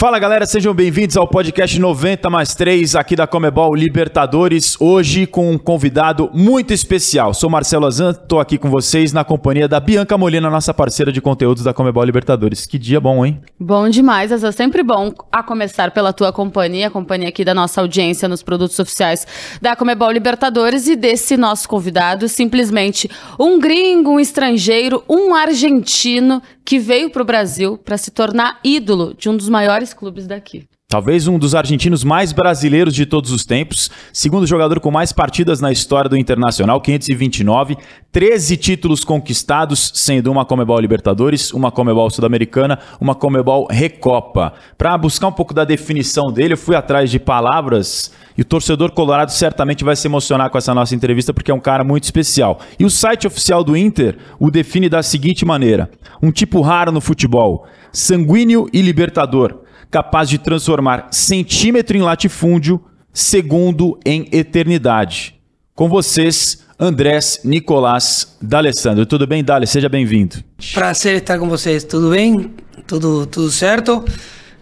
Fala 0.00 0.18
galera, 0.18 0.46
sejam 0.46 0.72
bem-vindos 0.72 1.14
ao 1.14 1.28
podcast 1.28 1.78
90 1.78 2.30
mais 2.30 2.54
3 2.54 2.96
aqui 2.96 3.14
da 3.14 3.26
Comebol 3.26 3.74
Libertadores. 3.74 4.74
Hoje 4.80 5.26
com 5.26 5.52
um 5.52 5.58
convidado 5.58 6.30
muito 6.32 6.72
especial. 6.72 7.34
Sou 7.34 7.50
Marcelo 7.50 7.84
Azan, 7.84 8.14
tô 8.14 8.40
aqui 8.40 8.56
com 8.56 8.70
vocês 8.70 9.12
na 9.12 9.24
companhia 9.24 9.68
da 9.68 9.78
Bianca 9.78 10.16
Molina, 10.16 10.48
nossa 10.48 10.72
parceira 10.72 11.12
de 11.12 11.20
conteúdos 11.20 11.64
da 11.64 11.74
Comebol 11.74 12.02
Libertadores. 12.02 12.64
Que 12.64 12.78
dia 12.78 12.98
bom, 12.98 13.26
hein? 13.26 13.42
Bom 13.60 13.90
demais, 13.90 14.32
Azan. 14.32 14.52
Sempre 14.52 14.82
bom 14.82 15.12
a 15.30 15.42
começar 15.42 15.90
pela 15.90 16.14
tua 16.14 16.32
companhia, 16.32 16.86
a 16.86 16.90
companhia 16.90 17.28
aqui 17.28 17.44
da 17.44 17.52
nossa 17.52 17.82
audiência 17.82 18.26
nos 18.26 18.42
produtos 18.42 18.78
oficiais 18.78 19.26
da 19.60 19.76
Comebol 19.76 20.10
Libertadores 20.10 20.88
e 20.88 20.96
desse 20.96 21.36
nosso 21.36 21.68
convidado, 21.68 22.26
simplesmente 22.26 23.06
um 23.38 23.60
gringo, 23.60 24.12
um 24.12 24.18
estrangeiro, 24.18 25.04
um 25.06 25.34
argentino 25.34 26.40
que 26.70 26.78
veio 26.78 27.10
para 27.10 27.22
o 27.22 27.24
Brasil 27.24 27.76
para 27.76 27.98
se 27.98 28.12
tornar 28.12 28.60
ídolo 28.62 29.12
de 29.12 29.28
um 29.28 29.36
dos 29.36 29.48
maiores 29.48 29.92
clubes 29.92 30.28
daqui. 30.28 30.68
Talvez 30.90 31.28
um 31.28 31.38
dos 31.38 31.54
argentinos 31.54 32.02
mais 32.02 32.32
brasileiros 32.32 32.92
de 32.92 33.06
todos 33.06 33.30
os 33.30 33.44
tempos, 33.44 33.88
segundo 34.12 34.44
jogador 34.44 34.80
com 34.80 34.90
mais 34.90 35.12
partidas 35.12 35.60
na 35.60 35.70
história 35.70 36.10
do 36.10 36.16
Internacional, 36.16 36.80
529, 36.80 37.76
13 38.10 38.56
títulos 38.56 39.04
conquistados, 39.04 39.92
sendo 39.94 40.32
uma 40.32 40.44
Comebol 40.44 40.80
Libertadores, 40.80 41.52
uma 41.52 41.70
Comebol 41.70 42.10
Sul-Americana, 42.10 42.80
uma 43.00 43.14
Comebol 43.14 43.68
Recopa. 43.70 44.52
Para 44.76 44.98
buscar 44.98 45.28
um 45.28 45.32
pouco 45.32 45.54
da 45.54 45.64
definição 45.64 46.32
dele, 46.32 46.54
eu 46.54 46.58
fui 46.58 46.74
atrás 46.74 47.08
de 47.08 47.20
palavras 47.20 48.10
e 48.36 48.42
o 48.42 48.44
torcedor 48.44 48.90
colorado 48.90 49.30
certamente 49.30 49.84
vai 49.84 49.94
se 49.94 50.08
emocionar 50.08 50.50
com 50.50 50.58
essa 50.58 50.74
nossa 50.74 50.92
entrevista 50.92 51.32
porque 51.32 51.52
é 51.52 51.54
um 51.54 51.60
cara 51.60 51.84
muito 51.84 52.02
especial. 52.02 52.58
E 52.80 52.84
o 52.84 52.90
site 52.90 53.28
oficial 53.28 53.62
do 53.62 53.76
Inter 53.76 54.18
o 54.40 54.50
define 54.50 54.88
da 54.88 55.04
seguinte 55.04 55.44
maneira: 55.44 55.88
um 56.20 56.32
tipo 56.32 56.60
raro 56.60 56.90
no 56.90 57.00
futebol, 57.00 57.64
sanguíneo 57.92 58.68
e 58.72 58.82
libertador, 58.82 59.60
capaz 59.90 60.28
de 60.28 60.38
transformar 60.38 61.08
centímetro 61.10 61.96
em 61.96 62.02
latifúndio, 62.02 62.80
segundo 63.12 63.98
em 64.04 64.28
eternidade. 64.30 65.34
Com 65.74 65.88
vocês, 65.88 66.64
Andrés 66.78 67.40
Nicolás 67.44 68.36
D'Alessandro. 68.40 69.04
Tudo 69.04 69.26
bem, 69.26 69.42
Dale? 69.42 69.66
Seja 69.66 69.88
bem-vindo. 69.88 70.36
Prazer 70.72 71.16
estar 71.16 71.38
com 71.38 71.48
vocês. 71.48 71.82
Tudo 71.84 72.10
bem? 72.10 72.54
Tudo, 72.86 73.26
tudo 73.26 73.50
certo? 73.50 74.04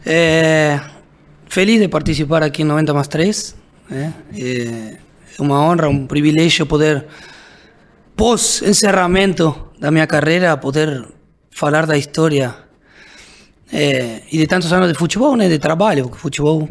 É... 0.05 0.81
Feliz 1.49 1.81
de 1.81 1.89
participar 1.89 2.43
aqui 2.43 2.63
em 2.63 2.65
90 2.65 2.95
mais 2.95 3.09
3. 3.09 3.57
É, 3.91 4.13
é 4.37 4.99
uma 5.39 5.61
honra, 5.63 5.89
um 5.89 6.07
privilégio 6.07 6.67
poder, 6.67 7.07
pós 8.15 8.61
encerramento 8.63 9.71
da 9.81 9.91
minha 9.91 10.07
carreira, 10.07 10.57
poder 10.59 11.07
falar 11.51 11.87
da 11.87 11.97
história 11.97 12.55
é, 13.73 14.23
e 14.31 14.39
de 14.39 14.47
tantos 14.47 14.73
anos 14.73 14.89
de 14.89 14.95
futebol, 14.95 15.37
né, 15.37 15.49
de 15.49 15.59
trabalho, 15.59 16.05
porque 16.05 16.19
futebol 16.19 16.69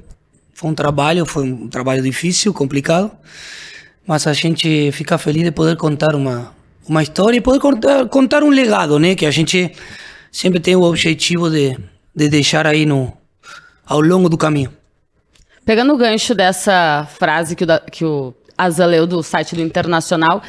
foi 0.53 0.70
um 0.70 0.73
trabalho, 0.73 1.26
foi 1.26 1.44
um 1.44 1.67
trabalho 1.67 2.02
difícil, 2.02 2.53
complicado, 2.53 3.12
mas 4.06 4.26
a 4.26 4.34
gente 4.34 4.92
fica 4.92 5.18
feliz 5.18 5.44
de 5.44 5.52
poder 5.52 5.78
contar 5.78 6.16
uma 6.16 6.56
uma 6.88 7.03
história 7.03 7.38
e 7.38 7.42
poder 7.42 7.59
contar, 7.59 8.08
contar 8.08 8.44
um 8.44 8.50
legado, 8.50 8.98
né, 8.98 9.16
que 9.16 9.25
a 9.25 9.31
gente 9.31 9.72
sempre 10.31 10.59
tem 10.59 10.75
o 10.75 10.84
objetivo 10.84 11.50
de, 11.50 11.78
de 12.16 12.30
deixar 12.30 12.66
aí 12.66 12.86
no 12.86 13.12
ao 13.86 14.02
longo 14.02 14.30
do 14.30 14.38
caminho. 14.38 14.72
Pegando 15.66 15.94
o 15.94 15.98
gancho 15.98 16.34
dessa 16.34 17.08
frase 17.18 17.56
que 17.56 17.64
o, 17.64 17.68
que 17.92 18.06
o 18.06 18.34
Asa 18.58 18.86
leu 18.86 19.06
do 19.06 19.22
site 19.22 19.56
do 19.56 19.62
Internacional, 19.62 20.42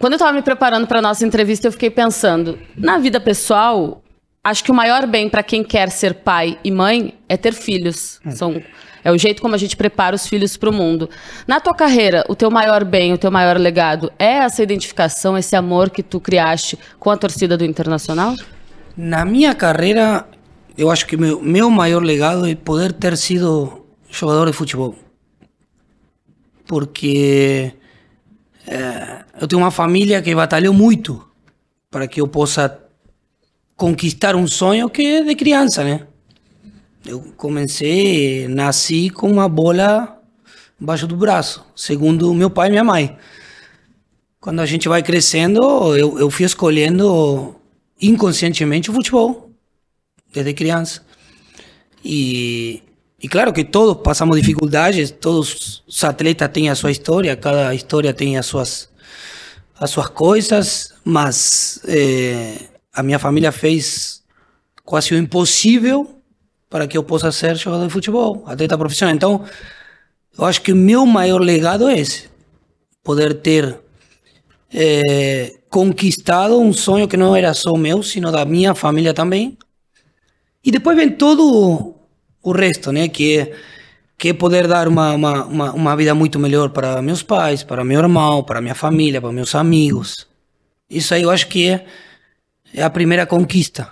quando 0.00 0.14
eu 0.14 0.16
estava 0.16 0.32
me 0.32 0.42
preparando 0.42 0.86
para 0.86 0.98
a 0.98 1.02
nossa 1.02 1.24
entrevista, 1.24 1.68
eu 1.68 1.72
fiquei 1.72 1.90
pensando, 1.90 2.58
na 2.76 2.98
vida 2.98 3.20
pessoal, 3.20 4.02
acho 4.44 4.62
que 4.62 4.70
o 4.70 4.74
maior 4.74 5.06
bem 5.06 5.28
para 5.30 5.42
quem 5.42 5.64
quer 5.64 5.90
ser 5.90 6.14
pai 6.14 6.58
e 6.62 6.70
mãe 6.70 7.14
é 7.26 7.36
ter 7.36 7.54
filhos. 7.54 8.20
São, 8.30 8.62
é 9.02 9.10
o 9.10 9.16
jeito 9.16 9.40
como 9.40 9.54
a 9.54 9.58
gente 9.58 9.74
prepara 9.74 10.14
os 10.14 10.26
filhos 10.26 10.56
para 10.56 10.68
o 10.68 10.72
mundo. 10.72 11.08
Na 11.46 11.58
tua 11.58 11.74
carreira, 11.74 12.24
o 12.28 12.36
teu 12.36 12.50
maior 12.50 12.84
bem, 12.84 13.14
o 13.14 13.18
teu 13.18 13.30
maior 13.30 13.56
legado 13.56 14.12
é 14.18 14.34
essa 14.34 14.62
identificação, 14.62 15.38
esse 15.38 15.56
amor 15.56 15.88
que 15.88 16.02
tu 16.02 16.20
criaste 16.20 16.78
com 16.98 17.10
a 17.10 17.16
torcida 17.16 17.56
do 17.56 17.64
Internacional? 17.64 18.34
Na 18.94 19.24
minha 19.24 19.54
carreira, 19.54 20.28
eu 20.76 20.90
acho 20.90 21.06
que 21.06 21.16
meu, 21.16 21.40
meu 21.40 21.70
maior 21.70 22.02
legado 22.02 22.46
é 22.46 22.54
poder 22.54 22.92
ter 22.92 23.16
sido 23.16 23.86
jogador 24.10 24.46
de 24.46 24.52
futebol. 24.52 24.94
Porque 26.66 27.72
é, 28.66 29.24
eu 29.40 29.48
tenho 29.48 29.62
uma 29.62 29.70
família 29.70 30.20
que 30.20 30.34
batalhou 30.34 30.72
muito 30.72 31.26
para 31.90 32.06
que 32.06 32.20
eu 32.20 32.28
possa 32.28 32.83
conquistar 33.76 34.36
um 34.36 34.46
sonho 34.46 34.88
que 34.88 35.02
é 35.02 35.22
de 35.22 35.34
criança, 35.34 35.84
né? 35.84 36.06
Eu 37.04 37.20
comecei, 37.36 38.48
nasci 38.48 39.10
com 39.10 39.30
uma 39.30 39.48
bola 39.48 40.22
embaixo 40.80 41.06
do 41.06 41.16
braço, 41.16 41.64
segundo 41.76 42.32
meu 42.32 42.50
pai 42.50 42.68
e 42.68 42.70
minha 42.70 42.84
mãe. 42.84 43.16
Quando 44.40 44.60
a 44.60 44.66
gente 44.66 44.88
vai 44.88 45.02
crescendo, 45.02 45.96
eu, 45.96 46.18
eu 46.18 46.30
fui 46.30 46.44
escolhendo 46.44 47.54
inconscientemente 48.00 48.90
o 48.90 48.94
futebol, 48.94 49.50
desde 50.32 50.52
criança. 50.52 51.02
E, 52.04 52.82
e 53.22 53.28
claro 53.28 53.52
que 53.52 53.64
todos 53.64 54.02
passamos 54.02 54.36
dificuldades, 54.36 55.10
todos 55.10 55.82
os 55.86 56.04
atletas 56.04 56.50
têm 56.52 56.68
a 56.68 56.74
sua 56.74 56.90
história, 56.90 57.36
cada 57.36 57.74
história 57.74 58.12
tem 58.12 58.36
as 58.36 58.46
suas, 58.46 58.90
as 59.78 59.90
suas 59.90 60.08
coisas, 60.08 60.94
mas 61.04 61.80
é, 61.86 62.73
a 62.94 63.02
minha 63.02 63.18
família 63.18 63.50
fez 63.50 64.22
quase 64.84 65.14
o 65.14 65.18
impossível 65.18 66.18
para 66.70 66.86
que 66.86 66.96
eu 66.96 67.04
possa 67.04 67.30
ser 67.32 67.56
jogador 67.56 67.86
de 67.86 67.92
futebol, 67.92 68.42
atleta 68.46 68.76
profissional. 68.76 69.14
Então, 69.14 69.44
eu 70.36 70.44
acho 70.44 70.60
que 70.62 70.72
o 70.72 70.76
meu 70.76 71.06
maior 71.06 71.40
legado 71.40 71.88
é 71.88 71.98
esse: 71.98 72.28
poder 73.02 73.34
ter 73.34 73.78
é, 74.72 75.54
conquistado 75.68 76.58
um 76.58 76.72
sonho 76.72 77.08
que 77.08 77.16
não 77.16 77.34
era 77.34 77.54
só 77.54 77.76
meu, 77.76 78.02
sino 78.02 78.30
da 78.30 78.44
minha 78.44 78.74
família 78.74 79.14
também. 79.14 79.56
E 80.64 80.70
depois 80.70 80.96
vem 80.96 81.10
todo 81.10 81.94
o 82.42 82.52
resto, 82.52 82.90
né? 82.90 83.08
Que 83.08 83.38
é, 83.38 83.52
que 84.16 84.28
é 84.30 84.32
poder 84.32 84.66
dar 84.66 84.88
uma, 84.88 85.12
uma, 85.12 85.44
uma, 85.44 85.72
uma, 85.72 85.96
vida 85.96 86.14
muito 86.14 86.38
melhor 86.38 86.70
para 86.70 87.02
meus 87.02 87.22
pais, 87.22 87.62
para 87.62 87.84
meu 87.84 88.00
irmão, 88.00 88.42
para 88.42 88.60
minha 88.60 88.74
família, 88.74 89.20
para 89.20 89.32
meus 89.32 89.54
amigos. 89.54 90.26
Isso 90.88 91.14
aí 91.14 91.22
eu 91.22 91.30
acho 91.30 91.48
que 91.48 91.68
é, 91.68 91.86
é 92.74 92.82
a 92.82 92.90
primeira 92.90 93.24
conquista 93.24 93.90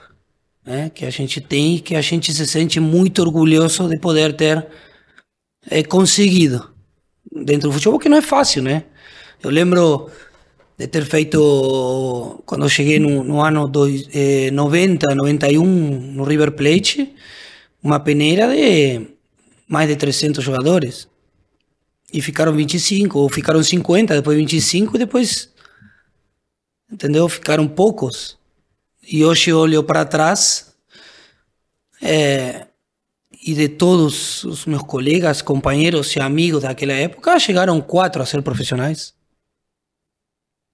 né? 0.64 0.90
que 0.90 1.04
a 1.04 1.10
gente 1.10 1.40
tem 1.40 1.76
e 1.76 1.80
que 1.80 1.94
a 1.94 2.00
gente 2.00 2.32
se 2.32 2.46
sente 2.46 2.80
muito 2.80 3.22
orgulhoso 3.22 3.88
de 3.88 3.98
poder 3.98 4.34
ter 4.34 4.66
é, 5.70 5.82
conseguido 5.82 6.70
dentro 7.30 7.68
do 7.68 7.72
futebol, 7.72 7.98
que 7.98 8.08
não 8.08 8.18
é 8.18 8.22
fácil, 8.22 8.62
né? 8.62 8.84
Eu 9.42 9.50
lembro 9.50 10.10
de 10.76 10.86
ter 10.86 11.04
feito, 11.04 12.42
quando 12.44 12.64
eu 12.64 12.68
cheguei 12.68 12.98
no, 12.98 13.24
no 13.24 13.40
ano 13.40 13.66
dois, 13.68 14.08
eh, 14.12 14.50
90, 14.50 15.14
91, 15.14 15.64
no 15.64 16.24
River 16.24 16.52
Plate, 16.52 17.14
uma 17.82 17.98
peneira 17.98 18.48
de 18.48 19.06
mais 19.66 19.88
de 19.88 19.96
300 19.96 20.44
jogadores. 20.44 21.08
E 22.12 22.20
ficaram 22.20 22.52
25, 22.52 23.18
ou 23.18 23.28
ficaram 23.28 23.62
50, 23.62 24.14
depois 24.16 24.36
25, 24.36 24.96
e 24.96 24.98
depois, 24.98 25.50
entendeu? 26.90 27.28
Ficaram 27.28 27.66
poucos. 27.66 28.38
E 29.02 29.24
hoje 29.24 29.50
eu 29.50 29.58
olho 29.58 29.82
para 29.82 30.04
trás, 30.04 30.74
é, 32.00 32.66
e 33.44 33.54
de 33.54 33.68
todos 33.68 34.44
os 34.44 34.64
meus 34.66 34.82
colegas, 34.82 35.42
companheiros 35.42 36.14
e 36.14 36.20
amigos 36.20 36.62
daquela 36.62 36.92
época, 36.92 37.38
chegaram 37.40 37.80
quatro 37.80 38.22
a 38.22 38.26
ser 38.26 38.40
profissionais. 38.42 39.14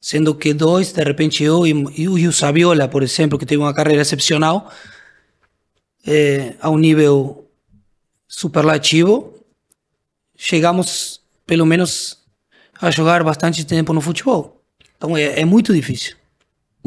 Sendo 0.00 0.34
que 0.34 0.52
dois, 0.52 0.92
de 0.92 1.02
repente 1.02 1.42
eu 1.42 1.66
e, 1.66 1.70
e 1.96 2.28
o 2.28 2.32
Saviola, 2.32 2.86
por 2.86 3.02
exemplo, 3.02 3.38
que 3.38 3.46
teve 3.46 3.62
uma 3.62 3.72
carreira 3.72 4.02
excepcional, 4.02 4.70
é, 6.06 6.54
a 6.60 6.68
um 6.68 6.78
nível 6.78 7.48
superlativo, 8.28 9.34
chegamos, 10.36 11.22
pelo 11.46 11.64
menos, 11.64 12.18
a 12.80 12.90
jogar 12.90 13.24
bastante 13.24 13.64
tempo 13.64 13.94
no 13.94 14.02
futebol. 14.02 14.62
Então 14.96 15.16
é, 15.16 15.40
é 15.40 15.44
muito 15.44 15.72
difícil. 15.72 16.17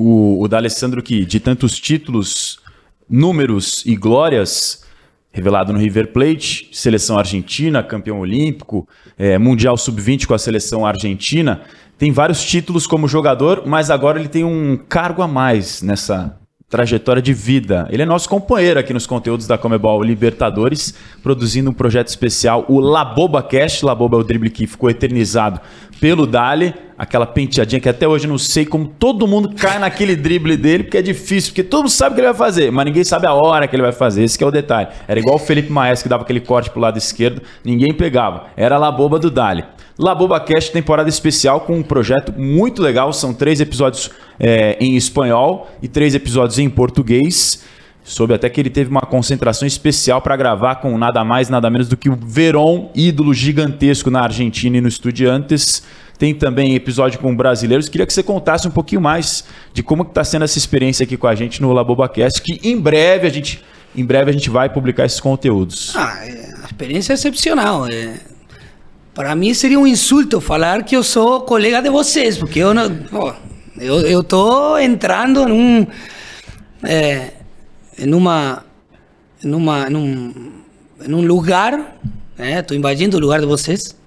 O, 0.01 0.41
o 0.41 0.47
D'Alessandro 0.47 1.03
que, 1.03 1.23
de 1.25 1.39
tantos 1.39 1.79
títulos, 1.79 2.59
números 3.07 3.83
e 3.85 3.95
glórias, 3.95 4.83
revelado 5.31 5.71
no 5.71 5.79
River 5.79 6.11
Plate, 6.11 6.69
seleção 6.73 7.19
argentina, 7.19 7.83
campeão 7.83 8.19
olímpico, 8.19 8.87
é, 9.17 9.37
Mundial 9.37 9.77
Sub-20 9.77 10.25
com 10.25 10.33
a 10.33 10.39
seleção 10.39 10.85
argentina, 10.85 11.61
tem 11.99 12.11
vários 12.11 12.43
títulos 12.43 12.87
como 12.87 13.07
jogador, 13.07 13.63
mas 13.67 13.91
agora 13.91 14.19
ele 14.19 14.27
tem 14.27 14.43
um 14.43 14.75
cargo 14.75 15.21
a 15.21 15.27
mais 15.27 15.83
nessa 15.83 16.35
trajetória 16.71 17.21
de 17.21 17.33
vida. 17.33 17.85
Ele 17.91 18.01
é 18.01 18.05
nosso 18.05 18.27
companheiro 18.29 18.79
aqui 18.79 18.93
nos 18.93 19.05
conteúdos 19.05 19.45
da 19.45 19.57
Comebol 19.57 20.01
Libertadores, 20.01 20.95
produzindo 21.21 21.69
um 21.69 21.73
projeto 21.73 22.07
especial, 22.07 22.65
o 22.69 22.79
Laboba 22.79 23.43
Cast. 23.43 23.85
Laboba 23.85 24.17
é 24.17 24.21
o 24.21 24.23
drible 24.23 24.49
que 24.49 24.65
ficou 24.65 24.89
eternizado 24.89 25.59
pelo 25.99 26.25
Dali. 26.25 26.73
Aquela 27.01 27.25
penteadinha 27.25 27.81
que 27.81 27.89
até 27.89 28.07
hoje 28.07 28.25
eu 28.25 28.29
não 28.29 28.37
sei 28.37 28.63
como 28.63 28.85
todo 28.85 29.25
mundo 29.25 29.55
cai 29.55 29.79
naquele 29.79 30.15
drible 30.15 30.55
dele, 30.55 30.83
porque 30.83 30.99
é 30.99 31.01
difícil, 31.01 31.49
porque 31.49 31.63
todo 31.63 31.79
mundo 31.79 31.89
sabe 31.89 32.11
o 32.11 32.13
que 32.13 32.21
ele 32.21 32.27
vai 32.27 32.37
fazer, 32.37 32.71
mas 32.71 32.85
ninguém 32.85 33.03
sabe 33.03 33.25
a 33.25 33.33
hora 33.33 33.67
que 33.67 33.75
ele 33.75 33.81
vai 33.81 33.91
fazer. 33.91 34.23
Esse 34.23 34.41
é 34.43 34.45
o 34.45 34.51
detalhe. 34.51 34.87
Era 35.07 35.19
igual 35.19 35.37
o 35.37 35.39
Felipe 35.39 35.71
Maes 35.71 36.03
que 36.03 36.07
dava 36.07 36.21
aquele 36.21 36.39
corte 36.39 36.69
pro 36.69 36.79
lado 36.79 36.99
esquerdo, 36.99 37.41
ninguém 37.65 37.91
pegava. 37.91 38.45
Era 38.55 38.75
a 38.75 38.77
Laboba 38.77 39.17
do 39.17 39.31
Dali. 39.31 39.63
Laboba 39.97 40.39
Cast 40.41 40.71
temporada 40.71 41.09
especial 41.09 41.61
com 41.61 41.75
um 41.75 41.81
projeto 41.81 42.39
muito 42.39 42.83
legal. 42.83 43.11
São 43.13 43.33
três 43.33 43.59
episódios 43.59 44.11
é, 44.39 44.77
em 44.79 44.95
espanhol 44.95 45.71
e 45.81 45.87
três 45.87 46.13
episódios 46.13 46.59
em 46.59 46.69
português. 46.69 47.63
Soube 48.03 48.35
até 48.35 48.47
que 48.47 48.61
ele 48.61 48.69
teve 48.69 48.91
uma 48.91 49.01
concentração 49.01 49.67
especial 49.67 50.21
para 50.21 50.35
gravar 50.35 50.75
com 50.75 50.95
nada 50.99 51.23
mais, 51.23 51.49
nada 51.49 51.67
menos 51.67 51.87
do 51.87 51.97
que 51.97 52.09
o 52.09 52.15
Verón, 52.15 52.89
ídolo 52.93 53.33
gigantesco 53.33 54.11
na 54.11 54.21
Argentina 54.21 54.77
e 54.77 54.81
no 54.81 54.87
Estudiantes. 54.87 55.83
Tem 56.21 56.35
também 56.35 56.75
episódio 56.75 57.17
com 57.17 57.35
brasileiros. 57.35 57.89
Queria 57.89 58.05
que 58.05 58.13
você 58.13 58.21
contasse 58.21 58.67
um 58.67 58.69
pouquinho 58.69 59.01
mais 59.01 59.43
de 59.73 59.81
como 59.81 60.03
está 60.03 60.23
sendo 60.23 60.45
essa 60.45 60.55
experiência 60.55 61.03
aqui 61.03 61.17
com 61.17 61.25
a 61.25 61.33
gente 61.33 61.59
no 61.59 61.73
LabobaCast, 61.73 62.43
que 62.43 62.59
em 62.61 62.79
breve 62.79 63.25
a 63.25 63.29
gente, 63.31 63.59
em 63.95 64.05
breve 64.05 64.29
a 64.29 64.31
gente 64.31 64.47
vai 64.47 64.69
publicar 64.69 65.03
esses 65.03 65.19
conteúdos. 65.19 65.95
Ah, 65.95 66.19
é, 66.23 66.53
a 66.61 66.65
experiência 66.67 67.13
é 67.13 67.15
excepcional. 67.15 67.87
É. 67.87 68.19
Para 69.15 69.35
mim 69.35 69.51
seria 69.55 69.79
um 69.79 69.87
insulto 69.87 70.39
falar 70.39 70.83
que 70.83 70.95
eu 70.95 71.01
sou 71.01 71.41
colega 71.41 71.81
de 71.81 71.89
vocês, 71.89 72.37
porque 72.37 72.59
eu 72.59 72.71
não, 72.71 72.85
eu, 73.79 74.01
eu 74.01 74.23
tô 74.23 74.77
entrando 74.77 75.47
num 75.47 75.87
é, 76.83 77.31
numa 78.05 78.63
numa 79.43 79.89
num, 79.89 80.51
num 81.07 81.25
lugar, 81.25 81.97
né? 82.37 82.63
Invadindo 82.73 83.17
o 83.17 83.19
lugar 83.19 83.39
de 83.39 83.47
vocês 83.47 83.99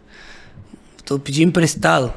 Estou 1.04 1.18
pedindo 1.18 1.48
emprestado, 1.48 2.14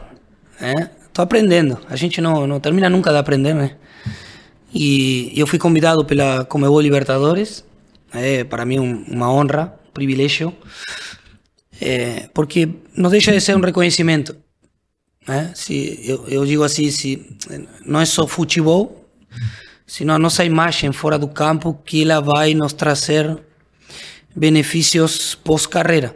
né? 0.61 0.91
Tô 1.11 1.21
aprendendo. 1.21 1.77
A 1.89 1.97
gente 1.97 2.21
não, 2.21 2.47
não 2.47 2.57
termina 2.57 2.89
nunca 2.89 3.11
de 3.11 3.17
aprender, 3.17 3.53
né? 3.53 3.75
E 4.73 5.33
eu 5.35 5.45
fui 5.45 5.59
convidado 5.59 6.05
pela 6.05 6.45
Comebol 6.45 6.79
Libertadores. 6.79 7.65
É 8.13 8.45
para 8.45 8.65
mim 8.65 8.79
um, 8.79 9.03
uma 9.09 9.29
honra, 9.29 9.77
um 9.89 9.91
privilégio, 9.91 10.55
é, 11.81 12.29
porque 12.33 12.69
não 12.95 13.09
deixa 13.09 13.33
de 13.33 13.41
ser 13.41 13.57
um 13.57 13.59
reconhecimento. 13.59 14.37
Né? 15.27 15.51
Se 15.53 15.99
eu, 16.05 16.25
eu 16.29 16.45
digo 16.45 16.63
assim, 16.63 16.89
se 16.89 17.27
não 17.85 17.99
é 17.99 18.05
só 18.05 18.25
futebol, 18.25 19.05
sino 19.85 20.13
a 20.13 20.17
nossa 20.17 20.45
imagem 20.45 20.93
fora 20.93 21.19
do 21.19 21.27
campo 21.27 21.77
que 21.85 22.03
ela 22.03 22.21
vai 22.21 22.53
nos 22.53 22.71
trazer 22.71 23.37
benefícios 24.33 25.35
pós-carreira. 25.35 26.15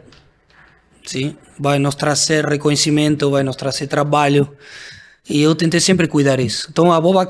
Sim? 1.04 1.36
vai 1.62 1.78
nos 1.78 1.94
trazer 1.94 2.44
reconhecimento, 2.44 3.30
vai 3.30 3.44
nos 3.44 3.54
trazer 3.54 3.86
trabalho. 3.86 4.48
E 5.28 5.40
eu 5.40 5.54
tentei 5.54 5.78
sempre 5.78 6.08
cuidar 6.08 6.40
isso. 6.40 6.68
Então 6.70 6.92
a 6.92 7.00
Boba 7.00 7.28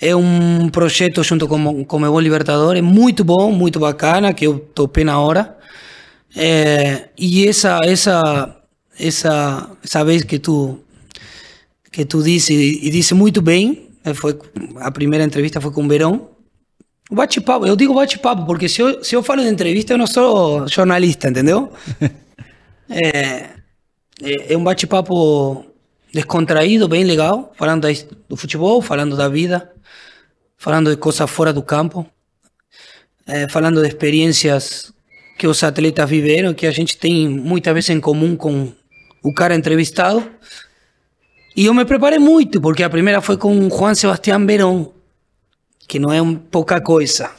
é 0.00 0.14
um 0.14 0.68
projeto 0.68 1.22
junto 1.22 1.46
com, 1.46 1.84
com 1.84 2.02
o 2.02 2.06
Evo 2.06 2.20
Libertadores 2.20 2.82
muito 2.82 3.22
bom, 3.24 3.52
muito 3.52 3.78
bacana, 3.78 4.34
que 4.34 4.46
eu 4.46 4.58
topei 4.58 5.04
na 5.04 5.20
hora. 5.20 5.56
É, 6.34 7.08
e 7.16 7.46
essa, 7.46 7.80
essa, 7.84 8.56
essa, 8.98 9.70
essa 9.82 10.04
vez 10.04 10.24
que 10.24 10.40
tu, 10.40 10.80
que 11.92 12.04
tu 12.04 12.22
disse, 12.22 12.52
e 12.52 12.90
disse 12.90 13.14
muito 13.14 13.40
bem, 13.40 13.88
eh, 14.04 14.12
foi, 14.12 14.36
a 14.80 14.90
primeira 14.90 15.24
entrevista 15.24 15.60
foi 15.60 15.70
com 15.70 15.84
o 15.84 15.88
Verão, 15.88 16.28
bate-papo, 17.10 17.64
eu 17.64 17.76
digo 17.76 17.94
bate-papo, 17.94 18.44
porque 18.44 18.68
se 18.68 18.82
eu, 18.82 19.02
se 19.02 19.14
eu 19.14 19.22
falo 19.22 19.42
de 19.42 19.48
entrevista, 19.48 19.94
eu 19.94 19.98
não 19.98 20.06
sou 20.06 20.68
jornalista, 20.68 21.28
entendeu? 21.28 21.72
É, 22.88 23.50
é, 24.22 24.52
é 24.52 24.56
um 24.56 24.64
bate-papo 24.64 25.64
descontraído, 26.12 26.88
bem 26.88 27.04
legal, 27.04 27.52
falando 27.56 27.86
do 28.28 28.36
futebol, 28.36 28.80
falando 28.80 29.16
da 29.16 29.28
vida, 29.28 29.70
falando 30.56 30.90
de 30.90 30.96
coisas 30.96 31.28
fora 31.30 31.52
do 31.52 31.62
campo, 31.62 32.06
é, 33.26 33.48
falando 33.48 33.82
de 33.82 33.88
experiências 33.88 34.92
que 35.38 35.46
os 35.46 35.62
atletas 35.62 36.08
viveram, 36.08 36.54
que 36.54 36.66
a 36.66 36.70
gente 36.70 36.96
tem 36.96 37.28
muitas 37.28 37.74
vezes 37.74 37.90
em 37.90 38.00
comum 38.00 38.36
com 38.36 38.72
o 39.22 39.34
cara 39.34 39.54
entrevistado. 39.54 40.26
E 41.54 41.66
eu 41.66 41.74
me 41.74 41.84
preparei 41.84 42.18
muito, 42.18 42.60
porque 42.60 42.82
a 42.82 42.90
primeira 42.90 43.20
foi 43.20 43.36
com 43.36 43.68
Juan 43.68 43.94
Sebastián 43.94 44.46
Verón, 44.46 44.92
que 45.86 45.98
não 45.98 46.12
é 46.12 46.22
um 46.22 46.34
pouca 46.34 46.80
coisa. 46.80 47.30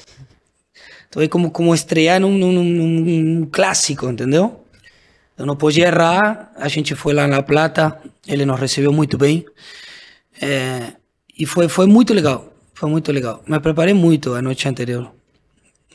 Então 1.10 1.22
é 1.22 1.28
como, 1.28 1.50
como 1.50 1.74
estrear 1.74 2.20
num, 2.20 2.38
num, 2.38 2.52
num, 2.52 2.64
num 2.64 3.46
clássico, 3.46 4.08
entendeu? 4.08 4.67
Eu 5.38 5.46
não 5.46 5.56
podia 5.56 5.88
errar, 5.88 6.52
a 6.56 6.68
gente 6.68 6.96
foi 6.96 7.14
lá 7.14 7.28
na 7.28 7.44
Plata, 7.44 8.00
ele 8.28 8.46
nos 8.46 8.60
recebeu 8.60 8.92
muito 8.92 9.18
bem. 9.18 9.46
É, 10.42 10.94
e 11.38 11.46
foi, 11.46 11.70
foi 11.70 11.86
muito 11.86 12.14
legal, 12.14 12.52
foi 12.74 12.90
muito 12.90 13.12
legal. 13.12 13.44
Me 13.48 13.60
preparei 13.60 13.94
muito 13.94 14.34
a 14.34 14.42
noite 14.42 14.68
anterior. 14.68 15.12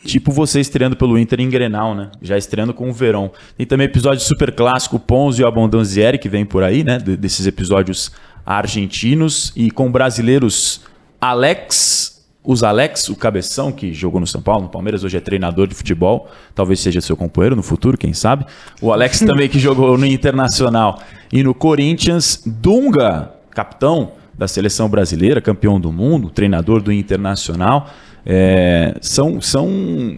Tipo 0.05 0.33
você 0.33 0.61
estreando 0.61 0.97
pelo 0.97 1.17
Inter 1.17 1.41
em 1.41 1.49
Grenal, 1.49 1.95
né? 1.95 2.11
Já 2.21 2.37
estreando 2.37 2.75
com 2.75 2.91
o 2.91 2.93
Verão. 2.93 3.31
Tem 3.57 3.67
também 3.67 3.87
episódio 3.87 4.21
super 4.25 4.53
clássico, 4.53 4.99
Pons 4.99 5.39
e 5.39 5.45
Abondanzieri, 5.45 6.19
que 6.19 6.29
vem 6.29 6.45
por 6.45 6.65
aí, 6.65 6.83
né? 6.83 6.99
Desses 6.99 7.47
episódios 7.47 8.11
argentinos. 8.45 9.53
E 9.55 9.71
com 9.71 9.91
brasileiros 9.93 10.81
Alex 11.21 12.12
os 12.45 12.65
Alex, 12.65 13.09
o 13.09 13.15
cabeção 13.15 13.71
que 13.71 13.93
jogou 13.93 14.21
no 14.21 14.27
São 14.27 14.43
Paulo, 14.43 14.65
no 14.65 14.69
Palmeiras, 14.69 15.05
hoje 15.05 15.17
é 15.17 15.21
treinador 15.21 15.69
de 15.69 15.75
futebol, 15.75 16.29
talvez 16.55 16.81
seja 16.81 17.01
seu 17.01 17.17
companheiro 17.17 17.55
no 17.55 17.63
futuro, 17.63 17.97
quem 17.97 18.13
sabe. 18.13 18.45
O 18.81 18.93
Alex 18.93 19.21
também 19.27 19.49
que 19.49 19.61
jogou 19.61 19.97
no 19.97 20.05
Internacional 20.05 21.01
e 21.33 21.43
no 21.43 21.55
Corinthians. 21.55 22.43
Dunga, 22.45 23.33
capitão 23.51 24.13
da 24.37 24.49
seleção 24.49 24.89
brasileira, 24.89 25.41
campeão 25.41 25.81
do 25.81 25.93
mundo, 25.93 26.31
treinador 26.31 26.83
do 26.83 26.93
Internacional. 26.93 27.89
É, 28.27 28.97
são, 29.01 29.41
são 29.41 29.69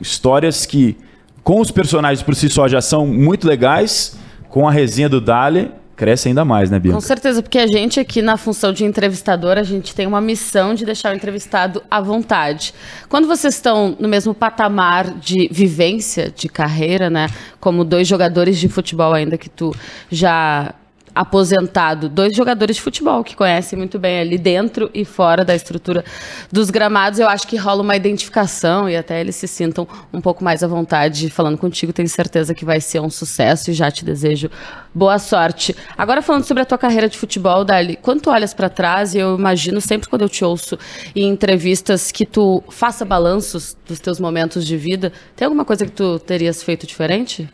histórias 0.00 0.65
que, 0.65 0.97
com 1.43 1.61
os 1.61 1.70
personagens 1.70 2.23
por 2.23 2.35
si 2.35 2.49
só, 2.49 2.67
já 2.67 2.81
são 2.81 3.06
muito 3.06 3.47
legais. 3.47 4.19
Com 4.49 4.69
a 4.69 4.73
resenha 4.73 5.09
do 5.09 5.20
Dali, 5.20 5.70
cresce 5.94 6.29
ainda 6.29 6.44
mais, 6.44 6.70
né, 6.70 6.79
Bianca? 6.79 6.96
Com 6.96 7.00
certeza, 7.00 7.43
porque 7.43 7.58
a 7.58 7.67
gente 7.67 8.00
aqui 8.00 8.20
na 8.20 8.37
função 8.37 8.73
de 8.73 8.85
entrevistador, 8.85 9.56
a 9.58 9.62
gente 9.62 9.94
tem 9.94 10.06
uma 10.06 10.20
missão 10.20 10.75
de 10.75 10.85
deixar 10.85 11.12
o 11.12 11.17
entrevistado 11.17 11.82
à 11.91 12.00
vontade. 12.00 12.75
Quando 13.08 13.26
vocês 13.26 13.55
estão 13.55 13.96
no 13.99 14.08
mesmo 14.08 14.35
patamar 14.35 15.11
de 15.19 15.49
vivência, 15.50 16.32
de 16.35 16.49
carreira, 16.49 17.08
né, 17.08 17.29
como 17.61 17.85
dois 17.85 18.06
jogadores 18.06 18.58
de 18.58 18.69
futebol 18.69 19.12
ainda 19.12 19.38
que 19.38 19.49
tu 19.49 19.75
já 20.11 20.75
aposentado, 21.15 22.09
dois 22.09 22.35
jogadores 22.35 22.77
de 22.77 22.83
futebol 22.83 23.23
que 23.23 23.37
conhecem 23.37 23.79
muito 23.79 23.99
bem 23.99 24.19
ali 24.19 24.37
dentro 24.37 24.91
e 24.93 25.05
fora 25.05 25.45
da 25.45 25.55
estrutura 25.55 26.05
dos 26.51 26.71
gramados. 26.71 27.19
Eu 27.19 27.29
acho 27.29 27.47
que 27.47 27.56
rola 27.56 27.83
uma 27.83 27.94
identificação 27.94 28.89
e 28.89 28.97
até 28.97 29.21
eles 29.21 29.37
se 29.37 29.47
sintam 29.47 29.87
um 30.13 30.21
pouco 30.21 30.43
mais 30.43 30.63
à 30.63 30.67
vontade 30.67 31.31
falando 31.31 31.56
contigo. 31.56 31.93
Tenho 31.93 32.09
certeza 32.09 32.53
que 32.55 32.65
vai 32.65 32.81
ser 32.81 33.01
um 33.01 33.11
sucesso 33.11 33.71
e 33.71 33.75
já 33.75 33.91
te 33.91 34.05
desejo 34.05 34.51
boa 34.93 35.19
sorte. 35.19 35.77
Agora 35.97 36.21
falando 36.21 36.44
sobre 36.44 36.63
a 36.63 36.67
tua 36.67 36.79
carreira 36.79 37.09
de 37.09 37.17
futebol, 37.17 37.65
Dali, 37.65 37.97
quando 37.97 38.23
tu 38.23 38.31
olhas 38.31 38.53
para 38.53 38.69
trás, 38.69 39.15
eu 39.15 39.37
imagino 39.37 39.81
sempre 39.81 40.09
quando 40.09 40.23
eu 40.23 40.29
te 40.29 40.44
ouço 40.44 40.77
em 41.15 41.29
entrevistas 41.29 42.11
que 42.11 42.27
tu 42.27 42.63
faça 42.71 43.05
balanços 43.05 43.77
dos 43.87 44.01
teus 44.01 44.19
momentos 44.19 44.67
de 44.67 44.77
vida. 44.77 45.13
Tem 45.37 45.47
alguma 45.47 45.65
coisa 45.65 45.85
que 45.85 45.93
tu 45.93 46.19
terias 46.19 46.63
feito 46.63 46.87
diferente? 46.87 47.49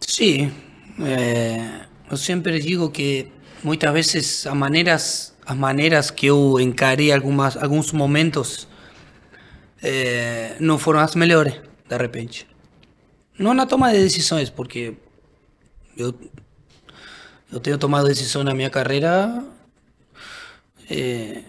Sim, 0.00 0.52
é, 1.06 1.86
eu 2.10 2.16
sempre 2.16 2.58
digo 2.58 2.90
que 2.90 3.32
muitas 3.62 3.92
vezes 3.92 4.46
as 4.46 4.54
maneiras, 4.54 5.34
as 5.44 5.56
maneiras 5.56 6.10
que 6.10 6.26
eu 6.26 6.58
encarei 6.60 7.12
algumas, 7.12 7.56
alguns 7.56 7.92
momentos 7.92 8.68
é, 9.82 10.56
não 10.60 10.78
foram 10.78 11.00
as 11.00 11.14
melhores, 11.14 11.54
de 11.88 11.96
repente. 11.96 12.46
Não 13.38 13.54
na 13.54 13.66
toma 13.66 13.92
de 13.92 13.98
decisões, 14.02 14.50
porque 14.50 14.94
eu, 15.96 16.14
eu 17.52 17.60
tenho 17.60 17.78
tomado 17.78 18.06
decisão 18.06 18.44
na 18.44 18.54
minha 18.54 18.70
carreira 18.70 19.42
é, 20.90 21.42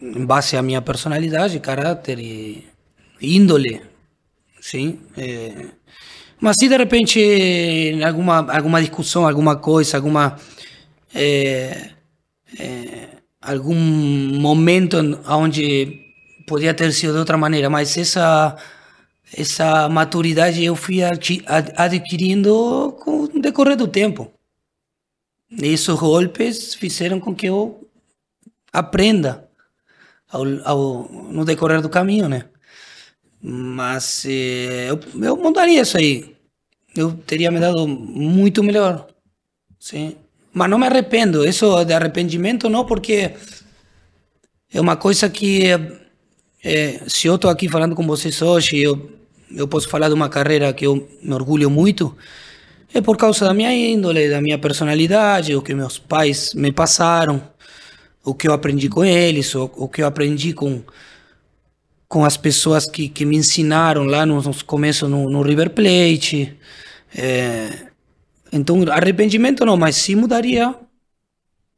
em 0.00 0.24
base 0.24 0.56
à 0.56 0.62
minha 0.62 0.80
personalidade, 0.82 1.60
caráter 1.60 2.18
e 2.18 2.66
índole, 3.20 3.82
sim. 4.60 5.00
É, 5.16 5.68
mas 6.40 6.56
se 6.58 6.68
de 6.68 6.76
repente 6.76 8.00
alguma, 8.04 8.52
alguma 8.52 8.80
discussão, 8.80 9.26
alguma 9.26 9.56
coisa, 9.56 9.96
alguma. 9.96 10.36
É, 11.14 11.90
é, 12.58 13.08
algum 13.40 13.74
momento 13.74 14.96
onde 15.28 16.00
podia 16.46 16.74
ter 16.74 16.92
sido 16.92 17.12
de 17.12 17.18
outra 17.18 17.36
maneira, 17.36 17.70
mas 17.70 17.96
essa 17.96 18.56
essa 19.36 19.88
maturidade 19.88 20.64
eu 20.64 20.74
fui 20.74 21.00
adquirindo 21.76 22.96
com 23.00 23.24
o 23.24 23.40
decorrer 23.40 23.76
do 23.76 23.86
tempo. 23.86 24.32
E 25.50 25.66
esses 25.66 25.88
golpes 25.88 26.74
fizeram 26.74 27.20
com 27.20 27.34
que 27.34 27.46
eu 27.46 27.86
aprenda 28.72 29.48
ao, 30.30 30.44
ao, 30.64 31.08
no 31.30 31.44
decorrer 31.44 31.80
do 31.80 31.88
caminho, 31.88 32.28
né? 32.28 32.44
Mas 33.42 34.24
eh, 34.26 34.88
eu, 34.90 35.00
eu 35.22 35.36
mudaria 35.36 35.82
isso 35.82 35.96
aí. 35.96 36.34
Eu 36.96 37.12
teria 37.26 37.50
me 37.50 37.60
dado 37.60 37.86
muito 37.86 38.62
melhor. 38.62 39.06
Sim. 39.78 40.16
Mas 40.52 40.68
não 40.68 40.78
me 40.78 40.86
arrependo. 40.86 41.46
Isso 41.46 41.84
de 41.84 41.92
arrependimento 41.92 42.68
não, 42.68 42.84
porque 42.84 43.34
é 44.72 44.80
uma 44.80 44.96
coisa 44.96 45.30
que 45.30 45.64
é, 46.62 47.00
se 47.06 47.28
eu 47.28 47.36
estou 47.36 47.50
aqui 47.50 47.68
falando 47.68 47.94
com 47.94 48.06
vocês 48.06 48.42
hoje, 48.42 48.78
eu, 48.78 49.10
eu 49.54 49.68
posso 49.68 49.88
falar 49.88 50.08
de 50.08 50.14
uma 50.14 50.28
carreira 50.28 50.72
que 50.72 50.86
eu 50.86 51.08
me 51.22 51.32
orgulho 51.32 51.70
muito, 51.70 52.16
é 52.92 53.00
por 53.00 53.16
causa 53.16 53.44
da 53.44 53.54
minha 53.54 53.72
índole, 53.72 54.28
da 54.28 54.40
minha 54.40 54.58
personalidade, 54.58 55.54
o 55.54 55.62
que 55.62 55.74
meus 55.74 55.98
pais 55.98 56.54
me 56.54 56.72
passaram, 56.72 57.40
o 58.24 58.34
que 58.34 58.48
eu 58.48 58.52
aprendi 58.52 58.88
com 58.88 59.04
eles, 59.04 59.54
o, 59.54 59.70
o 59.76 59.88
que 59.88 60.02
eu 60.02 60.06
aprendi 60.06 60.52
com 60.52 60.82
com 62.08 62.24
as 62.24 62.36
pessoas 62.36 62.88
que, 62.90 63.08
que 63.08 63.24
me 63.24 63.36
ensinaram 63.36 64.04
lá 64.04 64.24
nos, 64.24 64.62
começos 64.62 65.08
no, 65.08 65.30
no 65.30 65.42
River 65.42 65.70
Plate. 65.70 66.56
É, 67.14 67.68
então, 68.50 68.82
arrependimento 68.90 69.64
não, 69.64 69.76
mas 69.76 69.96
sim 69.96 70.14
mudaria, 70.14 70.74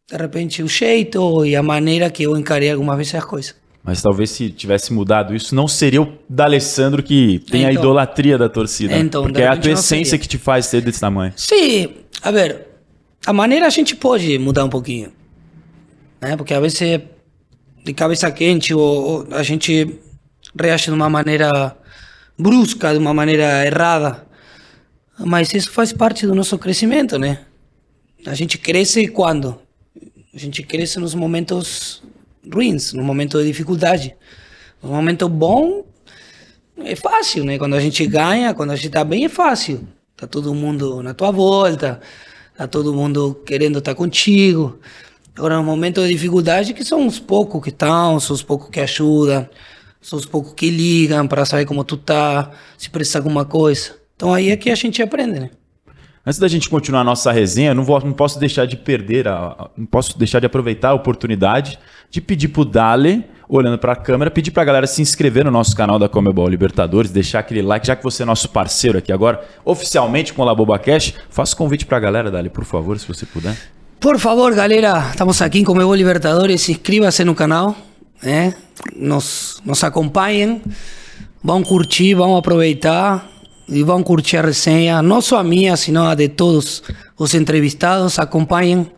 de 0.08 0.16
repente, 0.16 0.62
o 0.62 0.68
jeito 0.68 1.44
e 1.44 1.56
a 1.56 1.62
maneira 1.62 2.08
que 2.10 2.22
eu 2.22 2.36
encarei 2.36 2.70
algumas 2.70 2.96
vezes 2.96 3.14
as 3.16 3.24
coisas. 3.24 3.54
Mas 3.82 4.02
talvez 4.02 4.30
se 4.30 4.50
tivesse 4.50 4.92
mudado 4.92 5.34
isso, 5.34 5.54
não 5.54 5.66
seria 5.66 6.02
o 6.02 6.12
D'Alessandro 6.28 7.02
que 7.02 7.42
tem 7.50 7.62
então, 7.62 7.70
a 7.70 7.72
idolatria 7.72 8.36
da 8.36 8.48
torcida. 8.48 8.96
Então, 8.96 9.22
porque 9.22 9.40
é 9.40 9.48
a 9.48 9.56
tua 9.56 9.72
essência 9.72 10.18
que 10.18 10.28
te 10.28 10.36
faz 10.36 10.66
ser 10.66 10.82
desse 10.82 11.00
tamanho. 11.00 11.32
Sim, 11.34 11.94
a 12.22 12.30
ver, 12.30 12.66
a 13.26 13.32
maneira 13.32 13.66
a 13.66 13.70
gente 13.70 13.96
pode 13.96 14.38
mudar 14.38 14.64
um 14.64 14.68
pouquinho. 14.68 15.12
Né? 16.20 16.36
Porque 16.36 16.52
às 16.52 16.60
vezes 16.60 17.00
de 17.82 17.94
cabeça 17.94 18.30
quente 18.30 18.74
ou, 18.74 18.82
ou 18.82 19.26
a 19.30 19.42
gente 19.42 19.98
reage 20.58 20.86
de 20.86 20.92
uma 20.92 21.08
maneira 21.08 21.76
brusca, 22.38 22.92
de 22.92 22.98
uma 22.98 23.12
maneira 23.14 23.66
errada. 23.66 24.26
Mas 25.18 25.52
isso 25.52 25.70
faz 25.70 25.92
parte 25.92 26.26
do 26.26 26.34
nosso 26.34 26.58
crescimento, 26.58 27.18
né? 27.18 27.40
A 28.26 28.34
gente 28.34 28.58
cresce 28.58 29.08
quando? 29.08 29.60
A 30.32 30.38
gente 30.38 30.62
cresce 30.62 30.98
nos 30.98 31.14
momentos 31.14 32.02
ruins, 32.52 32.92
no 32.92 33.02
momento 33.02 33.38
de 33.38 33.46
dificuldade. 33.46 34.14
No 34.82 34.90
momento 34.90 35.28
bom, 35.28 35.84
é 36.78 36.96
fácil, 36.96 37.44
né? 37.44 37.58
Quando 37.58 37.74
a 37.74 37.80
gente 37.80 38.06
ganha, 38.06 38.54
quando 38.54 38.70
a 38.70 38.76
gente 38.76 38.90
tá 38.90 39.04
bem, 39.04 39.24
é 39.24 39.28
fácil. 39.28 39.86
Tá 40.16 40.26
todo 40.26 40.54
mundo 40.54 41.02
na 41.02 41.14
tua 41.14 41.30
volta, 41.30 42.00
tá 42.56 42.66
todo 42.66 42.94
mundo 42.94 43.40
querendo 43.44 43.78
estar 43.78 43.94
contigo. 43.94 44.78
Agora, 45.36 45.56
no 45.56 45.62
momento 45.62 46.02
de 46.02 46.08
dificuldade, 46.12 46.74
que 46.74 46.84
são 46.84 47.06
os 47.06 47.18
poucos 47.18 47.62
que 47.62 47.70
estão, 47.70 48.20
são 48.20 48.34
os 48.34 48.42
poucos 48.42 48.68
que 48.68 48.80
ajudam, 48.80 49.48
são 50.00 50.18
os 50.18 50.26
poucos 50.26 50.54
que 50.54 50.70
ligam 50.70 51.26
para 51.26 51.44
saber 51.44 51.66
como 51.66 51.84
tu 51.84 51.96
tá, 51.96 52.50
se 52.78 52.90
precisa 52.90 53.18
alguma 53.18 53.44
coisa. 53.44 53.94
Então 54.16 54.32
aí 54.32 54.50
é 54.50 54.56
que 54.56 54.70
a 54.70 54.74
gente 54.74 55.02
aprende, 55.02 55.40
né? 55.40 55.50
Antes 56.26 56.38
da 56.38 56.48
gente 56.48 56.68
continuar 56.68 57.00
a 57.00 57.04
nossa 57.04 57.32
resenha, 57.32 57.72
não, 57.72 57.82
vou, 57.82 57.98
não 58.00 58.12
posso 58.12 58.38
deixar 58.38 58.66
de 58.66 58.76
perder, 58.76 59.26
a, 59.26 59.70
não 59.76 59.86
posso 59.86 60.18
deixar 60.18 60.38
de 60.38 60.46
aproveitar 60.46 60.90
a 60.90 60.94
oportunidade 60.94 61.78
de 62.10 62.20
pedir 62.20 62.48
pro 62.48 62.64
Dale, 62.64 63.24
olhando 63.48 63.78
para 63.78 63.92
a 63.92 63.96
câmera, 63.96 64.30
pedir 64.30 64.50
para 64.50 64.62
a 64.62 64.66
galera 64.66 64.86
se 64.86 65.00
inscrever 65.00 65.44
no 65.44 65.50
nosso 65.50 65.74
canal 65.74 65.98
da 65.98 66.08
Comebol 66.08 66.48
Libertadores, 66.48 67.10
deixar 67.10 67.38
aquele 67.38 67.62
like, 67.62 67.86
já 67.86 67.96
que 67.96 68.04
você 68.04 68.22
é 68.22 68.26
nosso 68.26 68.50
parceiro 68.50 68.98
aqui 68.98 69.12
agora, 69.12 69.42
oficialmente 69.64 70.34
com 70.34 70.42
o 70.42 70.44
Laboba 70.44 70.78
Cash. 70.78 71.14
Faça 71.30 71.54
o 71.54 71.56
convite 71.56 71.86
para 71.86 71.96
a 71.96 72.00
galera, 72.00 72.30
Dale, 72.30 72.50
por 72.50 72.64
favor, 72.64 72.98
se 72.98 73.08
você 73.08 73.24
puder. 73.24 73.56
Por 73.98 74.18
favor, 74.18 74.54
galera, 74.54 75.10
estamos 75.10 75.40
aqui 75.40 75.60
em 75.60 75.64
Comebol 75.64 75.94
Libertadores, 75.94 76.68
inscreva-se 76.68 77.24
no 77.24 77.34
canal, 77.34 77.76
né? 78.22 78.54
nos, 78.96 79.60
nos 79.64 79.82
acompanhem, 79.84 80.62
vão 81.42 81.62
curtir, 81.62 82.14
vão 82.14 82.36
aproveitar 82.36 83.28
e 83.68 83.82
vão 83.82 84.02
curtir 84.02 84.36
a 84.36 84.42
resenha, 84.42 85.02
não 85.02 85.20
só 85.20 85.38
a 85.38 85.44
minha, 85.44 85.76
sino 85.76 86.02
a 86.02 86.14
de 86.14 86.28
todos 86.28 86.82
os 87.16 87.34
entrevistados. 87.34 88.18
Acompanhem 88.18 88.90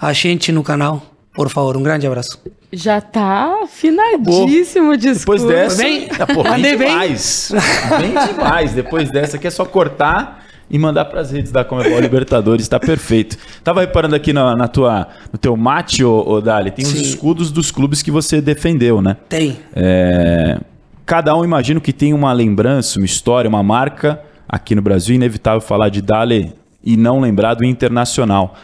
a 0.00 0.12
gente 0.12 0.52
no 0.52 0.62
canal, 0.62 1.02
por 1.34 1.48
favor. 1.48 1.76
Um 1.76 1.82
grande 1.82 2.06
abraço. 2.06 2.38
Já 2.70 3.00
tá 3.00 3.62
afinadíssimo 3.62 4.92
o 4.92 4.96
discurso. 4.96 5.46
Depois 5.46 5.68
dessa, 5.70 5.82
bem, 5.82 6.08
ah, 6.18 6.26
pô, 6.26 6.42
bem 6.42 6.76
demais. 6.76 7.52
Bem 7.98 8.34
demais. 8.34 8.72
Depois 8.72 9.10
dessa 9.10 9.36
aqui 9.36 9.46
é 9.46 9.50
só 9.50 9.64
cortar 9.64 10.44
e 10.70 10.78
mandar 10.78 11.06
para 11.06 11.20
as 11.20 11.30
redes 11.30 11.50
da 11.50 11.64
Comebol 11.64 11.98
Libertadores, 12.00 12.64
está 12.64 12.78
perfeito. 12.78 13.36
Tava 13.64 13.80
reparando 13.80 14.14
aqui 14.14 14.32
na, 14.32 14.54
na, 14.54 14.68
tua, 14.68 15.08
no 15.32 15.38
teu 15.38 15.56
mate, 15.56 16.04
ô, 16.04 16.22
ô 16.26 16.40
Dali, 16.40 16.70
tem 16.70 16.84
Sim. 16.84 16.94
os 16.94 17.00
escudos 17.00 17.50
dos 17.50 17.70
clubes 17.70 18.02
que 18.02 18.10
você 18.10 18.40
defendeu, 18.40 19.00
né? 19.00 19.16
Tem. 19.28 19.58
É, 19.74 20.60
cada 21.06 21.34
um 21.34 21.44
imagino 21.44 21.80
que 21.80 21.92
tem 21.92 22.12
uma 22.12 22.32
lembrança, 22.32 22.98
uma 22.98 23.06
história, 23.06 23.48
uma 23.48 23.62
marca 23.62 24.20
aqui 24.48 24.74
no 24.74 24.82
Brasil. 24.82 25.14
Inevitável 25.14 25.60
falar 25.60 25.88
de 25.88 26.02
Dali 26.02 26.52
e 26.84 26.96
não 26.96 27.20
lembrar 27.20 27.54
do 27.54 27.64
Internacional. 27.64 28.54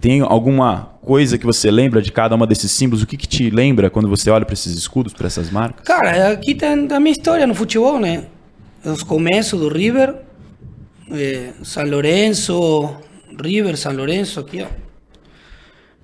Tem 0.00 0.20
alguma 0.20 0.90
coisa 1.04 1.36
que 1.36 1.44
você 1.44 1.70
lembra 1.70 2.00
de 2.00 2.12
cada 2.12 2.34
uma 2.34 2.46
desses 2.46 2.70
símbolos? 2.70 3.02
O 3.02 3.06
que, 3.06 3.16
que 3.16 3.26
te 3.26 3.50
lembra 3.50 3.90
quando 3.90 4.08
você 4.08 4.30
olha 4.30 4.44
para 4.44 4.54
esses 4.54 4.74
escudos, 4.74 5.12
para 5.12 5.26
essas 5.26 5.50
marcas? 5.50 5.84
Cara, 5.84 6.30
aqui 6.30 6.54
tem 6.54 6.88
a 6.90 7.00
minha 7.00 7.12
história 7.12 7.46
no 7.46 7.54
futebol, 7.54 7.98
né? 7.98 8.24
Os 8.84 9.02
começos 9.02 9.60
do 9.60 9.68
River, 9.68 10.14
eh, 11.12 11.52
San 11.62 11.84
Lorenzo, 11.84 12.96
River, 13.38 13.76
San 13.76 13.92
Lorenzo, 13.92 14.40
aqui, 14.40 14.62
ó. 14.62 14.68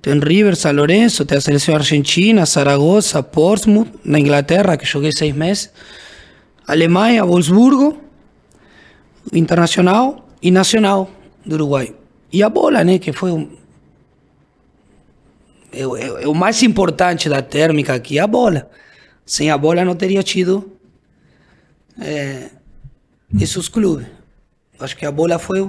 Tem 0.01 0.17
River, 0.19 0.55
San 0.55 0.71
Lorenzo, 0.71 1.25
tem 1.25 1.37
a 1.37 1.41
seleção 1.41 1.75
argentina, 1.75 2.45
Zaragoza, 2.45 3.21
Portsmouth, 3.21 3.89
na 4.03 4.19
Inglaterra, 4.19 4.77
que 4.77 4.85
joguei 4.85 5.11
seis 5.11 5.35
meses, 5.35 5.71
Alemanha, 6.65 7.25
Wolfsburgo, 7.25 7.97
Internacional 9.33 10.25
e 10.41 10.51
Nacional 10.51 11.09
do 11.45 11.55
Uruguai. 11.55 11.93
E 12.31 12.41
a 12.41 12.49
bola, 12.49 12.83
né, 12.83 12.97
que 12.97 13.11
foi 13.11 13.31
o, 16.25 16.33
mais 16.33 16.63
importante 16.63 17.27
da 17.27 17.41
térmica 17.41 17.93
aqui, 17.93 18.19
a 18.19 18.27
bola. 18.27 18.69
Sem 19.25 19.51
a 19.51 19.57
bola 19.57 19.83
não 19.83 19.95
teria 19.95 20.23
tido 20.23 20.79
é, 21.99 22.49
esses 23.39 23.67
clubes. 23.67 24.07
Acho 24.79 24.95
que 24.95 25.05
a 25.05 25.11
bola 25.11 25.37
foi 25.37 25.61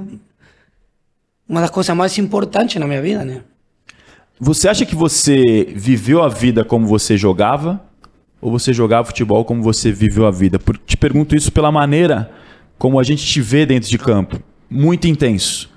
uma 1.49 1.61
das 1.61 1.71
coisas 1.71 1.95
mais 1.97 2.17
importantes 2.19 2.81
na 2.81 2.87
minha 2.87 3.03
vida, 3.03 3.25
né? 3.25 3.43
Você 4.39 4.69
acha 4.69 4.87
que 4.87 4.95
você 4.95 5.67
viveu 5.75 6.23
a 6.23 6.29
vida 6.29 6.65
como 6.65 6.87
você 6.87 7.17
jogava? 7.17 7.81
Ou 8.41 8.51
você 8.51 8.73
jogava 8.73 9.09
futebol 9.09 9.45
como 9.45 9.63
você 9.63 9.93
viveu 9.93 10.27
a 10.27 10.31
vida? 10.31 10.59
Te 10.87 10.97
pergunto 10.97 11.37
isso 11.37 11.53
pela 11.53 11.71
maneira 11.71 12.31
como 12.79 12.99
a 12.99 13.03
gente 13.03 13.27
te 13.27 13.41
vê 13.41 13.67
dentro 13.67 13.91
de 13.91 13.99
campo. 13.99 14.41
Muito 14.71 15.07
intenso. 15.07 15.69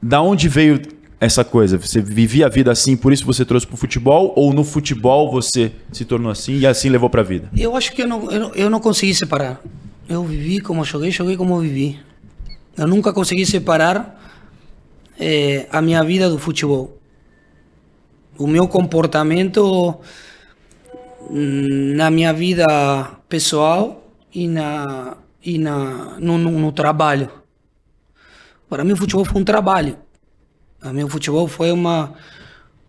Da 0.00 0.20
onde 0.20 0.48
veio 0.48 0.80
essa 1.18 1.44
coisa? 1.44 1.76
Você 1.78 2.00
vivia 2.00 2.46
a 2.46 2.48
vida 2.48 2.70
assim, 2.70 2.96
por 2.96 3.12
isso 3.12 3.26
você 3.26 3.44
trouxe 3.44 3.66
para 3.66 3.74
o 3.74 3.78
futebol? 3.78 4.32
Ou 4.36 4.52
no 4.52 4.62
futebol 4.62 5.30
você 5.32 5.72
se 5.90 6.04
tornou 6.04 6.30
assim 6.30 6.58
e 6.58 6.66
assim 6.66 6.88
levou 6.88 7.10
para 7.10 7.22
a 7.22 7.24
vida? 7.24 7.50
Eu 7.56 7.74
acho 7.74 7.92
que 7.92 8.02
eu 8.02 8.06
não, 8.06 8.30
eu, 8.30 8.54
eu 8.54 8.70
não 8.70 8.78
consegui 8.78 9.14
separar. 9.14 9.60
Eu 10.08 10.24
vivi 10.24 10.60
como 10.60 10.84
joguei, 10.84 11.10
joguei 11.10 11.36
como 11.36 11.60
vivi. 11.60 12.00
Eu 12.76 12.86
nunca 12.86 13.12
consegui 13.12 13.46
separar 13.46 14.20
é, 15.18 15.66
a 15.70 15.80
minha 15.80 16.02
vida 16.02 16.28
do 16.28 16.38
futebol. 16.38 16.98
O 18.38 18.46
meu 18.46 18.66
comportamento 18.66 20.00
na 21.30 22.10
minha 22.10 22.32
vida 22.32 22.66
pessoal 23.28 24.10
e, 24.34 24.48
na, 24.48 25.16
e 25.44 25.58
na, 25.58 26.18
no, 26.18 26.36
no, 26.36 26.50
no 26.50 26.72
trabalho. 26.72 27.30
Para 28.68 28.84
mim, 28.84 28.92
o 28.92 28.96
futebol 28.96 29.24
foi 29.24 29.40
um 29.40 29.44
trabalho. 29.44 29.96
Para 30.80 30.92
mim, 30.92 31.04
o 31.04 31.08
futebol 31.08 31.46
foi 31.46 31.70
uma, 31.70 32.14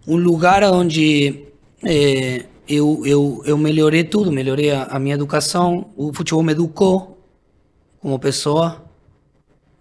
um 0.07 0.15
lugar 0.15 0.63
onde 0.63 1.45
é, 1.83 2.45
eu, 2.67 3.01
eu, 3.05 3.43
eu 3.45 3.57
melhorei 3.57 4.03
tudo, 4.03 4.31
melhorei 4.31 4.71
a, 4.71 4.83
a, 4.83 4.99
minha 4.99 5.15
educação, 5.15 5.91
o 5.95 6.13
futebol 6.13 6.43
me 6.43 6.53
educou 6.53 7.21
como 7.99 8.17
pessoa, 8.19 8.83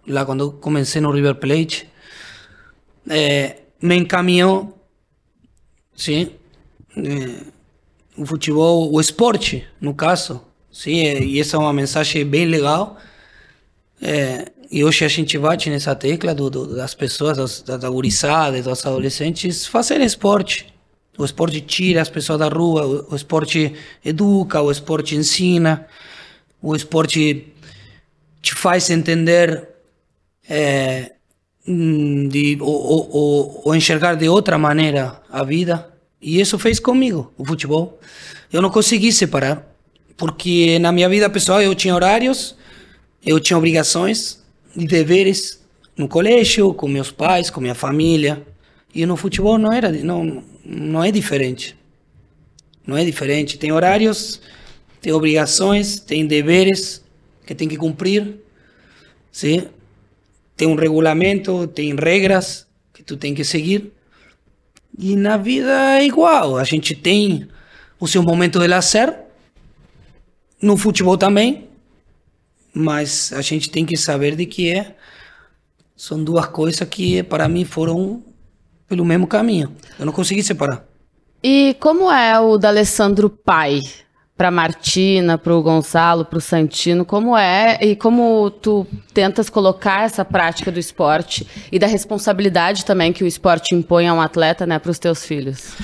lá 0.07 0.25
quando 0.25 0.51
comecei 0.51 1.01
no 1.01 1.11
River 1.11 1.35
Plate, 1.35 1.89
é, 3.09 3.61
me 3.81 3.95
encaminhou, 3.95 4.77
sim, 5.95 6.31
é, 6.97 7.43
o 8.17 8.25
futebol, 8.25 8.91
o 8.93 8.99
esporte, 8.99 9.65
no 9.79 9.93
caso, 9.93 10.41
sim, 10.71 11.03
e 11.03 11.39
essa 11.39 11.57
é 11.57 11.59
uma 11.59 11.73
mensagem 11.73 12.25
bem 12.25 12.45
legal, 12.45 12.97
é, 14.01 14.51
e 14.69 14.83
hoje 14.83 15.05
a 15.05 15.07
gente 15.07 15.37
bate 15.37 15.69
nessa 15.69 15.95
tecla 15.95 16.33
do, 16.33 16.49
do, 16.49 16.75
das 16.75 16.95
pessoas, 16.95 17.37
das, 17.37 17.61
das 17.61 17.79
dos 17.79 18.85
adolescentes, 18.85 19.67
fazer 19.67 20.01
esporte, 20.01 20.72
o 21.17 21.23
esporte 21.23 21.61
tira 21.61 22.01
as 22.01 22.09
pessoas 22.09 22.39
da 22.39 22.47
rua, 22.47 23.05
o 23.09 23.15
esporte 23.15 23.73
educa, 24.03 24.61
o 24.61 24.71
esporte 24.71 25.15
ensina, 25.15 25.87
o 26.61 26.75
esporte 26.75 27.53
te 28.41 28.55
faz 28.55 28.89
entender 28.89 29.69
é, 30.49 31.11
de, 31.65 32.57
ou, 32.59 33.09
ou, 33.11 33.61
ou, 33.65 33.75
enxergar 33.75 34.15
de 34.15 34.27
outra 34.27 34.57
maneira 34.57 35.21
a 35.31 35.43
vida. 35.43 35.89
E 36.21 36.39
isso 36.39 36.57
fez 36.57 36.79
comigo, 36.79 37.31
o 37.37 37.45
futebol. 37.45 37.99
Eu 38.51 38.61
não 38.61 38.69
consegui 38.69 39.11
separar, 39.11 39.65
porque 40.17 40.79
na 40.79 40.91
minha 40.91 41.09
vida 41.09 41.29
pessoal 41.29 41.61
eu 41.61 41.75
tinha 41.75 41.93
horários, 41.93 42.55
eu 43.25 43.39
tinha 43.39 43.57
obrigações 43.57 44.41
e 44.75 44.85
deveres 44.85 45.61
no 45.95 46.07
colégio, 46.07 46.73
com 46.73 46.87
meus 46.87 47.11
pais, 47.11 47.49
com 47.49 47.61
minha 47.61 47.75
família. 47.75 48.41
E 48.93 49.05
no 49.05 49.17
futebol 49.17 49.57
não 49.57 49.71
era, 49.71 49.91
não, 49.91 50.43
não 50.63 51.03
é 51.03 51.11
diferente. 51.11 51.75
Não 52.85 52.95
é 52.95 53.03
diferente. 53.03 53.57
Tem 53.57 53.71
horários, 53.71 54.39
tem 55.01 55.11
obrigações, 55.11 55.99
tem 55.99 56.27
deveres 56.27 57.03
que 57.45 57.55
tem 57.55 57.67
que 57.67 57.77
cumprir, 57.77 58.35
sim? 59.31 59.67
Tem 60.55 60.67
um 60.67 60.75
regulamento, 60.75 61.67
tem 61.67 61.95
regras 61.95 62.67
que 62.93 63.01
tu 63.01 63.17
tem 63.17 63.33
que 63.33 63.43
seguir. 63.43 63.91
E 64.97 65.15
na 65.15 65.37
vida 65.37 65.97
é 65.99 66.05
igual. 66.05 66.57
A 66.57 66.63
gente 66.63 66.95
tem 66.95 67.47
o 67.99 68.07
seu 68.07 68.21
momento 68.21 68.59
de 68.59 68.67
lazer, 68.67 69.23
no 70.61 70.77
futebol 70.77 71.17
também, 71.17 71.67
mas 72.73 73.33
a 73.33 73.41
gente 73.41 73.69
tem 73.69 73.85
que 73.85 73.97
saber 73.97 74.35
de 74.35 74.45
que 74.45 74.71
é 74.71 74.95
são 75.95 76.23
duas 76.23 76.47
coisas 76.47 76.87
que 76.87 77.21
para 77.23 77.49
mim 77.49 77.65
foram 77.65 78.23
pelo 78.93 79.03
mesmo 79.03 79.25
caminho. 79.25 79.71
Eu 79.99 80.05
não 80.05 80.13
consegui 80.13 80.43
separar. 80.43 80.85
E 81.43 81.75
como 81.79 82.11
é 82.11 82.39
o 82.39 82.57
D'Alessandro 82.57 83.29
pai? 83.29 83.81
Para 84.35 84.49
Martina, 84.49 85.37
para 85.37 85.53
o 85.53 85.61
Gonçalo, 85.61 86.25
para 86.25 86.39
o 86.39 86.41
Santino, 86.41 87.05
como 87.05 87.37
é 87.37 87.77
e 87.79 87.95
como 87.95 88.49
tu 88.49 88.85
tentas 89.13 89.47
colocar 89.47 90.05
essa 90.05 90.25
prática 90.25 90.71
do 90.71 90.79
esporte 90.79 91.47
e 91.71 91.77
da 91.77 91.85
responsabilidade 91.85 92.83
também 92.83 93.13
que 93.13 93.23
o 93.23 93.27
esporte 93.27 93.75
impõe 93.75 94.07
a 94.07 94.13
um 94.13 94.19
atleta, 94.19 94.65
né, 94.65 94.79
para 94.79 94.89
os 94.89 94.97
teus 94.97 95.23
filhos? 95.23 95.75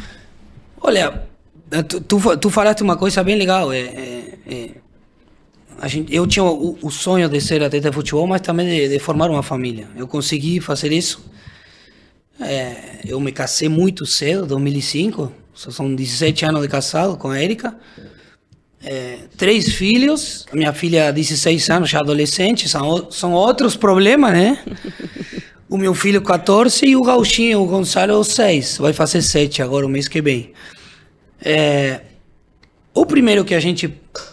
Olha, 0.81 1.23
tu, 1.87 2.01
tu, 2.01 2.37
tu, 2.37 2.49
falaste 2.49 2.81
uma 2.81 2.97
coisa 2.97 3.23
bem 3.23 3.35
legal. 3.35 3.71
É, 3.71 3.81
é, 3.81 4.33
é 4.47 4.69
a 5.79 5.87
gente, 5.87 6.13
eu 6.13 6.25
tinha 6.25 6.43
o, 6.43 6.75
o, 6.81 6.89
sonho 6.89 7.29
de 7.29 7.39
ser 7.39 7.63
atleta 7.63 7.91
de 7.91 7.95
futebol, 7.95 8.25
mas 8.25 8.41
também 8.41 8.67
de, 8.67 8.89
de 8.89 8.99
formar 8.99 9.29
uma 9.29 9.43
família. 9.43 9.87
Eu 9.95 10.07
consegui 10.07 10.59
fazer 10.59 10.91
isso. 10.91 11.28
É, 12.39 12.99
eu 13.05 13.19
me 13.19 13.31
casei 13.31 13.67
muito 13.67 14.05
cedo, 14.05 14.45
2005. 14.45 15.31
São 15.53 15.93
17 15.93 16.45
anos 16.45 16.61
de 16.61 16.67
casado 16.69 17.17
com 17.17 17.29
a 17.29 17.41
Erika. 17.41 17.77
É, 18.81 19.19
três 19.37 19.73
filhos. 19.73 20.45
Minha 20.53 20.71
filha, 20.71 21.11
16 21.11 21.69
anos, 21.69 21.89
já 21.89 21.99
adolescente. 21.99 22.69
São, 22.69 23.11
são 23.11 23.33
outros 23.33 23.75
problemas, 23.75 24.31
né? 24.31 24.63
o 25.69 25.77
meu 25.77 25.93
filho, 25.93 26.21
14. 26.21 26.85
E 26.85 26.95
o 26.95 27.03
Gauchinho, 27.03 27.61
o 27.61 27.65
Gonçalo, 27.65 28.23
6. 28.23 28.77
Vai 28.77 28.93
fazer 28.93 29.21
7 29.21 29.61
agora, 29.61 29.85
o 29.85 29.89
mês 29.89 30.07
que 30.07 30.21
vem. 30.21 30.53
É, 31.41 32.01
o 32.93 33.05
primeiro 33.05 33.43
que 33.45 33.53
a 33.53 33.59
gente 33.59 33.87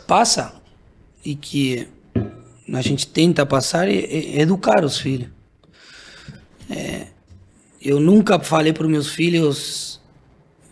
passa 0.06 0.54
e 1.24 1.34
que 1.34 1.88
a 2.72 2.80
gente 2.80 3.06
tenta 3.06 3.44
passar 3.44 3.88
é, 3.88 3.96
é 3.96 4.40
educar 4.40 4.84
os 4.84 4.98
filhos. 4.98 5.28
É, 6.70 7.08
eu 7.88 8.00
nunca 8.00 8.38
falei 8.40 8.72
para 8.72 8.88
meus 8.88 9.08
filhos 9.08 10.00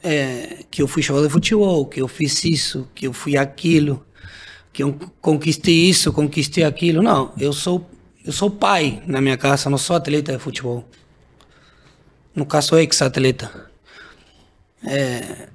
é, 0.03 0.65
que 0.71 0.83
eu 0.83 0.89
fui 0.89 1.03
jogador 1.03 1.27
de 1.27 1.33
futebol, 1.33 1.87
que 1.87 2.01
eu 2.01 2.09
fiz 2.09 2.45
isso, 2.45 2.89
que 2.95 3.07
eu 3.07 3.13
fui 3.13 3.37
aquilo, 3.37 4.05
que 4.73 4.83
eu 4.83 4.99
conquistei 5.21 5.89
isso, 5.89 6.13
conquistei 6.13 6.65
aquilo. 6.65 7.03
Não, 7.03 7.33
eu 7.39 7.53
sou 7.53 7.89
eu 8.25 8.33
sou 8.33 8.51
pai 8.51 9.03
na 9.07 9.21
minha 9.21 9.37
casa, 9.37 9.69
não 9.69 9.77
sou 9.77 9.97
atleta 9.97 10.33
de 10.33 10.39
futebol. 10.39 10.89
No 12.35 12.47
caso, 12.47 12.79
ex-atleta. 12.79 13.71
É, 14.83 15.49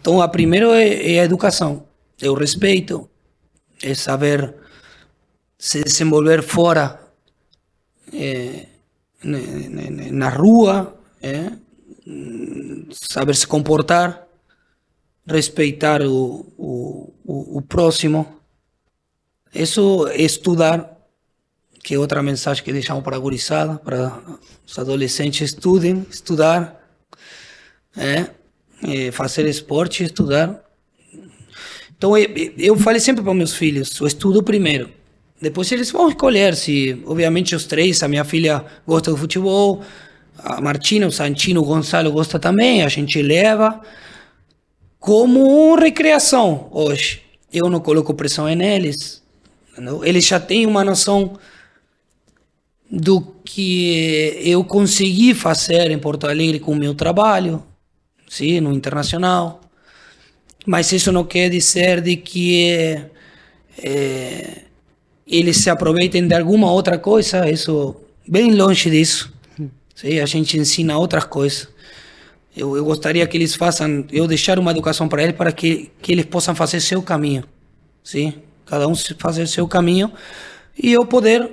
então, 0.00 0.20
a 0.20 0.28
primeiro 0.28 0.72
é, 0.72 1.14
é 1.14 1.20
a 1.20 1.24
educação, 1.24 1.86
é 2.20 2.28
o 2.28 2.34
respeito, 2.34 3.08
é 3.80 3.94
saber 3.94 4.54
se 5.56 5.84
desenvolver 5.84 6.42
fora, 6.42 7.00
é, 8.12 8.66
na 9.24 10.28
rua, 10.28 10.94
é, 11.22 11.52
saber 12.90 13.34
se 13.34 13.46
comportar, 13.46 14.26
respeitar 15.26 16.02
o, 16.02 16.52
o, 16.58 17.14
o, 17.24 17.58
o 17.58 17.62
próximo. 17.62 18.40
Isso 19.54 20.06
é 20.08 20.22
estudar, 20.22 20.90
que 21.82 21.94
é 21.94 21.98
outra 21.98 22.22
mensagem 22.22 22.62
que 22.62 22.72
deixamos 22.72 23.02
para 23.02 23.16
a 23.16 23.18
gurizada, 23.18 23.78
para 23.78 24.20
os 24.66 24.78
adolescentes 24.78 25.40
estudem, 25.52 26.06
estudar, 26.10 26.80
é, 27.96 28.30
é 28.82 29.10
fazer 29.12 29.46
esporte, 29.46 30.04
estudar. 30.04 30.62
Então 31.96 32.18
eu, 32.18 32.28
eu 32.58 32.76
falei 32.76 33.00
sempre 33.00 33.22
para 33.22 33.32
meus 33.32 33.54
filhos, 33.54 34.00
o 34.00 34.06
estudo 34.06 34.42
primeiro. 34.42 35.03
Depois 35.44 35.70
eles 35.70 35.90
vão 35.90 36.08
escolher 36.08 36.56
se, 36.56 37.02
obviamente, 37.04 37.54
os 37.54 37.66
três, 37.66 38.02
a 38.02 38.08
minha 38.08 38.24
filha 38.24 38.64
gosta 38.86 39.10
do 39.10 39.16
futebol, 39.18 39.82
a 40.38 40.58
Martina, 40.58 41.06
o 41.06 41.12
Santino, 41.12 41.60
o 41.60 41.64
Gonçalo 41.64 42.10
gosta 42.10 42.38
também, 42.38 42.82
a 42.82 42.88
gente 42.88 43.20
leva 43.20 43.78
como 44.98 45.74
recreação 45.74 46.66
hoje. 46.70 47.20
Eu 47.52 47.68
não 47.68 47.78
coloco 47.78 48.14
pressão 48.14 48.46
neles. 48.54 49.22
Eles 50.02 50.26
já 50.26 50.40
têm 50.40 50.64
uma 50.64 50.82
noção 50.82 51.38
do 52.90 53.20
que 53.44 54.40
eu 54.42 54.64
consegui 54.64 55.34
fazer 55.34 55.90
em 55.90 55.98
Porto 55.98 56.26
Alegre 56.26 56.58
com 56.58 56.72
o 56.72 56.76
meu 56.76 56.94
trabalho, 56.94 57.62
sim, 58.26 58.60
no 58.60 58.72
internacional. 58.72 59.60
Mas 60.64 60.90
isso 60.90 61.12
não 61.12 61.24
quer 61.24 61.50
dizer 61.50 62.00
de 62.00 62.16
que 62.16 62.98
é, 63.82 64.64
eles 65.26 65.58
se 65.58 65.70
aproveitem 65.70 66.26
de 66.26 66.34
alguma 66.34 66.70
outra 66.70 66.98
coisa, 66.98 67.48
isso 67.50 67.96
bem 68.26 68.54
longe 68.54 68.90
disso. 68.90 69.32
Sim, 69.94 70.18
a 70.18 70.26
gente 70.26 70.58
ensina 70.58 70.98
outras 70.98 71.24
coisas. 71.24 71.68
Eu, 72.56 72.76
eu 72.76 72.84
gostaria 72.84 73.26
que 73.26 73.36
eles 73.36 73.54
façam, 73.54 74.04
eu 74.12 74.26
deixar 74.26 74.58
uma 74.58 74.70
educação 74.70 75.08
para 75.08 75.22
eles 75.22 75.36
para 75.36 75.50
que, 75.52 75.90
que 76.00 76.12
eles 76.12 76.24
possam 76.26 76.54
fazer 76.54 76.80
seu 76.80 77.02
caminho. 77.02 77.44
Sim, 78.02 78.34
cada 78.66 78.86
um 78.86 78.94
fazer 79.18 79.46
seu 79.46 79.66
caminho 79.66 80.12
e 80.80 80.92
eu 80.92 81.06
poder 81.06 81.50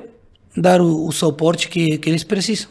dar 0.55 0.81
o, 0.81 1.07
o 1.07 1.12
suporte 1.12 1.69
que, 1.69 1.97
que 1.97 2.10
eles 2.10 2.23
precisam. 2.23 2.69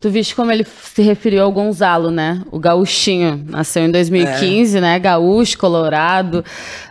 Tu 0.00 0.10
viste 0.10 0.36
como 0.36 0.52
ele 0.52 0.64
se 0.64 1.02
referiu 1.02 1.42
ao 1.42 1.50
Gonzalo, 1.50 2.08
né? 2.08 2.40
O 2.52 2.58
gaúchinho. 2.60 3.44
Nasceu 3.48 3.82
em 3.82 3.90
2015, 3.90 4.78
é. 4.78 4.80
né? 4.80 4.98
Gaúcho, 5.00 5.58
colorado, 5.58 6.44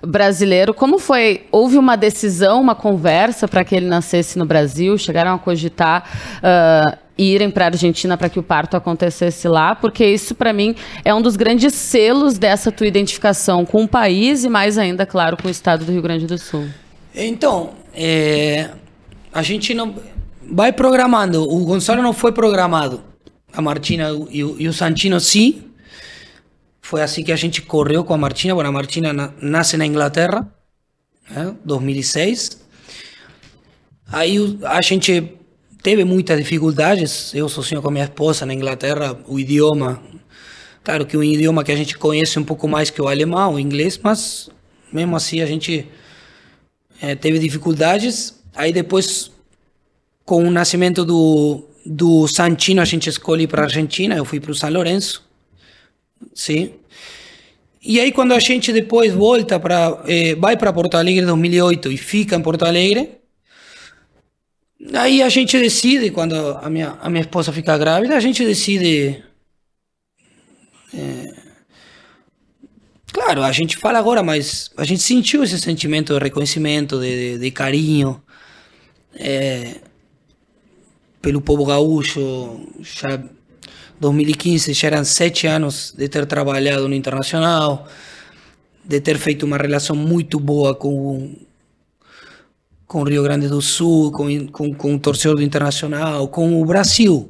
brasileiro. 0.06 0.74
Como 0.74 1.00
foi? 1.00 1.46
Houve 1.50 1.78
uma 1.78 1.96
decisão, 1.96 2.60
uma 2.60 2.76
conversa 2.76 3.48
para 3.48 3.64
que 3.64 3.74
ele 3.74 3.86
nascesse 3.86 4.38
no 4.38 4.46
Brasil? 4.46 4.98
Chegaram 4.98 5.34
a 5.34 5.40
cogitar 5.40 6.04
uh, 6.40 6.98
irem 7.18 7.50
para 7.50 7.64
a 7.64 7.68
Argentina 7.70 8.18
para 8.18 8.28
que 8.28 8.40
o 8.40 8.44
parto 8.44 8.76
acontecesse 8.76 9.48
lá? 9.48 9.74
Porque 9.74 10.06
isso, 10.06 10.36
para 10.36 10.52
mim, 10.52 10.76
é 11.06 11.16
um 11.16 11.22
dos 11.22 11.38
grandes 11.38 11.76
selos 11.76 12.38
dessa 12.38 12.74
tua 12.74 12.88
identificação 12.88 13.66
com 13.66 13.86
o 13.86 13.88
país 13.88 14.44
e 14.44 14.50
mais 14.50 14.78
ainda, 14.78 15.06
claro, 15.06 15.38
com 15.38 15.48
o 15.48 15.52
estado 15.52 15.86
do 15.86 15.94
Rio 15.94 16.02
Grande 16.02 16.28
do 16.28 16.38
Sul. 16.38 16.68
Então, 17.16 17.70
é, 17.96 18.70
a 19.32 19.42
gente 19.42 19.74
não 19.74 19.96
vai 20.50 20.72
programando. 20.72 21.44
O 21.44 21.66
Gonçalo 21.66 22.02
não 22.02 22.14
foi 22.14 22.32
programado. 22.32 23.04
A 23.54 23.62
Martina 23.62 24.10
e 24.30 24.44
o, 24.44 24.56
e 24.60 24.68
o 24.68 24.74
Santino 24.74 25.20
sim. 25.20 25.64
Foi 26.82 27.02
assim 27.02 27.24
que 27.24 27.32
a 27.32 27.36
gente 27.36 27.62
correu 27.62 28.04
com 28.04 28.14
a 28.14 28.18
Martina. 28.18 28.54
Bueno, 28.54 28.70
a 28.70 28.72
Martina 28.72 29.12
na, 29.12 29.34
nasce 29.42 29.76
na 29.76 29.86
Inglaterra, 29.86 30.48
né, 31.30 31.56
2006. 31.66 32.66
Aí 34.10 34.38
a 34.64 34.82
gente 34.82 35.34
teve 35.84 36.06
muitas 36.06 36.38
dificuldades. 36.38 37.34
Eu 37.34 37.50
sozinho 37.50 37.82
com 37.82 37.90
a 37.90 37.92
minha 37.92 38.06
esposa 38.06 38.46
na 38.46 38.54
Inglaterra, 38.54 39.18
o 39.28 39.40
idioma. 39.40 40.02
Claro 40.84 41.06
que 41.06 41.18
um 41.18 41.24
idioma 41.24 41.64
que 41.64 41.72
a 41.72 41.76
gente 41.76 41.98
conhece 41.98 42.40
um 42.40 42.44
pouco 42.44 42.68
mais 42.68 42.90
que 42.90 43.02
o 43.02 43.08
alemão, 43.10 43.56
o 43.56 43.60
inglês, 43.60 44.00
mas 44.02 44.50
mesmo 44.92 45.18
assim 45.18 45.42
a 45.42 45.46
gente 45.46 45.86
é, 47.02 47.16
teve 47.16 47.38
dificuldades. 47.40 48.42
Aí 48.56 48.72
depois 48.72 49.30
com 50.28 50.46
o 50.46 50.52
nascimento 50.52 51.06
do, 51.06 51.64
do 51.86 52.28
Santino, 52.28 52.82
a 52.82 52.86
gente 52.86 53.08
escolhe 53.10 53.48
para 53.48 53.62
a 53.62 53.66
Argentina, 53.66 54.14
eu 54.14 54.26
fui 54.26 54.42
para 54.42 54.52
o 54.52 54.54
São 54.54 54.70
Lourenço. 54.70 55.24
Sim. 56.36 56.74
E 57.82 57.98
aí, 57.98 58.12
quando 58.12 58.34
a 58.34 58.40
gente 58.40 58.74
depois 58.74 59.14
volta 59.14 59.58
para. 59.58 60.04
Eh, 60.06 60.36
vai 60.36 60.58
para 60.58 60.74
Porto 60.74 60.96
Alegre 60.96 61.24
em 61.24 61.26
2008 61.26 61.90
e 61.94 61.96
fica 61.96 62.36
em 62.36 62.42
Porto 62.42 62.66
Alegre, 62.66 63.10
aí 64.94 65.24
a 65.24 65.30
gente 65.30 65.58
decide, 65.58 66.12
quando 66.12 66.36
a 66.36 66.70
minha, 66.70 66.98
a 67.02 67.10
minha 67.10 67.22
esposa 67.22 67.54
fica 67.54 67.78
grávida, 67.78 68.18
a 68.18 68.20
gente 68.20 68.44
decide. 68.44 69.24
É, 70.94 71.34
claro, 73.14 73.44
a 73.44 73.52
gente 73.54 73.78
fala 73.78 73.98
agora, 73.98 74.22
mas 74.22 74.72
a 74.76 74.84
gente 74.84 75.02
sentiu 75.02 75.42
esse 75.42 75.58
sentimento 75.58 76.14
de 76.14 76.20
reconhecimento, 76.20 77.00
de, 77.00 77.36
de, 77.36 77.40
de 77.40 77.52
carinho. 77.52 78.22
É, 79.16 79.87
pelo 81.28 81.42
povo 81.42 81.66
gaúcho. 81.66 82.62
Já 82.80 83.22
2015 84.00 84.72
já 84.72 84.88
eram 84.88 85.04
sete 85.04 85.46
anos 85.46 85.94
de 85.98 86.08
ter 86.08 86.26
trabalhado 86.26 86.88
no 86.88 86.96
internacional, 86.96 87.86
de 88.86 89.02
ter 89.02 89.18
feito 89.18 89.46
uma 89.46 89.58
relação 89.58 89.94
muito 89.94 90.40
boa 90.40 90.74
com 90.74 91.36
com 92.86 93.02
o 93.02 93.04
Rio 93.04 93.22
Grande 93.22 93.50
do 93.50 93.62
Sul, 93.62 94.14
com, 94.14 94.48
com, 94.48 94.74
com 94.74 94.96
o 94.96 95.00
torcedor 95.00 95.36
do 95.36 95.44
Internacional, 95.44 96.30
com 96.30 96.62
o 96.62 96.66
Brasil. 96.66 97.30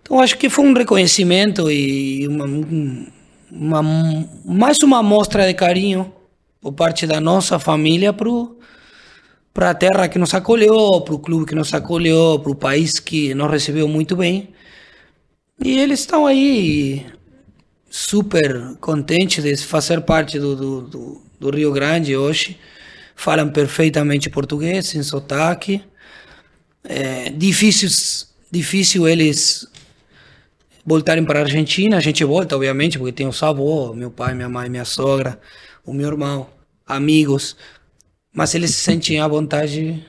Então 0.00 0.20
acho 0.20 0.38
que 0.38 0.48
foi 0.48 0.64
um 0.64 0.72
reconhecimento 0.72 1.68
e 1.68 2.28
uma, 2.28 2.44
uma, 3.50 3.82
mais 4.44 4.78
uma 4.78 5.00
amostra 5.00 5.48
de 5.48 5.54
carinho 5.54 6.12
por 6.60 6.72
parte 6.72 7.04
da 7.04 7.20
nossa 7.20 7.58
família 7.58 8.12
para 8.12 8.28
a 9.54 9.74
terra 9.74 10.08
que 10.08 10.18
nos 10.18 10.32
acolheu, 10.34 11.00
para 11.02 11.14
o 11.14 11.18
clube 11.18 11.46
que 11.46 11.54
nos 11.54 11.72
acolheu, 11.74 12.38
para 12.42 12.52
o 12.52 12.54
país 12.54 12.98
que 12.98 13.34
nos 13.34 13.50
recebeu 13.50 13.86
muito 13.86 14.16
bem. 14.16 14.54
E 15.62 15.78
eles 15.78 16.00
estão 16.00 16.26
aí 16.26 17.06
super 17.90 18.74
contentes 18.80 19.44
de 19.44 19.54
fazer 19.58 20.00
parte 20.00 20.38
do, 20.38 20.56
do, 20.56 21.22
do, 21.38 21.50
Rio 21.50 21.70
Grande 21.70 22.16
hoje. 22.16 22.58
Falam 23.14 23.50
perfeitamente 23.50 24.30
português, 24.30 24.86
sem 24.86 25.02
sotaque. 25.02 25.84
É 26.82 27.28
difícil, 27.30 27.88
difícil 28.50 29.06
eles 29.06 29.68
voltarem 30.84 31.24
para 31.24 31.40
a 31.40 31.42
Argentina. 31.42 31.98
A 31.98 32.00
gente 32.00 32.24
volta, 32.24 32.56
obviamente, 32.56 32.98
porque 32.98 33.12
tem 33.12 33.28
os 33.28 33.42
avós, 33.42 33.94
meu 33.94 34.10
pai, 34.10 34.34
minha 34.34 34.48
mãe, 34.48 34.70
minha 34.70 34.86
sogra, 34.86 35.38
o 35.84 35.92
meu 35.92 36.08
irmão, 36.08 36.48
amigos. 36.86 37.56
Mas 38.32 38.54
eles 38.54 38.70
se 38.70 38.80
sentem 38.82 39.20
à 39.20 39.28
vontade 39.28 40.02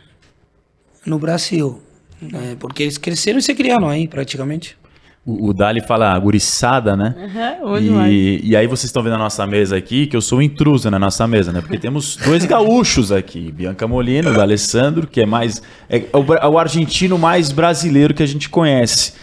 no 1.05 1.19
Brasil, 1.19 1.81
né? 2.21 2.55
porque 2.59 2.83
eles 2.83 2.97
cresceram 2.97 3.39
e 3.39 3.41
se 3.41 3.53
criaram 3.53 3.89
aí, 3.89 4.07
praticamente. 4.07 4.77
O, 5.25 5.49
o 5.49 5.53
Dali 5.53 5.81
fala 5.81 6.17
guriçada, 6.19 6.97
né? 6.97 7.15
Uhum, 7.62 8.07
e, 8.07 8.41
e 8.43 8.55
aí 8.57 8.67
vocês 8.67 8.86
estão 8.86 9.01
vendo 9.01 9.15
a 9.15 9.17
nossa 9.17 9.47
mesa 9.47 9.77
aqui, 9.77 10.05
que 10.05 10.17
eu 10.17 10.21
sou 10.21 10.41
intruso 10.41 10.91
na 10.91 10.99
nossa 10.99 11.25
mesa, 11.25 11.51
né? 11.51 11.62
Porque 11.62 11.77
temos 11.77 12.17
dois 12.17 12.43
gaúchos 12.45 13.09
aqui. 13.09 13.49
Bianca 13.51 13.88
Molina, 13.88 14.31
o 14.31 14.41
Alessandro, 14.41 15.07
que 15.07 15.21
é 15.21 15.25
mais... 15.25 15.62
É 15.89 16.03
o, 16.13 16.33
é 16.33 16.47
o 16.47 16.57
argentino 16.59 17.17
mais 17.17 17.53
brasileiro 17.53 18.13
que 18.13 18.21
a 18.23 18.25
gente 18.25 18.49
conhece. 18.49 19.13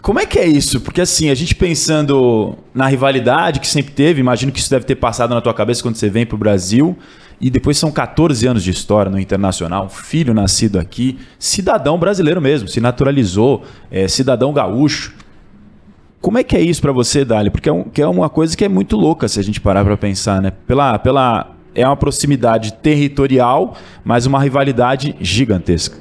Como 0.00 0.18
é 0.18 0.26
que 0.26 0.38
é 0.38 0.46
isso? 0.46 0.80
Porque 0.80 1.00
assim, 1.00 1.30
a 1.30 1.34
gente 1.34 1.54
pensando 1.54 2.56
na 2.74 2.88
rivalidade 2.88 3.60
que 3.60 3.68
sempre 3.68 3.92
teve, 3.92 4.20
imagino 4.20 4.50
que 4.50 4.58
isso 4.58 4.70
deve 4.70 4.84
ter 4.84 4.96
passado 4.96 5.34
na 5.34 5.40
tua 5.40 5.54
cabeça 5.54 5.82
quando 5.82 5.96
você 5.96 6.08
vem 6.08 6.26
para 6.26 6.34
o 6.34 6.38
Brasil. 6.38 6.98
E 7.42 7.50
depois 7.50 7.76
são 7.76 7.90
14 7.90 8.46
anos 8.46 8.62
de 8.62 8.70
história 8.70 9.10
no 9.10 9.18
internacional, 9.18 9.88
filho 9.88 10.32
nascido 10.32 10.78
aqui, 10.78 11.18
cidadão 11.40 11.98
brasileiro 11.98 12.40
mesmo, 12.40 12.68
se 12.68 12.80
naturalizou, 12.80 13.64
é, 13.90 14.06
cidadão 14.06 14.52
gaúcho. 14.52 15.12
Como 16.20 16.38
é 16.38 16.44
que 16.44 16.56
é 16.56 16.60
isso 16.60 16.80
para 16.80 16.92
você, 16.92 17.24
Dali? 17.24 17.50
Porque 17.50 17.68
é, 17.68 17.72
um, 17.72 17.84
é 17.98 18.06
uma 18.06 18.30
coisa 18.30 18.56
que 18.56 18.64
é 18.64 18.68
muito 18.68 18.96
louca 18.96 19.26
se 19.26 19.40
a 19.40 19.42
gente 19.42 19.60
parar 19.60 19.84
para 19.84 19.96
pensar, 19.96 20.40
né? 20.40 20.52
Pela, 20.68 20.96
pela, 21.00 21.56
é 21.74 21.84
uma 21.84 21.96
proximidade 21.96 22.74
territorial, 22.74 23.76
mas 24.04 24.24
uma 24.24 24.40
rivalidade 24.40 25.16
gigantesca. 25.20 25.98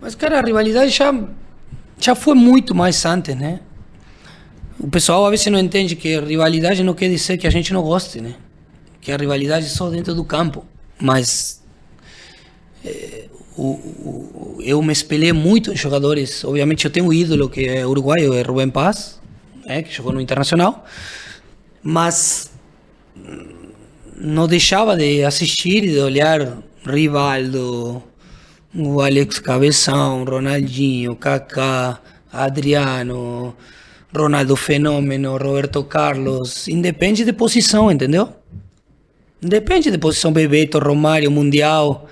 Mas, 0.00 0.14
cara, 0.14 0.38
a 0.38 0.42
rivalidade 0.42 0.92
já 0.92 1.12
já 1.98 2.14
foi 2.14 2.34
muito 2.34 2.72
mais 2.72 3.04
antes, 3.04 3.34
né? 3.34 3.58
O 4.78 4.88
pessoal 4.88 5.24
às 5.24 5.30
vezes 5.32 5.46
não 5.46 5.58
entende 5.58 5.96
que 5.96 6.20
rivalidade 6.20 6.84
não 6.84 6.94
quer 6.94 7.08
dizer 7.08 7.36
que 7.36 7.48
a 7.48 7.50
gente 7.50 7.72
não 7.72 7.82
goste, 7.82 8.20
né? 8.20 8.34
Que 9.04 9.12
a 9.12 9.16
rivalidade 9.16 9.66
é 9.66 9.68
só 9.68 9.88
dentro 9.88 10.14
do 10.14 10.24
campo. 10.24 10.64
Mas 11.00 11.62
é, 12.84 13.28
o, 13.56 13.62
o, 13.62 14.58
eu 14.60 14.82
me 14.82 14.92
espelhei 14.92 15.32
muito 15.32 15.70
em 15.70 15.76
jogadores. 15.76 16.44
Obviamente 16.44 16.84
eu 16.84 16.90
tenho 16.90 17.06
um 17.06 17.12
ídolo 17.12 17.48
que 17.48 17.66
é 17.66 17.86
uruguaio, 17.86 18.34
é 18.34 18.42
Rubem 18.42 18.70
Paz, 18.70 19.20
né? 19.64 19.82
que 19.82 19.94
jogou 19.94 20.12
no 20.12 20.20
Internacional. 20.20 20.84
Mas 21.82 22.50
não 24.16 24.48
deixava 24.48 24.96
de 24.96 25.22
assistir 25.22 25.84
e 25.84 25.92
de 25.92 25.98
olhar 26.00 26.58
Rivaldo, 26.84 28.02
o 28.74 29.00
Alex 29.00 29.38
Cabeção, 29.38 30.24
Ronaldinho, 30.24 31.14
Kaká, 31.14 32.00
Adriano, 32.32 33.54
Ronaldo 34.14 34.56
Fenômeno, 34.56 35.36
Roberto 35.36 35.84
Carlos, 35.84 36.68
independe 36.68 37.24
de 37.24 37.32
posição, 37.32 37.90
entendeu? 37.90 38.32
Independe 39.44 39.90
de 39.90 39.98
posição, 39.98 40.32
Bebeto, 40.32 40.78
Romário, 40.78 41.30
Mundial, 41.30 42.08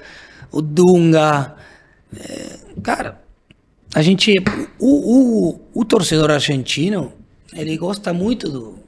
o 0.51 0.61
Dunga. 0.61 1.57
É, 2.15 2.59
cara, 2.83 3.23
a 3.95 4.03
gente. 4.03 4.35
O, 4.79 5.55
o, 5.57 5.61
o 5.73 5.85
torcedor 5.85 6.31
argentino, 6.31 7.11
ele 7.55 7.75
gosta 7.79 8.13
muito 8.13 8.51
do, 8.51 8.79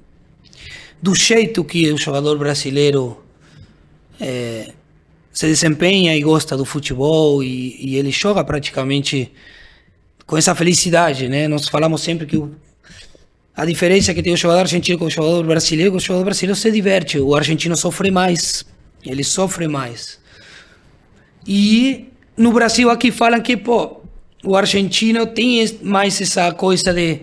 do 1.01 1.15
jeito 1.15 1.65
que 1.65 1.91
o 1.91 1.97
jogador 1.97 2.37
brasileiro 2.37 3.25
é, 4.21 4.73
se 5.33 5.47
desempenha 5.47 6.15
e 6.15 6.21
gosta 6.21 6.55
do 6.55 6.67
futebol 6.67 7.43
e, 7.43 7.77
e, 7.81 7.97
ele 7.97 8.11
joga 8.11 8.45
praticamente 8.45 9.33
com 10.27 10.37
essa 10.37 10.55
felicidade, 10.55 11.31
né? 11.31 11.49
Nós 11.49 11.67
falamos 11.67 12.03
sempre 12.03 12.27
que 12.27 12.37
o, 12.37 12.55
a 13.57 13.65
diferença 13.65 14.13
que 14.13 14.23
tem 14.23 14.33
o 14.33 14.37
jogador 14.37 14.61
argentino 14.61 14.99
com 14.99 15.05
o 15.05 15.11
jogador 15.11 15.45
brasileiro, 15.45 15.93
que 15.93 15.97
o 15.99 16.01
jogador 16.01 16.25
brasileiro 16.25 16.57
se 16.57 16.71
diverte, 16.71 17.19
o 17.19 17.35
argentino 17.35 17.77
sofre 17.77 18.11
mais, 18.11 18.65
ele 19.05 19.23
sofre 19.23 19.69
mais. 19.69 20.19
E 21.47 22.09
no 22.37 22.53
Brasil 22.53 22.91
aqui 22.91 23.13
falam 23.13 23.41
que, 23.41 23.57
pô, 23.57 24.01
o 24.43 24.57
argentino 24.57 25.27
tem 25.27 25.65
mais 25.83 26.21
essa 26.21 26.53
coisa 26.53 26.93
de, 26.93 27.21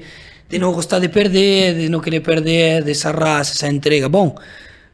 de 0.49 0.57
não 0.57 0.71
gostar 0.71 0.99
de 0.99 1.09
perder, 1.09 1.75
de 1.75 1.89
não 1.89 1.99
querer 1.99 2.21
perder, 2.21 2.83
dessa 2.83 3.11
raça, 3.11 3.53
essa 3.53 3.67
entrega. 3.67 4.07
Bom, 4.07 4.35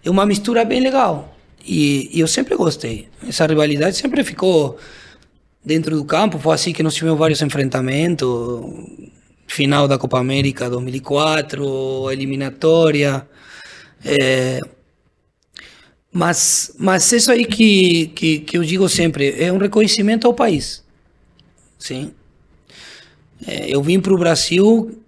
é 0.04 0.10
uma 0.10 0.26
mistura 0.26 0.66
bem 0.66 0.82
legal. 0.82 1.38
E, 1.66 2.10
e, 2.14 2.20
eu 2.20 2.28
sempre 2.28 2.56
gostei. 2.56 3.10
Essa 3.28 3.46
rivalidade 3.46 3.98
sempre 3.98 4.24
ficou 4.24 4.78
dentro 5.64 5.96
do 5.96 6.06
campo. 6.06 6.40
Foi 6.40 6.56
assim 6.56 6.72
que 6.74 6.82
nós 6.82 6.96
tivemos 6.96 7.20
vários 7.20 7.42
enfrentamentos. 7.42 8.28
Final 9.48 9.88
da 9.88 9.98
Copa 9.98 10.20
América 10.20 10.70
2004, 10.70 12.12
eliminatória. 12.12 13.28
É, 14.06 14.60
mas, 16.12 16.76
mas 16.78 17.12
isso 17.12 17.32
aí 17.32 17.46
que, 17.46 18.08
que, 18.08 18.40
que 18.40 18.58
eu 18.58 18.64
digo 18.64 18.88
sempre, 18.88 19.36
é 19.42 19.52
um 19.52 19.58
reconhecimento 19.58 20.28
ao 20.28 20.34
país. 20.34 20.84
Sim. 21.80 22.12
É, 23.46 23.74
eu 23.74 23.82
vim 23.82 24.00
para 24.00 24.14
o 24.14 24.18
Brasil 24.18 25.02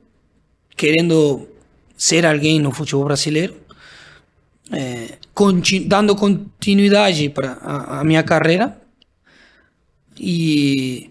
querendo 0.76 1.48
ser 1.98 2.26
alguém 2.26 2.60
no 2.60 2.72
futebol 2.72 3.04
brasileiro 3.04 3.60
é, 4.72 5.18
continu, 5.34 5.88
dando 5.88 6.16
continuidade 6.16 7.30
para 7.30 7.54
a, 7.54 8.00
a, 8.00 8.04
minha 8.04 8.24
carreira. 8.24 8.80
E, 10.18 11.10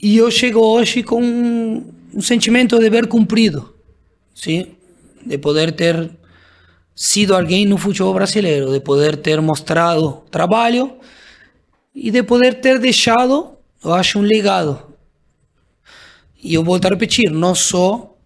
e 0.00 0.16
eu 0.16 0.30
chego 0.30 0.60
hoje 0.60 1.02
com 1.02 1.84
um, 2.14 2.20
sentimento 2.20 2.78
de 2.78 2.90
ver 2.90 3.06
cumprido, 3.06 3.74
sim? 4.34 4.74
de 5.24 5.38
poder 5.38 5.72
ter 5.72 6.10
sido 6.94 7.34
alguém 7.34 7.66
no 7.66 7.76
futebol 7.78 8.14
brasileiro, 8.14 8.72
de 8.72 8.80
poder 8.80 9.16
ter 9.16 9.40
mostrado 9.40 10.22
trabalho 10.30 10.92
e 11.94 12.10
de 12.10 12.22
poder 12.22 12.60
ter 12.60 12.78
deixado, 12.78 13.52
eu 13.84 13.92
acho, 13.92 14.18
um 14.18 14.22
legado. 14.22 14.94
E 16.42 16.54
eu 16.54 16.64
volto 16.64 16.86
a 16.86 16.88
repetir, 16.88 17.30
não 17.30 17.54
só 17.54 18.16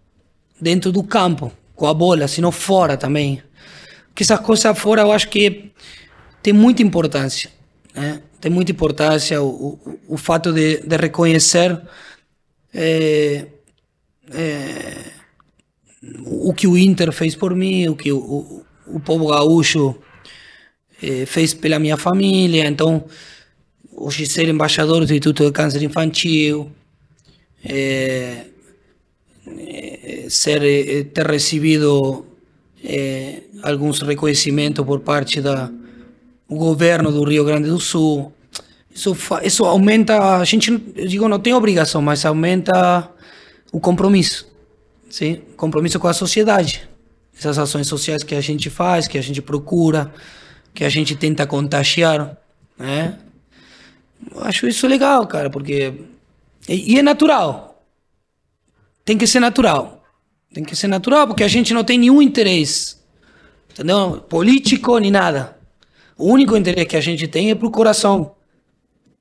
dentro 0.59 0.91
do 0.91 1.03
campo, 1.03 1.51
com 1.75 1.87
a 1.87 1.93
bola, 1.93 2.27
sino 2.27 2.51
fora 2.51 2.95
também 2.95 3.41
que 4.15 4.23
essas 4.23 4.39
coisas 4.39 4.79
fora 4.79 5.01
eu 5.01 5.11
acho 5.11 5.27
que 5.27 5.71
tem 6.41 6.53
muita 6.53 6.81
importância. 6.81 7.51
Né? 7.93 8.21
Tem 8.39 8.49
muita 8.49 8.71
importância 8.71 9.41
o, 9.41 9.47
o, 9.85 9.99
o 10.09 10.17
fato 10.17 10.53
de, 10.53 10.77
de 10.77 10.95
reconhecer 10.95 11.79
é, 12.73 13.45
é, 14.33 15.11
o 16.25 16.53
que 16.53 16.67
o 16.67 16.77
Inter 16.77 17.11
fez 17.11 17.35
por 17.35 17.55
mim, 17.55 17.87
o 17.87 17.95
que 17.95 18.11
o, 18.11 18.63
o, 18.87 18.99
povo 18.99 19.27
gaúcho 19.27 19.95
é, 21.01 21.25
fez 21.25 21.53
pela 21.53 21.79
minha 21.79 21.97
família. 21.97 22.67
Então, 22.67 23.05
hoje 23.91 24.25
ser 24.25 24.47
embaixador 24.47 24.99
do 24.99 25.03
Instituto 25.03 25.45
de 25.45 25.51
Câncer 25.51 25.83
Infantil, 25.83 26.71
é, 27.63 28.45
ser, 30.29 31.05
ter 31.13 31.27
recebido 31.27 32.25
alguns 33.63 34.01
reconhecimentos 34.01 34.85
por 34.85 34.99
parte 34.99 35.41
do 35.41 35.71
governo 36.47 37.11
do 37.11 37.23
Rio 37.23 37.43
Grande 37.43 37.69
do 37.69 37.79
Sul. 37.79 38.31
Isso, 38.93 39.15
isso 39.43 39.65
aumenta, 39.65 40.37
a 40.37 40.45
gente, 40.45 40.71
digo, 41.07 41.27
não 41.27 41.39
tem 41.39 41.53
obrigação, 41.53 42.01
mas 42.01 42.25
aumenta 42.25 43.11
o 43.75 43.79
compromisso, 43.81 44.49
sim? 45.09 45.41
compromisso 45.57 45.99
com 45.99 46.07
a 46.07 46.13
sociedade. 46.13 46.87
Essas 47.37 47.59
ações 47.59 47.87
sociais 47.87 48.23
que 48.23 48.33
a 48.33 48.39
gente 48.39 48.69
faz, 48.69 49.05
que 49.05 49.17
a 49.17 49.21
gente 49.21 49.41
procura, 49.41 50.13
que 50.73 50.85
a 50.85 50.87
gente 50.87 51.13
tenta 51.13 51.45
contagiar, 51.45 52.37
né? 52.77 53.19
Eu 54.33 54.41
acho 54.45 54.65
isso 54.65 54.87
legal, 54.87 55.27
cara, 55.27 55.49
porque... 55.49 55.93
E, 56.69 56.97
é 56.97 57.01
natural. 57.01 57.85
Tem 59.03 59.17
que 59.17 59.27
ser 59.27 59.41
natural. 59.41 60.01
Tem 60.53 60.63
que 60.63 60.73
ser 60.73 60.87
natural, 60.87 61.27
porque 61.27 61.43
a 61.43 61.49
gente 61.49 61.73
não 61.73 61.83
tem 61.83 61.99
nenhum 61.99 62.21
interesse, 62.21 62.95
entendeu? 63.73 64.21
Político 64.21 64.97
nem 64.99 65.11
nada. 65.11 65.59
O 66.17 66.31
único 66.31 66.55
interesse 66.55 66.85
que 66.85 66.95
a 66.95 67.01
gente 67.01 67.27
tem 67.27 67.51
é 67.51 67.55
pro 67.55 67.69
coração. 67.69 68.37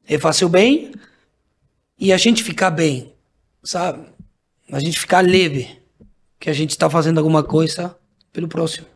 É 0.06 0.16
fazer 0.16 0.44
o 0.44 0.48
bem 0.48 0.92
e 1.98 2.12
a 2.12 2.16
gente 2.16 2.44
ficar 2.44 2.70
bem, 2.70 3.12
sabe? 3.64 4.13
A 4.70 4.80
gente 4.80 4.98
ficar 4.98 5.20
leve, 5.20 5.68
que 6.40 6.50
a 6.50 6.52
gente 6.52 6.70
está 6.70 6.88
fazendo 6.88 7.18
alguma 7.18 7.42
coisa 7.42 7.96
pelo 8.32 8.48
próximo. 8.48 8.86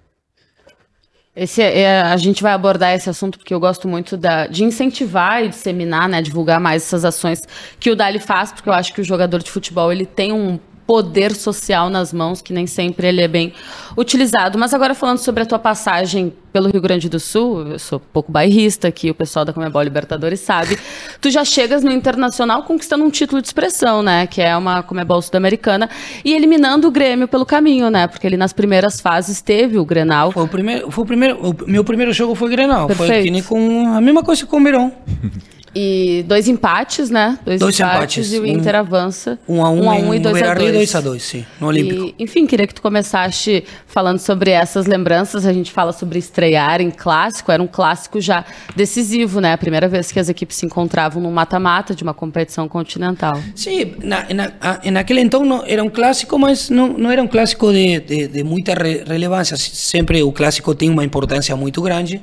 Esse 1.35 1.63
é, 1.63 1.81
é, 1.83 2.01
a 2.03 2.17
gente 2.17 2.43
vai 2.43 2.53
abordar 2.53 2.93
esse 2.95 3.09
assunto 3.09 3.39
porque 3.39 3.55
eu 3.55 3.61
gosto 3.61 3.87
muito 3.87 4.17
da, 4.17 4.49
de 4.49 4.65
incentivar 4.65 5.45
e 5.45 5.49
disseminar, 5.49 6.09
né, 6.09 6.21
divulgar 6.21 6.59
mais 6.59 6.83
essas 6.83 7.05
ações 7.05 7.43
que 7.79 7.91
o 7.93 7.95
Dali 7.95 8.19
faz, 8.19 8.51
porque 8.51 8.69
eu 8.69 8.73
acho 8.73 8.93
que 8.93 9.01
o 9.01 9.05
jogador 9.05 9.41
de 9.41 9.49
futebol 9.49 9.93
ele 9.93 10.05
tem 10.05 10.33
um 10.33 10.59
poder 10.89 11.35
social 11.35 11.91
nas 11.91 12.15
mãos, 12.15 12.41
que 12.41 12.51
nem 12.51 12.67
sempre 12.67 13.09
ele 13.09 13.21
é 13.21 13.29
bem 13.29 13.53
utilizado. 13.95 14.59
Mas 14.59 14.73
agora 14.73 14.95
falando 14.95 15.19
sobre 15.19 15.43
a 15.43 15.47
tua 15.47 15.59
passagem 15.59 16.33
pelo 16.51 16.71
Rio 16.71 16.81
Grande 16.81 17.11
do 17.11 17.21
Sul, 17.21 17.61
eu 17.73 17.79
sou 17.79 17.99
um 17.99 18.03
pouco 18.11 18.33
bairrista, 18.33 18.91
que 18.91 19.11
o 19.11 19.15
pessoal 19.15 19.45
da 19.45 19.53
Comebol 19.53 19.83
Libertadores 19.83 20.41
sabe, 20.41 20.79
tu 21.21 21.31
já 21.31 21.45
chegas 21.45 21.85
no 21.85 21.93
Internacional 21.93 22.63
conquistando 22.63 23.05
um 23.05 23.11
título 23.11 23.43
de 23.43 23.49
expressão, 23.49 24.03
né, 24.03 24.27
que 24.27 24.41
é 24.41 24.57
uma 24.57 24.83
Comebol 24.83 25.21
Sul-Americana, 25.21 25.91
e 26.25 26.33
eliminando 26.33 26.89
o 26.89 26.91
Grêmio 26.91 27.29
pelo 27.29 27.45
caminho, 27.45 27.91
né, 27.91 28.07
porque 28.07 28.27
ele 28.27 28.39
nas 28.39 28.55
primeiras 28.55 28.99
fases 28.99 29.43
teve 29.43 29.79
o 29.79 29.85
Grenal. 29.85 30.33
Foi 30.33 30.45
o 30.45 30.49
primeiro, 30.49 30.91
foi 30.91 31.05
o 31.05 31.07
primeiro, 31.07 31.51
o 31.51 31.71
meu 31.71 31.85
primeiro 31.85 32.15
jogo 32.15 32.35
foi 32.35 32.49
Grenal, 32.49 32.87
Perfeito. 32.87 33.13
foi 33.13 33.23
que 33.25 33.31
nem 33.31 33.43
com 33.43 33.95
a 33.95 34.01
mesma 34.01 34.23
coisa 34.23 34.47
que 34.47 34.57
o 34.57 34.59
Mirão. 34.59 34.91
E 35.75 36.25
dois 36.27 36.49
empates, 36.49 37.11
né? 37.11 37.39
Dois, 37.45 37.61
dois 37.61 37.79
empates, 37.79 38.27
empates, 38.27 38.33
E 38.33 38.39
o 38.41 38.47
Inter 38.47 38.75
um, 38.75 38.79
avança. 38.79 39.39
Um 39.49 39.65
a 39.65 39.71
um, 39.71 39.85
um, 39.85 39.91
a 39.91 39.95
um 39.95 40.15
e 40.15 40.19
dois 40.19 40.43
a 40.43 40.55
dois. 40.55 40.73
dois 40.73 40.95
a 40.95 41.01
dois, 41.01 41.23
sim, 41.23 41.45
no 41.61 41.69
Olímpico. 41.69 42.15
E, 42.19 42.25
enfim, 42.25 42.47
queria 42.47 42.67
que 42.67 42.75
tu 42.75 42.83
começasse 42.83 43.65
falando 43.87 44.19
sobre 44.19 44.51
essas 44.51 44.87
lembranças. 44.87 45.47
A 45.47 45.53
gente 45.53 45.71
fala 45.71 45.93
sobre 45.93 46.19
estrear 46.19 46.81
em 46.81 46.91
clássico. 46.91 47.53
Era 47.53 47.63
um 47.63 47.67
clássico 47.67 48.21
já 48.21 48.45
decisivo, 48.75 49.41
né? 49.41 49.53
A 49.53 49.59
primeira 49.59 49.89
vez 49.89 50.11
que 50.11 50.19
as 50.19 50.29
equipes 50.29 50.57
se 50.57 50.67
encontravam 50.67 51.23
no 51.23 51.31
mata-mata 51.31 51.95
de 51.95 52.03
uma 52.03 52.15
competição 52.15 52.69
continental. 52.69 53.41
Sim, 53.55 53.95
na, 54.03 54.27
na, 54.33 54.53
naquele 54.91 55.21
então 55.21 55.63
era 55.67 55.83
um 55.83 55.91
clássico, 55.91 56.39
mas 56.39 56.71
não, 56.71 56.89
não 56.89 57.11
era 57.11 57.23
um 57.23 57.29
clássico 57.29 57.73
de, 57.73 58.01
de, 58.01 58.29
de 58.29 58.43
muita 58.43 58.75
re, 58.75 59.05
relevância. 59.07 59.57
Sempre 59.57 60.23
o 60.23 60.33
clássico 60.33 60.75
tem 60.75 60.89
uma 60.89 61.05
importância 61.05 61.55
muito 61.57 61.83
grande 61.83 62.23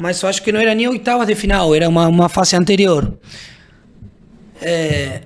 mas 0.00 0.22
eu 0.22 0.28
acho 0.28 0.42
que 0.42 0.50
não 0.50 0.58
era 0.58 0.74
nem 0.74 0.88
oitava 0.88 1.26
de 1.26 1.34
final, 1.34 1.74
era 1.74 1.88
uma, 1.88 2.08
uma 2.08 2.28
fase 2.28 2.56
anterior. 2.56 3.12
É, 4.62 5.20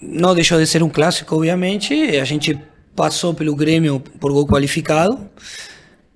não 0.00 0.32
deixou 0.32 0.58
de 0.58 0.66
ser 0.66 0.80
um 0.82 0.88
clássico, 0.88 1.34
obviamente. 1.34 1.92
A 2.18 2.24
gente 2.24 2.56
passou 2.94 3.34
pelo 3.34 3.56
Grêmio 3.56 3.98
por 4.20 4.32
gol 4.32 4.46
qualificado. 4.46 5.28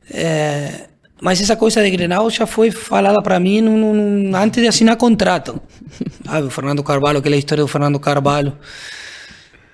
É, 0.09 0.87
mas 1.21 1.41
essa 1.41 1.57
coisa 1.57 1.83
de 1.83 1.91
Grenal 1.91 2.31
já 2.31 2.47
foi 2.47 2.71
falada 2.71 3.21
para 3.21 3.41
mim 3.41 3.61
no, 3.61 3.93
no, 3.93 4.37
antes 4.37 4.63
de 4.63 4.69
assinar 4.69 4.97
contrato. 4.97 5.61
Sabe, 6.25 6.47
o 6.47 6.51
Fernando 6.51 6.83
Carvalho, 6.85 7.19
aquela 7.19 7.37
história 7.37 7.65
do 7.65 7.69
Fernando 7.69 7.99
Carvalho. 7.99 8.57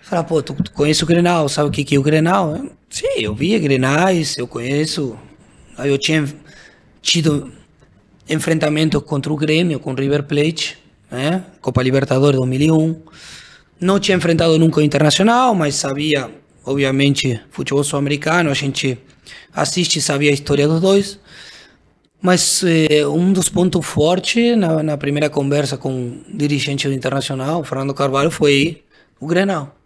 Fala, 0.01 0.25
pô, 0.25 0.43
tu, 0.43 0.55
tu 0.55 0.73
conhece 0.73 1.05
o 1.05 1.07
Grenal, 1.07 1.51
sabe 1.51 1.69
o 1.69 1.71
que, 1.73 1.85
que 1.85 1.97
é 1.97 1.99
o 1.99 2.03
Grenal? 2.03 2.65
Sim, 2.89 3.19
eu 3.19 3.35
via 3.35 3.59
Grenais, 3.59 4.39
eu 4.39 4.47
conheço. 4.47 5.19
Aí 5.77 5.91
eu 5.91 5.99
tinha 5.99 6.27
tido 7.03 7.58
enfrentamentos 8.29 9.03
contra 9.03 9.33
o 9.33 9.37
Grêmio, 9.37 9.81
com 9.81 9.93
o 9.93 9.95
River 9.95 10.25
Plate, 10.25 10.79
né? 11.11 11.45
Copa 11.61 11.83
Libertadores 11.83 12.39
2001. 12.39 13.01
Não 13.81 13.99
tinha 13.99 14.17
enfrentado 14.17 14.59
nunca 14.59 14.81
o 14.81 14.83
Internacional, 14.83 15.55
mas 15.55 15.77
sabia, 15.77 16.31
obviamente, 16.65 17.41
futebol 17.51 17.83
sul-americano, 17.85 18.51
a 18.51 18.55
gente 18.55 18.99
assiste 19.55 19.97
e 19.99 20.03
sabia 20.03 20.31
a 20.31 20.35
história 20.35 20.67
dos 20.67 20.81
dois. 20.81 21.19
Mas 22.21 22.65
eh, 22.65 23.07
um 23.07 23.33
dos 23.33 23.49
pontos 23.49 23.87
fortes 23.87 24.57
na, 24.57 24.83
na, 24.83 24.97
primeira 24.97 25.31
conversa 25.31 25.77
com 25.77 26.09
o 26.09 26.37
dirigente 26.37 26.89
do 26.89 26.93
Internacional, 26.93 27.63
Fernando 27.63 27.95
Carvalho, 27.95 28.31
foi 28.31 28.83
o 29.21 29.27
Grenal. 29.27 29.77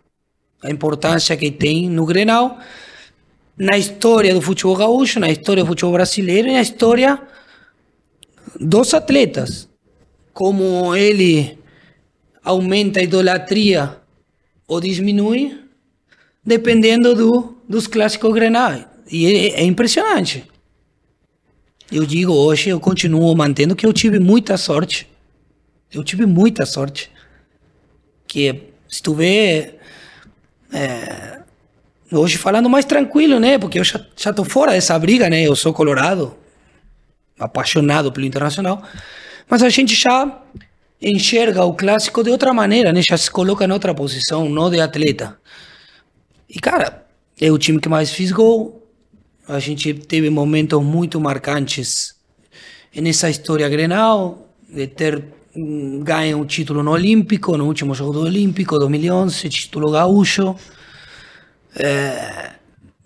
A 0.63 0.71
importância 0.71 1.37
que 1.37 1.51
tem 1.51 1.91
no 1.91 2.07
Grenal, 2.07 2.59
na 3.59 3.77
história 3.77 4.33
do 4.33 4.41
futebol 4.41 4.77
gaúcho, 4.77 5.21
na 5.21 5.29
história 5.29 5.63
do 5.63 5.67
futebol 5.67 5.93
brasileiro 5.93 6.49
e 6.49 6.53
na 6.55 6.63
história 6.63 7.21
dos 8.59 8.95
atletas, 8.95 9.69
como 10.33 10.95
ele 10.95 11.59
aumenta 12.45 13.01
a 13.01 13.03
idolatria 13.03 13.97
ou 14.67 14.81
diminui, 14.81 15.59
dependendo 16.45 17.15
do, 17.15 17.57
dos 17.69 17.87
clássicos 17.87 18.33
grenais. 18.35 18.85
E 19.11 19.27
é, 19.27 19.61
é 19.61 19.65
impressionante. 19.65 20.45
Eu 21.91 22.07
digo 22.07 22.33
hoje, 22.33 22.71
eu 22.71 22.81
continuo 22.81 23.35
mantendo 23.37 23.77
que 23.77 23.85
eu 23.85 23.93
tive 23.93 24.19
muita 24.19 24.57
sorte. 24.57 25.07
Eu 25.93 26.03
tive 26.03 26.25
muita 26.25 26.65
sorte. 26.65 27.11
Que 28.27 28.63
vê. 29.15 29.75
É, 30.73 31.41
hoje 32.11 32.39
falando 32.39 32.71
mais 32.71 32.87
tranquilo, 32.87 33.39
né? 33.39 33.59
Porque 33.59 33.79
eu 33.79 33.85
já, 33.85 34.01
já 34.17 34.33
tô 34.33 34.43
fora 34.43 34.73
dessa 34.73 34.99
briga, 34.99 35.29
né? 35.29 35.43
Eu 35.43 35.55
sou 35.55 35.75
colorado 35.75 36.35
apaixonado 37.45 38.13
pelo 38.13 38.27
Internacional, 38.27 38.83
mas 39.49 39.63
a 39.63 39.69
gente 39.69 39.95
já 39.95 40.41
enxerga 41.01 41.65
o 41.65 41.75
clássico 41.75 42.23
de 42.23 42.31
outra 42.31 42.55
maneira, 42.55 42.93
né? 42.93 43.03
Já 43.03 43.17
se 43.17 43.31
coloca 43.31 43.65
em 43.65 43.71
outra 43.73 43.95
posição, 43.95 44.49
não 44.49 44.71
de 44.71 44.81
atleta. 44.81 45.37
E 46.49 46.61
cara, 46.61 47.05
é 47.41 47.51
o 47.51 47.59
time 47.59 47.81
que 47.81 47.89
mais 47.89 48.13
fiz 48.13 48.31
gol. 48.31 48.87
A 49.49 49.59
gente 49.59 49.93
teve 49.95 50.31
momentos 50.31 50.83
muito 50.83 51.21
marcantes 51.21 52.15
nessa 52.95 53.29
história 53.29 53.69
Grenal, 53.69 54.49
de 54.69 54.87
ter 54.87 55.25
mm, 55.57 56.01
ganho 56.05 56.39
um 56.39 56.45
título 56.45 56.83
no 56.83 56.93
Olímpico, 56.93 57.57
no 57.57 57.67
último 57.67 57.95
jogo 57.95 58.13
do 58.13 58.21
Olímpico, 58.23 58.79
2011, 58.79 59.49
título 59.49 59.91
gaúcho. 59.91 60.55
É, 61.75 62.53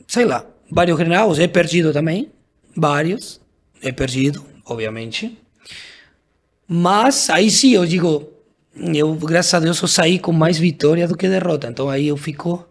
sei 0.07 0.25
lá, 0.25 0.45
vários 0.71 0.99
Grenals, 0.99 1.39
é 1.39 1.47
perdido 1.47 1.93
também, 1.93 2.31
vários 2.77 3.41
é 3.83 3.93
perdido, 3.93 4.45
obviamente. 4.65 5.39
Mas 6.69 7.31
aí 7.31 7.51
sim, 7.51 7.73
eu 7.73 7.87
digo, 7.87 8.29
eu, 8.77 9.15
graças 9.15 9.55
a 9.55 9.61
Deus, 9.61 9.81
eu 9.81 9.89
saí 9.89 10.19
com 10.19 10.33
mais 10.33 10.59
vitória 10.59 11.07
do 11.07 11.17
que 11.17 11.29
derrota. 11.29 11.69
Então 11.69 11.89
aí 11.89 12.09
eu 12.09 12.17
fico, 12.17 12.67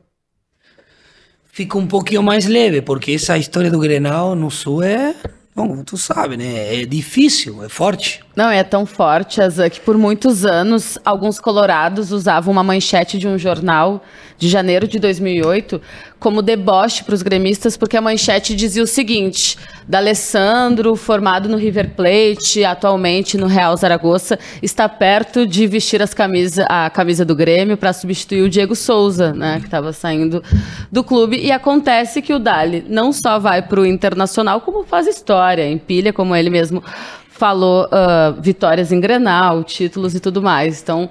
fico 1.51 1.79
um 1.79 1.87
pouquinho 1.87 2.21
mais 2.21 2.45
leve, 2.45 2.81
porque 2.81 3.13
essa 3.13 3.37
história 3.37 3.71
do 3.71 3.79
Grenal 3.79 4.35
no 4.35 4.51
Sul 4.51 4.83
é, 4.83 5.15
bom, 5.55 5.81
tu 5.83 5.97
sabe, 5.97 6.35
né? 6.35 6.81
É 6.81 6.85
difícil, 6.85 7.63
é 7.63 7.69
forte. 7.69 8.19
Não, 8.35 8.49
é 8.49 8.63
tão 8.63 8.85
forte, 8.85 9.41
Azan, 9.41 9.69
que 9.69 9.79
por 9.79 9.97
muitos 9.97 10.45
anos 10.45 10.97
alguns 11.05 11.39
colorados 11.39 12.11
usavam 12.11 12.51
uma 12.51 12.63
manchete 12.63 13.17
de 13.17 13.27
um 13.27 13.37
jornal 13.37 14.03
de 14.37 14.49
janeiro 14.49 14.87
de 14.87 14.99
2008 14.99 15.81
como 16.19 16.41
deboche 16.41 17.03
para 17.03 17.13
os 17.13 17.21
gremistas, 17.21 17.77
porque 17.77 17.95
a 17.95 18.01
manchete 18.01 18.55
dizia 18.55 18.81
o 18.81 18.87
seguinte: 18.87 19.57
D'Alessandro, 19.87 20.95
formado 20.95 21.47
no 21.47 21.57
River 21.57 21.91
Plate, 21.91 22.65
atualmente 22.65 23.37
no 23.37 23.47
Real 23.47 23.75
Zaragoza, 23.77 24.39
está 24.61 24.89
perto 24.89 25.45
de 25.45 25.67
vestir 25.67 26.01
as 26.01 26.13
camisa, 26.13 26.65
a 26.67 26.89
camisa 26.89 27.23
do 27.23 27.35
Grêmio 27.35 27.77
para 27.77 27.93
substituir 27.93 28.41
o 28.41 28.49
Diego 28.49 28.75
Souza, 28.75 29.33
né, 29.33 29.59
que 29.59 29.65
estava 29.65 29.93
saindo 29.93 30.43
do 30.91 31.03
clube. 31.03 31.37
E 31.37 31.51
acontece 31.51 32.21
que 32.21 32.33
o 32.33 32.39
Dali 32.39 32.83
não 32.89 33.13
só 33.13 33.37
vai 33.37 33.61
para 33.61 33.79
o 33.79 33.85
Internacional, 33.85 34.61
como 34.61 34.83
faz 34.83 35.05
história, 35.07 35.69
empilha, 35.69 36.11
como 36.11 36.35
ele 36.35 36.49
mesmo 36.49 36.83
falou, 37.35 37.85
uh, 37.85 38.41
vitórias 38.41 38.93
em 38.93 38.99
Grenal, 38.99 39.61
títulos 39.63 40.15
e 40.15 40.21
tudo 40.21 40.41
mais. 40.41 40.81
Então, 40.81 41.09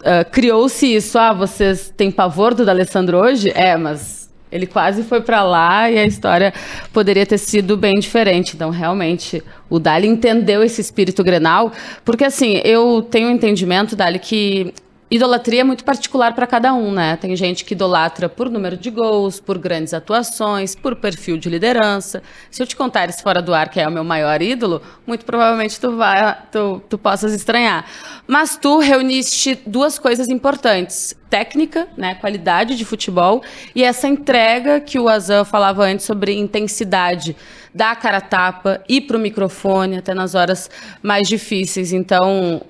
uh, 0.00 0.28
criou-se 0.30 0.86
isso. 0.94 1.18
Ah, 1.18 1.32
vocês 1.32 1.92
têm 1.96 2.10
pavor 2.10 2.54
do 2.54 2.64
D'Alessandro 2.64 3.18
hoje? 3.18 3.52
É, 3.54 3.76
mas 3.76 4.30
ele 4.50 4.66
quase 4.66 5.02
foi 5.04 5.20
para 5.20 5.42
lá 5.42 5.90
e 5.90 5.98
a 5.98 6.04
história 6.04 6.52
poderia 6.92 7.24
ter 7.24 7.38
sido 7.38 7.76
bem 7.76 7.98
diferente. 7.98 8.56
Então, 8.56 8.70
realmente, 8.70 9.42
o 9.68 9.78
Dali 9.78 10.08
entendeu 10.08 10.62
esse 10.62 10.80
espírito 10.80 11.22
grenal, 11.22 11.72
porque 12.04 12.24
assim, 12.24 12.60
eu 12.64 13.06
tenho 13.08 13.28
um 13.28 13.32
entendimento, 13.32 13.94
Dali, 13.94 14.18
que 14.18 14.74
Idolatria 15.10 15.62
é 15.62 15.64
muito 15.64 15.84
particular 15.84 16.36
para 16.36 16.46
cada 16.46 16.72
um, 16.72 16.92
né? 16.92 17.16
Tem 17.16 17.34
gente 17.34 17.64
que 17.64 17.74
idolatra 17.74 18.28
por 18.28 18.48
número 18.48 18.76
de 18.76 18.90
gols, 18.90 19.40
por 19.40 19.58
grandes 19.58 19.92
atuações, 19.92 20.76
por 20.76 20.94
perfil 20.94 21.36
de 21.36 21.50
liderança. 21.50 22.22
Se 22.48 22.62
eu 22.62 22.66
te 22.66 22.76
contar 22.76 23.08
isso 23.08 23.20
fora 23.20 23.42
do 23.42 23.52
ar, 23.52 23.70
que 23.70 23.80
é 23.80 23.88
o 23.88 23.90
meu 23.90 24.04
maior 24.04 24.40
ídolo, 24.40 24.80
muito 25.04 25.24
provavelmente 25.24 25.80
tu, 25.80 25.96
vai, 25.96 26.38
tu, 26.52 26.80
tu 26.88 26.96
possas 26.96 27.34
estranhar. 27.34 27.86
Mas 28.24 28.56
tu 28.56 28.78
reuniste 28.78 29.60
duas 29.66 29.98
coisas 29.98 30.28
importantes: 30.28 31.12
técnica, 31.28 31.88
né, 31.96 32.14
qualidade 32.14 32.76
de 32.76 32.84
futebol, 32.84 33.42
e 33.74 33.82
essa 33.82 34.06
entrega 34.06 34.78
que 34.78 34.96
o 34.96 35.08
Azan 35.08 35.44
falava 35.44 35.82
antes 35.82 36.06
sobre 36.06 36.38
intensidade 36.38 37.34
dar 37.74 37.92
a 37.92 37.96
cara 37.96 38.18
a 38.18 38.20
tapa, 38.20 38.82
ir 38.88 39.02
para 39.02 39.16
o 39.16 39.20
microfone 39.20 39.96
até 39.96 40.12
nas 40.14 40.34
horas 40.34 40.70
mais 41.02 41.28
difíceis. 41.28 41.92
Então, 41.92 42.62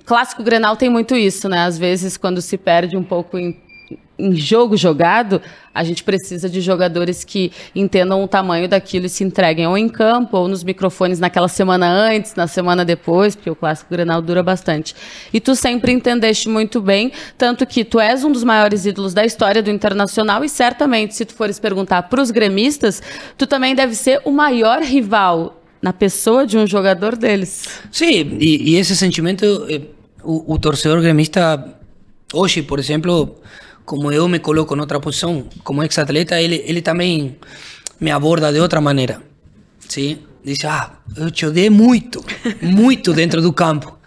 o 0.00 0.04
clássico 0.04 0.42
Grenal 0.42 0.76
tem 0.76 0.88
muito 0.88 1.14
isso, 1.14 1.48
né? 1.48 1.64
Às 1.64 1.78
vezes, 1.78 2.16
quando 2.16 2.40
se 2.40 2.56
perde 2.56 2.96
um 2.96 3.04
pouco 3.04 3.38
em 3.38 3.56
em 4.20 4.36
jogo 4.36 4.76
jogado, 4.76 5.40
a 5.74 5.82
gente 5.82 6.04
precisa 6.04 6.48
de 6.48 6.60
jogadores 6.60 7.24
que 7.24 7.50
entendam 7.74 8.22
o 8.22 8.28
tamanho 8.28 8.68
daquilo 8.68 9.06
e 9.06 9.08
se 9.08 9.24
entreguem 9.24 9.66
ou 9.66 9.78
em 9.78 9.88
campo 9.88 10.36
ou 10.36 10.46
nos 10.46 10.62
microfones 10.62 11.18
naquela 11.18 11.48
semana 11.48 11.88
antes, 11.88 12.34
na 12.34 12.46
semana 12.46 12.84
depois, 12.84 13.34
porque 13.34 13.50
o 13.50 13.56
clássico 13.56 13.90
Grenal 13.90 14.20
dura 14.20 14.42
bastante. 14.42 14.94
E 15.32 15.40
tu 15.40 15.54
sempre 15.54 15.92
entendeste 15.92 16.48
muito 16.48 16.80
bem, 16.80 17.12
tanto 17.38 17.66
que 17.66 17.84
tu 17.84 17.98
és 17.98 18.22
um 18.22 18.30
dos 18.30 18.44
maiores 18.44 18.84
ídolos 18.84 19.14
da 19.14 19.24
história 19.24 19.62
do 19.62 19.70
Internacional 19.70 20.44
e 20.44 20.48
certamente 20.48 21.14
se 21.14 21.24
tu 21.24 21.34
fores 21.34 21.58
perguntar 21.58 22.02
para 22.02 22.20
os 22.20 22.30
gremistas, 22.30 23.02
tu 23.38 23.46
também 23.46 23.74
deve 23.74 23.94
ser 23.94 24.20
o 24.24 24.30
maior 24.30 24.82
rival 24.82 25.59
na 25.82 25.92
pessoa 25.92 26.46
de 26.46 26.58
um 26.58 26.66
jogador 26.66 27.16
deles. 27.16 27.64
Sim, 27.90 28.38
e, 28.38 28.72
e 28.72 28.76
esse 28.76 28.96
sentimento, 28.96 29.66
eh, 29.68 29.82
o, 30.22 30.54
o 30.54 30.58
torcedor 30.58 31.00
gremista 31.00 31.78
hoje, 32.32 32.62
por 32.62 32.78
exemplo, 32.78 33.40
como 33.84 34.12
eu 34.12 34.28
me 34.28 34.38
coloco 34.38 34.76
em 34.76 34.80
outra 34.80 35.00
posição, 35.00 35.46
como 35.64 35.82
ex-atleta, 35.82 36.40
ele, 36.40 36.62
ele 36.66 36.82
também 36.82 37.36
me 37.98 38.10
aborda 38.10 38.52
de 38.52 38.60
outra 38.60 38.80
maneira. 38.80 39.22
Sim? 39.88 40.18
Diz, 40.44 40.64
ah, 40.64 40.92
eu 41.16 41.30
te 41.30 41.44
odeio 41.44 41.72
muito, 41.72 42.24
muito 42.62 43.12
dentro 43.12 43.42
do 43.42 43.52
campo. 43.52 43.98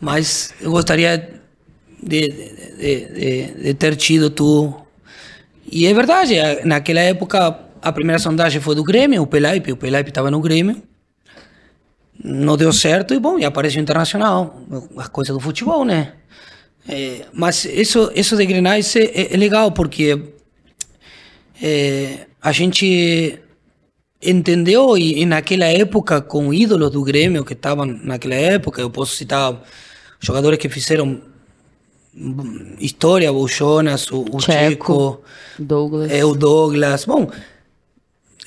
Mas 0.00 0.54
eu 0.60 0.70
gostaria 0.70 1.40
de, 2.02 2.28
de, 2.28 3.06
de, 3.06 3.62
de 3.62 3.74
ter 3.74 3.96
tido 3.96 4.30
tu. 4.30 4.74
E 5.70 5.86
é 5.86 5.92
verdade, 5.92 6.36
naquela 6.64 7.00
época 7.00 7.65
a 7.86 7.92
primeira 7.92 8.18
sondagem 8.18 8.60
foi 8.60 8.74
do 8.74 8.82
Grêmio, 8.82 9.22
o 9.22 9.26
Pelaipe, 9.28 9.70
o 9.70 9.76
Pelaipe 9.76 10.10
estava 10.10 10.28
no 10.28 10.40
Grêmio. 10.40 10.82
Não 12.22 12.56
deu 12.56 12.72
certo 12.72 13.14
e, 13.14 13.20
bom, 13.20 13.38
e 13.38 13.44
apareceu 13.44 13.78
o 13.78 13.82
Internacional. 13.82 14.60
As 14.96 15.06
coisas 15.06 15.32
do 15.32 15.38
futebol, 15.38 15.84
né? 15.84 16.14
É, 16.88 17.26
mas 17.32 17.64
isso, 17.64 18.10
isso 18.12 18.36
de 18.36 18.44
Grenais 18.44 18.96
é, 18.96 19.04
é, 19.04 19.34
é 19.34 19.36
legal 19.36 19.70
porque 19.70 20.20
é, 21.62 22.26
a 22.42 22.50
gente 22.50 23.38
entendeu 24.20 24.98
e, 24.98 25.20
e, 25.20 25.26
naquela 25.26 25.66
época 25.66 26.20
com 26.20 26.52
ídolos 26.52 26.90
do 26.90 27.04
Grêmio 27.04 27.44
que 27.44 27.52
estavam 27.52 27.86
naquela 27.86 28.34
época, 28.34 28.80
eu 28.80 28.90
posso 28.90 29.14
citar 29.14 29.62
jogadores 30.18 30.58
que 30.58 30.68
fizeram 30.68 31.20
história, 32.80 33.32
o 33.32 33.46
Jonas, 33.46 34.10
o, 34.10 34.24
o 34.32 34.40
Checo, 34.40 35.20
Douglas. 35.58 36.10
É, 36.10 36.24
o 36.24 36.34
Douglas. 36.34 37.04
Bom, 37.04 37.30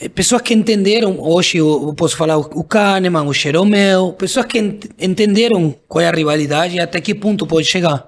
pessoas 0.07 0.41
que 0.41 0.53
entenderam, 0.53 1.19
hoje 1.19 1.57
eu 1.57 1.93
posso 1.97 2.15
falar 2.15 2.37
o 2.37 2.63
Kahneman, 2.63 3.25
o 3.25 3.33
Jeromel, 3.33 4.13
pessoas 4.13 4.45
que 4.45 4.57
ent 4.57 4.85
entenderam 4.97 5.75
qual 5.87 6.01
é 6.01 6.07
a 6.07 6.11
rivalidade 6.11 6.77
e 6.77 6.79
até 6.79 7.01
que 7.01 7.13
ponto 7.13 7.45
pode 7.45 7.67
chegar. 7.67 8.07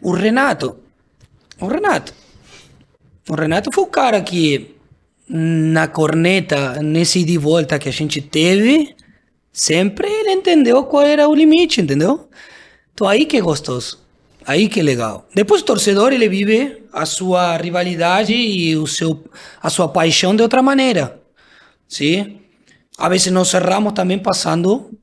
O 0.00 0.12
Renato, 0.12 0.76
o 1.60 1.66
Renato, 1.66 2.14
o 3.28 3.34
Renato 3.34 3.70
foi 3.72 3.84
o 3.84 3.88
cara 3.88 4.22
que 4.22 4.74
na 5.28 5.86
corneta, 5.88 6.82
nesse 6.82 7.18
ida 7.18 7.32
e 7.32 7.36
volta 7.36 7.78
que 7.78 7.88
a 7.88 7.92
gente 7.92 8.22
teve, 8.22 8.96
sempre 9.52 10.08
ele 10.08 10.30
entendeu 10.30 10.84
qual 10.84 11.02
era 11.02 11.28
o 11.28 11.34
limite, 11.34 11.82
entendeu? 11.82 12.28
Então 12.94 13.06
aí 13.06 13.26
que 13.26 13.36
é 13.36 13.40
gostoso. 13.40 13.98
Aí 14.48 14.66
que 14.66 14.80
é 14.80 14.82
legal. 14.82 15.28
Depois 15.34 15.60
o 15.60 15.64
torcedor 15.66 16.10
ele 16.10 16.26
vive 16.26 16.82
a 16.90 17.04
sua 17.04 17.58
rivalidade 17.58 18.32
e 18.32 18.74
o 18.78 18.86
seu, 18.86 19.22
a 19.60 19.68
sua 19.68 19.90
paixão 19.90 20.34
de 20.34 20.42
outra 20.42 20.62
maneira. 20.62 21.20
Sim? 21.86 22.40
A 22.96 23.10
vezes 23.10 23.30
nós 23.30 23.48
cerramos 23.48 23.92
também 23.92 24.18
passando 24.18 24.98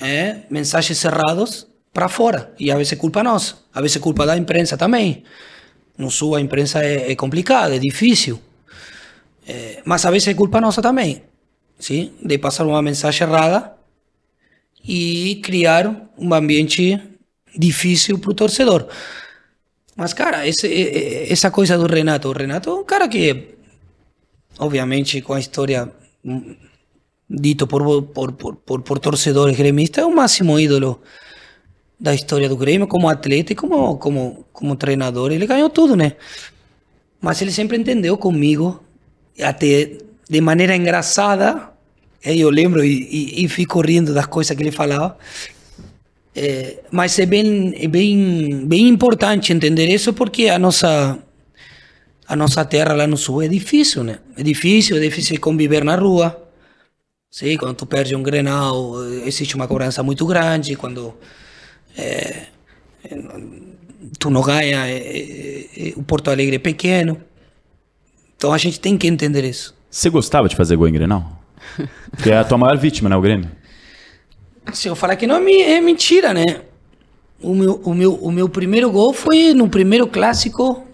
é, 0.00 0.42
mensagens 0.48 0.96
cerrados 0.96 1.66
para 1.92 2.08
fora. 2.08 2.54
E 2.56 2.70
a 2.70 2.76
vezes 2.76 2.92
é 2.92 2.96
culpa 2.96 3.20
nossa. 3.20 3.56
A 3.74 3.80
vezes 3.80 3.96
é 3.96 4.00
culpa 4.00 4.24
da 4.24 4.36
imprensa 4.36 4.76
também. 4.76 5.24
No 5.98 6.08
sul 6.08 6.36
a 6.36 6.40
imprensa 6.40 6.84
é, 6.84 7.10
é 7.10 7.16
complicada, 7.16 7.74
é 7.74 7.80
difícil. 7.80 8.40
É, 9.44 9.82
mas 9.84 10.06
a 10.06 10.10
vezes 10.12 10.28
é 10.28 10.34
culpa 10.34 10.60
nossa 10.60 10.80
também. 10.80 11.24
Sim? 11.80 12.12
De 12.22 12.38
passar 12.38 12.64
uma 12.64 12.80
mensagem 12.80 13.26
errada 13.26 13.74
e 14.84 15.40
criar 15.42 16.12
um 16.16 16.32
ambiente 16.32 17.15
difícil 17.58 18.18
para 18.18 18.30
o 18.30 18.34
torcedor. 18.34 18.88
Mas, 19.96 20.12
cara, 20.12 20.46
esse, 20.46 20.68
essa 21.30 21.50
coisa 21.50 21.78
do 21.78 21.86
Renato. 21.86 22.28
O 22.28 22.32
Renato 22.32 22.68
é 22.68 22.74
um 22.74 22.84
cara 22.84 23.08
que, 23.08 23.54
obviamente, 24.58 25.22
com 25.22 25.32
a 25.32 25.40
história 25.40 25.90
hum, 26.24 26.54
dito 27.28 27.66
por, 27.66 28.02
por, 28.02 28.32
por, 28.32 28.56
por, 28.56 28.82
por 28.82 28.98
torcedores 28.98 29.56
gremistas, 29.56 30.04
é 30.04 30.06
o 30.06 30.14
máximo 30.14 30.60
ídolo 30.60 31.00
da 31.98 32.14
história 32.14 32.46
do 32.48 32.58
Grêmio 32.58 32.86
como 32.86 33.08
atleta 33.08 33.52
e 33.52 33.56
como, 33.56 33.96
como, 33.96 34.44
como 34.52 34.76
treinador. 34.76 35.32
Ele 35.32 35.46
ganhou 35.46 35.70
tudo, 35.70 35.96
né? 35.96 36.12
Mas 37.20 37.40
ele 37.40 37.50
sempre 37.50 37.78
entendeu 37.78 38.18
comigo, 38.18 38.82
até 39.42 39.96
de 40.28 40.40
maneira 40.40 40.76
engraçada. 40.76 41.70
Eu 42.22 42.50
lembro 42.50 42.84
e, 42.84 43.08
e, 43.10 43.44
e 43.44 43.48
fico 43.48 43.80
rindo 43.80 44.12
das 44.12 44.26
coisas 44.26 44.54
que 44.54 44.62
ele 44.62 44.72
falava. 44.72 45.16
É, 46.38 46.80
mas 46.90 47.18
é 47.18 47.24
bem, 47.24 47.74
é 47.76 47.88
bem, 47.88 48.66
bem 48.66 48.88
importante 48.88 49.54
entender 49.54 49.88
isso 49.88 50.12
porque 50.12 50.48
a 50.48 50.58
nossa 50.58 51.18
a 52.28 52.36
nossa 52.36 52.62
terra 52.62 52.92
lá 52.92 53.06
no 53.06 53.16
sul 53.16 53.42
é 53.42 53.48
difícil, 53.48 54.04
né? 54.04 54.18
É 54.36 54.42
difícil, 54.42 54.98
é 54.98 55.00
difícil 55.00 55.40
conviver 55.40 55.82
na 55.82 55.96
rua. 55.96 56.42
Sim, 57.30 57.56
quando 57.56 57.76
tu 57.76 57.86
perde 57.86 58.14
um 58.14 58.22
Grenal, 58.22 59.02
existe 59.24 59.54
uma 59.54 59.66
cobrança 59.66 60.02
muito 60.02 60.26
grande. 60.26 60.76
Quando 60.76 61.14
é, 61.96 62.46
tu 64.18 64.28
não 64.28 64.42
ganha, 64.42 64.86
é, 64.88 65.92
o 65.96 66.02
Porto 66.02 66.30
Alegre 66.30 66.56
é 66.56 66.58
pequeno. 66.58 67.18
Então 68.36 68.52
a 68.52 68.58
gente 68.58 68.78
tem 68.78 68.98
que 68.98 69.06
entender 69.06 69.44
isso. 69.44 69.74
Você 69.90 70.10
gostava 70.10 70.48
de 70.48 70.56
fazer 70.56 70.76
gol 70.76 70.88
em 70.88 70.92
Grenal? 70.92 71.40
Porque 72.10 72.30
é 72.30 72.38
a 72.38 72.44
tua 72.44 72.58
maior 72.58 72.76
vítima, 72.76 73.08
né, 73.08 73.16
o 73.16 73.20
Grêmio? 73.20 73.50
Se 74.72 74.88
eu 74.88 74.96
falar 74.96 75.16
que 75.16 75.26
não 75.26 75.36
é 75.36 75.80
mentira, 75.80 76.34
né? 76.34 76.62
O 77.40 77.54
meu, 77.54 77.80
o, 77.84 77.94
meu, 77.94 78.14
o 78.14 78.32
meu 78.32 78.48
primeiro 78.48 78.90
gol 78.90 79.12
foi 79.12 79.52
no 79.54 79.68
primeiro 79.68 80.06
clássico, 80.06 80.86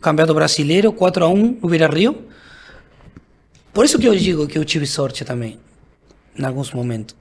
Campeonato 0.00 0.34
Brasileiro, 0.34 0.92
4x1 0.92 1.58
no 1.60 1.68
Beira 1.68 1.88
Rio. 1.88 2.24
Por 3.72 3.84
isso 3.84 3.98
que 3.98 4.06
eu 4.06 4.14
digo 4.14 4.46
que 4.46 4.58
eu 4.58 4.64
tive 4.64 4.86
sorte 4.86 5.24
também, 5.24 5.58
em 6.38 6.44
alguns 6.44 6.70
momentos. 6.72 7.16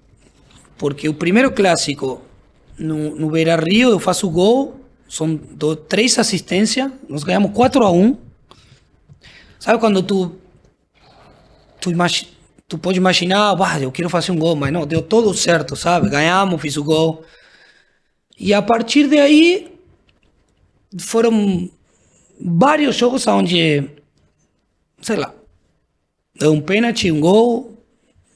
Porque 0.77 1.09
o 1.09 1.13
primeiro 1.13 1.51
clássico 1.51 2.21
no, 2.77 3.15
no 3.15 3.29
Beira 3.29 3.55
Rio, 3.55 3.89
eu 3.89 3.99
faço 3.99 4.29
gol, 4.29 4.79
são 5.09 5.35
do, 5.35 5.75
três 5.75 6.19
assistências, 6.19 6.91
nós 7.09 7.23
ganhamos 7.23 7.51
4x1. 7.51 8.17
Sabe 9.59 9.79
quando 9.79 10.03
tu, 10.03 10.35
tu 11.79 11.89
imagina 11.89 12.34
tu 12.67 12.77
pode 12.77 12.97
imaginar, 12.97 13.55
ah, 13.59 13.79
eu 13.79 13.91
quero 13.91 14.09
fazer 14.09 14.31
um 14.31 14.39
gol, 14.39 14.55
mas 14.55 14.71
não, 14.71 14.85
deu 14.85 15.01
tudo 15.01 15.33
certo, 15.33 15.75
sabe? 15.75 16.09
Ganhamos, 16.09 16.61
fiz 16.61 16.77
o 16.77 16.83
gol. 16.83 17.23
E 18.37 18.53
a 18.53 18.61
partir 18.61 19.07
de 19.07 19.17
aí, 19.19 19.73
foram 20.99 21.69
vários 22.39 22.95
jogos 22.95 23.25
onde, 23.27 23.89
sei 25.01 25.15
lá, 25.15 25.33
deu 26.37 26.51
um 26.51 26.61
pênalti, 26.61 27.11
um 27.11 27.19
gol, 27.19 27.77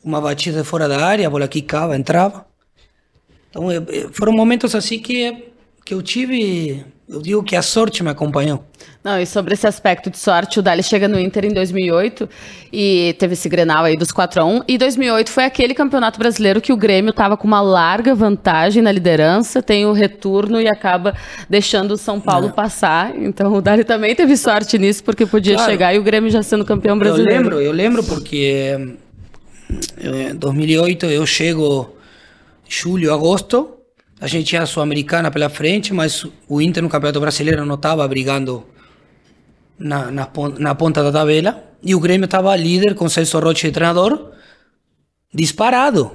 uma 0.03 0.21
batida 0.21 0.63
fora 0.63 0.87
da 0.87 1.05
área, 1.05 1.27
a 1.27 1.29
bola 1.29 1.47
quicava, 1.47 1.95
entrava. 1.95 2.45
Então, 3.49 3.69
é, 3.71 3.77
é, 3.77 4.07
foram 4.11 4.31
momentos 4.31 4.75
assim 4.75 4.99
que, 4.99 5.51
que 5.83 5.93
eu 5.93 6.01
tive, 6.01 6.85
eu 7.09 7.19
digo 7.23 7.41
que 7.41 7.55
a 7.55 7.61
sorte 7.63 8.03
me 8.03 8.11
acompanhou. 8.11 8.63
Não, 9.03 9.19
e 9.19 9.25
sobre 9.25 9.55
esse 9.55 9.65
aspecto 9.65 10.11
de 10.11 10.17
sorte, 10.19 10.59
o 10.59 10.61
Dali 10.61 10.83
chega 10.83 11.07
no 11.07 11.19
Inter 11.19 11.45
em 11.45 11.53
2008 11.53 12.29
e 12.71 13.15
teve 13.17 13.33
esse 13.33 13.49
Grenal 13.49 13.83
aí 13.85 13.97
dos 13.97 14.11
4 14.11 14.41
a 14.41 14.45
1 14.45 14.63
E 14.67 14.77
2008 14.77 15.31
foi 15.31 15.43
aquele 15.43 15.73
campeonato 15.73 16.19
brasileiro 16.19 16.61
que 16.61 16.71
o 16.71 16.77
Grêmio 16.77 17.09
estava 17.09 17.35
com 17.35 17.47
uma 17.47 17.61
larga 17.61 18.13
vantagem 18.13 18.83
na 18.83 18.91
liderança, 18.91 19.59
tem 19.59 19.87
o 19.87 19.91
retorno 19.91 20.61
e 20.61 20.67
acaba 20.67 21.15
deixando 21.49 21.91
o 21.93 21.97
São 21.97 22.21
Paulo 22.21 22.49
é. 22.49 22.51
passar. 22.51 23.15
Então 23.15 23.53
o 23.53 23.61
Dali 23.61 23.83
também 23.83 24.13
teve 24.13 24.37
sorte 24.37 24.77
nisso, 24.77 25.03
porque 25.03 25.25
podia 25.25 25.55
claro. 25.55 25.71
chegar 25.71 25.95
e 25.95 25.97
o 25.97 26.03
Grêmio 26.03 26.29
já 26.29 26.43
sendo 26.43 26.63
campeão 26.63 26.99
brasileiro. 26.99 27.31
Eu 27.31 27.41
lembro, 27.41 27.61
eu 27.61 27.71
lembro 27.71 28.03
porque 28.03 28.77
em 29.99 30.35
2008 30.35 31.07
eu 31.07 31.25
chego 31.25 31.95
julho, 32.67 33.11
agosto, 33.11 33.78
a 34.21 34.27
gente 34.27 34.47
tinha 34.47 34.63
a 34.63 34.65
Sul-Americana 34.65 35.31
pela 35.31 35.49
frente, 35.49 35.93
mas 35.93 36.25
o 36.47 36.61
Inter 36.61 36.83
no 36.83 36.89
Campeonato 36.89 37.19
Brasileiro 37.21 37.65
não 37.65 37.75
estava 37.75 38.07
brigando 38.07 38.65
na, 39.77 40.11
na, 40.11 40.29
na 40.57 40.75
ponta 40.75 41.01
da 41.01 41.11
tabela 41.11 41.63
e 41.81 41.95
o 41.95 41.99
Grêmio 41.99 42.25
estava 42.25 42.53
líder 42.55 42.95
com 42.95 43.07
Celso 43.07 43.39
Rocha 43.39 43.67
de 43.67 43.73
treinador, 43.73 44.33
disparado, 45.33 46.11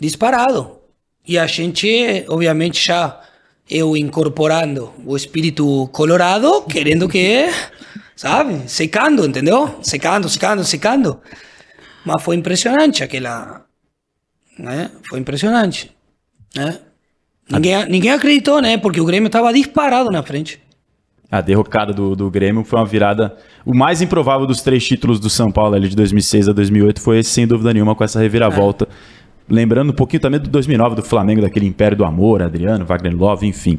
disparado. 0.00 0.78
E 1.26 1.36
a 1.36 1.46
gente, 1.46 2.24
obviamente, 2.28 2.86
já 2.86 3.20
eu 3.68 3.96
incorporando 3.96 4.92
o 5.04 5.16
espírito 5.16 5.88
colorado, 5.88 6.62
querendo 6.62 7.08
que, 7.08 7.46
sabe, 8.14 8.68
secando, 8.68 9.26
entendeu? 9.26 9.80
Secando, 9.82 10.28
secando, 10.28 10.62
secando. 10.64 11.20
Mas 12.04 12.22
foi 12.22 12.36
impressionante 12.36 13.02
aquela, 13.02 13.64
né? 14.56 14.90
Foi 15.08 15.18
impressionante, 15.18 15.90
né? 16.54 16.78
Ninguém, 17.50 17.88
ninguém 17.88 18.10
acreditou, 18.10 18.60
né? 18.60 18.78
Porque 18.78 19.00
o 19.00 19.04
Grêmio 19.04 19.26
estava 19.26 19.52
disparado 19.52 20.10
na 20.10 20.22
frente. 20.22 20.60
A 21.30 21.40
derrocada 21.40 21.92
do, 21.92 22.14
do 22.14 22.30
Grêmio 22.30 22.64
foi 22.64 22.78
uma 22.78 22.86
virada. 22.86 23.36
O 23.64 23.74
mais 23.74 24.00
improvável 24.00 24.46
dos 24.46 24.60
três 24.60 24.86
títulos 24.86 25.18
do 25.18 25.28
São 25.28 25.50
Paulo 25.50 25.74
ali 25.74 25.88
de 25.88 25.96
2006 25.96 26.48
a 26.48 26.52
2008 26.52 27.00
foi 27.00 27.18
esse, 27.18 27.30
sem 27.30 27.46
dúvida 27.46 27.72
nenhuma, 27.72 27.94
com 27.94 28.04
essa 28.04 28.20
reviravolta. 28.20 28.88
Lembrando 29.48 29.90
um 29.90 29.94
pouquinho 29.94 30.20
também 30.20 30.40
do 30.40 30.48
2009 30.48 30.96
do 30.96 31.02
Flamengo, 31.02 31.42
daquele 31.42 31.66
Império 31.66 31.96
do 31.96 32.04
Amor, 32.04 32.42
Adriano, 32.42 32.84
Wagner 32.84 33.14
Love, 33.14 33.46
enfim. 33.46 33.78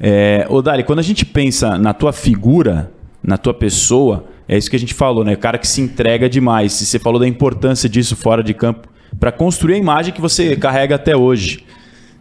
É, 0.00 0.46
ô 0.48 0.62
Dali, 0.62 0.84
quando 0.84 1.00
a 1.00 1.02
gente 1.02 1.26
pensa 1.26 1.76
na 1.76 1.92
tua 1.92 2.12
figura, 2.12 2.90
na 3.22 3.36
tua 3.36 3.52
pessoa, 3.52 4.24
é 4.48 4.56
isso 4.56 4.70
que 4.70 4.76
a 4.76 4.78
gente 4.78 4.94
falou, 4.94 5.22
né? 5.24 5.34
O 5.34 5.38
cara 5.38 5.58
que 5.58 5.66
se 5.66 5.80
entrega 5.80 6.28
demais. 6.30 6.80
E 6.80 6.86
você 6.86 6.98
falou 6.98 7.20
da 7.20 7.28
importância 7.28 7.88
disso 7.88 8.16
fora 8.16 8.42
de 8.42 8.54
campo 8.54 8.88
para 9.20 9.30
construir 9.30 9.74
a 9.74 9.78
imagem 9.78 10.14
que 10.14 10.20
você 10.20 10.56
carrega 10.56 10.94
até 10.94 11.16
hoje. 11.16 11.64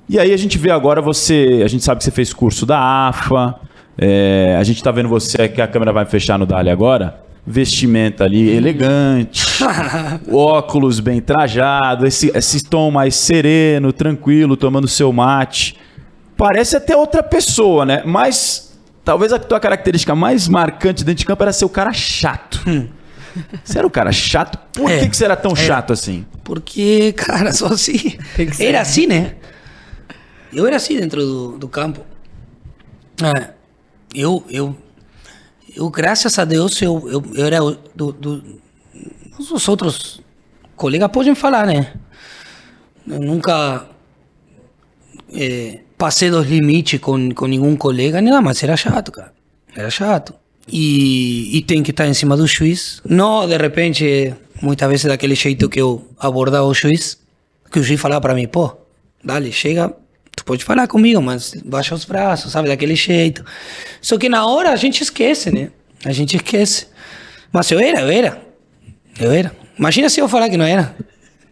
E 0.09 0.19
aí 0.19 0.33
a 0.33 0.37
gente 0.37 0.57
vê 0.57 0.71
agora 0.71 1.01
você, 1.01 1.61
a 1.63 1.67
gente 1.67 1.83
sabe 1.83 1.99
que 1.99 2.03
você 2.05 2.11
fez 2.11 2.33
curso 2.33 2.65
da 2.65 3.07
AFA, 3.07 3.55
é, 3.97 4.55
a 4.59 4.63
gente 4.63 4.77
está 4.77 4.91
vendo 4.91 5.07
você, 5.07 5.47
que 5.47 5.61
a 5.61 5.67
câmera 5.67 5.93
vai 5.93 6.05
fechar 6.05 6.37
no 6.37 6.45
Dali 6.45 6.69
agora, 6.69 7.21
vestimenta 7.47 8.25
ali 8.25 8.49
elegante, 8.49 9.43
óculos 10.31 10.99
bem 10.99 11.21
trajado, 11.21 12.05
esse, 12.05 12.29
esse 12.35 12.63
tom 12.63 12.91
mais 12.91 13.15
sereno, 13.15 13.93
tranquilo, 13.93 14.57
tomando 14.57 14.87
seu 14.87 15.13
mate. 15.13 15.75
Parece 16.35 16.75
até 16.75 16.95
outra 16.95 17.23
pessoa, 17.23 17.85
né? 17.85 18.01
Mas 18.05 18.77
talvez 19.05 19.31
a 19.31 19.39
tua 19.39 19.59
característica 19.59 20.13
mais 20.15 20.47
marcante 20.47 21.03
dentro 21.05 21.19
de 21.19 21.25
campo 21.25 21.41
era 21.43 21.53
ser 21.53 21.65
o 21.65 21.69
cara 21.69 21.93
chato. 21.93 22.61
Você 23.63 23.77
era 23.77 23.87
o 23.87 23.89
cara 23.89 24.11
chato? 24.11 24.59
Por 24.73 24.91
É. 24.91 24.99
que, 24.99 25.07
que 25.09 25.15
você 25.15 25.23
era 25.23 25.37
tão 25.37 25.53
É. 25.53 25.55
chato 25.55 25.93
assim? 25.93 26.25
Porque, 26.43 27.13
cara, 27.13 27.53
só 27.53 27.67
assim. 27.67 28.17
Era 28.59 28.81
assim, 28.81 29.07
né? 29.07 29.35
Eu 30.53 30.67
era 30.67 30.75
assim 30.75 30.97
dentro 30.97 31.21
do, 31.25 31.57
do 31.57 31.67
campo. 31.67 32.05
É, 33.23 33.51
eu, 34.13 34.43
eu, 34.49 34.75
eu, 35.75 35.89
graças 35.89 36.37
a 36.37 36.45
Deus, 36.45 36.81
eu, 36.81 37.07
eu, 37.09 37.23
eu 37.35 37.45
era 37.45 37.59
do, 37.95 38.11
do. 38.11 38.61
Os 39.39 39.67
outros 39.67 40.21
colegas 40.75 41.09
podem 41.11 41.33
falar, 41.35 41.65
né? 41.65 41.93
Eu 43.07 43.19
nunca 43.19 43.87
eh, 45.33 45.79
passei 45.97 46.29
dos 46.29 46.45
limites 46.45 46.99
com, 46.99 47.31
com 47.31 47.47
nenhum 47.47 47.75
colega, 47.75 48.21
nada 48.21 48.41
mais 48.41 48.61
era 48.61 48.75
chato, 48.75 49.11
cara. 49.11 49.33
Era 49.75 49.89
chato. 49.89 50.33
E, 50.67 51.57
e 51.57 51.61
tem 51.61 51.81
que 51.81 51.91
estar 51.91 52.07
em 52.07 52.13
cima 52.13 52.37
do 52.37 52.45
juiz. 52.45 53.01
Não, 53.05 53.47
de 53.47 53.57
repente, 53.57 54.33
muitas 54.61 54.89
vezes 54.89 55.05
daquele 55.05 55.35
jeito 55.35 55.69
que 55.69 55.81
eu 55.81 56.07
abordava 56.19 56.65
o 56.65 56.73
juiz, 56.73 57.17
que 57.71 57.79
o 57.79 57.83
juiz 57.83 57.99
falava 57.99 58.21
para 58.21 58.35
mim, 58.35 58.47
pô, 58.47 58.75
dale, 59.23 59.51
chega, 59.51 59.95
tu 60.41 60.45
pode 60.45 60.63
falar 60.63 60.87
comigo, 60.87 61.21
mas 61.21 61.53
baixa 61.63 61.93
os 61.93 62.03
braços, 62.03 62.51
sabe, 62.51 62.67
daquele 62.67 62.95
jeito. 62.95 63.45
Só 64.01 64.17
que 64.17 64.27
na 64.27 64.45
hora 64.45 64.71
a 64.71 64.75
gente 64.75 65.01
esquece, 65.01 65.51
né? 65.51 65.69
A 66.03 66.11
gente 66.11 66.35
esquece. 66.35 66.87
Mas 67.53 67.69
eu 67.69 67.79
era, 67.79 68.01
eu 68.01 68.09
era. 68.09 68.41
Eu 69.19 69.31
era. 69.31 69.55
Imagina 69.77 70.09
se 70.09 70.19
eu 70.19 70.27
falar 70.27 70.49
que 70.49 70.57
não 70.57 70.65
era. 70.65 70.95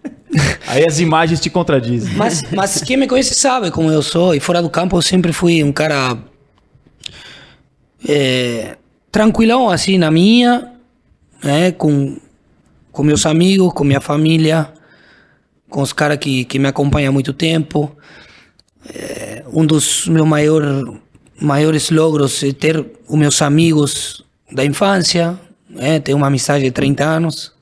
Aí 0.68 0.84
as 0.88 1.00
imagens 1.00 1.40
te 1.40 1.50
contradizem. 1.52 2.16
Mas, 2.16 2.44
mas 2.52 2.82
quem 2.82 2.98
me 2.98 3.08
conhece 3.08 3.36
sabe 3.36 3.70
como 3.70 3.92
eu 3.92 4.02
sou. 4.02 4.34
E 4.34 4.40
fora 4.40 4.62
do 4.62 4.70
campo 4.70 4.98
eu 4.98 5.02
sempre 5.02 5.32
fui 5.32 5.64
um 5.64 5.72
cara 5.72 6.18
é, 8.08 8.76
tranquilão, 9.12 9.70
assim, 9.70 10.00
na 10.00 10.10
minha, 10.10 10.72
né? 11.44 11.72
Com, 11.72 12.18
com 12.92 13.04
meus 13.04 13.26
amigos, 13.28 13.72
com 13.74 13.84
minha 13.84 14.02
família, 14.02 14.74
com 15.70 15.82
os 15.82 15.94
caras 15.94 16.18
que, 16.18 16.44
que 16.46 16.58
me 16.58 16.68
acompanham 16.68 17.10
há 17.10 17.14
muito 17.14 17.34
tempo. 17.34 17.96
É, 18.94 19.44
um 19.52 19.66
dos 19.66 20.08
meus 20.08 20.28
maior, 20.28 20.64
maiores 21.40 21.90
logros 21.90 22.44
é 22.44 22.52
ter 22.52 22.86
os 23.08 23.18
meus 23.18 23.42
amigos 23.42 24.24
da 24.52 24.66
infância, 24.66 25.40
né? 25.70 26.00
Ter 26.00 26.14
uma 26.14 26.28
amizade 26.28 26.64
de 26.64 26.72
30 26.72 27.04
anos. 27.04 27.54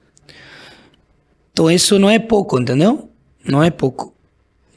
Então 1.52 1.70
isso 1.70 1.98
não 2.00 2.10
é 2.10 2.20
pouco, 2.20 2.60
entendeu? 2.60 3.10
Não 3.46 3.64
é 3.64 3.70
pouco. 3.70 4.14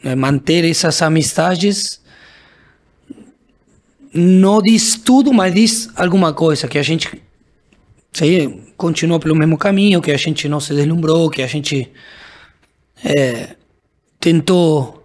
É 0.03 0.15
manter 0.15 0.65
essas 0.65 1.03
amizades 1.03 2.01
não 4.13 4.61
diz 4.61 4.97
tudo, 4.97 5.33
mas 5.33 5.55
diz 5.55 5.89
alguma 5.95 6.33
coisa 6.33 6.67
que 6.67 6.79
a 6.79 6.83
gente 6.83 7.23
sei, 8.13 8.63
continua 8.77 9.21
pelo 9.21 9.37
mesmo 9.37 9.57
caminho, 9.57 10.03
que 10.03 10.11
a 10.11 10.17
gente 10.17 10.49
não 10.49 10.59
se 10.59 10.75
deslumbrou, 10.75 11.31
que 11.31 11.43
a 11.43 11.47
gente 11.47 11.91
é, 13.05 13.55
tentou 14.19 15.00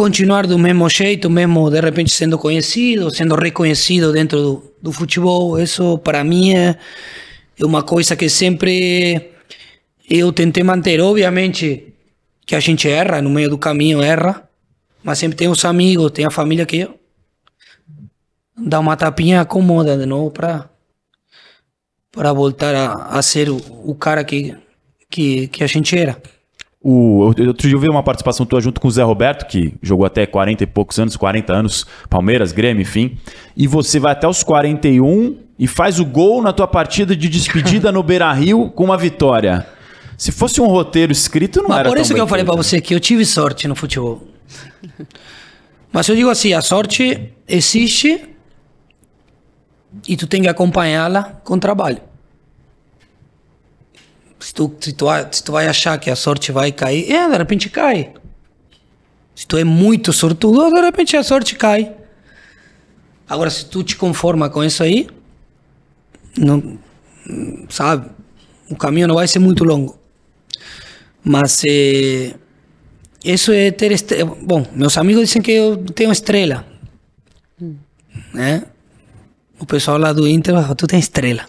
continuar 0.00 0.46
do 0.46 0.58
mesmo 0.58 0.88
jeito, 0.88 1.28
mesmo 1.28 1.70
de 1.70 1.78
repente 1.78 2.10
sendo 2.10 2.38
conhecido, 2.38 3.14
sendo 3.14 3.34
reconhecido 3.34 4.10
dentro 4.14 4.40
do, 4.40 4.74
do 4.80 4.92
futebol. 4.92 5.60
Isso 5.60 5.98
para 5.98 6.24
mim 6.24 6.54
é, 6.54 6.74
uma 7.60 7.82
coisa 7.82 8.16
que 8.16 8.26
sempre 8.26 9.30
eu 10.08 10.32
tentei 10.32 10.62
manter. 10.62 11.02
Obviamente 11.02 11.92
que 12.46 12.56
a 12.56 12.60
gente 12.60 12.88
erra, 12.88 13.20
no 13.20 13.28
meio 13.28 13.50
do 13.50 13.58
caminho 13.58 14.00
erra, 14.00 14.48
mas 15.04 15.18
sempre 15.18 15.36
tem 15.36 15.48
os 15.48 15.66
amigos, 15.66 16.12
tem 16.12 16.24
a 16.24 16.30
família 16.30 16.64
que 16.64 16.88
dá 18.56 18.80
uma 18.80 18.96
tapinha 18.96 19.42
acomoda 19.42 19.98
de 19.98 20.06
novo 20.06 20.30
para 20.30 20.70
para 22.10 22.32
voltar 22.32 22.74
a, 22.74 23.18
a 23.18 23.22
ser 23.22 23.50
o, 23.50 23.58
o 23.84 23.94
cara 23.94 24.24
que, 24.24 24.56
que, 25.10 25.46
que 25.48 25.62
a 25.62 25.66
gente 25.66 25.94
era. 25.94 26.16
O, 26.82 27.34
eu- 27.36 27.48
outro 27.48 27.68
dia 27.68 27.76
eu 27.76 27.80
vi 27.80 27.88
uma 27.90 28.02
participação 28.02 28.46
tua 28.46 28.60
junto 28.60 28.80
com 28.80 28.88
o 28.88 28.90
Zé 28.90 29.02
Roberto, 29.02 29.46
que 29.46 29.74
jogou 29.82 30.06
até 30.06 30.24
40 30.24 30.64
e 30.64 30.66
poucos 30.66 30.98
anos, 30.98 31.14
40 31.14 31.52
anos, 31.52 31.86
Palmeiras, 32.08 32.52
Grêmio, 32.52 32.80
enfim. 32.82 33.18
E 33.56 33.66
você 33.66 33.98
vai 34.00 34.12
até 34.12 34.26
os 34.26 34.42
41 34.42 35.36
e 35.58 35.66
faz 35.66 36.00
o 36.00 36.06
gol 36.06 36.40
na 36.40 36.52
tua 36.54 36.66
partida 36.66 37.14
de 37.14 37.28
despedida 37.28 37.92
no 37.92 38.02
Beira 38.02 38.32
Rio 38.32 38.70
com 38.70 38.84
uma 38.84 38.96
vitória. 38.96 39.66
Se 40.16 40.32
fosse 40.32 40.58
um 40.60 40.66
roteiro 40.66 41.12
escrito, 41.12 41.60
não 41.62 41.68
Mas 41.68 41.78
era 41.80 41.88
por 41.90 41.98
isso 41.98 42.14
que 42.14 42.20
eu 42.20 42.26
falei 42.26 42.44
para 42.44 42.56
você 42.56 42.80
que 42.80 42.94
eu 42.94 43.00
tive 43.00 43.24
sorte 43.26 43.68
no 43.68 43.74
futebol. 43.74 44.22
Mas 45.92 46.08
eu 46.08 46.16
digo 46.16 46.30
assim, 46.30 46.52
a 46.54 46.62
sorte 46.62 47.30
existe 47.46 48.22
e 50.08 50.16
tu 50.16 50.26
tem 50.26 50.42
que 50.42 50.48
acompanhá-la 50.48 51.24
com 51.44 51.58
trabalho. 51.58 51.98
Se 54.40 54.54
tu, 54.54 54.74
se, 54.80 54.92
tu, 54.92 55.06
se 55.30 55.44
tu 55.44 55.52
vai 55.52 55.68
achar 55.68 55.98
que 55.98 56.10
a 56.10 56.16
sorte 56.16 56.50
vai 56.50 56.72
cair, 56.72 57.10
é, 57.12 57.28
de 57.28 57.36
repente 57.36 57.68
cai. 57.68 58.12
Se 59.34 59.46
tu 59.46 59.56
é 59.56 59.64
muito 59.64 60.12
sortudo, 60.12 60.70
de 60.70 60.80
repente 60.80 61.16
a 61.16 61.22
sorte 61.22 61.54
cai. 61.54 61.94
Agora, 63.28 63.50
se 63.50 63.66
tu 63.66 63.84
te 63.84 63.96
conforma 63.96 64.50
com 64.50 64.64
isso 64.64 64.82
aí, 64.82 65.08
não, 66.36 66.78
sabe, 67.68 68.10
o 68.68 68.76
caminho 68.76 69.08
não 69.08 69.14
vai 69.14 69.28
ser 69.28 69.38
muito 69.38 69.62
longo. 69.64 69.98
Mas 71.22 71.62
eh, 71.68 72.34
isso 73.24 73.52
é 73.52 73.70
ter 73.70 73.92
estrela. 73.92 74.36
Bom, 74.42 74.66
meus 74.74 74.96
amigos 74.96 75.24
dizem 75.24 75.42
que 75.42 75.52
eu 75.52 75.76
tenho 75.76 76.10
estrela. 76.10 76.66
Né? 78.32 78.64
O 79.58 79.66
pessoal 79.66 79.98
lá 79.98 80.12
do 80.12 80.26
Inter, 80.26 80.54
fala, 80.54 80.74
tu 80.74 80.86
tem 80.86 80.98
estrela. 80.98 81.46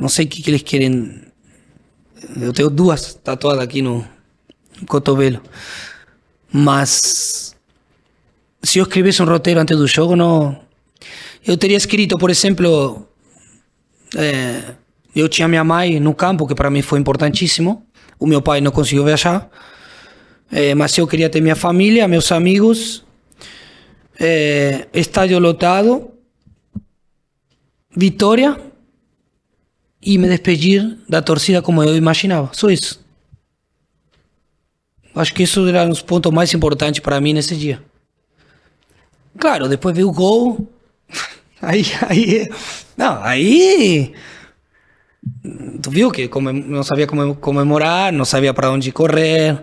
Não 0.00 0.08
sei 0.08 0.24
o 0.24 0.28
que, 0.28 0.42
que 0.42 0.50
eles 0.50 0.62
querem. 0.62 1.20
Eu 2.40 2.54
tenho 2.54 2.70
duas 2.70 3.14
tatuadas 3.14 3.62
aqui 3.62 3.82
no, 3.82 4.04
no 4.80 4.86
cotovelo. 4.86 5.42
Mas 6.50 7.54
se 8.62 8.78
eu 8.78 8.84
escrevesse 8.84 9.22
um 9.22 9.26
roteiro 9.26 9.60
antes 9.60 9.76
do 9.76 9.86
jogo, 9.86 10.16
não. 10.16 10.58
Eu 11.46 11.56
teria 11.56 11.76
escrito, 11.76 12.18
por 12.18 12.30
exemplo, 12.30 13.06
é, 14.16 14.74
eu 15.14 15.28
tinha 15.28 15.46
minha 15.46 15.64
mãe 15.64 16.00
no 16.00 16.14
campo, 16.14 16.46
que 16.46 16.54
para 16.54 16.70
mim 16.70 16.80
foi 16.80 16.98
importantíssimo. 16.98 17.86
O 18.18 18.26
meu 18.26 18.40
pai 18.40 18.60
não 18.60 18.70
conseguiu 18.70 19.04
viajar. 19.04 19.50
É, 20.50 20.74
mas 20.74 20.96
eu 20.96 21.06
queria 21.06 21.28
ter 21.28 21.40
minha 21.40 21.54
família, 21.54 22.08
meus 22.08 22.32
amigos, 22.32 23.04
é, 24.18 24.88
estádio 24.92 25.38
lotado, 25.38 26.10
vitória 27.96 28.69
e 30.02 30.16
me 30.18 30.28
despedir 30.28 30.98
da 31.08 31.20
torcida 31.20 31.60
como 31.60 31.82
eu 31.82 31.96
imaginava. 31.96 32.50
Só 32.52 32.70
isso. 32.70 33.00
Acho 35.14 35.34
que 35.34 35.42
isso 35.42 35.66
era 35.68 35.84
um 35.84 35.90
dos 35.90 36.02
pontos 36.02 36.32
mais 36.32 36.52
importantes 36.54 37.00
para 37.00 37.20
mim 37.20 37.32
nesse 37.32 37.56
dia. 37.56 37.82
Claro, 39.38 39.68
depois 39.68 39.94
veio 39.94 40.08
o 40.08 40.12
gol. 40.12 40.68
Aí, 41.62 41.84
aí, 42.08 42.48
não, 42.96 43.22
aí 43.22 44.14
tu 45.82 45.90
viu 45.90 46.10
que 46.10 46.26
não 46.66 46.82
sabia 46.82 47.06
como 47.06 47.34
comemorar, 47.36 48.10
não 48.10 48.24
sabia 48.24 48.54
para 48.54 48.70
onde 48.70 48.90
correr, 48.90 49.62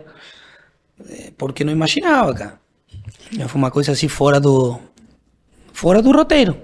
eh, 1.10 1.32
porque 1.36 1.64
não 1.64 1.74
imaginava, 1.74 2.36
cara. 2.36 2.60
Foi 3.48 3.60
uma 3.60 3.72
coisa 3.72 3.94
assim 3.94 4.08
fora 4.08 4.40
do 4.40 4.80
fora 5.74 6.00
do 6.00 6.12
roteiro. 6.12 6.56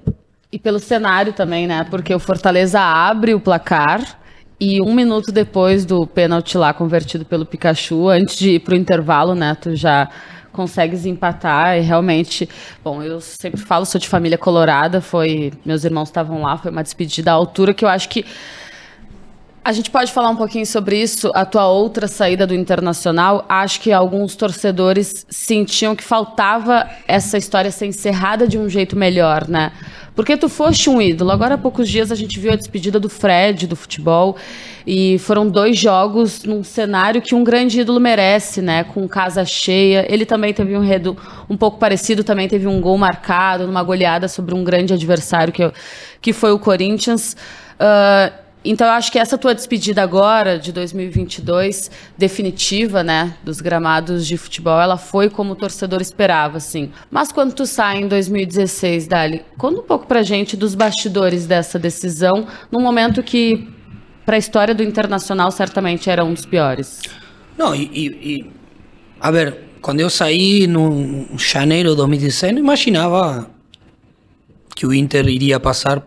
E 0.53 0.59
pelo 0.59 0.77
cenário 0.77 1.33
também, 1.33 1.65
né? 1.65 1.83
Porque 1.89 2.13
o 2.13 2.19
Fortaleza 2.19 2.79
abre 2.79 3.33
o 3.33 3.39
placar 3.39 4.19
e 4.61 4.79
um 4.79 4.93
minuto 4.93 5.31
depois 5.31 5.83
do 5.83 6.05
pênalti 6.05 6.59
lá 6.59 6.71
convertido 6.71 7.25
pelo 7.25 7.43
Pikachu, 7.43 8.07
antes 8.07 8.35
de 8.35 8.51
ir 8.51 8.59
pro 8.59 8.75
intervalo, 8.75 9.33
né? 9.33 9.57
Tu 9.59 9.75
já 9.75 10.07
consegues 10.51 11.07
empatar 11.07 11.79
e 11.79 11.81
realmente, 11.81 12.47
bom, 12.83 13.01
eu 13.01 13.19
sempre 13.19 13.59
falo, 13.59 13.83
sou 13.83 13.99
de 13.99 14.07
família 14.07 14.37
colorada, 14.37 15.01
foi, 15.01 15.51
meus 15.65 15.83
irmãos 15.85 16.09
estavam 16.09 16.43
lá, 16.43 16.55
foi 16.55 16.69
uma 16.69 16.83
despedida 16.83 17.31
à 17.31 17.33
altura 17.33 17.73
que 17.73 17.83
eu 17.83 17.89
acho 17.89 18.07
que 18.07 18.23
a 19.65 19.71
gente 19.71 19.89
pode 19.89 20.11
falar 20.11 20.29
um 20.29 20.35
pouquinho 20.35 20.65
sobre 20.65 21.01
isso, 21.01 21.31
a 21.33 21.45
tua 21.45 21.67
outra 21.67 22.05
saída 22.05 22.45
do 22.45 22.53
Internacional. 22.53 23.45
Acho 23.47 23.79
que 23.79 23.93
alguns 23.93 24.35
torcedores 24.35 25.25
sentiam 25.29 25.95
que 25.95 26.03
faltava 26.03 26.85
essa 27.07 27.37
história 27.37 27.71
ser 27.71 27.85
encerrada 27.85 28.45
de 28.45 28.57
um 28.57 28.67
jeito 28.67 28.97
melhor, 28.97 29.47
né? 29.47 29.71
Porque 30.15 30.37
tu 30.37 30.47
foste 30.47 30.89
um 30.89 31.01
ídolo. 31.01 31.31
Agora 31.31 31.55
há 31.55 31.57
poucos 31.57 31.89
dias 31.89 32.11
a 32.11 32.15
gente 32.15 32.39
viu 32.39 32.51
a 32.51 32.55
despedida 32.55 32.99
do 32.99 33.09
Fred 33.09 33.65
do 33.65 33.75
futebol 33.75 34.37
e 34.85 35.17
foram 35.19 35.47
dois 35.47 35.77
jogos 35.77 36.43
num 36.43 36.63
cenário 36.63 37.21
que 37.21 37.33
um 37.33 37.43
grande 37.43 37.81
ídolo 37.81 37.99
merece, 37.99 38.61
né? 38.61 38.83
Com 38.83 39.07
casa 39.07 39.43
cheia. 39.43 40.05
Ele 40.07 40.25
também 40.25 40.53
teve 40.53 40.77
um 40.77 40.81
redo 40.81 41.17
um 41.49 41.57
pouco 41.57 41.79
parecido, 41.79 42.23
também 42.23 42.47
teve 42.47 42.67
um 42.67 42.79
gol 42.79 42.97
marcado 42.97 43.65
numa 43.65 43.81
goleada 43.81 44.27
sobre 44.27 44.53
um 44.53 44.63
grande 44.63 44.93
adversário 44.93 45.51
que, 45.51 45.71
que 46.21 46.31
foi 46.31 46.51
o 46.51 46.59
Corinthians. 46.59 47.35
Uh, 47.73 48.42
então, 48.65 48.87
eu 48.87 48.93
acho 48.93 49.11
que 49.11 49.19
essa 49.19 49.37
tua 49.37 49.53
despedida 49.53 50.01
agora, 50.01 50.57
de 50.57 50.71
2022, 50.71 51.91
definitiva, 52.17 53.03
né, 53.03 53.35
dos 53.43 53.59
gramados 53.59 54.25
de 54.25 54.37
futebol, 54.37 54.79
ela 54.79 54.95
foi 54.97 55.29
como 55.29 55.51
o 55.51 55.55
torcedor 55.55 56.01
esperava, 56.01 56.57
assim. 56.57 56.89
Mas 57.11 57.31
quando 57.31 57.53
tu 57.53 57.65
sai 57.65 57.97
em 57.97 58.07
2016, 58.07 59.07
Dali, 59.07 59.41
conta 59.57 59.81
um 59.81 59.83
pouco 59.83 60.07
pra 60.07 60.23
gente 60.23 60.55
dos 60.55 60.75
bastidores 60.75 61.45
dessa 61.45 61.77
decisão, 61.77 62.47
num 62.71 62.79
momento 62.79 63.21
que, 63.21 63.67
para 64.25 64.35
a 64.35 64.39
história 64.39 64.73
do 64.73 64.81
Internacional, 64.81 65.51
certamente 65.51 66.09
era 66.09 66.23
um 66.23 66.33
dos 66.33 66.45
piores. 66.45 67.01
Não, 67.57 67.75
e, 67.75 67.89
e, 67.93 68.51
a 69.19 69.29
ver, 69.29 69.57
quando 69.81 69.99
eu 69.99 70.09
saí 70.09 70.67
no 70.67 71.37
janeiro 71.37 71.89
de 71.89 71.97
2016, 71.97 72.53
não 72.53 72.59
imaginava 72.59 73.49
que 74.73 74.85
o 74.85 74.93
Inter 74.93 75.27
iria 75.27 75.59
passar, 75.59 76.01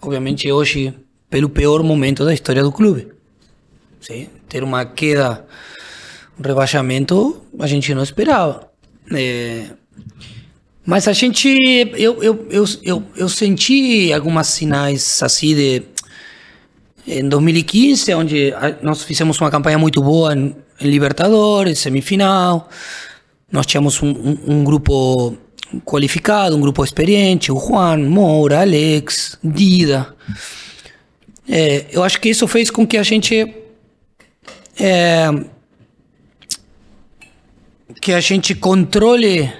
obviamente 0.00 0.50
hoje 0.50 0.94
pelo 1.36 1.50
peor 1.50 1.82
momento 1.82 2.24
da 2.24 2.32
história 2.32 2.62
do 2.62 2.72
clube. 2.72 3.08
Sim? 4.00 4.30
Ter 4.48 4.64
uma 4.64 4.86
queda, 4.86 5.44
um 6.40 6.42
rebaixamento, 6.42 7.42
a 7.58 7.66
gente 7.66 7.94
não 7.94 8.02
esperava. 8.02 8.70
É, 9.12 9.66
mas 10.86 11.06
a 11.06 11.12
gente, 11.12 11.46
eu, 11.94 12.22
eu, 12.22 12.46
eu, 12.48 12.64
eu, 12.82 13.02
eu 13.14 13.28
senti 13.28 14.10
algumas 14.14 14.46
sinais 14.46 15.22
assim 15.22 15.54
de. 15.54 15.82
Em 17.06 17.28
2015, 17.28 18.14
onde 18.14 18.54
nós 18.82 19.02
fizemos 19.02 19.38
uma 19.38 19.50
campanha 19.50 19.78
muito 19.78 20.02
boa 20.02 20.34
em, 20.34 20.56
em 20.80 20.88
Libertadores, 20.88 21.80
semifinal. 21.80 22.68
Nós 23.52 23.66
tínhamos 23.66 24.02
um, 24.02 24.08
um, 24.08 24.38
um, 24.46 24.64
grupo 24.64 25.36
qualificado, 25.84 26.56
um 26.56 26.60
grupo 26.60 26.82
experiente, 26.82 27.52
o 27.52 27.60
Juan, 27.60 27.98
Moura, 28.08 28.62
Alex, 28.62 29.38
Dida. 29.44 30.16
É, 31.48 31.86
eu 31.90 32.02
acho 32.02 32.20
que 32.20 32.28
isso 32.28 32.46
fez 32.48 32.70
com 32.70 32.86
que 32.86 32.96
a 32.96 33.02
gente 33.02 33.54
é, 34.78 35.28
que 38.00 38.12
a 38.12 38.20
gente 38.20 38.54
controle 38.54 39.52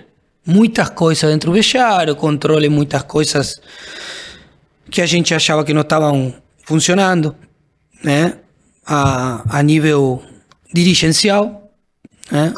muitas 0.45 0.91
coisas 0.91 1.31
dentro 1.31 1.51
do 1.51 1.55
vestiário, 1.55 2.15
controle 2.15 2.69
muitas 2.69 3.03
coisas 3.03 3.61
que 4.91 5.01
a 5.01 5.07
gente 5.07 5.35
achava 5.35 5.65
que 5.65 5.73
não 5.73 5.81
estavam 5.81 6.35
funcionando, 6.65 7.35
né? 8.03 8.39
A, 8.87 9.59
a 9.59 9.63
nível 9.63 10.23
dirigencial, 10.73 11.73
né? 12.31 12.55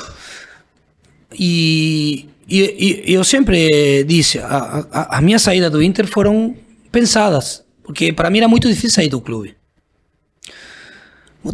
E, 1.32 2.28
e, 2.48 3.04
e 3.06 3.14
eu 3.14 3.24
sempre 3.24 4.04
disse, 4.04 4.38
a, 4.38 4.86
a, 4.90 5.18
a 5.18 5.20
minha 5.20 5.38
saída 5.38 5.70
do 5.70 5.82
Inter 5.82 6.06
foram 6.06 6.56
pensadas. 6.90 7.64
Porque 7.88 8.12
para 8.12 8.28
mim 8.28 8.36
era 8.36 8.48
muito 8.48 8.68
difícil 8.68 8.90
sair 8.90 9.08
do 9.08 9.18
clube. 9.18 9.56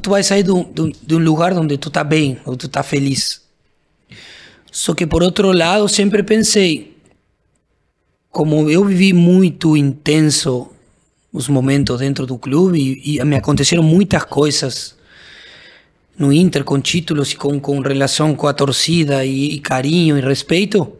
Tu 0.02 0.10
vai 0.10 0.20
sair 0.24 0.42
de 0.42 0.50
um 0.50 1.18
lugar 1.18 1.56
onde 1.56 1.78
tu 1.78 1.90
tá 1.90 2.02
bem, 2.02 2.40
onde 2.44 2.58
tu 2.58 2.68
tá 2.68 2.82
feliz. 2.82 3.40
Só 4.68 4.94
que 4.94 5.06
por 5.06 5.22
outro 5.22 5.52
lado, 5.52 5.88
sempre 5.88 6.24
pensei, 6.24 6.96
como 8.32 8.68
eu 8.68 8.84
vivi 8.84 9.12
muito 9.12 9.76
intenso 9.76 10.72
os 11.32 11.46
momentos 11.46 12.00
dentro 12.00 12.26
do 12.26 12.36
clube 12.36 12.80
e, 12.80 13.18
e 13.18 13.24
me 13.24 13.36
aconteceram 13.36 13.84
muitas 13.84 14.24
coisas 14.24 14.96
no 16.18 16.32
Inter 16.32 16.64
com 16.64 16.80
títulos 16.80 17.30
e 17.30 17.36
com, 17.36 17.60
com 17.60 17.78
relação 17.78 18.34
com 18.34 18.48
a 18.48 18.52
torcida 18.52 19.24
e, 19.24 19.54
e 19.54 19.60
carinho 19.60 20.18
e 20.18 20.20
respeito. 20.20 20.98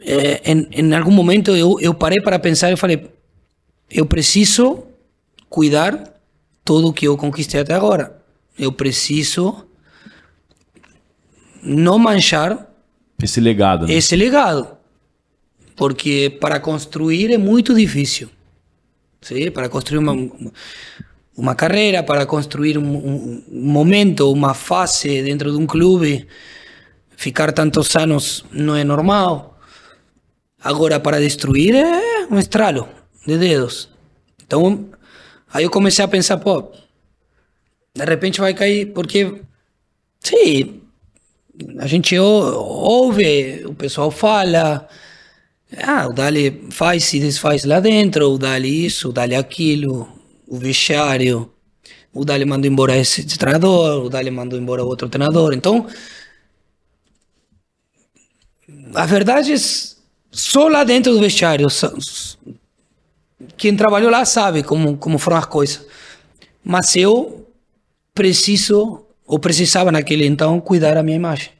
É, 0.00 0.52
em, 0.52 0.68
em 0.70 0.94
algum 0.94 1.10
momento 1.10 1.56
eu, 1.56 1.80
eu 1.80 1.94
parei 1.94 2.20
para 2.20 2.38
pensar 2.38 2.70
e 2.70 2.76
falei, 2.76 3.15
eu 3.90 4.06
preciso 4.06 4.84
cuidar 5.48 6.12
tudo 6.64 6.88
o 6.88 6.92
que 6.92 7.06
eu 7.06 7.16
conquistei 7.16 7.60
até 7.60 7.74
agora. 7.74 8.20
Eu 8.58 8.72
preciso 8.72 9.66
não 11.62 11.98
manchar 11.98 12.66
esse 13.22 13.40
legado. 13.40 13.86
Né? 13.86 13.94
Esse 13.94 14.16
legado. 14.16 14.76
Porque 15.74 16.36
para 16.40 16.58
construir 16.58 17.32
é 17.32 17.38
muito 17.38 17.74
difícil. 17.74 18.28
Sim? 19.20 19.50
Para 19.50 19.68
construir 19.68 19.98
uma, 19.98 20.14
uma 21.36 21.54
carreira, 21.54 22.02
para 22.02 22.26
construir 22.26 22.78
um, 22.78 22.96
um, 22.96 23.42
momento, 23.50 24.30
uma 24.32 24.54
fase 24.54 25.22
dentro 25.22 25.50
de 25.50 25.58
um 25.58 25.66
clube, 25.66 26.26
ficar 27.16 27.52
tantos 27.52 27.94
anos 27.96 28.44
não 28.50 28.74
é 28.74 28.84
normal. 28.84 29.58
Agora, 30.62 30.98
para 30.98 31.20
destruir 31.20 31.74
é 31.74 32.26
um 32.30 32.38
estralo 32.38 32.95
de 33.26 33.36
dedos. 33.38 33.88
Então, 34.46 34.88
aí 35.52 35.64
eu 35.64 35.70
comecei 35.70 36.04
a 36.04 36.08
pensar, 36.08 36.36
pô, 36.38 36.70
de 37.94 38.04
repente 38.04 38.40
vai 38.40 38.54
cair, 38.54 38.92
porque, 38.92 39.40
sim, 40.20 40.80
a 41.78 41.86
gente 41.86 42.18
ouve, 42.18 43.64
o 43.66 43.74
pessoal 43.74 44.10
fala, 44.10 44.88
ah, 45.78 46.06
o 46.08 46.12
Dali 46.12 46.66
faz 46.70 47.12
e 47.12 47.20
desfaz 47.20 47.64
lá 47.64 47.80
dentro, 47.80 48.30
o 48.30 48.38
Dali 48.38 48.86
isso, 48.86 49.08
o 49.08 49.12
Dali 49.12 49.34
aquilo, 49.34 50.08
o 50.46 50.58
vestiário, 50.58 51.50
o 52.12 52.24
Dali 52.24 52.44
mandou 52.44 52.70
embora 52.70 52.96
esse 52.96 53.24
treinador, 53.26 54.04
o 54.04 54.08
Dali 54.08 54.30
mandou 54.30 54.58
embora 54.58 54.84
outro 54.84 55.08
treinador. 55.08 55.52
Então, 55.52 55.86
a 58.94 59.06
verdade 59.06 59.52
é 59.52 59.56
só 60.30 60.68
lá 60.68 60.84
dentro 60.84 61.12
do 61.12 61.20
vestiário 61.20 61.66
quem 63.56 63.76
trabalhou 63.76 64.10
lá 64.10 64.24
sabe 64.24 64.62
como, 64.62 64.96
como 64.96 65.18
foram 65.18 65.36
as 65.36 65.46
coisas. 65.46 65.86
Mas 66.64 66.96
eu 66.96 67.46
preciso, 68.14 69.04
ou 69.26 69.38
precisava 69.38 69.92
naquele 69.92 70.26
então, 70.26 70.60
cuidar 70.60 70.94
da 70.94 71.02
minha 71.02 71.16
imagem. 71.16 71.50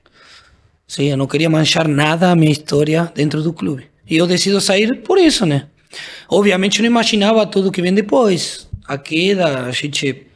Sim, 0.88 1.10
eu 1.10 1.16
não 1.16 1.26
queria 1.26 1.50
manchar 1.50 1.86
nada 1.86 2.30
a 2.30 2.36
minha 2.36 2.50
história 2.50 3.10
dentro 3.14 3.42
do 3.42 3.52
clube. 3.52 3.88
E 4.08 4.16
eu 4.16 4.26
decido 4.26 4.60
sair 4.60 5.02
por 5.02 5.18
isso, 5.18 5.44
né? 5.44 5.68
Obviamente 6.28 6.78
eu 6.78 6.82
não 6.84 6.90
imaginava 6.90 7.46
tudo 7.46 7.72
que 7.72 7.82
vem 7.82 7.92
depois. 7.92 8.68
A 8.86 8.96
queda, 8.96 9.64
a 9.64 9.70
gente 9.72 10.26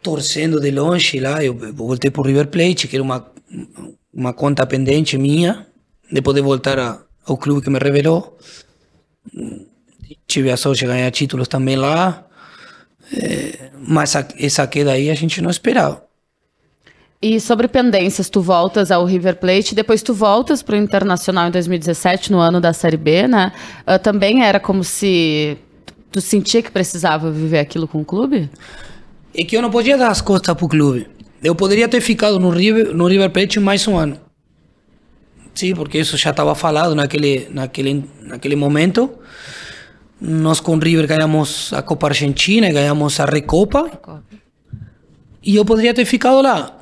torcendo 0.00 0.60
de 0.60 0.70
longe 0.70 1.18
lá. 1.18 1.44
Eu 1.44 1.54
voltei 1.74 2.10
para 2.10 2.20
o 2.22 2.24
River 2.24 2.46
Plate, 2.46 2.86
que 2.86 2.96
era 2.96 3.02
uma, 3.02 3.30
uma 4.14 4.32
conta 4.32 4.64
pendente 4.64 5.18
minha, 5.18 5.66
de 6.10 6.22
poder 6.22 6.40
voltar 6.40 6.78
a, 6.78 7.02
ao 7.26 7.36
clube 7.36 7.62
que 7.62 7.70
me 7.70 7.78
revelou 7.78 8.38
tive 10.26 10.50
a 10.50 10.56
sorte 10.56 10.80
de 10.80 10.86
ganhar 10.86 11.10
títulos 11.10 11.48
também 11.48 11.76
lá, 11.76 12.26
é, 13.12 13.70
mas 13.86 14.16
a, 14.16 14.26
essa 14.38 14.66
queda 14.66 14.92
aí 14.92 15.10
a 15.10 15.14
gente 15.14 15.40
não 15.40 15.50
esperava. 15.50 16.04
E 17.20 17.40
sobre 17.40 17.66
pendências, 17.66 18.28
tu 18.28 18.42
voltas 18.42 18.90
ao 18.90 19.04
River 19.04 19.36
Plate, 19.36 19.74
depois 19.74 20.02
tu 20.02 20.12
voltas 20.12 20.62
para 20.62 20.74
o 20.74 20.78
Internacional 20.78 21.48
em 21.48 21.50
2017, 21.50 22.30
no 22.30 22.38
ano 22.38 22.60
da 22.60 22.72
Série 22.72 22.96
B, 22.96 23.26
né? 23.26 23.52
Uh, 23.86 23.98
também 23.98 24.44
era 24.44 24.60
como 24.60 24.84
se 24.84 25.56
tu 26.12 26.20
sentia 26.20 26.62
que 26.62 26.70
precisava 26.70 27.30
viver 27.30 27.58
aquilo 27.58 27.88
com 27.88 28.00
o 28.00 28.04
clube? 28.04 28.50
É 29.34 29.44
que 29.44 29.56
eu 29.56 29.62
não 29.62 29.70
podia 29.70 29.96
dar 29.96 30.08
as 30.08 30.20
costas 30.20 30.54
para 30.54 30.64
o 30.64 30.68
clube. 30.68 31.08
Eu 31.42 31.54
poderia 31.54 31.88
ter 31.88 32.00
ficado 32.00 32.38
no 32.38 32.50
River, 32.50 32.94
no 32.94 33.06
River 33.06 33.30
Plate 33.30 33.60
mais 33.60 33.86
um 33.88 33.96
ano. 33.96 34.18
Sim, 35.54 35.74
porque 35.74 35.98
isso 35.98 36.18
já 36.18 36.30
estava 36.30 36.54
falado 36.54 36.94
naquele, 36.94 37.48
naquele, 37.50 38.04
naquele 38.22 38.56
momento. 38.56 39.10
Nós 40.20 40.60
com 40.60 40.78
River 40.78 41.06
ganhamos 41.06 41.72
a 41.72 41.82
Copa 41.82 42.08
Argentina, 42.08 42.72
ganhamos 42.72 43.20
a 43.20 43.26
Recopa. 43.26 44.22
E 45.42 45.56
eu 45.56 45.64
poderia 45.64 45.94
ter 45.94 46.04
ficado 46.04 46.40
lá. 46.40 46.76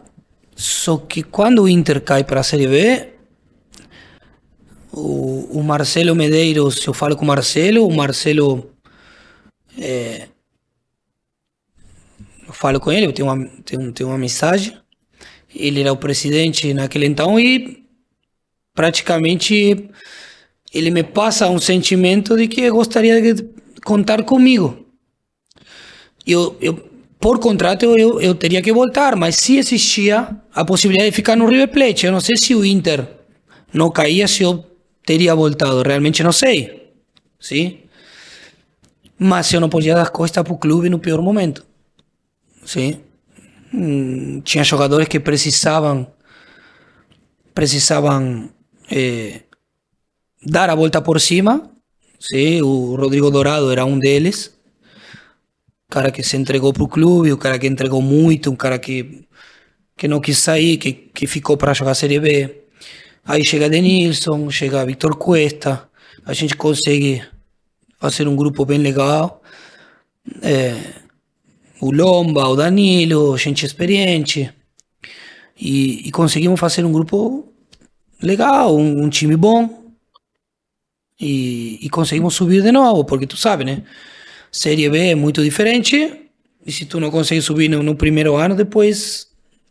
Só 0.55 0.97
que 0.97 1.22
quando 1.22 1.62
o 1.62 1.68
Inter 1.68 2.01
cai 2.01 2.22
para 2.22 2.41
a 2.41 2.45
Série 2.45 2.68
B, 2.68 3.09
o, 4.93 5.59
o 5.59 5.62
Marcelo 5.62 6.14
Medeiros, 6.14 6.87
eu 6.87 6.95
falo 6.95 7.16
com 7.16 7.24
o 7.24 7.28
Marcelo, 7.28 7.87
o 7.87 7.95
Marcelo. 7.95 8.70
É, 9.76 10.28
eu 12.47 12.53
falo 12.53 12.78
com 12.78 12.93
ele, 12.93 13.07
eu 13.07 13.12
tenho 13.12 13.28
uma, 13.28 13.47
tenho, 13.64 13.93
tenho 13.93 14.09
uma 14.09 14.18
mensagem. 14.18 14.76
ele 15.55 15.80
era 15.80 15.93
o 15.93 15.97
presidente 15.97 16.72
naquele 16.72 17.07
então 17.07 17.39
e 17.39 17.85
praticamente 18.72 19.91
ele 20.75 20.91
me 20.91 21.05
passa 21.05 21.49
um 21.49 21.59
sentimento 21.59 22.37
de 22.37 22.49
que 22.49 22.68
gostaria 22.70 23.20
de 23.22 23.49
contar 23.85 24.25
comigo. 24.25 24.85
Eu, 26.27 26.57
eu 26.61 26.75
por 27.20 27.39
contrato 27.39 27.85
eu, 27.85 28.20
eu 28.20 28.35
teria 28.35 28.61
que 28.61 28.72
voltar, 28.72 29.16
mas 29.16 29.37
se 29.37 29.57
existia 29.57 30.37
a 30.53 30.64
possibilidade 30.64 31.11
de 31.11 31.16
ficar 31.16 31.37
no 31.37 31.47
River 31.47 31.68
Plate. 31.68 32.05
Eu 32.05 32.12
não 32.12 32.20
sei 32.20 32.37
se 32.37 32.55
o 32.55 32.64
Inter 32.64 33.07
não 33.72 33.91
caía, 33.91 34.29
se 34.29 34.43
eu 34.43 34.62
teria 35.07 35.35
voltado. 35.35 35.83
Realmente 35.83 36.22
não 36.22 36.33
sei. 36.33 36.93
Sim? 37.41 37.79
Mas 39.18 39.53
eu 39.53 39.61
não 39.61 39.70
podia 39.70 39.95
dar 39.95 40.11
costas 40.11 40.43
para 40.43 40.53
o 40.53 40.59
clube 40.59 40.91
no 40.91 40.99
pior 40.99 41.22
momento. 41.22 41.64
Sim? 42.64 43.01
Hum, 43.72 44.41
tinha 44.45 44.62
jogadores 44.64 45.09
que 45.09 45.18
precisavam 45.18 46.07
precisavam 47.55 48.51
eh, 48.91 49.41
dar 50.45 50.70
a 50.70 50.74
volta 50.74 51.01
por 51.01 51.20
cima. 51.20 51.70
Sim? 52.18 52.62
O 52.62 52.95
Rodrigo 52.97 53.30
Dourado 53.30 53.70
era 53.70 53.84
um 53.84 53.99
deles. 53.99 54.53
Cara 55.88 56.11
que 56.11 56.22
se 56.22 56.36
entregou 56.36 56.72
para 56.72 56.82
o 56.82 56.88
clube, 56.88 57.32
o 57.32 57.36
cara 57.36 57.59
que 57.59 57.66
entregou 57.66 58.03
muito, 58.03 58.51
um 58.51 58.57
cara 58.57 58.78
que, 58.78 59.26
que 59.97 60.09
não 60.09 60.20
quis 60.20 60.38
sair, 60.38 60.76
que, 60.76 60.92
que 60.92 61.26
ficou 61.26 61.57
para 61.57 61.74
jogar 61.74 61.95
Série 61.95 62.18
B. 62.18 62.64
Aí 63.24 63.45
chega 63.45 63.70
Denilson, 63.70 64.51
chega 64.51 64.84
Victor 64.84 65.16
Cuesta, 65.16 65.88
a 66.26 66.32
gente 66.32 66.57
consegue 66.57 67.22
fazer 67.99 68.26
um 68.28 68.36
grupo 68.36 68.64
bem 68.64 68.78
legal. 68.78 69.42
É, 70.42 70.74
o 71.80 71.90
Lomba, 71.90 72.49
o 72.49 72.57
Danilo, 72.57 73.36
gente 73.38 73.64
experiente. 73.64 74.53
E, 75.59 76.09
e 76.09 76.11
conseguimos 76.11 76.59
fazer 76.59 76.84
um 76.84 76.92
grupo 76.92 77.53
legal, 78.20 78.76
um, 78.76 79.05
um 79.05 79.09
time 79.09 79.36
bom. 79.36 79.84
E, 81.27 81.79
e, 81.81 81.89
conseguimos 81.89 82.35
subir 82.35 82.62
de 82.62 82.70
novo, 82.70 83.03
porque 83.03 83.27
tu 83.27 83.35
sabe, 83.35 83.64
né? 83.64 83.83
Série 84.53 84.91
B 84.91 85.12
é 85.12 85.14
muito 85.14 85.43
diferente. 85.43 86.12
E 86.66 86.70
se 86.70 86.85
tu 86.85 87.01
não 87.01 87.11
consegue 87.11 87.41
subir 87.41 87.68
no, 87.68 87.83
no 87.83 87.95
primeiro 87.95 88.37
ano, 88.37 88.55
depois 88.55 89.27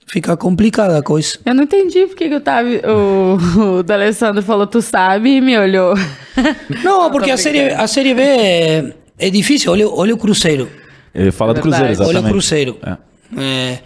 fica 0.07 0.35
complicada 0.35 0.97
a 0.97 1.03
coisa. 1.03 1.37
Eu 1.45 1.53
não 1.53 1.63
entendi 1.63 2.07
porque 2.07 2.27
que 2.27 2.35
o, 2.35 2.41
Tavi, 2.41 2.81
o, 2.83 3.77
o 3.79 3.83
D'Alessandro 3.83 4.41
falou 4.41 4.65
tu 4.65 4.81
sabe 4.81 5.37
e 5.37 5.41
me 5.41 5.55
olhou. 5.55 5.93
Não, 6.83 7.11
porque 7.11 7.29
a 7.29 7.37
série, 7.37 7.69
a 7.69 7.85
série 7.85 8.15
B 8.15 8.21
é, 8.23 8.93
é 9.19 9.29
difícil. 9.29 9.71
Olha, 9.71 9.87
olha 9.87 10.15
o 10.15 10.17
Cruzeiro. 10.17 10.67
Ele 11.13 11.31
fala 11.31 11.51
é 11.51 11.53
do 11.53 11.61
Cruzeiro, 11.61 11.91
exatamente. 11.91 12.17
Olha 12.17 12.25
o 12.25 12.29
Cruzeiro. 12.31 12.79
É. 12.83 12.97
É, 13.37 13.79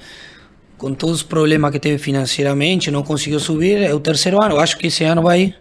com 0.77 0.93
todos 0.93 1.17
os 1.17 1.23
problemas 1.23 1.69
que 1.71 1.79
teve 1.79 1.97
financeiramente, 1.97 2.89
não 2.89 3.03
conseguiu 3.03 3.41
subir. 3.41 3.81
É 3.81 3.93
o 3.93 3.99
terceiro 3.99 4.41
ano. 4.41 4.55
Eu 4.55 4.59
acho 4.61 4.77
que 4.77 4.87
esse 4.87 5.03
ano 5.03 5.21
vai... 5.21 5.53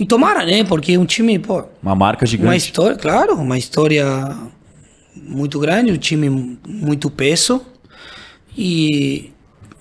E 0.00 0.06
tomara, 0.06 0.46
né? 0.46 0.64
Porque 0.64 0.92
é 0.92 0.98
um 0.98 1.04
time, 1.04 1.38
pô... 1.38 1.62
Uma 1.82 1.94
marca 1.94 2.24
gigante. 2.24 2.46
Uma 2.48 2.56
história, 2.56 2.96
claro. 2.96 3.34
Uma 3.34 3.58
história 3.58 4.34
muito 5.14 5.60
grande. 5.60 5.92
Um 5.92 5.98
time 5.98 6.58
muito 6.66 7.10
peso. 7.10 7.60
E, 8.56 9.30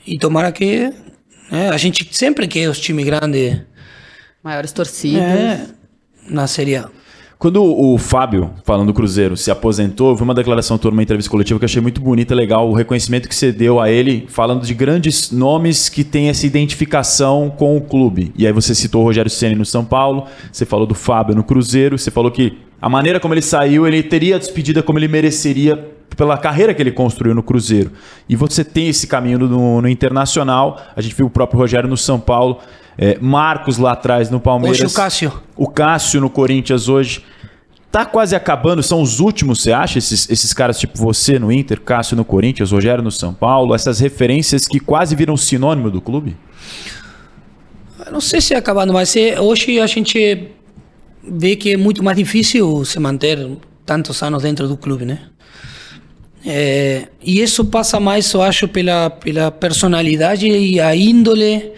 e 0.06 0.20
tomara 0.20 0.52
que... 0.52 0.94
Né, 1.50 1.70
a 1.70 1.78
gente 1.78 2.06
sempre 2.12 2.50
quer 2.50 2.68
os 2.68 2.82
times 2.82 3.06
grandes... 3.06 3.62
Maiores 4.44 4.74
torcidas. 4.74 5.22
É, 5.22 5.68
na 6.28 6.48
Série 6.48 6.76
A. 6.76 6.90
Quando 7.40 7.64
o 7.64 7.98
Fábio, 7.98 8.52
falando 8.66 8.88
do 8.88 8.94
Cruzeiro, 8.94 9.38
se 9.38 9.50
aposentou, 9.50 10.14
foi 10.18 10.26
uma 10.26 10.34
declaração 10.34 10.78
tua 10.78 10.92
numa 10.92 11.02
entrevista 11.02 11.32
coletiva 11.32 11.58
que 11.58 11.64
eu 11.64 11.68
achei 11.68 11.82
muito 11.82 12.02
bonita, 12.02 12.36
legal, 12.36 12.70
o 12.70 12.74
reconhecimento 12.74 13.30
que 13.30 13.34
você 13.34 13.50
deu 13.50 13.80
a 13.80 13.90
ele, 13.90 14.26
falando 14.28 14.66
de 14.66 14.74
grandes 14.74 15.32
nomes 15.32 15.88
que 15.88 16.04
têm 16.04 16.28
essa 16.28 16.46
identificação 16.46 17.50
com 17.50 17.78
o 17.78 17.82
clube. 17.82 18.34
E 18.36 18.46
aí 18.46 18.52
você 18.52 18.76
citou 18.76 19.04
o 19.04 19.06
Rogério 19.06 19.32
Ceni 19.32 19.56
no 19.56 19.64
São 19.64 19.86
Paulo, 19.86 20.26
você 20.52 20.66
falou 20.66 20.86
do 20.86 20.94
Fábio 20.94 21.34
no 21.34 21.42
Cruzeiro, 21.42 21.98
você 21.98 22.12
falou 22.12 22.30
que 22.30 22.58
a 22.82 22.90
maneira 22.90 23.22
como 23.22 23.34
ele 23.34 23.42
saiu, 23.42 23.88
ele 23.88 24.04
teria 24.04 24.36
a 24.36 24.40
despedida 24.40 24.84
como 24.84 25.00
ele 25.00 25.08
mereceria 25.08 25.78
pela 26.18 26.38
carreira 26.38 26.74
que 26.74 26.82
ele 26.82 26.92
construiu 26.92 27.34
no 27.34 27.42
Cruzeiro. 27.42 27.92
E 28.28 28.36
você 28.36 28.66
tem 28.66 28.90
esse 28.90 29.08
caminho 29.08 29.40
no, 29.40 29.82
no 29.82 29.88
Internacional, 29.88 30.78
a 30.94 31.00
gente 31.00 31.16
viu 31.16 31.28
o 31.28 31.30
próprio 31.30 31.58
Rogério 31.58 31.90
no 31.90 31.96
São 31.96 32.20
Paulo. 32.20 32.60
É, 33.02 33.18
Marcos 33.22 33.78
lá 33.78 33.94
atrás 33.94 34.30
no 34.30 34.42
Palmeiras. 34.42 34.78
Hoje 34.78 34.92
o 34.92 34.94
Cássio. 34.94 35.34
O 35.56 35.68
Cássio 35.70 36.20
no 36.20 36.30
Corinthians 36.30 36.90
hoje. 36.90 37.24
Tá 37.90 38.06
quase 38.06 38.36
acabando, 38.36 38.84
são 38.84 39.02
os 39.02 39.20
últimos, 39.20 39.64
você 39.64 39.72
acha? 39.72 39.98
Esses, 39.98 40.30
esses 40.30 40.54
caras 40.54 40.78
tipo 40.78 40.96
você 40.96 41.40
no 41.40 41.52
Inter, 41.52 41.82
Cássio 41.82 42.16
no 42.16 42.24
Corinthians, 42.24 42.72
Rogério 42.72 43.04
no 43.04 43.10
São 43.10 43.34
Paulo, 43.34 43.74
essas 43.74 44.00
referências 44.00 44.68
que 44.68 44.80
quase 44.80 45.16
viram 45.16 45.36
sinônimo 45.36 45.90
do 45.90 46.00
clube? 46.00 46.38
Eu 48.06 48.12
não 48.12 48.22
sei 48.22 48.42
se 48.42 48.54
é 48.54 48.58
acabando, 48.58 48.94
mas 48.94 49.16
é, 49.16 49.42
hoje 49.42 49.80
a 49.80 49.88
gente 49.88 50.52
vê 51.24 51.56
que 51.56 51.74
é 51.74 51.78
muito 51.78 52.04
mais 52.04 52.16
difícil 52.16 52.86
se 52.86 53.00
manter 53.00 53.58
tantos 53.84 54.22
anos 54.22 54.44
dentro 54.44 54.68
do 54.68 54.78
clube, 54.78 55.06
né? 55.06 55.22
É, 56.46 57.08
e 57.24 57.42
isso 57.42 57.66
passa 57.66 58.00
mais, 58.00 58.32
eu 58.34 58.44
acho, 58.44 58.68
pela, 58.68 59.10
pela 59.10 59.50
personalidade 59.50 60.48
e 60.48 60.80
a 60.80 60.96
índole 60.96 61.72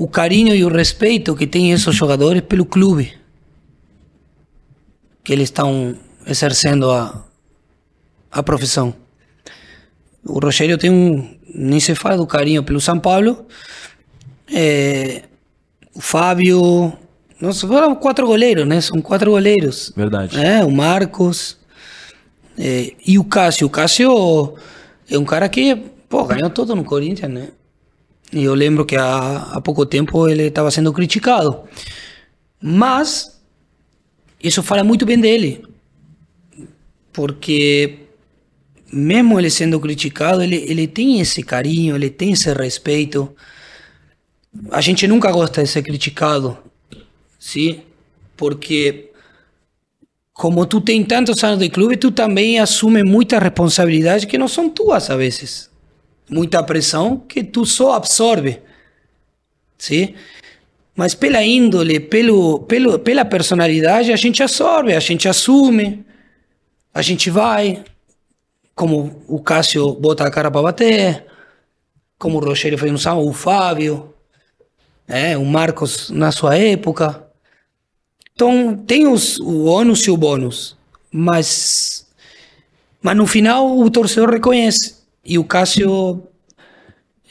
o 0.00 0.08
carinho 0.08 0.54
e 0.54 0.64
o 0.64 0.68
respeito 0.70 1.36
que 1.36 1.46
tem 1.46 1.72
esses 1.72 1.94
jogadores 1.94 2.40
pelo 2.40 2.64
clube 2.64 3.12
que 5.22 5.30
eles 5.30 5.50
estão 5.50 5.94
exercendo 6.26 6.90
a, 6.90 7.22
a 8.32 8.42
profissão. 8.42 8.94
O 10.24 10.38
Rogério 10.38 10.78
tem 10.78 10.90
um, 10.90 11.36
nem 11.54 11.78
se 11.78 11.94
fala 11.94 12.16
do 12.16 12.26
carinho 12.26 12.64
pelo 12.64 12.80
São 12.80 12.98
Paulo. 12.98 13.44
É, 14.50 15.24
o 15.94 16.00
Fábio, 16.00 16.94
nós 17.38 17.60
foram 17.60 17.94
quatro 17.94 18.26
goleiros, 18.26 18.66
né? 18.66 18.80
São 18.80 19.02
quatro 19.02 19.32
goleiros. 19.32 19.92
Verdade. 19.94 20.42
É, 20.42 20.64
o 20.64 20.70
Marcos 20.70 21.58
é, 22.56 22.94
e 23.06 23.18
o 23.18 23.24
Cássio. 23.24 23.66
O 23.66 23.70
Cássio 23.70 24.54
é 25.10 25.18
um 25.18 25.26
cara 25.26 25.46
que 25.46 25.76
pô, 26.08 26.24
ganhou 26.24 26.48
todo 26.48 26.74
no 26.74 26.84
Corinthians, 26.84 27.30
né? 27.30 27.48
E 28.32 28.44
eu 28.44 28.54
lembro 28.54 28.86
que 28.86 28.96
há, 28.96 29.42
há 29.52 29.60
pouco 29.60 29.84
tempo 29.84 30.28
ele 30.28 30.44
estava 30.44 30.70
sendo 30.70 30.92
criticado. 30.92 31.64
Mas 32.62 33.40
isso 34.42 34.62
fala 34.62 34.84
muito 34.84 35.04
bem 35.04 35.18
dele. 35.18 35.64
Porque 37.12 37.98
mesmo 38.92 39.38
ele 39.38 39.50
sendo 39.50 39.80
criticado, 39.80 40.42
ele, 40.42 40.56
ele 40.56 40.86
tem 40.86 41.20
esse 41.20 41.42
carinho, 41.42 41.96
ele 41.96 42.10
tem 42.10 42.32
esse 42.32 42.52
respeito. 42.52 43.34
A 44.70 44.80
gente 44.80 45.06
nunca 45.06 45.30
gosta 45.32 45.62
de 45.62 45.68
ser 45.68 45.82
criticado, 45.82 46.58
sim? 47.38 47.82
Porque 48.36 49.10
como 50.32 50.66
tu 50.66 50.80
tem 50.80 51.04
tantos 51.04 51.42
anos 51.44 51.58
de 51.58 51.68
clube, 51.68 51.96
tu 51.96 52.10
também 52.10 52.58
assume 52.58 53.02
muita 53.02 53.38
responsabilidade 53.38 54.26
que 54.26 54.38
não 54.38 54.48
são 54.48 54.70
tuas 54.70 55.10
a 55.10 55.16
vezes 55.16 55.69
muita 56.30 56.62
pressão 56.62 57.16
que 57.16 57.42
tu 57.42 57.66
só 57.66 57.94
absorve, 57.94 58.60
sim? 59.76 60.14
Mas 60.94 61.14
pela 61.14 61.42
índole, 61.42 61.98
pelo, 61.98 62.60
pelo, 62.60 62.98
pela 62.98 63.24
personalidade, 63.24 64.12
a 64.12 64.16
gente 64.16 64.42
absorve, 64.42 64.94
a 64.94 65.00
gente 65.00 65.28
assume, 65.28 66.04
a 66.92 67.02
gente 67.02 67.30
vai, 67.30 67.82
como 68.74 69.22
o 69.26 69.40
Cássio 69.40 69.94
bota 69.94 70.26
a 70.26 70.30
cara 70.30 70.50
para 70.50 70.62
bater, 70.62 71.24
como 72.18 72.36
o 72.36 72.44
Rogério 72.44 72.76
fez 72.76 72.92
no 72.92 72.98
São, 72.98 73.26
o 73.26 73.32
Fábio, 73.32 74.14
é, 75.08 75.36
o 75.36 75.44
Marcos 75.44 76.10
na 76.10 76.30
sua 76.30 76.56
época. 76.56 77.26
Então, 78.34 78.76
tem 78.76 79.06
os, 79.06 79.38
o 79.38 79.64
ônus 79.64 80.00
e 80.06 80.10
o 80.10 80.16
bônus, 80.16 80.76
mas, 81.10 82.06
mas 83.02 83.16
no 83.16 83.26
final 83.26 83.78
o 83.78 83.90
torcedor 83.90 84.30
reconhece. 84.30 84.99
E 85.24 85.38
o 85.38 85.44
Cássio, 85.44 86.22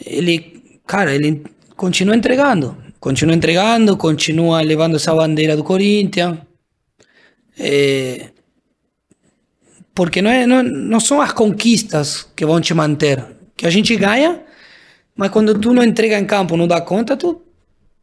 ele, 0.05 0.79
cara, 0.85 1.13
ele 1.13 1.43
continua 1.75 2.15
entregando. 2.15 2.77
Continua 2.99 3.35
entregando, 3.35 3.95
continua 3.97 4.61
levando 4.61 4.95
essa 4.95 5.13
bandeira 5.15 5.55
do 5.55 5.63
Corinthians. 5.63 6.37
É, 7.57 8.29
porque 9.95 10.21
não, 10.21 10.29
é, 10.29 10.45
não, 10.45 10.63
não 10.63 10.99
são 10.99 11.21
as 11.21 11.33
conquistas 11.33 12.29
que 12.35 12.45
vão 12.45 12.61
te 12.61 12.73
manter. 12.73 13.25
Que 13.55 13.65
a 13.65 13.69
gente 13.69 13.95
ganha, 13.95 14.41
mas 15.15 15.31
quando 15.31 15.57
tu 15.57 15.73
não 15.73 15.83
entrega 15.83 16.17
em 16.17 16.25
campo, 16.25 16.55
não 16.55 16.67
dá 16.67 16.79
conta, 16.79 17.17
tu, 17.17 17.41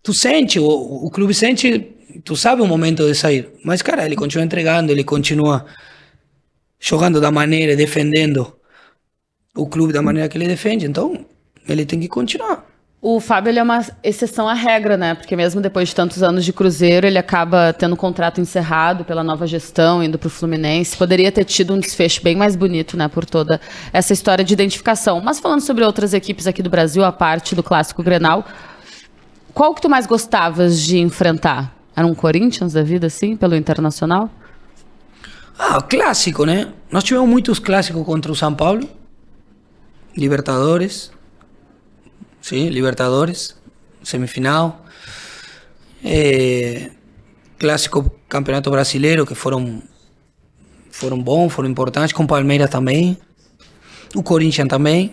tu 0.02 0.12
sente, 0.12 0.58
o, 0.58 0.66
o 0.66 1.10
clube 1.10 1.32
sente, 1.32 1.94
tu 2.24 2.36
sabe 2.36 2.60
o 2.60 2.66
momento 2.66 3.06
de 3.06 3.14
sair. 3.14 3.48
Mas, 3.64 3.82
cara, 3.82 4.04
ele 4.04 4.16
continua 4.16 4.44
entregando, 4.44 4.92
ele 4.92 5.04
continua 5.04 5.64
jogando 6.78 7.20
da 7.20 7.30
maneira, 7.30 7.76
defendendo 7.76 8.55
o 9.56 9.66
clube 9.66 9.92
da 9.92 10.02
maneira 10.02 10.28
que 10.28 10.36
ele 10.36 10.46
defende. 10.46 10.86
Então, 10.86 11.24
ele 11.68 11.84
tem 11.84 11.98
que 11.98 12.08
continuar. 12.08 12.64
O 13.00 13.20
Fábio 13.20 13.56
é 13.56 13.62
uma 13.62 13.84
exceção 14.02 14.48
à 14.48 14.54
regra, 14.54 14.96
né? 14.96 15.14
Porque 15.14 15.36
mesmo 15.36 15.60
depois 15.60 15.88
de 15.88 15.94
tantos 15.94 16.22
anos 16.22 16.44
de 16.44 16.52
Cruzeiro, 16.52 17.06
ele 17.06 17.18
acaba 17.18 17.72
tendo 17.72 17.92
o 17.92 17.96
contrato 17.96 18.40
encerrado 18.40 19.04
pela 19.04 19.22
nova 19.22 19.46
gestão, 19.46 20.02
indo 20.02 20.18
para 20.18 20.26
o 20.26 20.30
Fluminense. 20.30 20.96
Poderia 20.96 21.30
ter 21.30 21.44
tido 21.44 21.74
um 21.74 21.78
desfecho 21.78 22.22
bem 22.22 22.34
mais 22.34 22.56
bonito, 22.56 22.96
né? 22.96 23.06
Por 23.06 23.24
toda 23.24 23.60
essa 23.92 24.12
história 24.12 24.44
de 24.44 24.52
identificação. 24.52 25.20
Mas 25.20 25.38
falando 25.38 25.60
sobre 25.60 25.84
outras 25.84 26.14
equipes 26.14 26.46
aqui 26.46 26.62
do 26.62 26.70
Brasil, 26.70 27.04
a 27.04 27.12
parte 27.12 27.54
do 27.54 27.62
clássico 27.62 28.02
Grenal, 28.02 28.44
qual 29.54 29.74
que 29.74 29.80
tu 29.80 29.88
mais 29.88 30.06
gostavas 30.06 30.80
de 30.80 30.98
enfrentar? 30.98 31.74
Era 31.94 32.06
um 32.06 32.14
Corinthians 32.14 32.72
da 32.72 32.82
vida, 32.82 33.06
assim, 33.06 33.36
pelo 33.36 33.54
Internacional? 33.54 34.28
Ah, 35.58 35.80
clássico, 35.80 36.44
né? 36.44 36.68
Nós 36.90 37.04
tivemos 37.04 37.28
muitos 37.28 37.58
clássicos 37.58 38.04
contra 38.04 38.32
o 38.32 38.34
São 38.34 38.52
Paulo. 38.52 38.86
Libertadores. 40.16 41.10
Sim, 42.40 42.68
Libertadores. 42.68 43.56
Semifinal. 44.02 44.84
É, 46.04 46.90
clássico 47.58 48.10
Campeonato 48.28 48.70
Brasileiro, 48.70 49.26
que 49.26 49.34
foram, 49.34 49.82
foram 50.90 51.20
bons, 51.22 51.52
foram 51.52 51.68
importantes. 51.68 52.12
Com 52.12 52.24
o 52.24 52.26
Palmeiras 52.26 52.70
também. 52.70 53.18
O 54.14 54.22
Corinthians 54.22 54.68
também. 54.68 55.12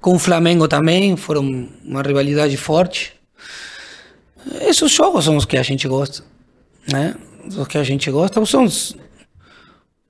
Com 0.00 0.14
o 0.16 0.18
Flamengo 0.18 0.66
também. 0.66 1.16
Foram 1.16 1.68
uma 1.84 2.02
rivalidade 2.02 2.56
forte. 2.56 3.14
Esses 4.62 4.90
jogos 4.90 5.24
são 5.24 5.36
os 5.36 5.44
que 5.44 5.56
a 5.56 5.62
gente 5.62 5.86
gosta. 5.86 6.24
Né? 6.90 7.14
Os 7.46 7.68
que 7.68 7.78
a 7.78 7.84
gente 7.84 8.10
gosta 8.10 8.44
são 8.46 8.64
os, 8.64 8.96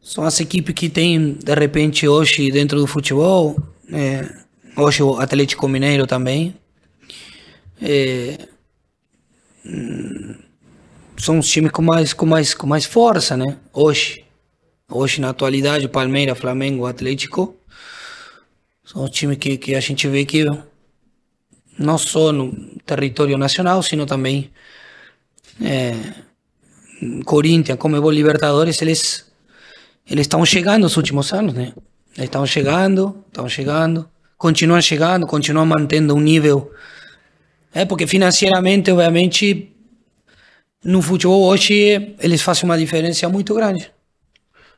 são 0.07 0.23
as 0.23 0.39
equipes 0.39 0.73
que 0.73 0.89
tem, 0.89 1.33
de 1.33 1.53
repente, 1.53 2.07
hoje 2.07 2.49
dentro 2.53 2.79
do 2.79 2.87
futebol, 2.87 3.57
é, 3.93 4.25
hoje 4.77 5.03
o 5.03 5.19
Atlético 5.19 5.67
Mineiro 5.67 6.07
também. 6.07 6.55
É, 7.83 8.39
são 11.19 11.41
os 11.41 11.49
times 11.49 11.73
com 11.73 11.83
mais, 11.83 12.13
com, 12.13 12.25
mais, 12.25 12.55
com 12.55 12.69
mais 12.69 12.85
força, 12.85 13.37
né? 13.37 13.59
Hoje. 13.73 14.25
Hoje, 14.89 15.21
na 15.21 15.31
atualidade, 15.31 15.89
Palmeiras, 15.89 16.39
Flamengo, 16.39 16.87
Atlético. 16.87 17.57
São 18.85 19.03
os 19.03 19.11
times 19.11 19.39
que, 19.39 19.59
que 19.59 19.75
a 19.75 19.81
gente 19.81 20.07
vê 20.07 20.25
que 20.25 20.45
não 21.77 21.99
só 21.99 22.31
no 22.31 22.53
território 22.87 23.37
nacional, 23.37 23.83
sino 23.83 24.07
também 24.07 24.53
é, 25.61 25.95
Corinthians, 27.25 27.77
Comebol 27.77 28.13
Libertadores, 28.13 28.81
eles 28.81 29.27
eles 30.09 30.23
estão 30.23 30.45
chegando 30.45 30.83
nos 30.83 30.97
últimos 30.97 31.33
anos, 31.33 31.55
né? 31.55 31.73
Eles 32.17 32.29
estão 32.29 32.47
chegando, 32.47 33.25
estão 33.27 33.49
chegando, 33.49 34.09
continuam 34.39 34.81
chegando, 34.81 35.27
continuam 35.27 35.67
mantendo 35.67 36.15
um 36.15 36.21
nível. 36.21 36.71
É 37.75 37.85
porque 37.85 38.07
financeiramente, 38.07 38.91
obviamente, 38.91 39.71
no 40.85 41.03
futebol 41.03 41.43
hoje 41.43 42.15
eles 42.21 42.41
fazem 42.41 42.65
uma 42.65 42.79
diferença 42.79 43.29
muito 43.29 43.53
grande. 43.55 43.91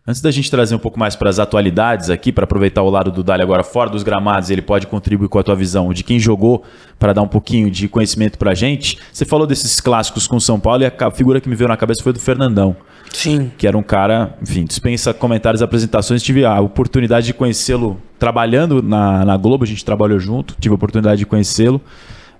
Antes 0.07 0.23
da 0.23 0.31
gente 0.31 0.51
trazer 0.51 0.75
um 0.75 0.79
pouco 0.79 0.99
mais 0.99 1.15
para 1.15 1.29
as 1.29 1.39
atualidades 1.39 2.09
aqui, 2.09 2.33
para 2.33 2.45
aproveitar 2.45 2.81
o 2.81 2.89
lado 2.89 3.13
do 3.13 3.23
Dali 3.23 3.43
agora 3.43 3.63
fora 3.63 3.91
dos 3.91 4.03
gramados, 4.03 4.49
ele 4.49 4.63
pode 4.63 4.87
contribuir 4.87 5.29
com 5.29 5.39
a 5.39 5.43
tua 5.43 5.55
visão 5.55 5.93
de 5.93 6.03
quem 6.03 6.19
jogou, 6.19 6.65
para 6.99 7.13
dar 7.13 7.21
um 7.21 7.29
pouquinho 7.29 7.71
de 7.71 7.89
conhecimento 7.89 8.39
para 8.39 8.53
a 8.53 8.55
gente. 8.55 8.99
Você 9.13 9.27
falou 9.27 9.47
desses 9.47 9.83
clássicos 9.83 10.27
com 10.27 10.41
São 10.41 10.59
Paulo 10.59 10.83
e 10.83 10.87
a 10.87 11.11
figura 11.11 11.43
que 11.43 11.49
me 11.49 11.55
veio 11.55 11.69
na 11.69 11.77
cabeça 11.77 12.03
foi 12.03 12.15
do 12.15 12.19
Fernandão. 12.19 12.75
Sim. 13.13 13.51
Que 13.57 13.67
era 13.67 13.77
um 13.77 13.83
cara, 13.83 14.37
enfim, 14.43 14.65
dispensa 14.65 15.13
comentários 15.15 15.61
e 15.61 15.65
apresentações. 15.65 16.23
Tive 16.23 16.45
a 16.45 16.61
oportunidade 16.61 17.27
de 17.27 17.35
conhecê-lo 17.35 18.01
trabalhando 18.19 18.83
na, 18.83 19.25
na 19.25 19.37
Globo, 19.37 19.65
a 19.65 19.67
gente 19.67 19.85
trabalhou 19.85 20.19
junto, 20.19 20.57
tive 20.61 20.73
a 20.73 20.77
oportunidade 20.77 21.19
de 21.19 21.27
conhecê-lo. 21.27 21.81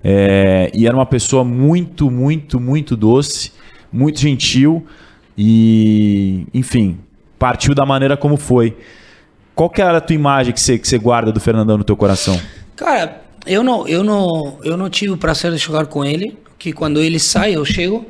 É, 0.03 0.71
e 0.73 0.87
era 0.87 0.95
uma 0.95 1.05
pessoa 1.05 1.43
muito, 1.43 2.09
muito, 2.09 2.59
muito 2.59 2.95
doce, 2.95 3.51
muito 3.91 4.19
gentil 4.19 4.85
e, 5.37 6.45
enfim, 6.53 6.99
partiu 7.37 7.73
da 7.73 7.85
maneira 7.85 8.15
como 8.15 8.37
foi. 8.37 8.77
Qual 9.55 9.69
que 9.69 9.81
era 9.81 9.97
a 9.97 10.01
tua 10.01 10.15
imagem 10.15 10.53
que 10.53 10.59
você, 10.61 10.77
que 10.77 10.87
você 10.87 10.97
guarda 10.97 11.31
do 11.31 11.39
Fernandão 11.39 11.77
no 11.77 11.83
teu 11.83 11.97
coração? 11.97 12.39
Cara, 12.75 13.21
eu 13.45 13.61
não, 13.61 13.87
eu 13.87 14.03
não, 14.03 14.57
eu 14.63 14.77
não 14.77 14.89
tive 14.89 15.11
o 15.11 15.17
prazer 15.17 15.51
de 15.51 15.57
jogar 15.57 15.87
com 15.87 16.05
ele, 16.05 16.37
que 16.57 16.71
quando 16.71 17.01
ele 17.01 17.19
sai 17.19 17.55
eu 17.55 17.65
chego. 17.65 18.05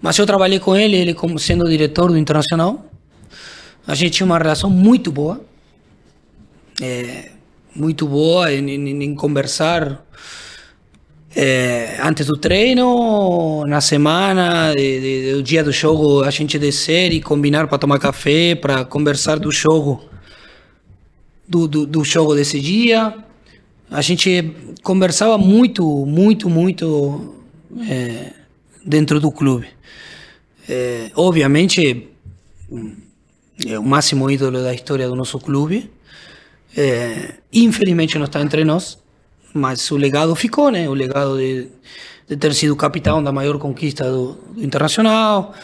Mas 0.00 0.18
eu 0.18 0.26
trabalhei 0.26 0.58
com 0.58 0.76
ele, 0.76 0.96
ele 0.96 1.14
como 1.14 1.38
sendo 1.38 1.68
diretor 1.68 2.10
do 2.10 2.18
Internacional. 2.18 2.84
A 3.86 3.94
gente 3.94 4.12
tinha 4.12 4.26
uma 4.26 4.38
relação 4.38 4.68
muito 4.68 5.10
boa. 5.10 5.40
É, 6.80 7.30
muito 7.74 8.06
boa 8.06 8.52
em, 8.52 8.68
em, 8.70 9.02
em 9.04 9.14
conversar 9.14 10.04
é, 11.36 11.98
antes 12.02 12.26
do 12.26 12.38
treino, 12.38 13.62
na 13.66 13.82
semana, 13.82 14.72
de, 14.74 15.00
de, 15.00 15.32
do 15.34 15.42
dia 15.42 15.62
do 15.62 15.70
jogo, 15.70 16.22
a 16.22 16.30
gente 16.30 16.58
descer 16.58 17.12
e 17.12 17.20
combinar 17.20 17.68
para 17.68 17.76
tomar 17.76 17.98
café, 17.98 18.54
para 18.54 18.86
conversar 18.86 19.38
do 19.38 19.52
jogo, 19.52 20.02
do, 21.46 21.68
do, 21.68 21.86
do, 21.86 22.02
jogo 22.02 22.34
desse 22.34 22.58
dia. 22.58 23.14
A 23.90 24.00
gente 24.00 24.50
conversava 24.82 25.36
muito, 25.36 25.84
muito, 26.06 26.48
muito 26.48 27.34
é, 27.86 28.32
dentro 28.86 29.20
do 29.20 29.30
clube. 29.32 29.66
É, 30.68 31.10
obviamente, 31.14 32.08
é 33.66 33.78
o 33.78 33.82
máximo 33.82 34.30
ídolo 34.30 34.62
da 34.62 34.72
história 34.72 35.08
do 35.08 35.16
nosso 35.16 35.38
clube. 35.38 35.90
É, 36.76 37.34
infelizmente 37.52 38.18
não 38.18 38.26
está 38.26 38.40
entre 38.40 38.64
nós 38.64 38.98
mas 39.56 39.90
o 39.90 39.96
legado 39.96 40.34
ficou, 40.34 40.70
né? 40.70 40.88
O 40.88 40.94
legado 40.94 41.38
de, 41.38 41.68
de 42.28 42.36
ter 42.36 42.54
sido 42.54 42.76
capitão 42.76 43.22
da 43.22 43.32
maior 43.32 43.58
conquista 43.58 44.04
do, 44.04 44.32
do, 44.54 44.62
Internacional 44.62 45.54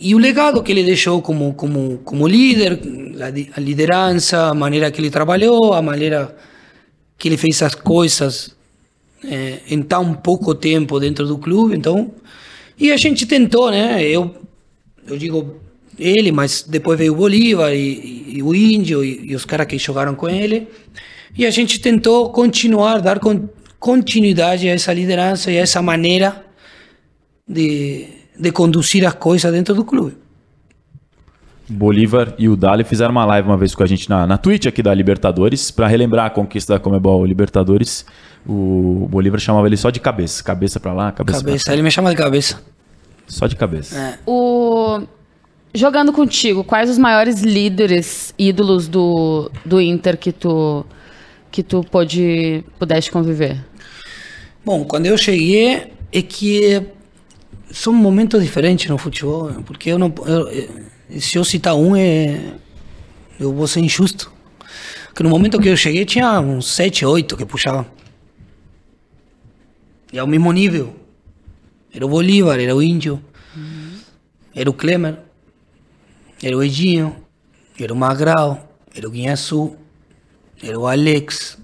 e 0.00 0.14
o 0.14 0.18
legado 0.18 0.62
que 0.62 0.72
ele 0.72 0.82
deixou 0.82 1.20
como 1.20 1.54
como 1.54 1.98
como 1.98 2.26
líder, 2.26 2.80
a, 3.56 3.60
liderança, 3.60 4.48
a 4.48 4.54
maneira 4.54 4.90
que 4.90 5.00
ele 5.00 5.10
trabalhou, 5.10 5.74
a 5.74 5.82
maneira 5.82 6.34
que 7.18 7.28
ele 7.28 7.36
fez 7.36 7.62
as 7.62 7.74
coisas 7.74 8.56
é, 9.24 9.60
em 9.68 9.82
tão 9.82 10.14
pouco 10.14 10.54
tempo 10.54 10.98
dentro 10.98 11.26
do 11.26 11.38
clube, 11.38 11.76
então 11.76 12.12
e 12.78 12.90
a 12.90 12.96
gente 12.96 13.26
tentou, 13.26 13.70
né? 13.70 14.02
Eu 14.02 14.34
eu 15.06 15.16
digo 15.16 15.60
ele, 15.98 16.32
mas 16.32 16.62
depois 16.62 16.98
veio 16.98 17.12
o 17.12 17.16
Bolívar 17.16 17.72
e, 17.72 18.36
e, 18.36 18.42
o 18.42 18.54
Índio 18.54 19.04
e, 19.04 19.30
e 19.30 19.34
os 19.34 19.44
caras 19.44 19.66
que 19.66 19.78
jogaram 19.78 20.14
com 20.14 20.28
ele. 20.28 20.68
E 21.36 21.46
a 21.46 21.50
gente 21.50 21.80
tentou 21.80 22.30
continuar, 22.30 23.00
dar 23.00 23.20
continuidade 23.78 24.68
a 24.68 24.72
essa 24.72 24.92
liderança 24.92 25.50
e 25.50 25.58
a 25.58 25.62
essa 25.62 25.82
maneira 25.82 26.44
de, 27.48 28.06
de 28.38 28.52
conduzir 28.52 29.06
as 29.06 29.14
coisas 29.14 29.52
dentro 29.52 29.74
do 29.74 29.84
clube. 29.84 30.16
Bolívar 31.72 32.34
e 32.38 32.48
o 32.48 32.56
Dali 32.56 32.84
fizeram 32.84 33.12
uma 33.12 33.24
live 33.24 33.48
uma 33.48 33.56
vez 33.56 33.74
com 33.74 33.82
a 33.82 33.86
gente 33.86 34.08
na, 34.08 34.26
na 34.26 34.38
Twitch 34.38 34.66
aqui 34.66 34.82
da 34.82 34.92
Libertadores, 34.94 35.70
para 35.70 35.86
relembrar 35.86 36.26
a 36.26 36.30
conquista 36.30 36.74
da 36.74 36.80
Comebol 36.80 37.24
Libertadores. 37.24 38.04
O 38.46 39.06
Bolívar 39.10 39.40
chamava 39.40 39.66
ele 39.66 39.76
só 39.76 39.90
de 39.90 40.00
cabeça. 40.00 40.42
Cabeça 40.42 40.78
para 40.78 40.92
lá, 40.92 41.12
cabeça, 41.12 41.38
cabeça. 41.38 41.64
Pra 41.64 41.72
ele 41.74 41.82
me 41.82 41.90
chama 41.90 42.10
de 42.10 42.16
cabeça. 42.16 42.60
Só 43.26 43.46
de 43.46 43.56
cabeça. 43.56 43.98
É. 43.98 44.18
O... 44.26 45.00
Jogando 45.74 46.12
contigo, 46.12 46.62
quais 46.62 46.90
os 46.90 46.98
maiores 46.98 47.40
líderes, 47.40 48.34
ídolos 48.38 48.88
do, 48.88 49.50
do 49.64 49.80
Inter 49.80 50.18
que 50.18 50.30
tu 50.30 50.84
que 51.52 51.62
tu 51.62 51.84
pode, 51.84 52.64
pudeste 52.78 53.12
conviver? 53.12 53.62
Bom, 54.64 54.84
quando 54.84 55.06
eu 55.06 55.18
cheguei, 55.18 55.92
é 56.10 56.22
que 56.22 56.82
são 57.70 57.92
momentos 57.92 58.42
diferentes 58.42 58.88
no 58.88 58.96
futebol, 58.96 59.50
porque 59.66 59.90
eu 59.90 59.98
não, 59.98 60.12
eu, 60.26 60.48
se 61.20 61.36
eu 61.36 61.44
citar 61.44 61.74
um, 61.74 61.96
é, 61.96 62.54
eu 63.38 63.52
vou 63.52 63.66
ser 63.66 63.80
injusto. 63.80 64.32
Porque 65.08 65.22
no 65.22 65.30
momento 65.30 65.60
que 65.60 65.68
eu 65.68 65.76
cheguei, 65.76 66.04
tinha 66.04 66.40
uns 66.40 66.66
7, 66.74 67.04
8 67.04 67.36
que 67.36 67.44
puxavam. 67.44 67.86
E 70.12 70.18
ao 70.18 70.26
mesmo 70.26 70.50
nível. 70.52 70.96
Era 71.94 72.06
o 72.06 72.08
Bolívar, 72.08 72.58
era 72.58 72.74
o 72.74 72.82
Índio, 72.82 73.22
uhum. 73.54 73.98
era 74.54 74.70
o 74.70 74.72
Klemer, 74.72 75.18
era 76.42 76.56
o 76.56 76.62
Edinho, 76.62 77.14
era 77.78 77.92
o 77.92 77.96
Magral, 77.96 78.66
era 78.94 79.06
o 79.06 79.10
Guinhaçu, 79.10 79.76
era 80.62 80.78
o 80.78 80.86
Alex, 80.86 81.58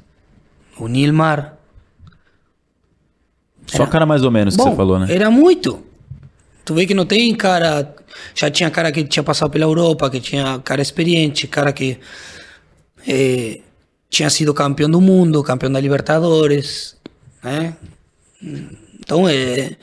o 0.78 0.86
Nilmar. 0.86 1.57
Só 3.66 3.84
era... 3.84 3.90
cara 3.90 4.05
mais 4.05 4.22
ou 4.22 4.30
menos 4.30 4.55
Bom, 4.55 4.64
que 4.64 4.70
você 4.70 4.76
falou, 4.76 4.99
né? 4.99 5.07
Era 5.09 5.30
muito. 5.30 5.82
Tu 6.69 6.75
vê 6.75 6.85
que 6.85 6.93
não 6.93 7.07
tem 7.07 7.35
cara. 7.35 7.97
Já 8.35 8.51
tinha 8.51 8.71
cara 8.71 8.93
que 8.93 9.03
tinha 9.03 9.23
passado 9.23 9.51
pela 9.51 9.64
Europa, 9.64 10.11
que 10.11 10.21
tinha 10.21 10.59
cara 10.59 10.83
experiente, 10.83 11.47
cara 11.47 11.73
que 11.73 11.99
é, 13.07 13.61
tinha 14.11 14.29
sido 14.29 14.53
campeão 14.53 14.91
do 14.91 15.01
mundo, 15.01 15.43
campeão 15.43 15.73
da 15.73 15.81
Libertadores, 15.81 16.95
né? 17.43 17.75
Então 19.01 19.27
é, 19.27 19.79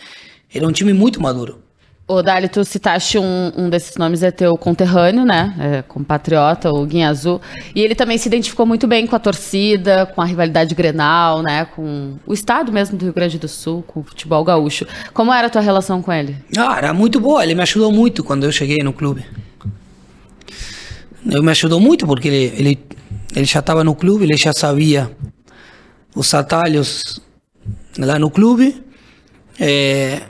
era 0.54 0.68
um 0.68 0.72
time 0.72 0.94
muito 0.94 1.20
maduro. 1.20 1.64
Ô, 2.08 2.22
Dali, 2.22 2.48
tu 2.48 2.64
citaste 2.64 3.18
um, 3.18 3.52
um 3.58 3.68
desses 3.68 3.98
nomes, 3.98 4.22
é 4.22 4.30
teu 4.30 4.56
conterrâneo, 4.56 5.26
né? 5.26 5.56
É, 5.60 5.82
compatriota, 5.82 6.70
o 6.70 6.86
Guinha 6.86 7.10
Azul. 7.10 7.42
E 7.74 7.82
ele 7.82 7.96
também 7.96 8.16
se 8.20 8.28
identificou 8.28 8.64
muito 8.64 8.86
bem 8.86 9.08
com 9.08 9.16
a 9.16 9.20
torcida, 9.20 10.06
com 10.06 10.22
a 10.22 10.26
rivalidade 10.26 10.76
Grenal, 10.76 11.42
né? 11.42 11.66
Com 11.66 12.20
o 12.28 12.32
estado 12.32 12.72
mesmo 12.72 12.96
do 12.96 13.06
Rio 13.06 13.14
Grande 13.14 13.40
do 13.40 13.48
Sul, 13.48 13.82
com 13.88 14.02
o 14.02 14.04
futebol 14.04 14.44
gaúcho. 14.44 14.86
Como 15.16 15.34
era 15.34 15.48
a 15.48 15.50
tua 15.50 15.62
relação 15.62 16.00
com 16.00 16.14
ele? 16.14 16.38
Ah, 16.56 16.78
era 16.78 16.94
muito 16.94 17.20
boa. 17.20 17.44
Ele 17.44 17.56
me 17.56 17.64
ajudou 17.64 17.92
muito 17.92 18.24
quando 18.24 18.44
eu 18.44 18.52
cheguei 18.52 18.84
no 18.84 18.94
clube. 18.94 19.26
Ele 21.26 21.42
me 21.42 21.52
ajudou 21.52 21.80
muito 21.80 22.06
porque 22.06 22.28
ele, 22.28 22.54
ele, 22.56 22.80
ele 23.36 23.46
já 23.46 23.62
estava 23.62 23.84
no 23.84 23.96
clube, 23.96 24.26
ele 24.26 24.38
já 24.38 24.54
sabia 24.54 25.10
os 26.16 26.32
atalhos 26.36 27.20
lá 27.98 28.20
no 28.20 28.30
clube. 28.30 28.80
É, 29.60 30.22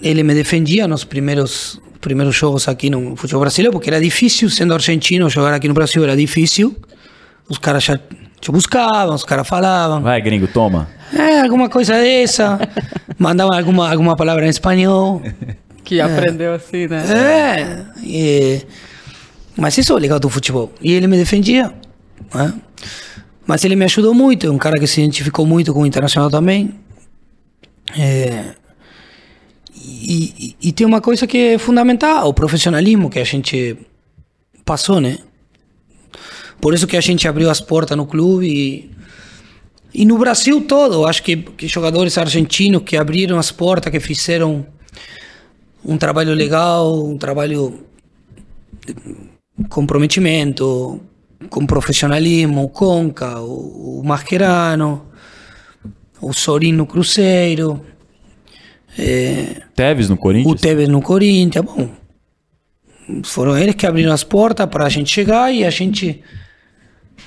ele 0.00 0.22
me 0.22 0.34
defendia 0.34 0.86
nos 0.88 1.04
primeiros 1.04 1.80
primeiros 2.00 2.34
jogos 2.34 2.66
aqui 2.66 2.90
no 2.90 3.14
futebol 3.14 3.42
brasileiro, 3.42 3.72
porque 3.72 3.88
era 3.88 4.00
difícil, 4.00 4.50
sendo 4.50 4.74
argentino, 4.74 5.30
jogar 5.30 5.54
aqui 5.54 5.68
no 5.68 5.74
Brasil 5.74 6.02
era 6.02 6.16
difícil. 6.16 6.74
Os 7.48 7.58
caras 7.58 7.84
já 7.84 7.96
te 8.40 8.50
buscavam, 8.50 9.14
os 9.14 9.22
caras 9.24 9.46
falavam. 9.46 10.02
Vai, 10.02 10.20
gringo, 10.20 10.48
toma. 10.48 10.88
É, 11.14 11.40
alguma 11.42 11.68
coisa 11.68 11.92
dessa. 11.94 12.58
mandavam 13.18 13.56
alguma, 13.56 13.88
alguma 13.88 14.16
palavra 14.16 14.44
em 14.46 14.48
espanhol. 14.48 15.22
Que 15.84 16.00
aprendeu 16.00 16.54
assim, 16.54 16.86
né? 16.86 17.02
É, 17.12 17.84
e- 18.04 18.62
mas 19.56 19.76
isso 19.76 19.92
é 19.92 19.96
o 19.96 19.98
legal 19.98 20.20
do 20.20 20.30
futebol. 20.30 20.72
E 20.80 20.92
ele 20.92 21.08
me 21.08 21.16
defendia. 21.16 21.72
né? 22.32 22.54
Mas 23.44 23.64
ele 23.64 23.74
me 23.74 23.84
ajudou 23.84 24.14
muito, 24.14 24.46
é 24.46 24.50
um 24.50 24.58
cara 24.58 24.78
que 24.78 24.86
se 24.86 25.00
identificou 25.00 25.44
muito 25.44 25.74
com 25.74 25.82
o 25.82 25.86
Internacional 25.86 26.30
também. 26.30 26.72
É, 27.98 28.54
e, 29.84 30.56
e- 30.62 30.72
tem 30.72 30.86
uma 30.86 31.00
coisa 31.00 31.26
que 31.26 31.38
é 31.54 31.58
fundamental, 31.58 32.28
o 32.28 32.34
profissionalismo 32.34 33.10
que 33.10 33.18
a 33.18 33.24
gente 33.24 33.76
passou, 34.64 35.00
né? 35.00 35.18
Por 36.60 36.72
isso 36.72 36.86
que 36.86 36.96
a 36.96 37.00
gente 37.00 37.26
abriu 37.26 37.50
as 37.50 37.60
portas 37.60 37.96
no 37.96 38.06
clube 38.06 38.46
e, 38.46 38.90
e 39.92 40.04
no 40.04 40.16
Brasil 40.16 40.60
todo. 40.62 41.04
Acho 41.04 41.22
que, 41.22 41.36
que 41.36 41.66
jogadores 41.66 42.16
argentinos 42.16 42.82
que 42.84 42.96
abriram 42.96 43.38
as 43.38 43.50
portas, 43.50 43.90
que 43.90 43.98
fizeram 43.98 44.64
um 45.84 45.98
trabalho 45.98 46.32
legal, 46.34 47.04
um 47.04 47.18
trabalho 47.18 47.84
de 48.86 48.94
comprometimento, 49.68 51.00
com 51.50 51.66
profissionalismo, 51.66 52.62
o 52.62 52.68
Conca, 52.68 53.40
o, 53.40 54.00
o 54.00 54.02
Mascherano, 54.04 55.06
o 56.20 56.32
Sorin 56.32 56.72
no 56.72 56.86
Cruzeiro, 56.86 57.84
é, 58.98 59.62
Teves 59.74 60.08
no 60.08 60.14
o 60.14 60.18
Corinthians? 60.18 60.60
Tevez 60.60 60.88
no 60.88 61.00
Corinthians, 61.02 61.64
bom, 61.64 61.88
foram 63.24 63.56
eles 63.56 63.74
que 63.74 63.86
abriram 63.86 64.12
as 64.12 64.22
portas 64.24 64.66
para 64.66 64.84
a 64.86 64.88
gente 64.88 65.10
chegar 65.10 65.52
e 65.52 65.64
a 65.64 65.70
gente 65.70 66.22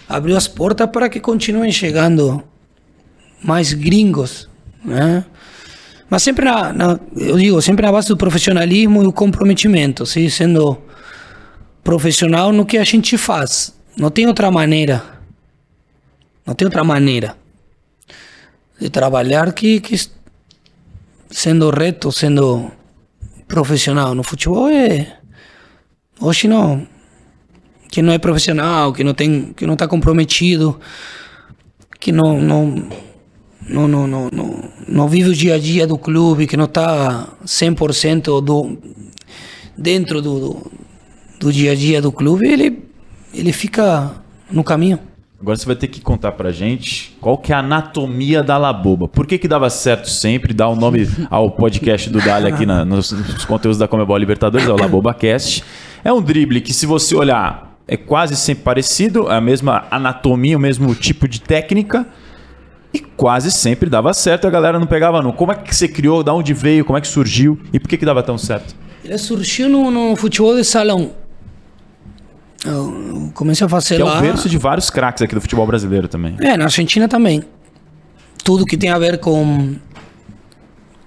abriu 0.07 0.37
as 0.37 0.47
portas 0.47 0.89
para 0.89 1.09
que 1.09 1.19
continuem 1.19 1.71
chegando 1.71 2.43
mais 3.43 3.73
gringos, 3.73 4.47
né? 4.83 5.25
Mas 6.09 6.21
sempre 6.21 6.45
na, 6.45 6.71
na- 6.71 6.99
eu 7.15 7.37
digo, 7.37 7.61
sempre 7.61 7.85
na 7.85 7.91
base 7.91 8.07
do 8.07 8.15
profissionalismo 8.17 9.01
e 9.03 9.07
o 9.07 9.11
comprometimento, 9.11 10.05
sim? 10.05 10.29
sendo 10.29 10.77
profissional 11.83 12.51
no 12.51 12.65
que 12.65 12.77
a 12.77 12.83
gente 12.83 13.17
faz. 13.17 13.75
Não 13.97 14.11
tem 14.11 14.27
outra 14.27 14.51
maneira. 14.51 15.03
Não 16.45 16.53
tem 16.53 16.65
outra 16.65 16.83
maneira 16.83 17.35
de 18.79 18.89
trabalhar 18.89 19.51
que, 19.53 19.79
que 19.79 19.95
sendo 21.29 21.69
reto, 21.69 22.11
sendo 22.11 22.71
profissional 23.47 24.15
no 24.15 24.23
futebol 24.23 24.67
é 24.69 25.19
hoje 26.19 26.47
não 26.47 26.87
que 27.89 28.01
não 28.01 28.11
é 28.11 28.17
profissional, 28.17 28.91
que 28.91 29.03
não 29.03 29.13
tem, 29.13 29.53
que 29.53 29.65
não 29.65 29.73
está 29.73 29.87
comprometido, 29.87 30.79
que 31.99 32.11
não 32.11 32.41
não 32.41 32.89
não, 33.67 33.87
não, 33.87 34.05
não, 34.05 34.29
não, 34.31 34.69
não 34.87 35.07
vive 35.07 35.29
o 35.29 35.33
dia 35.33 35.55
a 35.55 35.57
dia 35.57 35.87
do 35.87 35.97
clube, 35.97 36.45
que 36.45 36.55
não 36.55 36.65
está 36.65 37.27
100% 37.45 38.41
do, 38.41 38.77
dentro 39.75 40.21
do, 40.21 40.39
do, 40.39 40.71
do 41.39 41.51
dia 41.51 41.71
a 41.71 41.75
dia 41.75 42.01
do 42.01 42.11
clube, 42.11 42.47
ele, 42.47 42.83
ele 43.33 43.51
fica 43.51 44.21
no 44.51 44.63
caminho. 44.63 44.99
Agora 45.39 45.57
você 45.57 45.65
vai 45.65 45.75
ter 45.75 45.87
que 45.87 45.99
contar 45.99 46.31
pra 46.31 46.51
gente 46.51 47.15
qual 47.19 47.37
que 47.37 47.51
é 47.51 47.55
a 47.55 47.59
anatomia 47.59 48.41
da 48.41 48.57
laboba. 48.57 49.07
Por 49.07 49.27
que 49.27 49.37
que 49.37 49.47
dava 49.47 49.69
certo 49.69 50.09
sempre? 50.09 50.53
Dá 50.53 50.67
o 50.67 50.75
nome 50.75 51.07
ao 51.29 51.51
podcast 51.51 52.09
do 52.09 52.19
Dali 52.21 52.47
aqui 52.47 52.65
na- 52.65 52.85
nos, 52.85 53.11
nos 53.11 53.45
conteúdos 53.45 53.77
da 53.77 53.87
Comebol 53.87 54.17
Libertadores, 54.17 54.67
é 54.67 54.71
o 54.71 54.77
LabobaCast. 54.77 55.63
É 56.03 56.11
um 56.13 56.21
drible 56.21 56.61
que 56.61 56.73
se 56.73 56.85
você 56.85 57.13
olhar 57.15 57.77
é 57.87 57.97
quase 57.97 58.35
sempre 58.35 58.63
parecido, 58.63 59.29
é 59.29 59.35
a 59.35 59.41
mesma 59.41 59.85
anatomia, 59.91 60.57
o 60.57 60.59
mesmo 60.59 60.95
tipo 60.95 61.27
de 61.27 61.41
técnica 61.41 62.07
e 62.93 62.99
quase 62.99 63.51
sempre 63.51 63.89
dava 63.89 64.13
certo 64.13 64.47
a 64.47 64.49
galera 64.49 64.79
não 64.79 64.87
pegava 64.87 65.21
não. 65.21 65.31
Como 65.33 65.51
é 65.51 65.55
que 65.55 65.75
você 65.75 65.87
criou? 65.87 66.23
Da 66.23 66.33
onde 66.33 66.53
veio? 66.53 66.85
Como 66.85 66.97
é 66.97 67.01
que 67.01 67.07
surgiu? 67.07 67.59
E 67.73 67.79
por 67.79 67.89
que 67.89 67.97
que 67.97 68.05
dava 68.05 68.23
tão 68.23 68.37
certo? 68.37 68.73
Ele 69.03 69.17
surgiu 69.17 69.67
no, 69.69 69.91
no 69.91 70.15
futebol 70.15 70.55
de 70.55 70.63
salão. 70.63 71.11
Eu 72.65 73.31
comecei 73.33 73.65
a 73.65 73.69
fazer 73.69 73.97
Que 73.97 74.01
é 74.01 74.05
lá. 74.05 74.17
o 74.17 74.21
berço 74.21 74.49
de 74.49 74.57
vários 74.57 74.89
craques 74.89 75.21
aqui 75.21 75.35
do 75.35 75.41
futebol 75.41 75.67
brasileiro 75.67 76.07
também. 76.07 76.35
É, 76.39 76.57
na 76.57 76.65
Argentina 76.65 77.07
também. 77.07 77.43
Tudo 78.43 78.65
que 78.65 78.75
tem 78.77 78.89
a 78.89 78.97
ver 78.99 79.19
com 79.19 79.75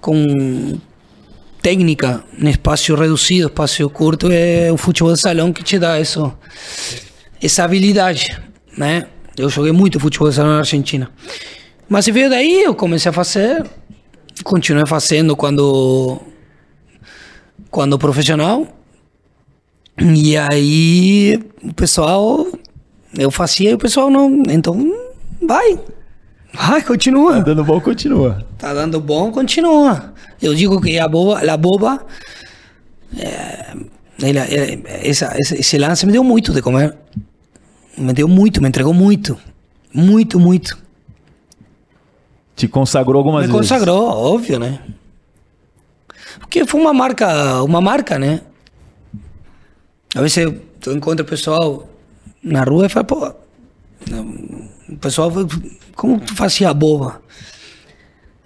com 0.00 0.78
técnica 1.60 2.22
em 2.38 2.48
espaço 2.48 2.94
reduzido, 2.94 3.48
espaço 3.48 3.88
curto, 3.90 4.28
é 4.30 4.70
o 4.72 4.76
futebol 4.76 5.12
de 5.12 5.20
salão 5.20 5.52
que 5.52 5.62
te 5.64 5.78
dá 5.78 6.00
isso, 6.00 6.32
essa 7.42 7.64
habilidade, 7.64 8.40
né? 8.76 9.06
Eu 9.36 9.48
joguei 9.48 9.72
muito 9.72 9.98
futebol 9.98 10.28
de 10.28 10.36
salão 10.36 10.52
na 10.52 10.58
Argentina. 10.58 11.10
Mas 11.88 12.06
veio 12.06 12.30
daí, 12.30 12.62
eu 12.62 12.74
comecei 12.74 13.10
a 13.10 13.12
fazer, 13.12 13.66
continuei 14.44 14.86
fazendo 14.86 15.36
quando 15.36 16.20
quando 17.70 17.98
profissional. 17.98 18.66
E 20.00 20.36
aí 20.36 21.42
o 21.62 21.72
pessoal 21.74 22.46
eu 23.16 23.30
fazia 23.30 23.70
e 23.70 23.74
o 23.74 23.78
pessoal 23.78 24.10
não, 24.10 24.42
então 24.48 24.76
vai. 25.46 25.78
Vai, 26.54 26.82
continua. 26.82 27.40
Dando 27.42 27.64
bom, 27.64 27.80
continua. 27.80 28.44
Tá 28.58 28.72
dando 28.72 29.00
bom, 29.00 29.30
continua. 29.32 30.14
Eu 30.40 30.54
digo 30.54 30.80
que 30.80 30.98
a 30.98 31.06
boba, 31.08 31.40
a 31.52 31.56
boba, 31.56 32.06
é, 33.18 33.74
ele- 34.22 34.38
ele- 34.38 34.82
essa, 34.86 35.34
esse, 35.38 35.56
esse 35.56 35.78
lance 35.78 36.06
me 36.06 36.12
deu 36.12 36.24
muito 36.24 36.52
de 36.52 36.62
comer. 36.62 36.96
Me 37.96 38.12
deu 38.12 38.28
muito, 38.28 38.62
me 38.62 38.68
entregou 38.68 38.94
muito. 38.94 39.36
Muito, 39.92 40.38
muito. 40.38 40.78
Te 42.56 42.66
consagrou 42.68 43.18
algumas 43.18 43.46
Me 43.46 43.52
vezes. 43.52 43.60
consagrou, 43.70 44.02
óbvio, 44.08 44.58
né? 44.58 44.80
Porque 46.40 46.64
foi 46.66 46.80
uma 46.80 46.92
marca, 46.94 47.62
uma 47.62 47.80
marca, 47.80 48.18
né? 48.18 48.40
Às 50.14 50.20
vezes 50.22 50.36
eu, 50.38 50.94
encontro 50.94 51.24
o 51.24 51.28
pessoal 51.28 51.88
na 52.42 52.62
rua 52.64 52.86
e 52.86 52.88
falo, 52.88 53.04
pô, 53.06 53.34
o 54.88 54.96
pessoal, 54.96 55.30
fala, 55.30 55.46
como 55.94 56.18
tu 56.20 56.34
fazia 56.34 56.72
boba? 56.72 57.20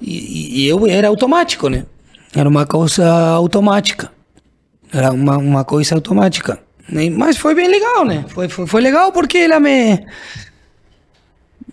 E, 0.01 0.63
e- 0.65 0.67
eu 0.69 0.87
era 0.87 1.09
automático, 1.09 1.69
né? 1.69 1.87
Era 2.35 2.49
uma 2.49 2.67
coisa 2.67 3.09
automática. 3.35 4.11
Era 4.93 5.13
uma, 5.13 5.37
uma 5.39 5.65
coisa 5.65 5.95
automática. 5.95 6.59
Mas 7.17 7.37
foi 7.39 7.55
bem 7.55 7.69
legal, 7.69 8.05
né? 8.05 8.25
Foi, 8.29 8.49
foi, 8.49 8.67
foi 8.67 8.81
legal 8.81 9.13
porque 9.13 9.39
ela 9.39 9.61
me... 9.61 10.05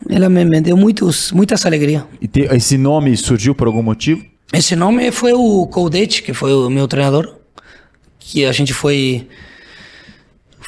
Ela 0.10 0.30
me, 0.30 0.46
me 0.46 0.62
deu 0.62 0.78
muitos, 0.78 1.32
muitas 1.32 1.66
alegrias. 1.66 2.04
E 2.22 2.28
te- 2.28 2.48
esse 2.56 2.78
nome 2.78 3.16
surgiu 3.18 3.54
por 3.54 3.68
algum 3.68 3.82
motivo? 3.84 4.24
Esse 4.54 4.76
nome 4.76 5.12
foi 5.12 5.34
o 5.34 5.68
Coudete, 5.68 6.24
que 6.24 6.34
foi 6.34 6.54
o 6.54 6.70
meu 6.70 6.88
treinador, 6.88 7.36
que 8.20 8.46
a 8.46 8.52
gente 8.52 8.74
foi 8.74 9.28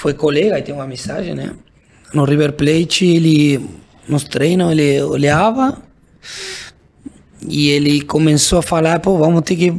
foi 0.02 0.16
colega 0.16 0.58
e 0.58 0.64
tem 0.64 0.74
uma 0.74 0.86
amizade, 0.86 1.32
né? 1.36 1.52
No 2.12 2.24
River 2.26 2.54
Plate, 2.54 3.06
ele 3.06 3.64
nos 4.10 4.24
treinos, 4.24 4.72
ele 4.72 5.00
olhava 5.04 5.78
e 7.48 7.70
ele 7.70 8.02
começou 8.02 8.58
a 8.58 8.64
falar, 8.64 9.00
pô, 9.00 9.16
vamos 9.20 9.44
ter 9.44 9.56
que 9.56 9.72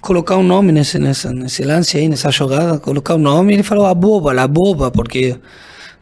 colocar 0.00 0.36
um 0.36 0.44
nome 0.44 0.70
nesse, 0.70 0.96
nessa, 0.96 1.32
nesse 1.32 1.64
lance 1.64 1.98
aí, 1.98 2.08
nessa 2.08 2.30
jogada, 2.30 2.78
colocar 2.78 3.16
um 3.16 3.18
nome, 3.18 3.52
ele 3.52 3.64
falou 3.64 3.86
a 3.86 3.94
boba, 3.94 4.40
a 4.40 4.46
boba, 4.46 4.92
porque 4.92 5.36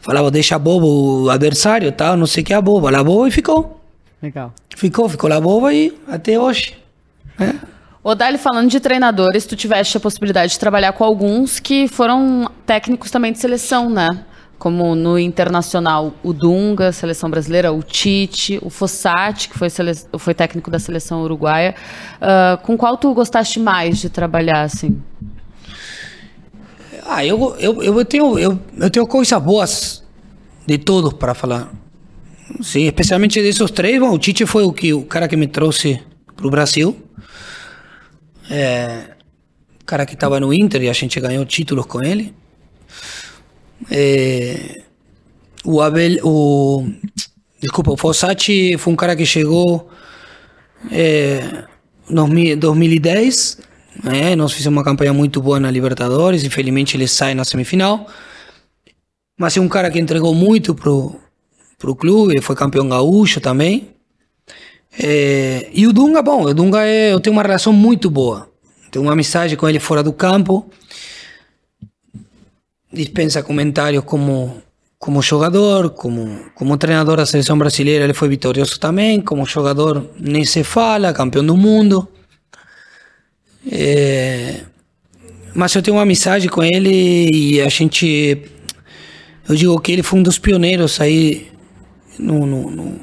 falava, 0.01 0.31
deixa 0.31 0.59
bobo 0.59 1.25
o 1.25 1.31
adversário, 1.31 1.91
tal, 1.93 2.15
não 2.15 2.27
sei 2.27 2.43
o 2.43 2.47
que, 2.47 2.53
a 2.53 2.61
boba, 2.61 2.95
a 2.95 3.03
boba, 3.03 3.27
e 3.27 3.31
ficou. 3.31 3.81
Legal. 4.23 4.53
Ficou, 4.77 5.09
ficou 5.09 5.33
a 5.33 5.41
boba 5.41 5.73
e 5.73 5.97
até 6.07 6.39
hoje. 6.39 6.77
É. 7.41 7.55
Ô, 8.07 8.15
Dali, 8.15 8.39
falando 8.39 8.71
de 8.71 8.79
treinadores, 8.79 9.47
tu 9.47 9.57
tiveste 9.57 9.97
a 9.97 10.01
possibilidade 10.01 10.53
de 10.53 10.61
trabalhar 10.61 10.93
com 10.93 11.03
alguns 11.03 11.59
que 11.59 11.89
foram 11.89 12.49
técnicos 12.65 13.11
também 13.11 13.33
de 13.33 13.41
seleção, 13.41 13.91
né? 13.91 14.25
Como 14.61 14.95
no 14.95 15.19
Internacional, 15.19 16.15
o 16.23 16.33
Dunga, 16.33 16.93
seleção 16.93 17.29
brasileira, 17.29 17.73
o 17.73 17.83
Tite, 17.83 18.61
o 18.63 18.71
Fossati, 18.71 19.49
que 19.49 19.59
foi, 19.59 19.67
foi 20.21 20.35
técnico 20.35 20.71
da 20.71 20.79
seleção 20.79 21.25
uruguaia. 21.25 21.75
Ah, 22.21 22.61
com 22.63 22.79
qual 22.79 22.97
tu 22.97 23.13
gostaste 23.13 23.59
mais 23.59 23.99
de 23.99 24.09
trabalhar, 24.09 24.63
assim? 24.63 25.03
Ah, 27.05 27.27
eu, 27.27 27.57
eu, 27.59 27.83
eu, 27.83 28.05
tenho, 28.05 28.39
eu, 28.39 28.57
eu 28.79 28.89
tenho 28.89 29.07
coisas 29.09 29.43
boas 29.43 30.05
de 30.65 30.79
todos 30.79 31.13
para 31.13 31.35
falar. 31.35 31.73
Sim, 32.63 32.85
especialmente 32.85 33.43
desses 33.43 33.69
três. 33.73 33.99
Bom, 33.99 34.13
o 34.13 34.19
Tite 34.21 34.47
foi 34.47 34.63
o, 34.63 34.73
que, 34.73 34.95
o 34.95 35.03
cara 35.03 35.27
que 35.27 35.37
me 35.37 35.49
trouxe 35.49 36.01
para 36.37 36.47
o 36.47 36.51
Brasil. 36.51 36.97
É, 38.51 39.17
cara 39.85 40.05
que 40.05 40.15
estava 40.15 40.41
no 40.41 40.53
Inter 40.53 40.83
e 40.83 40.89
a 40.89 40.93
gente 40.93 41.19
ganhou 41.21 41.45
títulos 41.45 41.87
com 41.87 42.03
ele. 42.03 42.35
É, 43.91 44.83
o 45.65 45.81
Abel, 45.81 46.19
o 46.25 46.89
desculpa, 47.61 47.93
o 47.93 47.97
Fossati 47.97 48.77
foi 48.79 48.93
um 48.93 48.97
cara 48.97 49.17
que 49.17 49.27
chegou 49.27 49.91
é, 50.91 51.65
em 52.11 52.57
2010. 52.57 53.59
É, 54.05 54.37
nós 54.37 54.53
fizemos 54.53 54.77
uma 54.77 54.85
campanha 54.85 55.13
muito 55.13 55.41
boa 55.41 55.59
na 55.59 55.71
Libertadores. 55.71 56.45
Infelizmente 56.45 56.97
ele 56.97 57.09
sai 57.09 57.35
na 57.35 57.45
semifinal. 57.45 58.07
Mas 59.39 59.57
é 59.57 59.61
um 59.61 59.69
cara 59.69 59.91
que 59.91 59.99
entregou 59.99 60.35
muito 60.35 60.75
pro, 60.75 61.17
pro 61.79 61.95
clube, 61.95 62.41
foi 62.41 62.57
campeão 62.57 62.89
gaúcho 62.89 63.41
também. 63.41 63.96
É, 64.99 65.69
e 65.73 65.87
o 65.87 65.93
Dunga, 65.93 66.23
bom, 66.23 66.43
o 66.43 66.55
Dunga 66.55 66.87
é, 66.87 67.13
eu 67.13 67.21
tenho 67.21 67.35
uma 67.35 67.43
relação 67.43 67.73
muito 67.73 68.11
boa. 68.11 68.49
Tenho 68.91 69.05
uma 69.05 69.13
amizade 69.13 69.57
com 69.57 69.69
ele 69.69 69.79
fora 69.79 70.03
do 70.03 70.13
campo. 70.13 70.71
Dispensa 72.93 73.43
comentários 73.43 74.05
como 74.05 74.63
como 74.99 75.23
jogador, 75.23 75.91
como, 75.91 76.51
como 76.55 76.77
treinador 76.77 77.19
da 77.19 77.27
seleção 77.27 77.57
brasileira, 77.59 78.05
ele 78.05 78.15
foi 78.15 78.29
vitorioso 78.29 78.81
também. 78.81 79.21
Como 79.21 79.45
jogador, 79.45 80.11
nem 80.19 80.45
se 80.45 80.65
fala, 80.65 81.13
campeão 81.13 81.45
do 81.45 81.57
mundo. 81.57 82.09
É, 83.71 84.63
mas 85.55 85.75
eu 85.75 85.83
tenho 85.83 85.97
uma 85.97 86.03
amizade 86.03 86.49
com 86.49 86.63
ele 86.63 87.31
e 87.33 87.61
a 87.61 87.69
gente. 87.69 88.43
Eu 89.49 89.55
digo 89.55 89.81
que 89.81 89.93
ele 89.93 90.03
foi 90.03 90.19
um 90.19 90.23
dos 90.23 90.39
pioneiros 90.39 91.01
aí 91.01 91.53
no, 92.19 92.47
no, 92.47 92.71
no, 92.71 93.01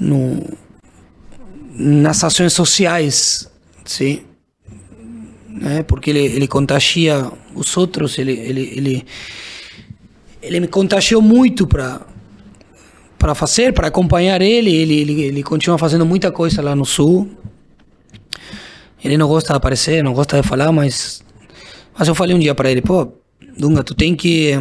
no 0.00 0.58
nas 1.78 2.24
ações 2.24 2.52
sociais, 2.52 3.48
sim. 3.84 4.22
É, 5.62 5.82
porque 5.84 6.10
ele, 6.10 6.20
ele 6.20 6.48
contagia 6.48 7.30
os 7.54 7.76
outros, 7.76 8.18
ele, 8.18 8.32
ele, 8.32 8.72
ele, 8.76 9.06
ele 10.42 10.60
me 10.60 10.68
contagiou 10.68 11.22
muito 11.22 11.66
para 11.66 12.00
para 13.16 13.34
fazer, 13.34 13.72
para 13.72 13.88
acompanhar 13.88 14.40
ele. 14.40 14.70
Ele, 14.72 15.00
ele. 15.00 15.22
ele 15.22 15.42
continua 15.42 15.76
fazendo 15.76 16.06
muita 16.06 16.30
coisa 16.30 16.62
lá 16.62 16.76
no 16.76 16.84
sul. 16.84 17.28
Ele 19.02 19.16
não 19.16 19.26
gosta 19.26 19.52
de 19.52 19.56
aparecer, 19.56 20.04
não 20.04 20.12
gosta 20.12 20.40
de 20.40 20.46
falar, 20.46 20.70
mas 20.70 21.22
mas 21.98 22.06
eu 22.06 22.14
falei 22.14 22.36
um 22.36 22.38
dia 22.38 22.54
para 22.54 22.70
ele, 22.70 22.80
pô, 22.80 23.12
Dunga, 23.56 23.82
tu 23.82 23.92
tem 23.92 24.14
que 24.14 24.56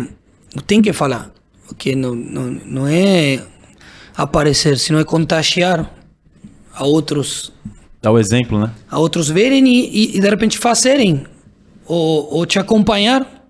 tu 0.55 0.63
tem 0.63 0.82
que 0.82 0.91
falar, 0.91 1.32
porque 1.68 1.95
não, 1.95 2.15
não, 2.15 2.45
não 2.65 2.88
é 2.88 3.43
aparecer, 4.15 4.80
senão 4.80 4.99
é 4.99 5.03
contagiar 5.03 5.96
a 6.78 6.86
outros. 6.86 7.51
Dá 8.01 8.11
o 8.11 8.19
exemplo, 8.19 8.59
né? 8.59 8.71
A 8.89 8.99
outros 8.99 9.30
verem 9.30 9.67
e, 9.67 10.17
e, 10.17 10.21
de 10.21 10.30
repente 10.30 10.57
fazerem 10.57 11.25
ou, 11.86 12.36
ou 12.36 12.45
te 12.45 12.59
acompanhar 12.59 13.49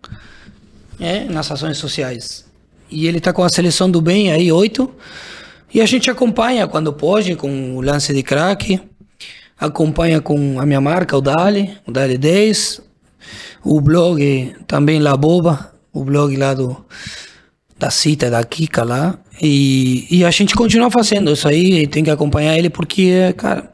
é, 0.99 1.25
nas 1.25 1.51
ações 1.51 1.77
sociais. 1.77 2.45
E 2.89 3.05
ele 3.05 3.17
está 3.17 3.33
com 3.33 3.43
a 3.43 3.49
seleção 3.49 3.91
do 3.91 4.01
bem 4.01 4.31
aí, 4.31 4.51
oito. 4.51 4.89
E 5.73 5.81
a 5.81 5.85
gente 5.85 6.09
acompanha 6.09 6.65
quando 6.67 6.93
pode, 6.93 7.35
com 7.35 7.75
o 7.75 7.81
lance 7.81 8.13
de 8.13 8.23
craque. 8.23 8.79
Acompanha 9.59 10.21
com 10.21 10.59
a 10.59 10.65
minha 10.65 10.79
marca, 10.79 11.17
o 11.17 11.21
Dali, 11.21 11.77
o 11.85 11.91
Dali 11.91 12.17
10. 12.17 12.81
O 13.65 13.81
blog 13.81 14.55
também 14.65 14.99
La 14.99 15.17
Boba, 15.17 15.73
o 15.91 16.05
blog 16.05 16.33
lá 16.37 16.53
do, 16.53 16.85
da 17.77 17.89
Cita, 17.89 18.29
da 18.29 18.43
Kika 18.43 18.83
lá. 18.83 19.17
E, 19.41 20.07
e 20.09 20.25
a 20.25 20.31
gente 20.31 20.55
continua 20.55 20.89
fazendo 20.89 21.31
isso 21.31 21.47
aí, 21.47 21.85
tem 21.87 22.03
que 22.03 22.09
acompanhar 22.09 22.57
ele 22.57 22.69
porque, 22.69 23.33
cara, 23.37 23.71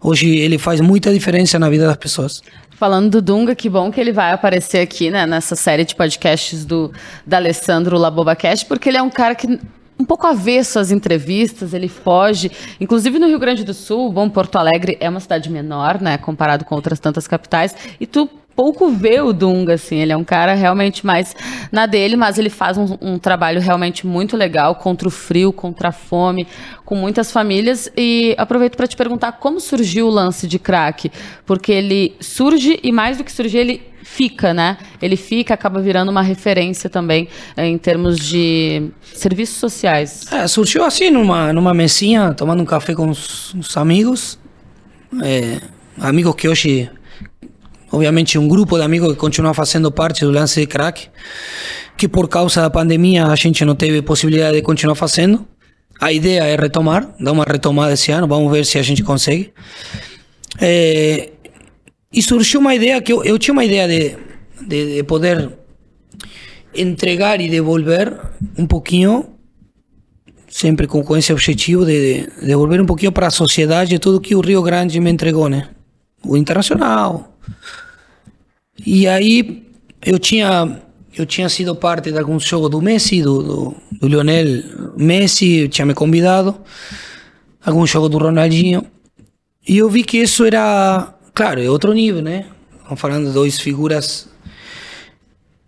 hoje 0.00 0.28
ele 0.36 0.58
faz 0.58 0.80
muita 0.80 1.12
diferença 1.12 1.58
na 1.58 1.70
vida 1.70 1.86
das 1.86 1.96
pessoas. 1.96 2.42
Falando 2.72 3.10
do 3.10 3.22
Dunga, 3.22 3.54
que 3.54 3.70
bom 3.70 3.90
que 3.90 4.00
ele 4.00 4.12
vai 4.12 4.32
aparecer 4.32 4.78
aqui, 4.80 5.10
né, 5.10 5.26
nessa 5.26 5.54
série 5.54 5.84
de 5.84 5.94
podcasts 5.94 6.64
do 6.64 6.92
da 7.24 7.36
Alessandro 7.36 7.96
Labobacast, 7.96 8.66
porque 8.66 8.88
ele 8.88 8.98
é 8.98 9.02
um 9.02 9.10
cara 9.10 9.34
que 9.36 9.60
um 9.96 10.04
pouco 10.04 10.26
avesso 10.26 10.80
às 10.80 10.90
entrevistas, 10.90 11.72
ele 11.72 11.86
foge. 11.86 12.50
Inclusive 12.80 13.16
no 13.18 13.28
Rio 13.28 13.38
Grande 13.38 13.62
do 13.62 13.72
Sul, 13.72 14.10
bom, 14.10 14.28
Porto 14.28 14.56
Alegre 14.56 14.96
é 15.00 15.08
uma 15.08 15.20
cidade 15.20 15.48
menor, 15.48 16.00
né, 16.00 16.18
comparado 16.18 16.64
com 16.64 16.74
outras 16.74 16.98
tantas 16.98 17.28
capitais, 17.28 17.76
e 18.00 18.06
tu 18.06 18.28
pouco 18.54 18.90
vê 18.90 19.20
o 19.20 19.32
Dunga, 19.32 19.74
assim, 19.74 19.96
ele 19.96 20.12
é 20.12 20.16
um 20.16 20.24
cara 20.24 20.54
realmente 20.54 21.04
mais 21.04 21.34
na 21.70 21.86
dele, 21.86 22.16
mas 22.16 22.38
ele 22.38 22.50
faz 22.50 22.78
um, 22.78 22.96
um, 23.00 23.18
trabalho 23.18 23.60
realmente 23.60 24.06
muito 24.06 24.36
legal 24.36 24.74
contra 24.76 25.08
o 25.08 25.10
frio, 25.10 25.52
contra 25.52 25.88
a 25.88 25.92
fome, 25.92 26.46
com 26.84 26.94
muitas 26.94 27.30
famílias. 27.32 27.90
E 27.96 28.34
aproveito 28.38 28.76
para 28.76 28.86
te 28.86 28.96
perguntar 28.96 29.32
como 29.32 29.60
surgiu 29.60 30.06
o 30.06 30.10
lance 30.10 30.46
de 30.46 30.58
crack, 30.58 31.10
porque 31.44 31.72
ele 31.72 32.14
surge 32.20 32.78
e 32.82 32.92
mais 32.92 33.18
do 33.18 33.24
que 33.24 33.32
surgir, 33.32 33.58
ele 33.58 33.94
fica, 34.02 34.54
né? 34.54 34.76
Ele 35.00 35.16
fica, 35.16 35.54
acaba 35.54 35.80
virando 35.80 36.10
uma 36.10 36.22
referência 36.22 36.88
também 36.88 37.26
eh, 37.56 37.66
em 37.66 37.78
termos 37.78 38.18
de 38.18 38.90
serviços 39.02 39.56
sociais. 39.56 40.30
É, 40.30 40.46
surgiu 40.46 40.84
assim, 40.84 41.10
numa, 41.10 41.52
numa 41.52 41.74
mesinha, 41.74 42.32
tomando 42.34 42.62
um 42.62 42.66
café 42.66 42.94
com 42.94 43.08
os, 43.08 43.54
os 43.54 43.76
amigos, 43.76 44.38
é, 45.22 45.60
amigos 45.98 46.34
que 46.34 46.48
hoje 46.48 46.90
obviamente 47.94 48.38
um 48.38 48.48
grupo 48.48 48.76
de 48.76 48.82
amigos 48.82 49.12
que 49.12 49.18
continua 49.18 49.54
fazendo 49.54 49.90
parte 49.90 50.24
do 50.24 50.30
lance 50.30 50.60
de 50.60 50.66
crack, 50.66 51.08
que 51.96 52.08
por 52.08 52.28
causa 52.28 52.60
da 52.60 52.70
pandemia 52.70 53.26
a 53.26 53.36
gente 53.36 53.64
não 53.64 53.74
teve 53.74 54.02
possibilidade 54.02 54.56
de 54.56 54.62
continuar 54.62 54.96
fazendo. 54.96 55.46
A 56.00 56.12
ideia 56.12 56.42
é 56.44 56.56
retomar, 56.56 57.14
dar 57.20 57.32
uma 57.32 57.44
retomada 57.44 57.92
esse 57.92 58.10
ano, 58.10 58.26
vamos 58.26 58.50
ver 58.50 58.66
se 58.66 58.78
a 58.78 58.82
gente 58.82 59.02
consegue. 59.02 59.52
É, 60.60 61.30
e 62.12 62.22
surgiu 62.22 62.60
uma 62.60 62.74
ideia 62.74 63.00
que 63.00 63.12
eu, 63.12 63.24
eu 63.24 63.38
tinha 63.38 63.52
uma 63.52 63.64
ideia 63.64 63.86
de, 63.86 64.16
de, 64.66 64.96
de 64.96 65.02
poder 65.04 65.50
entregar 66.74 67.40
e 67.40 67.48
devolver 67.48 68.12
um 68.58 68.66
pouquinho 68.66 69.34
sempre 70.48 70.86
com, 70.86 71.02
com 71.02 71.16
esse 71.16 71.32
objetivo 71.32 71.84
de, 71.84 72.28
de 72.40 72.46
devolver 72.46 72.80
um 72.80 72.86
pouquinho 72.86 73.10
para 73.10 73.26
a 73.26 73.30
sociedade 73.30 73.98
tudo 73.98 74.20
que 74.20 74.36
o 74.36 74.40
Rio 74.40 74.62
Grande 74.62 75.00
me 75.00 75.10
entregou, 75.10 75.48
né? 75.48 75.68
O 76.24 76.36
internacional, 76.36 77.36
e 78.78 79.06
aí 79.06 79.62
eu 80.02 80.18
tinha 80.18 80.80
eu 81.16 81.24
tinha 81.24 81.48
sido 81.48 81.76
parte 81.76 82.10
de 82.10 82.18
algum 82.18 82.40
jogo 82.40 82.68
do 82.68 82.82
Messi, 82.82 83.22
do, 83.22 83.42
do, 83.42 83.76
do 84.00 84.08
Lionel 84.08 84.64
Messi, 84.96 85.68
tinha 85.68 85.86
me 85.86 85.94
convidado, 85.94 86.56
algum 87.64 87.86
jogo 87.86 88.08
do 88.08 88.18
Ronaldinho. 88.18 88.84
E 89.66 89.78
eu 89.78 89.88
vi 89.88 90.02
que 90.02 90.18
isso 90.18 90.44
era, 90.44 91.14
claro, 91.32 91.62
é 91.62 91.70
outro 91.70 91.92
nível, 91.92 92.20
né? 92.20 92.46
Estamos 92.76 93.00
falando 93.00 93.28
de 93.28 93.32
duas 93.32 93.60
figuras 93.60 94.28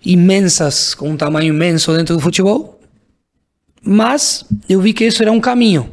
imensas, 0.04 0.94
com 0.94 1.10
um 1.10 1.16
tamanho 1.16 1.54
imenso 1.54 1.96
dentro 1.96 2.16
do 2.16 2.20
futebol. 2.20 2.80
Mas 3.80 4.44
eu 4.68 4.80
vi 4.80 4.92
que 4.92 5.04
isso 5.04 5.22
era 5.22 5.30
um 5.30 5.40
caminho. 5.40 5.88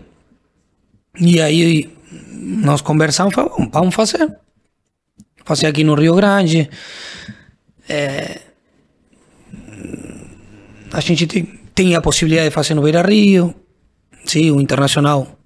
E 1.20 1.40
aí 1.40 1.96
nós 2.32 2.82
conversamos, 2.82 3.36
falamos, 3.36 3.70
vamos 3.72 3.94
fazer 3.94 4.43
fazer 5.44 5.68
aqui 5.68 5.84
no 5.84 5.96
Rio 5.96 6.16
Grande. 6.16 6.70
É, 7.88 8.40
a 10.92 11.00
gente 11.00 11.28
tem, 11.28 11.60
tem, 11.74 11.96
a 11.96 12.02
possibilidade 12.02 12.50
de 12.50 12.56
fazer 12.56 12.74
no 12.74 12.82
Beira 12.82 13.02
Rio. 13.02 13.54
Sim, 14.26 14.52
o 14.52 14.62
Internacional 14.62 15.38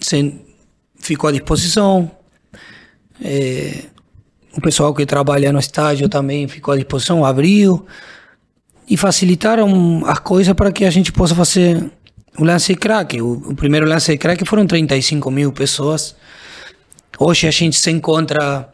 sem, 0.00 0.44
ficou 0.98 1.28
à 1.28 1.32
disposição. 1.32 2.10
É, 3.22 3.84
o 4.56 4.60
pessoal 4.60 4.94
que 4.94 5.06
trabalha 5.06 5.52
no 5.52 5.58
estádio 5.58 6.08
também 6.08 6.48
ficou 6.48 6.74
à 6.74 6.76
disposição, 6.76 7.24
abriu. 7.24 7.86
E 8.88 8.96
facilitaram 8.96 10.04
as 10.06 10.18
coisas 10.20 10.54
para 10.54 10.70
que 10.70 10.84
a 10.84 10.90
gente 10.90 11.10
possa 11.12 11.34
fazer 11.34 11.90
o 12.38 12.44
lance 12.44 12.74
crack. 12.74 13.20
O, 13.20 13.50
o 13.50 13.54
primeiro 13.54 13.86
lance 13.86 14.16
crack 14.16 14.44
foram 14.44 14.66
35 14.66 15.30
mil 15.30 15.52
pessoas 15.52 16.14
Hoje 17.18 17.46
a 17.46 17.50
gente 17.50 17.76
se 17.76 17.90
encontra 17.90 18.68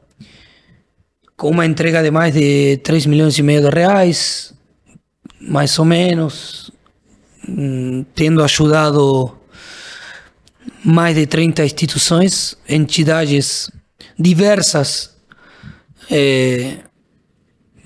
com 1.37 1.51
uma 1.51 1.65
entrega 1.65 2.03
de 2.03 2.11
mais 2.11 2.35
de 2.35 2.77
3 2.79 3.07
milhões 3.07 3.39
e 3.39 3.43
meio 3.43 3.63
de 3.63 3.69
reais, 3.69 4.53
mais 5.41 5.79
ou 5.79 5.85
menos, 5.85 6.73
mm, 7.47 8.03
tendo 8.17 8.43
ajudado 8.43 9.39
mais 10.85 11.15
de 11.15 11.25
30 11.25 11.65
instituições, 11.65 12.57
entidades 12.69 13.71
diversas 14.19 15.15
eh, 16.11 16.79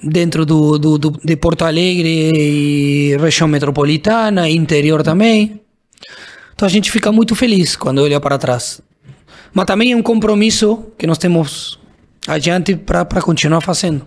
dentro 0.02 0.46
do, 0.46 0.78
do, 0.78 0.96
do, 0.96 1.10
de 1.22 1.36
Porto 1.36 1.66
Alegre 1.66 2.32
e 2.34 3.16
região 3.18 3.46
metropolitana, 3.46 4.48
interior 4.48 5.02
também. 5.02 5.60
Então 6.54 6.64
a 6.64 6.70
gente 6.70 6.90
fica 6.90 7.12
muito 7.12 7.34
feliz 7.34 7.76
quando 7.76 7.98
olha 8.02 8.18
para 8.18 8.38
trás. 8.38 8.80
Mas 9.52 9.66
também 9.66 9.92
é 9.92 9.96
um 9.96 10.02
compromisso 10.02 10.86
que 10.98 11.06
nós 11.06 11.18
temos 11.18 11.78
adiante 12.26 12.76
para 12.76 13.04
continuar 13.22 13.60
fazendo. 13.60 14.06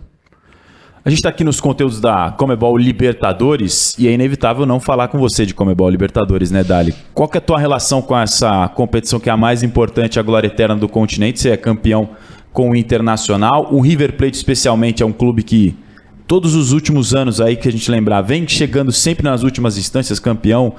A 1.03 1.09
gente 1.09 1.19
está 1.19 1.29
aqui 1.29 1.45
nos 1.45 1.61
conteúdos 1.61 2.01
da 2.01 2.31
Comebol 2.37 2.77
Libertadores 2.77 3.97
e 3.97 4.07
é 4.07 4.11
inevitável 4.11 4.65
não 4.65 4.81
falar 4.81 5.07
com 5.07 5.17
você 5.17 5.45
de 5.45 5.53
Comebol 5.53 5.89
Libertadores, 5.89 6.51
né, 6.51 6.61
Dali? 6.61 6.93
Qual 7.13 7.27
que 7.27 7.37
é 7.37 7.39
a 7.39 7.41
tua 7.41 7.57
relação 7.57 8.01
com 8.01 8.17
essa 8.17 8.67
competição 8.67 9.19
que 9.19 9.29
é 9.29 9.31
a 9.31 9.37
mais 9.37 9.63
importante, 9.63 10.19
a 10.19 10.21
glória 10.21 10.47
eterna 10.47 10.75
do 10.75 10.89
continente? 10.89 11.39
Você 11.39 11.51
é 11.51 11.57
campeão 11.57 12.09
com 12.51 12.71
o 12.71 12.75
Internacional. 12.75 13.69
O 13.71 13.79
River 13.79 14.17
Plate, 14.17 14.35
especialmente, 14.35 15.01
é 15.01 15.05
um 15.05 15.13
clube 15.13 15.41
que 15.41 15.73
todos 16.27 16.53
os 16.53 16.73
últimos 16.73 17.15
anos 17.15 17.39
aí 17.39 17.55
que 17.55 17.67
a 17.67 17.71
gente 17.71 17.89
lembrar, 17.89 18.21
vem 18.21 18.47
chegando 18.47 18.91
sempre 18.91 19.23
nas 19.23 19.41
últimas 19.41 19.77
instâncias, 19.77 20.19
campeão, 20.19 20.75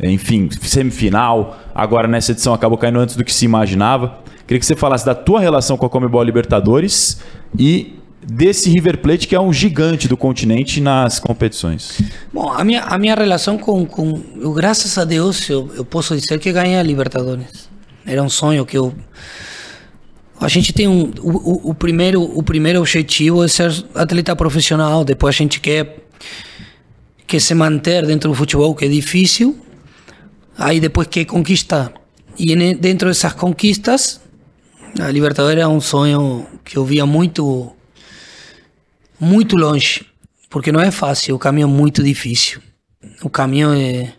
enfim, 0.00 0.48
semifinal. 0.62 1.58
Agora 1.74 2.08
nessa 2.08 2.32
edição 2.32 2.54
acabou 2.54 2.78
caindo 2.78 2.98
antes 2.98 3.16
do 3.16 3.24
que 3.24 3.32
se 3.32 3.44
imaginava. 3.44 4.18
Queria 4.46 4.60
que 4.60 4.66
você 4.66 4.74
falasse 4.74 5.06
da 5.06 5.14
tua 5.14 5.40
relação 5.40 5.76
com 5.76 5.86
a 5.86 5.90
Comebol 5.90 6.22
Libertadores 6.22 7.20
e 7.58 7.98
desse 8.26 8.70
River 8.70 8.98
Plate 8.98 9.28
que 9.28 9.34
é 9.34 9.40
um 9.40 9.52
gigante 9.52 10.08
do 10.08 10.16
continente 10.16 10.80
nas 10.80 11.18
competições. 11.18 12.00
Bom, 12.32 12.50
a 12.50 12.64
minha, 12.64 12.82
a 12.82 12.98
minha 12.98 13.14
relação 13.14 13.56
com, 13.56 13.86
com 13.86 14.12
graças 14.52 14.96
a 14.98 15.04
Deus, 15.04 15.48
eu, 15.48 15.70
eu 15.74 15.84
posso 15.84 16.16
dizer 16.16 16.38
que 16.38 16.52
ganhei 16.52 16.78
a 16.78 16.82
Libertadores. 16.82 17.68
Era 18.06 18.22
um 18.22 18.28
sonho 18.28 18.66
que 18.66 18.76
eu 18.76 18.94
a 20.40 20.48
gente 20.48 20.72
tem 20.72 20.88
um 20.88 21.10
o, 21.22 21.70
o, 21.70 21.74
primeiro 21.74 22.20
o 22.20 22.42
primeiro 22.42 22.80
objetivo 22.80 23.44
é 23.44 23.48
ser 23.48 23.70
atleta 23.94 24.34
profissional, 24.34 25.04
depois 25.04 25.34
a 25.34 25.38
gente 25.38 25.60
quer 25.60 26.04
que 27.26 27.40
se 27.40 27.54
manter 27.54 28.04
dentro 28.04 28.30
do 28.30 28.34
futebol, 28.34 28.74
que 28.74 28.84
é 28.84 28.88
difícil. 28.88 29.56
Aí 30.56 30.80
depois 30.80 31.08
quer 31.08 31.24
conquistar. 31.24 31.92
E 32.38 32.54
dentro 32.74 33.08
dessas 33.08 33.32
conquistas, 33.32 34.20
a 35.00 35.10
Libertadores 35.10 35.62
é 35.62 35.66
um 35.66 35.80
sonho 35.80 36.46
que 36.64 36.76
eu 36.76 36.84
via 36.84 37.04
muito 37.06 37.72
muito 39.18 39.56
longe, 39.56 40.06
porque 40.50 40.72
não 40.72 40.80
é 40.80 40.90
fácil, 40.90 41.36
o 41.36 41.38
caminho 41.38 41.66
é 41.66 41.70
muito 41.70 42.02
difícil. 42.02 42.60
O 43.22 43.30
caminho 43.30 43.72
é, 43.72 44.12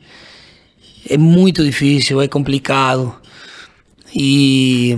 é 1.09 1.17
muito 1.17 1.63
difícil, 1.63 2.21
é 2.21 2.27
complicado. 2.27 3.15
E 4.13 4.97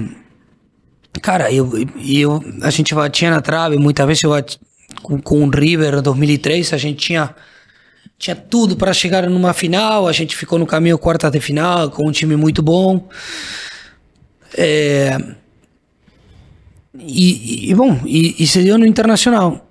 cara, 1.21 1.51
eu, 1.51 1.71
eu 2.05 2.43
a 2.61 2.69
gente 2.69 2.93
batia 2.93 3.29
na 3.29 3.41
trave, 3.41 3.77
muitas 3.77 4.05
vezes 4.05 4.23
eu 4.23 4.29
bati, 4.29 4.59
com, 5.01 5.19
com 5.19 5.43
o 5.43 5.49
River 5.49 5.95
em 5.95 6.01
2003, 6.01 6.73
a 6.73 6.77
gente 6.77 6.99
tinha 6.99 7.35
tinha 8.17 8.35
tudo 8.35 8.75
para 8.75 8.93
chegar 8.93 9.29
numa 9.29 9.53
final, 9.53 10.07
a 10.07 10.11
gente 10.11 10.35
ficou 10.35 10.57
no 10.57 10.65
caminho 10.65 10.97
quarta 10.97 11.29
de 11.29 11.39
final 11.39 11.89
com 11.91 12.07
um 12.07 12.11
time 12.11 12.35
muito 12.35 12.61
bom. 12.61 13.07
É, 14.57 15.17
e, 16.97 17.69
e, 17.69 17.75
bom, 17.75 17.99
e, 18.05 18.35
e 18.41 18.47
se 18.47 18.63
deu 18.63 18.77
no 18.77 18.85
Internacional 18.85 19.67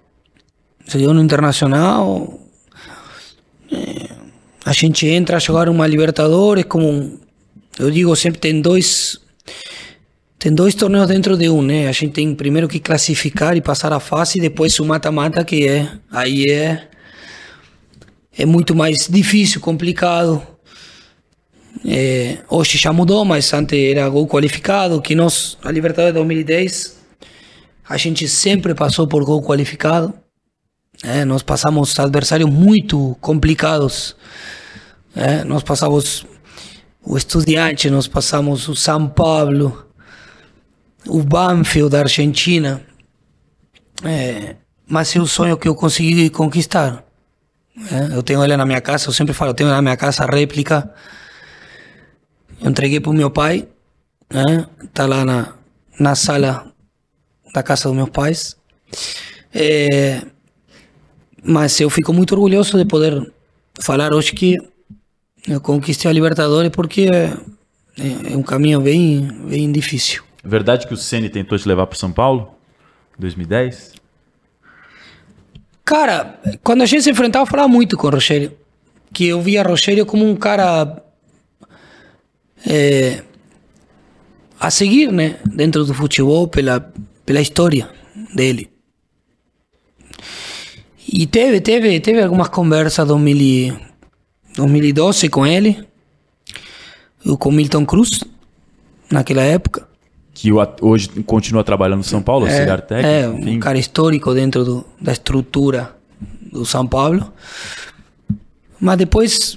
se 0.86 0.98
deu 0.98 1.12
no 1.12 1.20
Internacional. 1.20 2.40
É, 3.70 4.08
a 4.64 4.72
gente 4.72 5.06
entra 5.06 5.36
a 5.36 5.40
jogar 5.40 5.68
uma 5.68 5.86
Libertadores 5.86 6.64
como 6.64 7.18
eu 7.78 7.90
digo 7.90 8.14
sempre 8.14 8.38
tem 8.38 8.60
dois 8.60 9.20
tem 10.38 10.54
dois 10.54 10.74
torneios 10.74 11.08
dentro 11.08 11.36
de 11.36 11.48
um, 11.48 11.62
né? 11.62 11.88
A 11.88 11.92
gente 11.92 12.12
tem 12.12 12.34
primeiro 12.34 12.68
que 12.68 12.78
classificar 12.78 13.56
e 13.56 13.60
passar 13.60 13.92
a 13.92 13.98
fase 13.98 14.38
e 14.38 14.40
depois 14.40 14.78
o 14.78 14.84
mata-mata 14.84 15.44
que 15.44 15.66
é 15.66 15.90
aí 16.10 16.44
é 16.48 16.88
é 18.38 18.44
muito 18.44 18.74
mais 18.74 19.08
difícil, 19.08 19.60
complicado. 19.60 20.46
É, 21.84 22.38
hoje 22.48 22.78
já 22.78 22.92
mudou, 22.92 23.24
mas 23.24 23.52
antes 23.52 23.78
era 23.78 24.08
gol 24.08 24.26
qualificado, 24.26 25.00
que 25.00 25.14
nós, 25.14 25.56
a 25.62 25.70
Libertadores 25.70 26.12
de 26.12 26.18
2010, 26.18 26.96
a 27.88 27.96
gente 27.96 28.28
sempre 28.28 28.74
passou 28.74 29.06
por 29.06 29.24
gol 29.24 29.42
qualificado. 29.42 30.12
É, 31.02 31.24
nós 31.24 31.42
passamos 31.42 31.98
adversários 31.98 32.50
muito 32.50 33.16
complicados. 33.20 34.16
É, 35.14 35.44
nós 35.44 35.62
passamos 35.62 36.26
o 37.02 37.16
Estudiante, 37.16 37.88
nós 37.88 38.08
passamos 38.08 38.68
o 38.68 38.74
São 38.74 39.08
Paulo, 39.08 39.86
o 41.06 41.22
Banfield 41.22 41.90
da 41.90 42.00
Argentina. 42.00 42.82
É, 44.02 44.56
mas 44.88 45.14
é 45.14 45.20
o 45.20 45.26
sonho 45.26 45.56
que 45.56 45.68
eu 45.68 45.74
consegui 45.74 46.28
conquistar. 46.30 47.05
É, 47.76 48.16
eu 48.16 48.22
tenho 48.22 48.42
ele 48.42 48.56
na 48.56 48.64
minha 48.64 48.80
casa, 48.80 49.08
eu 49.08 49.12
sempre 49.12 49.34
falo, 49.34 49.50
eu 49.50 49.54
tenho 49.54 49.70
na 49.70 49.82
minha 49.82 49.96
casa 49.96 50.24
a 50.24 50.26
réplica. 50.26 50.90
Eu 52.60 52.70
entreguei 52.70 53.00
para 53.00 53.10
o 53.10 53.14
meu 53.14 53.30
pai, 53.30 53.68
está 54.82 55.06
lá 55.06 55.24
na, 55.24 55.54
na 56.00 56.14
sala 56.14 56.72
da 57.52 57.62
casa 57.62 57.88
dos 57.88 57.96
meus 57.96 58.10
pais. 58.10 58.56
É, 59.52 60.22
mas 61.42 61.78
eu 61.80 61.90
fico 61.90 62.12
muito 62.12 62.32
orgulhoso 62.32 62.78
de 62.78 62.84
poder 62.84 63.32
falar 63.80 64.12
hoje 64.12 64.32
que 64.32 64.58
eu 65.46 65.60
conquistei 65.60 66.10
a 66.10 66.14
Libertadores 66.14 66.70
porque 66.70 67.08
é, 67.10 68.32
é 68.32 68.36
um 68.36 68.42
caminho 68.42 68.80
bem, 68.80 69.28
bem 69.48 69.70
difícil. 69.70 70.22
É 70.42 70.48
verdade 70.48 70.86
que 70.86 70.94
o 70.94 70.96
Ceni 70.96 71.28
tentou 71.28 71.58
te 71.58 71.68
levar 71.68 71.86
para 71.86 71.98
São 71.98 72.10
Paulo 72.10 72.54
em 73.16 73.20
2010? 73.20 73.94
Cara, 75.86 76.40
quando 76.64 76.82
a 76.82 76.86
gente 76.86 77.04
se 77.04 77.10
enfrentava, 77.10 77.44
eu 77.44 77.50
falava 77.50 77.68
muito 77.68 77.96
com 77.96 78.08
o 78.08 78.10
Rogério. 78.10 78.52
Que 79.12 79.28
eu 79.28 79.40
via 79.40 79.62
Rogério 79.62 80.04
como 80.04 80.28
um 80.28 80.34
cara 80.34 81.00
é, 82.66 83.22
a 84.58 84.68
seguir, 84.68 85.12
né? 85.12 85.36
Dentro 85.46 85.84
do 85.84 85.94
futebol, 85.94 86.48
pela, 86.48 86.92
pela 87.24 87.40
história 87.40 87.88
dele. 88.34 88.68
E 91.08 91.24
teve, 91.24 91.60
teve, 91.60 92.00
teve 92.00 92.20
algumas 92.20 92.48
conversas 92.48 93.08
em 93.08 93.78
2012 94.56 95.28
com 95.28 95.46
ele, 95.46 95.86
e 97.24 97.36
com 97.36 97.52
Milton 97.52 97.86
Cruz, 97.86 98.24
naquela 99.08 99.42
época. 99.42 99.88
Que 100.38 100.50
hoje 100.82 101.08
continua 101.24 101.64
trabalhando 101.64 101.98
no 101.98 102.04
São 102.04 102.20
Paulo, 102.20 102.46
é, 102.46 102.76
técnico. 102.76 103.08
É, 103.08 103.26
um 103.26 103.38
enfim. 103.38 103.58
cara 103.58 103.78
histórico 103.78 104.34
dentro 104.34 104.66
do, 104.66 104.86
da 105.00 105.12
estrutura 105.12 105.96
do 106.52 106.62
São 106.66 106.86
Paulo. 106.86 107.32
Mas 108.78 108.98
depois, 108.98 109.56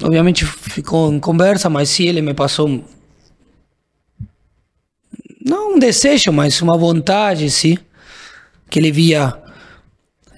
obviamente, 0.00 0.46
ficou 0.46 1.12
em 1.12 1.18
conversa, 1.18 1.68
mas 1.68 1.88
sim, 1.88 2.04
ele 2.04 2.22
me 2.22 2.32
passou. 2.32 2.84
Não 5.44 5.74
um 5.74 5.78
desejo, 5.80 6.30
mas 6.30 6.62
uma 6.62 6.78
vontade, 6.78 7.50
sim. 7.50 7.76
Que 8.68 8.78
ele 8.78 8.92
via 8.92 9.36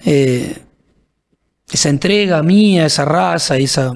é, 0.03 0.55
essa 1.71 1.89
entrega 1.89 2.41
minha, 2.41 2.81
essa 2.81 3.03
raça, 3.03 3.61
essa. 3.61 3.93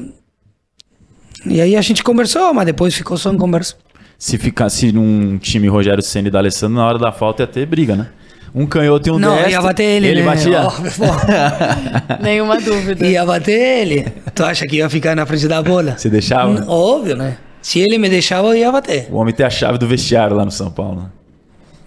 E 1.44 1.60
aí 1.60 1.76
a 1.76 1.82
gente 1.82 2.04
conversou, 2.04 2.54
mas 2.54 2.68
depois 2.68 2.94
ficou 2.94 3.18
só 3.18 3.34
em 3.34 3.38
conversa. 3.38 3.76
Se 4.18 4.38
ficasse 4.38 4.92
num 4.92 5.38
time 5.38 5.68
Rogério 5.68 6.02
Senna 6.04 6.28
e 6.28 6.32
da 6.32 6.40
Alessandro, 6.40 6.78
na 6.78 6.86
hora 6.88 6.98
da 6.98 7.12
falta 7.12 7.44
ia 7.44 7.48
ter 7.48 7.66
briga, 7.66 7.96
né? 7.96 8.08
Um 8.56 8.66
canhoto 8.66 9.08
e 9.08 9.12
um 9.12 9.20
Não, 9.20 9.34
destro. 9.36 9.52
ia 9.52 9.62
bater 9.62 9.84
ele, 9.84 10.08
Ele 10.08 10.20
né? 10.22 10.26
batia? 10.26 10.62
Oh, 10.68 12.22
Nenhuma 12.24 12.60
dúvida. 12.60 13.06
Ia 13.06 13.26
bater 13.26 13.52
ele. 13.82 14.08
Tu 14.34 14.44
acha 14.44 14.66
que 14.66 14.78
ia 14.78 14.90
ficar 14.90 15.16
na 15.16 15.26
frente 15.26 15.48
da 15.48 15.62
bola? 15.62 15.96
Você 15.98 16.10
deixava? 16.10 16.50
Hum, 16.50 16.66
óbvio, 16.68 17.16
né? 17.16 17.38
Se 17.62 17.80
ele 17.80 17.98
me 17.98 18.10
deixava, 18.10 18.48
eu 18.48 18.56
ia 18.56 18.72
bater. 18.72 19.08
O 19.12 19.18
homem 19.18 19.34
tem 19.34 19.46
a 19.46 19.50
chave 19.50 19.78
do 19.78 19.86
vestiário 19.88 20.36
lá 20.36 20.46
no 20.46 20.52
São 20.52 20.72
Paulo. 20.72 21.02
Né? 21.04 21.10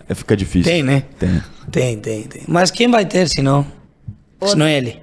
É, 0.09 0.14
fica 0.14 0.37
difícil. 0.37 0.70
Tem, 0.70 0.83
né? 0.83 1.03
Tem. 1.18 1.43
Tem, 1.70 1.99
tem, 1.99 2.22
tem. 2.24 2.43
Mas 2.47 2.70
quem 2.70 2.89
vai 2.89 3.05
ter, 3.05 3.28
se 3.28 3.43
não? 3.43 3.66
Se 4.45 4.57
não 4.57 4.66
é 4.66 4.76
ele. 4.76 4.99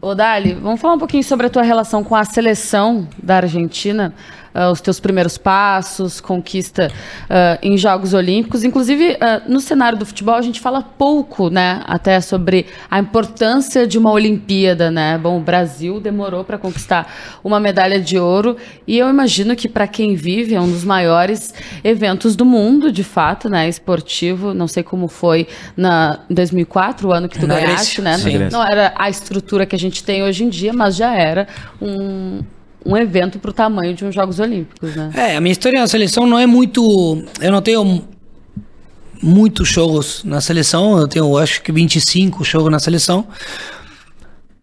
Ô, 0.00 0.14
Dali, 0.14 0.54
vamos 0.54 0.80
falar 0.80 0.94
um 0.94 0.98
pouquinho 0.98 1.24
sobre 1.24 1.46
a 1.46 1.50
tua 1.50 1.62
relação 1.62 2.04
com 2.04 2.14
a 2.14 2.24
seleção 2.24 3.08
da 3.20 3.36
Argentina 3.36 4.14
uh, 4.54 4.70
os 4.70 4.80
teus 4.80 5.00
primeiros 5.00 5.38
passos, 5.38 6.20
conquista 6.20 6.90
uh, 7.24 7.58
em 7.62 7.76
Jogos 7.76 8.14
Olímpicos. 8.14 8.64
Inclusive, 8.64 9.12
uh, 9.12 9.50
no 9.50 9.60
cenário 9.60 9.98
do 9.98 10.06
futebol, 10.06 10.34
a 10.34 10.42
gente 10.42 10.60
fala 10.60 10.82
pouco, 10.82 11.48
né, 11.50 11.82
até 11.86 12.20
sobre 12.20 12.66
a 12.90 12.98
importância 12.98 13.86
de 13.86 13.98
uma 13.98 14.10
Olimpíada, 14.10 14.90
né? 14.90 15.18
Bom, 15.18 15.38
o 15.38 15.40
Brasil 15.40 16.00
demorou 16.00 16.44
para 16.44 16.58
conquistar 16.58 17.12
uma 17.42 17.60
medalha 17.60 18.00
de 18.00 18.18
ouro 18.18 18.56
e 18.86 18.98
eu 18.98 19.08
imagino 19.08 19.54
que 19.56 19.68
para 19.68 19.86
quem 19.86 20.14
vive 20.14 20.54
é 20.54 20.60
um 20.60 20.70
dos 20.70 20.84
maiores 20.84 21.54
eventos 21.82 22.36
do 22.36 22.44
mundo, 22.44 22.90
de 22.90 23.04
fato, 23.04 23.48
né, 23.48 23.68
esportivo. 23.68 24.54
Não 24.54 24.68
sei 24.68 24.82
como 24.82 25.08
foi 25.08 25.46
na 25.76 26.20
em 26.28 26.34
2004, 26.34 27.08
o 27.08 27.12
ano 27.12 27.28
que 27.28 27.38
tu 27.38 27.46
ganhaste, 27.46 28.00
né? 28.00 28.18
sim. 28.18 28.38
Não 28.50 28.62
era 28.62 28.92
a 28.96 29.08
estrutura 29.08 29.66
que 29.66 29.74
a 29.74 29.78
gente 29.78 30.02
tem 30.02 30.22
hoje 30.22 30.44
em 30.44 30.48
dia, 30.48 30.72
mas 30.72 30.96
já 30.96 31.14
era 31.14 31.46
um 31.80 32.42
um 32.88 32.96
evento 32.96 33.38
para 33.38 33.50
o 33.50 33.52
tamanho 33.52 33.94
de 33.94 34.02
uns 34.02 34.14
Jogos 34.14 34.40
Olímpicos, 34.40 34.96
né? 34.96 35.12
É, 35.14 35.36
a 35.36 35.40
minha 35.42 35.52
história 35.52 35.78
na 35.78 35.86
seleção 35.86 36.26
não 36.26 36.38
é 36.38 36.46
muito. 36.46 37.22
Eu 37.38 37.52
não 37.52 37.60
tenho 37.60 38.02
muitos 39.22 39.68
jogos 39.68 40.24
na 40.24 40.40
seleção, 40.40 40.98
eu 40.98 41.06
tenho 41.06 41.36
acho 41.36 41.60
que 41.60 41.70
25 41.70 42.42
jogos 42.44 42.72
na 42.72 42.78
seleção. 42.78 43.28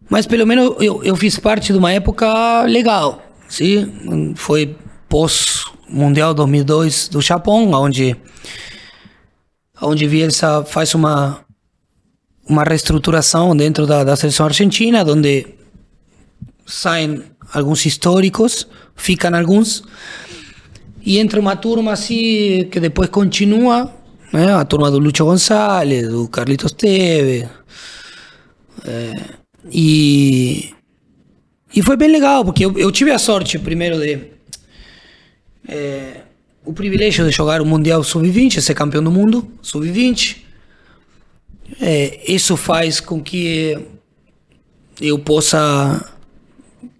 Mas 0.10 0.26
pelo 0.26 0.48
menos 0.48 0.76
eu, 0.80 1.04
eu 1.04 1.16
fiz 1.16 1.38
parte 1.38 1.72
de 1.72 1.78
uma 1.78 1.92
época 1.92 2.64
legal. 2.64 3.22
Sim? 3.48 4.34
Foi 4.36 4.76
pós-Mundial 5.08 6.34
2002 6.34 7.10
do 7.10 7.22
Japão, 7.22 7.72
onde, 7.74 8.16
onde 9.80 10.08
Bielsa 10.08 10.64
faz 10.66 10.96
uma, 10.96 11.42
uma 12.50 12.64
reestruturação 12.64 13.56
dentro 13.56 13.86
da, 13.86 14.04
da 14.04 14.16
seleção 14.16 14.48
argentina, 14.48 15.04
onde 15.04 15.46
saem 16.66 17.24
alguns 17.54 17.86
históricos, 17.86 18.68
ficam 18.96 19.36
alguns, 19.36 19.84
e 21.06 21.20
entra 21.20 21.40
uma 21.40 21.56
turma 21.56 21.92
assim 21.92 22.68
que 22.72 22.80
depois 22.80 23.10
continua, 23.10 23.94
né? 24.34 24.54
a 24.54 24.66
turma 24.66 24.90
do 24.90 24.98
Lucho 24.98 25.24
González, 25.24 26.10
do 26.10 26.28
Carlitos 26.28 26.72
Teve. 26.72 27.48
É, 28.84 29.14
e, 29.72 30.74
e 31.76 31.82
foi 31.82 31.96
bem 31.96 32.10
legal, 32.10 32.44
porque 32.44 32.66
eu, 32.66 32.78
eu 32.78 32.92
tive 32.92 33.12
a 33.12 33.20
sorte 33.20 33.60
primeiro 33.60 34.00
de. 34.00 34.20
É, 35.68 36.22
o 36.64 36.74
privilégio 36.74 37.24
de 37.26 37.32
jogar 37.32 37.62
o 37.62 37.66
Mundial 37.66 38.04
Sub-20, 38.04 38.60
ser 38.60 38.74
campeão 38.74 39.04
do 39.04 39.12
mundo, 39.12 39.48
Sub-20. 39.62 40.38
É, 41.80 42.32
isso 42.32 42.58
faz 42.58 43.00
com 43.00 43.22
que 43.22 43.78
eu 45.00 45.20
possa 45.20 46.15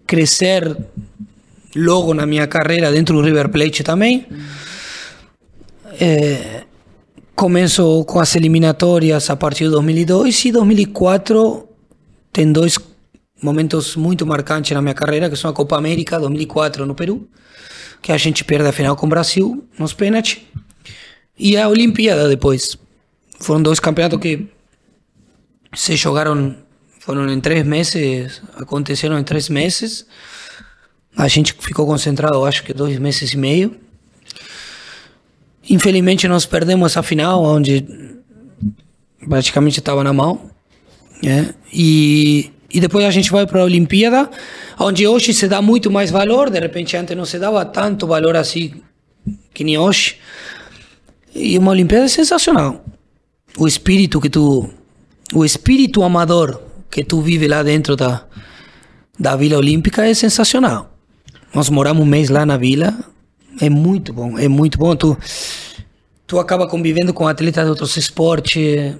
crescer 0.06 0.76
logo 1.74 2.14
na 2.14 2.26
minha 2.26 2.46
carreira 2.46 2.90
dentro 2.90 3.16
do 3.16 3.22
River 3.22 3.48
Plate 3.48 3.82
também. 3.82 4.26
É, 6.00 6.64
começo 7.34 8.04
com 8.04 8.18
as 8.18 8.34
eliminatórias 8.34 9.28
a 9.28 9.36
partir 9.36 9.64
de 9.64 9.70
2002 9.70 10.44
e 10.46 10.52
2004 10.52 11.68
tem 12.32 12.52
dois 12.52 12.78
momentos 13.42 13.96
muito 13.96 14.26
marcantes 14.26 14.72
na 14.72 14.82
minha 14.82 14.94
carreira, 14.94 15.28
que 15.28 15.36
são 15.36 15.50
a 15.50 15.54
Copa 15.54 15.76
América 15.76 16.18
2004 16.18 16.84
no 16.86 16.94
Peru, 16.94 17.28
que 18.02 18.12
a 18.12 18.16
gente 18.16 18.44
perde 18.44 18.68
a 18.68 18.72
final 18.72 18.96
com 18.96 19.06
o 19.06 19.08
Brasil 19.08 19.66
nos 19.78 19.92
pênaltis, 19.92 20.42
e 21.38 21.56
a 21.56 21.68
Olimpíada 21.68 22.28
depois. 22.28 22.76
Foram 23.38 23.62
dois 23.62 23.78
campeonatos 23.78 24.20
que 24.20 24.46
se 25.74 25.96
jogaram, 25.96 26.56
foram 27.06 27.32
em 27.32 27.38
três 27.38 27.64
meses, 27.64 28.42
aconteceram 28.56 29.16
em 29.16 29.22
três 29.22 29.48
meses. 29.48 30.04
A 31.16 31.28
gente 31.28 31.54
ficou 31.56 31.86
concentrado, 31.86 32.44
acho 32.44 32.64
que 32.64 32.74
dois 32.74 32.98
meses 32.98 33.32
e 33.32 33.36
meio. 33.36 33.76
Infelizmente 35.70 36.26
nós 36.26 36.44
perdemos 36.44 36.90
essa 36.90 37.04
final, 37.04 37.44
onde 37.44 37.86
praticamente 39.28 39.78
estava 39.78 40.02
na 40.02 40.12
mão. 40.12 40.50
Né? 41.22 41.54
E, 41.72 42.50
e 42.68 42.80
depois 42.80 43.04
a 43.04 43.12
gente 43.12 43.30
vai 43.30 43.46
para 43.46 43.60
a 43.60 43.64
Olimpíada, 43.64 44.28
onde 44.76 45.06
hoje 45.06 45.32
se 45.32 45.46
dá 45.46 45.62
muito 45.62 45.88
mais 45.88 46.10
valor, 46.10 46.50
de 46.50 46.58
repente 46.58 46.96
antes 46.96 47.16
não 47.16 47.24
se 47.24 47.38
dava 47.38 47.64
tanto 47.64 48.08
valor 48.08 48.34
assim 48.34 48.82
que 49.54 49.62
nem 49.62 49.78
hoje. 49.78 50.18
E 51.32 51.56
uma 51.56 51.70
Olimpíada 51.70 52.06
é 52.06 52.08
sensacional. 52.08 52.84
O 53.56 53.68
espírito 53.68 54.20
que 54.20 54.28
tu. 54.28 54.68
O 55.32 55.44
espírito 55.44 56.02
amador 56.02 56.65
que 56.90 57.04
tu 57.04 57.20
vive 57.20 57.46
lá 57.46 57.62
dentro 57.62 57.96
da, 57.96 58.24
da 59.18 59.36
Vila 59.36 59.58
Olímpica 59.58 60.06
é 60.06 60.14
sensacional. 60.14 60.92
Nós 61.54 61.70
moramos 61.70 62.02
um 62.02 62.06
mês 62.06 62.28
lá 62.28 62.44
na 62.44 62.56
vila, 62.56 62.94
é 63.60 63.70
muito 63.70 64.12
bom, 64.12 64.38
é 64.38 64.48
muito 64.48 64.78
bom. 64.78 64.94
Tu, 64.94 65.16
tu 66.26 66.38
acaba 66.38 66.66
convivendo 66.66 67.14
com 67.14 67.26
atletas 67.26 67.64
de 67.64 67.70
outros 67.70 67.96
esportes. 67.96 68.94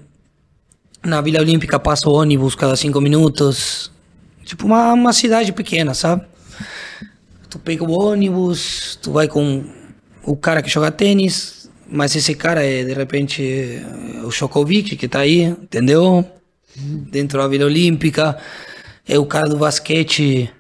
Na 1.04 1.20
Vila 1.20 1.40
Olímpica 1.40 1.78
passa 1.78 2.08
o 2.08 2.12
ônibus 2.12 2.54
cada 2.54 2.74
cinco 2.76 3.00
minutos. 3.00 3.92
Tipo 4.44 4.66
uma, 4.66 4.92
uma 4.92 5.12
cidade 5.12 5.52
pequena, 5.52 5.92
sabe? 5.92 6.24
Tu 7.50 7.58
pega 7.58 7.84
o 7.84 7.90
ônibus, 7.90 8.98
tu 9.02 9.12
vai 9.12 9.28
com 9.28 9.64
o 10.24 10.36
cara 10.36 10.62
que 10.62 10.70
joga 10.70 10.90
tênis, 10.90 11.68
mas 11.88 12.14
esse 12.16 12.34
cara 12.34 12.64
é 12.64 12.84
de 12.84 12.92
repente 12.92 13.82
o 14.24 14.30
Chokovic 14.30 14.96
que 14.96 15.08
tá 15.08 15.20
aí, 15.20 15.42
entendeu? 15.42 16.24
Dentro 17.10 17.40
da 17.40 17.48
Vila 17.48 17.66
Olímpica. 17.66 18.36
É 19.08 19.18
o 19.18 19.26
cara 19.26 19.48
do 19.48 19.56
basquete 19.56 20.50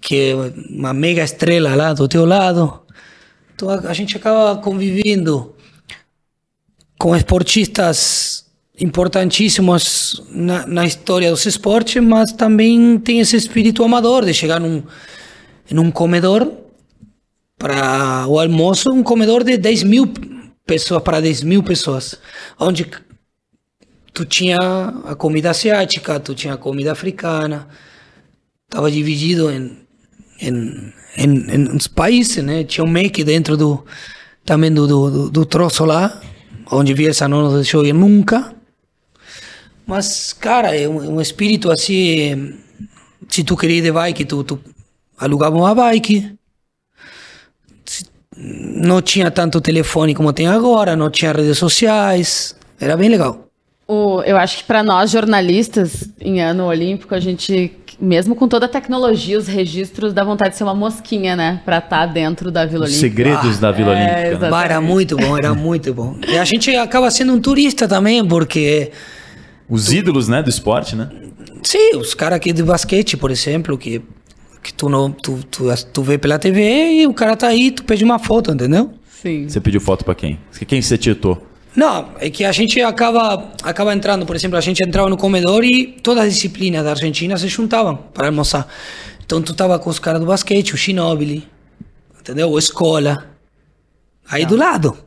que 0.00 0.30
é 0.30 0.34
uma 0.70 0.92
mega 0.92 1.22
estrela 1.22 1.74
lá 1.74 1.92
do 1.92 2.08
teu 2.08 2.24
lado. 2.24 2.80
Então 3.54 3.68
a, 3.68 3.74
a 3.74 3.92
gente 3.92 4.16
acaba 4.16 4.60
convivendo 4.60 5.54
com 6.98 7.14
esportistas 7.14 8.46
importantíssimos 8.80 10.22
na, 10.30 10.66
na, 10.66 10.86
história 10.86 11.30
dos 11.30 11.44
esportes, 11.46 12.02
mas 12.02 12.32
também 12.32 12.98
tem 12.98 13.20
esse 13.20 13.36
espírito 13.36 13.82
amador 13.82 14.24
de 14.24 14.32
chegar 14.32 14.60
num, 14.60 14.82
em 15.70 15.78
um 15.78 15.90
comedor 15.90 16.52
para 17.58 18.24
o 18.28 18.38
almoço, 18.38 18.92
um 18.92 19.02
comedor 19.02 19.42
de 19.42 19.56
10 19.56 19.82
mil 19.82 20.12
pessoas 20.64 21.02
para 21.02 21.20
10 21.20 21.42
mil 21.42 21.62
pessoas, 21.62 22.16
onde 22.58 22.88
tu 24.18 24.24
tinha 24.24 24.58
a 25.04 25.14
comida 25.14 25.50
asiática, 25.50 26.18
tu 26.18 26.34
tinha 26.34 26.54
a 26.54 26.56
comida 26.56 26.90
africana, 26.90 27.68
estava 28.66 28.90
dividido 28.90 29.48
em 29.48 29.86
em, 30.40 30.92
em, 31.16 31.30
em 31.50 31.68
uns 31.72 31.86
países, 31.86 32.42
né? 32.42 32.64
Tinha 32.64 32.84
um 32.84 32.88
make 32.88 33.22
dentro 33.22 33.56
do 33.56 33.84
também 34.44 34.72
do, 34.72 34.86
do, 34.86 35.30
do 35.30 35.46
troço 35.46 35.84
lá, 35.84 36.20
onde 36.70 36.94
Bielsa 36.94 37.28
não 37.28 37.42
nos 37.42 37.54
deixou 37.54 37.84
ir 37.84 37.92
nunca. 37.92 38.54
Mas, 39.86 40.32
cara, 40.32 40.74
é 40.74 40.88
um, 40.88 41.16
um 41.16 41.20
espírito 41.20 41.70
assim. 41.70 42.58
Se 43.28 43.44
tu 43.44 43.56
queria 43.56 43.78
ir 43.78 43.82
de 43.82 43.92
bike, 43.92 44.24
tu, 44.24 44.42
tu 44.42 44.60
alugava 45.16 45.56
uma 45.56 45.74
bike. 45.74 46.36
Não 48.36 49.00
tinha 49.02 49.30
tanto 49.30 49.60
telefone 49.60 50.14
como 50.14 50.32
tem 50.32 50.46
agora, 50.46 50.96
não 50.96 51.10
tinha 51.10 51.32
redes 51.32 51.58
sociais. 51.58 52.56
Era 52.80 52.96
bem 52.96 53.08
legal. 53.08 53.47
O, 53.90 54.22
eu 54.22 54.36
acho 54.36 54.58
que 54.58 54.64
para 54.64 54.82
nós 54.82 55.10
jornalistas 55.10 56.10
em 56.20 56.42
ano 56.42 56.66
olímpico, 56.66 57.14
a 57.14 57.20
gente 57.20 57.74
mesmo 58.00 58.36
com 58.36 58.46
toda 58.46 58.66
a 58.66 58.68
tecnologia, 58.68 59.36
os 59.36 59.48
registros, 59.48 60.12
dá 60.12 60.22
vontade 60.22 60.50
de 60.50 60.56
ser 60.56 60.64
uma 60.64 60.74
mosquinha, 60.74 61.34
né? 61.34 61.60
Pra 61.64 61.78
estar 61.78 62.06
tá 62.06 62.06
dentro 62.06 62.50
da 62.50 62.64
Vila 62.64 62.84
Olímpica. 62.84 63.00
Segredos 63.00 63.56
ah, 63.56 63.60
da 63.60 63.72
Vila 63.72 63.98
é, 63.98 64.26
Olímpica. 64.28 64.50
Bah, 64.50 64.64
era 64.64 64.80
muito 64.80 65.16
bom, 65.16 65.36
era 65.36 65.54
muito 65.54 65.92
bom. 65.92 66.16
E 66.28 66.38
a 66.38 66.44
gente 66.44 66.70
acaba 66.76 67.10
sendo 67.10 67.32
um 67.32 67.40
turista 67.40 67.88
também, 67.88 68.24
porque. 68.24 68.92
Os 69.68 69.86
tu... 69.86 69.94
ídolos, 69.94 70.28
né, 70.28 70.42
do 70.42 70.48
esporte, 70.50 70.94
né? 70.94 71.08
Sim, 71.62 71.96
os 71.96 72.14
caras 72.14 72.36
aqui 72.36 72.52
de 72.52 72.62
basquete, 72.62 73.16
por 73.16 73.30
exemplo, 73.30 73.76
que, 73.76 74.00
que 74.62 74.72
tu, 74.72 74.88
não, 74.88 75.10
tu, 75.10 75.40
tu, 75.50 75.64
tu 75.92 76.02
vê 76.02 76.18
pela 76.18 76.38
TV 76.38 77.00
e 77.00 77.06
o 77.06 77.12
cara 77.12 77.36
tá 77.36 77.48
aí, 77.48 77.70
tu 77.70 77.84
pede 77.84 78.04
uma 78.04 78.18
foto, 78.18 78.52
entendeu? 78.52 78.92
Sim. 79.08 79.48
Você 79.48 79.60
pediu 79.60 79.80
foto 79.80 80.04
para 80.04 80.14
quem? 80.14 80.38
Quem 80.66 80.80
você 80.80 80.96
tietou? 80.96 81.47
Não, 81.78 82.10
é 82.18 82.28
que 82.28 82.44
a 82.44 82.50
gente 82.50 82.82
acaba, 82.82 83.52
acaba 83.62 83.94
entrando, 83.94 84.26
por 84.26 84.34
exemplo, 84.34 84.58
a 84.58 84.60
gente 84.60 84.82
entrava 84.82 85.08
no 85.08 85.16
comedor 85.16 85.64
e 85.64 85.86
todas 85.86 86.24
as 86.24 86.34
disciplinas 86.34 86.82
da 86.82 86.90
Argentina 86.90 87.38
se 87.38 87.46
juntavam 87.46 87.94
para 87.94 88.26
almoçar. 88.26 88.66
Então 89.24 89.40
tu 89.40 89.54
tava 89.54 89.78
com 89.78 89.88
os 89.88 90.00
caras 90.00 90.20
do 90.20 90.26
basquete, 90.26 90.74
o 90.74 90.76
Shinobili, 90.76 91.48
entendeu? 92.18 92.50
O 92.50 92.58
Escola, 92.58 93.30
aí 94.28 94.42
Não. 94.42 94.48
do 94.48 94.56
lado. 94.56 94.98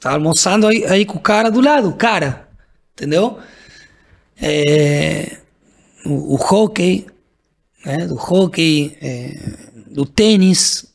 Tava 0.00 0.16
almoçando 0.16 0.66
aí, 0.66 0.84
aí 0.84 1.04
com 1.04 1.18
o 1.18 1.20
cara 1.20 1.48
do 1.48 1.60
lado, 1.60 1.90
o 1.90 1.94
cara, 1.94 2.48
entendeu? 2.94 3.38
É, 4.40 5.36
o, 6.04 6.34
o 6.34 6.38
hockey, 6.42 7.06
né? 7.86 8.08
Do 8.08 8.16
hockey, 8.16 8.98
é, 9.00 9.38
do 9.92 10.04
tênis. 10.04 10.86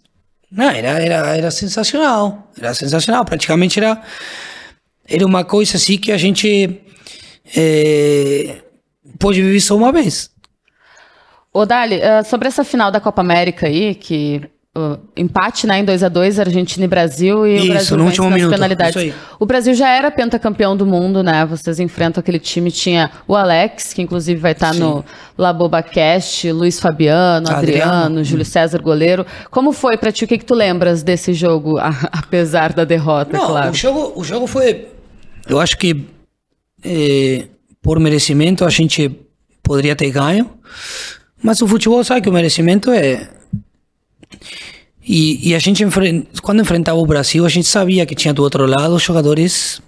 Não, 0.51 0.69
era, 0.69 0.89
era, 1.01 1.37
era 1.37 1.51
sensacional. 1.51 2.51
Era 2.59 2.73
sensacional. 2.73 3.23
Praticamente 3.23 3.79
era 3.79 4.03
era 5.07 5.25
uma 5.25 5.43
coisa 5.43 5.77
assim 5.77 5.97
que 5.97 6.11
a 6.11 6.17
gente 6.17 6.81
é, 7.55 8.57
pôde 9.19 9.41
viver 9.41 9.61
só 9.61 9.75
uma 9.75 9.91
vez. 9.91 10.29
Ô 11.53 11.65
Dali, 11.65 11.97
uh, 11.97 12.23
sobre 12.25 12.47
essa 12.47 12.63
final 12.63 12.91
da 12.91 12.99
Copa 12.99 13.21
América 13.21 13.65
aí, 13.65 13.95
que 13.95 14.41
uh, 14.77 14.99
empate 15.15 15.65
né, 15.65 15.79
em 15.79 15.83
2 15.83 16.03
a 16.03 16.09
2 16.09 16.39
Argentina 16.39 16.85
e 16.85 16.87
Brasil 16.87 17.47
e 17.47 17.55
Isso, 17.55 17.65
o 17.65 17.69
Brasil 17.69 17.97
no 17.97 18.05
último 18.05 18.29
minuto. 18.29 18.51
penalidades. 18.51 19.13
O 19.39 19.45
Brasil 19.45 19.73
já 19.73 19.89
era 19.89 20.11
pentacampeão 20.11 20.77
do 20.77 20.85
mundo, 20.85 21.23
né? 21.23 21.45
Vocês 21.45 21.79
enfrentam 21.79 22.21
aquele 22.21 22.37
time, 22.37 22.69
tinha 22.69 23.09
o 23.27 23.35
Alex, 23.35 23.93
que 23.93 24.01
inclusive 24.01 24.39
vai 24.39 24.51
estar 24.51 24.73
Sim. 24.73 24.81
no 24.81 25.05
LabobaCast, 25.37 26.51
Luiz 26.51 26.79
Fabiano, 26.79 27.49
Adriano, 27.49 27.91
Adriano 27.91 28.23
Júlio 28.23 28.45
César, 28.45 28.79
goleiro. 28.79 29.25
Como 29.49 29.71
foi 29.71 29.97
para 29.97 30.11
ti? 30.11 30.25
O 30.25 30.27
que, 30.27 30.37
que 30.37 30.45
tu 30.45 30.53
lembras 30.53 31.01
desse 31.01 31.33
jogo, 31.33 31.79
apesar 32.11 32.73
da 32.73 32.83
derrota, 32.83 33.35
Não, 33.35 33.47
claro? 33.47 33.71
O 33.71 33.73
jogo, 33.73 34.13
o 34.15 34.23
jogo 34.23 34.45
foi 34.45 34.96
eu 35.47 35.59
acho 35.59 35.77
que 35.77 36.05
é, 36.83 37.47
por 37.81 37.99
merecimento 37.99 38.65
a 38.65 38.69
gente 38.69 39.11
poderia 39.63 39.95
ter 39.95 40.11
ganho, 40.11 40.49
mas 41.41 41.61
o 41.61 41.67
futebol 41.67 42.03
sabe 42.03 42.21
que 42.21 42.29
o 42.29 42.33
merecimento 42.33 42.91
é. 42.91 43.29
E, 45.03 45.49
e 45.49 45.55
a 45.55 45.59
gente, 45.59 45.85
quando 46.41 46.61
enfrentava 46.61 46.97
o 46.99 47.05
Brasil, 47.05 47.45
a 47.45 47.49
gente 47.49 47.67
sabia 47.67 48.05
que 48.05 48.13
tinha 48.13 48.33
do 48.33 48.43
outro 48.43 48.65
lado 48.65 48.99
jogadores 48.99 49.81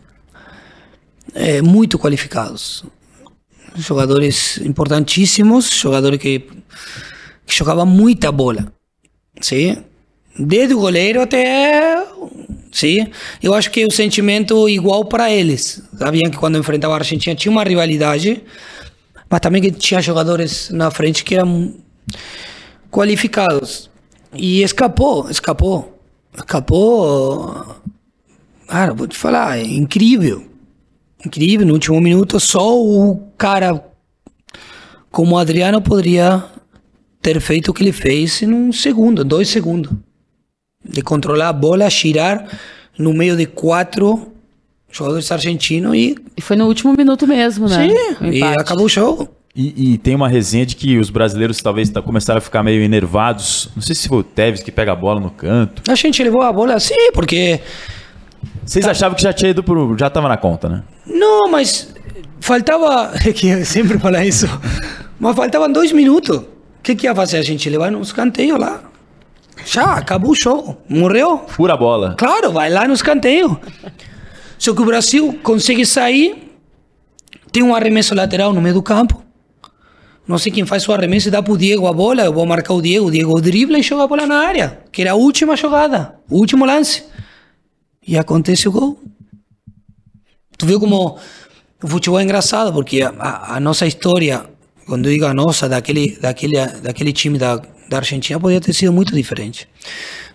é, 1.33 1.61
muito 1.61 1.99
qualificados. 1.99 2.85
Jogadores 3.75 4.57
importantíssimos, 4.59 5.69
jogadores 5.69 6.19
que, 6.19 6.39
que 7.45 7.55
jogavam 7.55 7.85
muita 7.85 8.31
bola. 8.31 8.71
Sim? 9.41 9.77
Desde 10.37 10.73
o 10.73 10.79
goleiro 10.79 11.21
até 11.21 12.05
Sim? 12.71 13.07
Eu 13.41 13.53
acho 13.53 13.71
que 13.71 13.85
o 13.85 13.91
sentimento 13.91 14.69
igual 14.69 15.05
para 15.05 15.31
eles. 15.31 15.81
Sabiam 15.97 16.29
que 16.29 16.37
quando 16.37 16.57
enfrentava 16.57 16.93
a 16.93 16.97
Argentina 16.97 17.35
tinha 17.35 17.51
uma 17.51 17.63
rivalidade, 17.63 18.43
mas 19.29 19.39
também 19.39 19.61
que 19.61 19.71
tinha 19.71 20.01
jogadores 20.01 20.69
na 20.69 20.91
frente 20.91 21.23
que 21.23 21.35
eram 21.35 21.73
qualificados. 22.91 23.89
E 24.33 24.61
escapou, 24.61 25.29
escapou. 25.29 25.99
Escapou. 26.35 27.65
Cara, 28.67 28.93
vou 28.93 29.07
te 29.07 29.17
falar, 29.17 29.57
é 29.57 29.63
incrível. 29.63 30.45
Incrível, 31.25 31.65
no 31.65 31.73
último 31.73 31.99
minuto 31.99 32.39
só 32.39 32.79
o 32.79 33.17
cara 33.37 33.83
como 35.11 35.35
o 35.35 35.37
Adriano 35.37 35.81
poderia 35.81 36.43
ter 37.21 37.41
feito 37.41 37.69
o 37.69 37.73
que 37.73 37.83
ele 37.83 37.91
fez 37.91 38.41
em 38.41 38.53
um 38.53 38.71
segundo, 38.71 39.23
dois 39.23 39.49
segundos. 39.49 39.91
De 40.83 41.01
controlar 41.01 41.49
a 41.49 41.53
bola, 41.53 41.89
girar 41.89 42.45
no 42.97 43.13
meio 43.13 43.35
de 43.35 43.45
quatro 43.45 44.31
jogadores 44.91 45.31
argentinos 45.31 45.95
e. 45.95 46.15
E 46.35 46.41
foi 46.41 46.55
no 46.55 46.65
último 46.67 46.93
minuto 46.93 47.27
mesmo, 47.27 47.67
né? 47.67 47.89
Sim, 47.89 48.29
e 48.31 48.43
acabou 48.43 48.85
o 48.85 48.89
jogo. 48.89 49.29
E, 49.55 49.93
e, 49.93 49.97
tem 49.97 50.15
uma 50.15 50.29
resenha 50.29 50.65
de 50.65 50.75
que 50.75 50.97
os 50.97 51.09
brasileiros 51.09 51.57
talvez 51.57 51.89
tá, 51.89 52.01
começaram 52.01 52.37
a 52.37 52.41
ficar 52.41 52.63
meio 52.63 52.81
enervados. 52.81 53.69
Não 53.75 53.81
sei 53.81 53.95
se 53.95 54.07
foi 54.07 54.19
o 54.19 54.23
Tevez 54.23 54.61
que 54.61 54.71
pega 54.71 54.91
a 54.91 54.95
bola 54.95 55.19
no 55.19 55.31
canto. 55.31 55.81
A 55.89 55.95
gente 55.95 56.23
levou 56.23 56.41
a 56.41 56.53
bola 56.53 56.75
assim, 56.75 57.11
porque. 57.13 57.59
Vocês 58.63 58.85
tá... 58.85 58.91
achavam 58.91 59.15
que 59.15 59.23
já 59.23 59.33
tinha 59.33 59.51
ido 59.51 59.63
pro. 59.63 59.97
já 59.97 60.09
tava 60.09 60.29
na 60.29 60.37
conta, 60.37 60.69
né? 60.69 60.83
Não, 61.05 61.49
mas 61.49 61.93
faltava. 62.39 63.11
É 63.25 63.33
que 63.33 63.47
eu 63.47 63.65
sempre 63.65 63.97
falo 63.97 64.17
isso. 64.21 64.47
Mas 65.19 65.35
faltavam 65.35 65.71
dois 65.71 65.91
minutos. 65.91 66.37
O 66.37 66.47
que, 66.81 66.95
que 66.95 67.07
ia 67.07 67.15
fazer? 67.15 67.37
A 67.37 67.41
gente 67.41 67.69
levar 67.69 67.91
nos 67.91 68.13
canteiros 68.13 68.59
lá. 68.59 68.81
Já, 69.65 69.95
acabou 69.95 70.31
o 70.31 70.35
show. 70.35 70.81
Morreu. 70.87 71.45
Fura 71.47 71.73
a 71.73 71.77
bola. 71.77 72.15
Claro, 72.17 72.51
vai 72.51 72.69
lá 72.69 72.87
nos 72.87 73.01
canteiros. 73.01 73.57
Só 74.57 74.73
que 74.73 74.81
o 74.81 74.85
Brasil 74.85 75.39
consegue 75.41 75.85
sair, 75.85 76.51
tem 77.51 77.63
um 77.63 77.73
arremesso 77.73 78.13
lateral 78.13 78.53
no 78.53 78.61
meio 78.61 78.75
do 78.75 78.83
campo. 78.83 79.23
Não 80.27 80.37
sei 80.37 80.51
quem 80.51 80.65
faz 80.65 80.87
o 80.87 80.93
arremesso 80.93 81.29
e 81.29 81.31
dá 81.31 81.41
pro 81.41 81.57
Diego 81.57 81.87
a 81.87 81.93
bola. 81.93 82.23
Eu 82.23 82.33
vou 82.33 82.45
marcar 82.45 82.73
o 82.73 82.81
Diego. 82.81 83.07
O 83.07 83.11
Diego 83.11 83.41
dribla 83.41 83.79
e 83.79 83.81
joga 83.81 84.03
a 84.03 84.07
bola 84.07 84.27
na 84.27 84.39
área. 84.39 84.79
Que 84.91 85.01
era 85.01 85.11
a 85.11 85.15
última 85.15 85.55
jogada, 85.55 86.15
o 86.29 86.37
último 86.37 86.65
lance. 86.65 87.03
E 88.05 88.17
acontece 88.17 88.67
o 88.67 88.71
gol. 88.71 88.99
Tu 90.57 90.65
viu 90.65 90.79
como 90.79 91.17
o 91.81 91.87
futebol 91.87 92.19
é 92.19 92.23
engraçado, 92.23 92.73
porque 92.73 93.01
a, 93.01 93.09
a, 93.17 93.55
a 93.55 93.59
nossa 93.59 93.87
história 93.87 94.45
quando 94.89 95.05
eu 95.05 95.11
digo 95.11 95.25
a 95.25 95.33
nossa, 95.35 95.69
daquele, 95.69 96.17
daquele, 96.19 96.57
daquele 96.81 97.13
time 97.13 97.37
da, 97.37 97.61
da 97.89 97.97
Argentina, 97.97 98.39
podia 98.39 98.61
ter 98.61 98.73
sido 98.73 98.93
muito 98.93 99.13
diferente. 99.13 99.67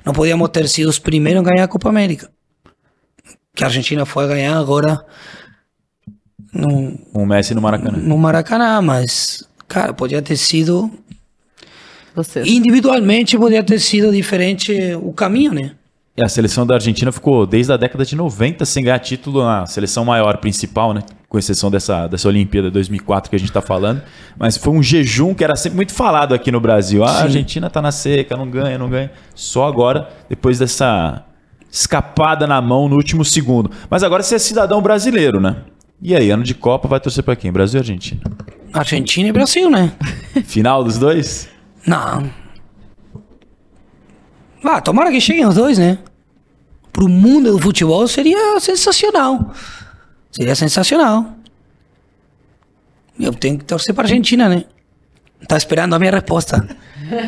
Não 0.04 0.12
podíamos 0.12 0.48
ter 0.50 0.68
sido 0.68 0.88
os 0.88 0.98
primeiros 0.98 1.40
a 1.40 1.44
ganhar 1.44 1.64
a 1.64 1.68
Copa 1.68 1.88
América. 1.88 2.28
Que 3.54 3.62
a 3.62 3.68
Argentina 3.68 4.04
foi 4.04 4.24
a 4.24 4.26
ganhar 4.26 4.58
agora. 4.58 5.04
No, 6.52 6.98
o 7.12 7.24
Messi 7.24 7.54
no 7.54 7.62
Maracanã. 7.62 7.96
No 7.96 8.18
Maracanã, 8.18 8.82
mas, 8.82 9.48
cara, 9.68 9.94
podia 9.94 10.20
ter 10.20 10.36
sido. 10.36 10.90
Você. 12.14 12.42
Individualmente, 12.42 13.38
podia 13.38 13.62
ter 13.62 13.78
sido 13.78 14.12
diferente 14.12 14.72
o 15.00 15.12
caminho, 15.12 15.52
né? 15.52 15.72
E 16.16 16.22
a 16.22 16.28
seleção 16.28 16.66
da 16.66 16.74
Argentina 16.74 17.10
ficou 17.10 17.44
desde 17.46 17.72
a 17.72 17.76
década 17.76 18.04
de 18.04 18.14
90 18.14 18.64
sem 18.64 18.84
ganhar 18.84 18.98
título 19.00 19.42
na 19.44 19.66
seleção 19.66 20.04
maior 20.04 20.36
principal, 20.38 20.92
né? 20.92 21.02
Com 21.34 21.38
exceção 21.40 21.68
dessa, 21.68 22.06
dessa 22.06 22.28
Olimpíada 22.28 22.70
2004 22.70 23.28
que 23.28 23.34
a 23.34 23.38
gente 23.40 23.48
está 23.48 23.60
falando. 23.60 24.00
Mas 24.38 24.56
foi 24.56 24.72
um 24.72 24.80
jejum 24.80 25.34
que 25.34 25.42
era 25.42 25.56
sempre 25.56 25.74
muito 25.74 25.92
falado 25.92 26.32
aqui 26.32 26.52
no 26.52 26.60
Brasil. 26.60 27.02
Ah, 27.02 27.10
a 27.10 27.22
Argentina 27.24 27.68
tá 27.68 27.82
na 27.82 27.90
seca, 27.90 28.36
não 28.36 28.48
ganha, 28.48 28.78
não 28.78 28.88
ganha. 28.88 29.10
Só 29.34 29.66
agora, 29.66 30.08
depois 30.28 30.60
dessa 30.60 31.24
escapada 31.68 32.46
na 32.46 32.62
mão 32.62 32.88
no 32.88 32.94
último 32.94 33.24
segundo. 33.24 33.68
Mas 33.90 34.04
agora 34.04 34.22
você 34.22 34.36
é 34.36 34.38
cidadão 34.38 34.80
brasileiro, 34.80 35.40
né? 35.40 35.56
E 36.00 36.14
aí, 36.14 36.30
ano 36.30 36.44
de 36.44 36.54
Copa 36.54 36.86
vai 36.86 37.00
torcer 37.00 37.24
para 37.24 37.34
quem? 37.34 37.50
Brasil 37.50 37.78
ou 37.78 37.82
Argentina? 37.82 38.20
Argentina 38.72 39.28
e 39.28 39.32
Brasil, 39.32 39.68
né? 39.68 39.92
Final 40.46 40.84
dos 40.84 40.98
dois? 40.98 41.48
Não, 41.84 42.30
ah, 44.76 44.80
tomara 44.80 45.10
que 45.10 45.20
cheguem 45.20 45.46
os 45.46 45.56
dois, 45.56 45.78
né? 45.78 45.98
Pro 46.92 47.08
mundo 47.08 47.50
do 47.50 47.58
futebol 47.58 48.06
seria 48.06 48.60
sensacional. 48.60 49.52
Seria 50.34 50.56
sensacional. 50.56 51.32
Eu 53.18 53.32
tenho 53.32 53.56
que 53.56 53.64
torcer 53.64 53.94
pra 53.94 54.02
Argentina, 54.02 54.48
né? 54.48 54.64
Tá 55.46 55.56
esperando 55.56 55.94
a 55.94 55.98
minha 55.98 56.10
resposta. 56.10 56.66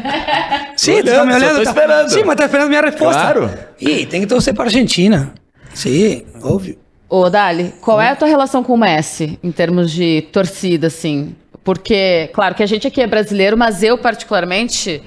Sim, 0.77 0.95
olhando, 0.95 1.17
tá 1.17 1.25
me 1.25 1.35
olhando. 1.35 1.63
Tá... 1.63 1.71
esperando. 1.71 2.09
Sim, 2.09 2.25
mas 2.25 2.37
tá 2.37 2.45
esperando 2.47 2.67
a 2.67 2.69
minha 2.69 2.83
resposta. 2.83 3.21
Claro. 3.21 3.51
E 3.81 4.07
tem 4.07 4.23
que 4.23 4.27
torcer 4.27 4.53
pra 4.55 4.65
Argentina. 4.65 5.33
Sim, 5.73 6.27
óbvio. 6.43 6.77
Ô, 7.09 7.31
Dali, 7.31 7.73
qual 7.81 8.01
é 8.01 8.11
a 8.11 8.17
tua 8.17 8.27
relação 8.27 8.65
com 8.65 8.75
o 8.75 8.77
Messi 8.77 9.39
em 9.41 9.53
termos 9.53 9.93
de 9.93 10.23
torcida, 10.33 10.89
assim? 10.89 11.37
Porque, 11.63 12.29
claro 12.35 12.57
que 12.57 12.63
a 12.65 12.67
gente 12.67 12.89
aqui 12.89 13.01
é 13.01 13.07
brasileiro, 13.07 13.57
mas 13.57 13.85
eu, 13.85 13.97
particularmente, 13.97 15.01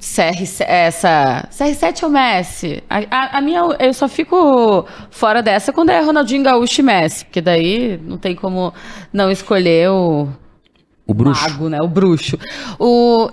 CR, 0.00 0.62
essa, 0.64 1.46
CR7 1.52 2.02
é 2.02 2.06
o 2.06 2.10
Messi. 2.10 2.82
A, 2.88 2.98
a, 3.10 3.38
a, 3.38 3.40
minha, 3.42 3.60
eu 3.78 3.92
só 3.92 4.08
fico 4.08 4.86
fora 5.10 5.42
dessa 5.42 5.72
quando 5.74 5.90
é 5.90 6.00
Ronaldinho 6.00 6.42
Gaúcho 6.42 6.80
e 6.80 6.84
Messi, 6.84 7.24
porque 7.26 7.42
daí 7.42 8.00
não 8.02 8.16
tem 8.16 8.34
como 8.34 8.72
não 9.12 9.30
escolher 9.30 9.90
o. 9.90 10.26
O 11.06 11.12
bruxo. 11.12 11.42
Mago, 11.42 11.68
né? 11.68 11.78
O 11.82 11.88
bruxo. 11.88 12.38
O, 12.78 13.30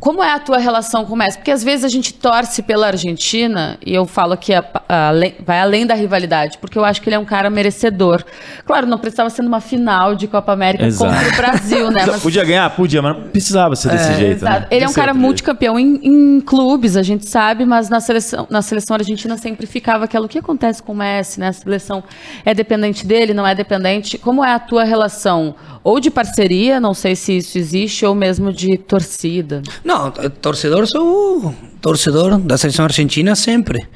como 0.00 0.22
é 0.22 0.32
a 0.32 0.38
tua 0.38 0.58
relação 0.58 1.04
com 1.04 1.14
o 1.14 1.16
Messi? 1.16 1.38
Porque 1.38 1.50
às 1.50 1.64
vezes 1.64 1.84
a 1.84 1.88
gente 1.88 2.12
torce 2.12 2.62
pela 2.62 2.88
Argentina, 2.88 3.78
e 3.84 3.94
eu 3.94 4.04
falo 4.06 4.36
que 4.36 4.52
a, 4.52 4.64
a, 4.88 5.12
vai 5.44 5.60
além 5.60 5.86
da 5.86 5.94
rivalidade, 5.94 6.58
porque 6.58 6.76
eu 6.76 6.84
acho 6.84 7.00
que 7.00 7.08
ele 7.08 7.16
é 7.16 7.18
um 7.18 7.24
cara 7.24 7.48
merecedor. 7.48 8.24
Claro, 8.66 8.86
não 8.86 8.98
precisava 8.98 9.30
ser 9.30 9.42
numa 9.42 9.60
final 9.60 10.14
de 10.14 10.26
Copa 10.26 10.52
América 10.52 10.84
Exato. 10.84 11.12
contra 11.12 11.32
o 11.32 11.36
Brasil, 11.36 11.90
né? 11.90 12.04
Mas... 12.06 12.22
Podia 12.22 12.44
ganhar? 12.44 12.68
Podia, 12.70 13.00
mas 13.00 13.16
não 13.16 13.22
precisava 13.28 13.76
ser 13.76 13.90
desse 13.90 14.10
é, 14.10 14.14
jeito. 14.14 14.44
Né? 14.44 14.66
Ele 14.70 14.84
é 14.84 14.88
um 14.88 14.92
cara 14.92 15.14
multicampeão 15.14 15.78
em, 15.78 16.00
em, 16.02 16.40
clubes, 16.40 16.96
a 16.96 17.02
gente 17.02 17.26
sabe, 17.26 17.64
mas 17.64 17.88
na 17.88 18.00
seleção, 18.00 18.46
na 18.50 18.62
seleção 18.62 18.96
argentina 18.96 19.36
sempre 19.36 19.66
ficava 19.66 20.04
aquilo. 20.04 20.24
O 20.24 20.28
que 20.28 20.38
acontece 20.38 20.82
com 20.82 20.92
o 20.92 20.96
Messi, 20.96 21.40
né? 21.40 21.48
A 21.48 21.52
seleção 21.52 22.02
é 22.44 22.54
dependente 22.54 23.06
dele, 23.06 23.32
não 23.34 23.46
é 23.46 23.54
dependente? 23.54 24.18
Como 24.18 24.44
é 24.44 24.52
a 24.52 24.58
tua 24.58 24.84
relação? 24.84 25.54
Ou 25.82 26.00
de 26.00 26.10
parceria, 26.10 26.80
não 26.80 26.94
sei 26.94 27.14
se 27.14 27.36
isso 27.36 27.58
existe, 27.58 28.06
ou 28.06 28.14
mesmo 28.14 28.50
de 28.52 28.78
torcida? 28.78 29.62
Não, 29.84 30.10
torcedor 30.10 30.86
sou 30.86 31.54
torcedor 31.80 32.38
da 32.38 32.56
seleção 32.56 32.86
argentina 32.86 33.36
sempre. 33.36 33.86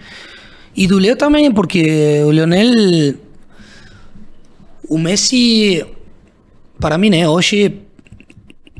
E 0.76 0.86
do 0.86 0.98
Leo 0.98 1.16
também, 1.16 1.50
porque 1.50 2.22
o 2.24 2.30
Lionel. 2.30 3.14
O 4.88 4.98
Messi, 4.98 5.84
para 6.78 6.96
mim, 6.96 7.10
né, 7.10 7.28
hoje, 7.28 7.80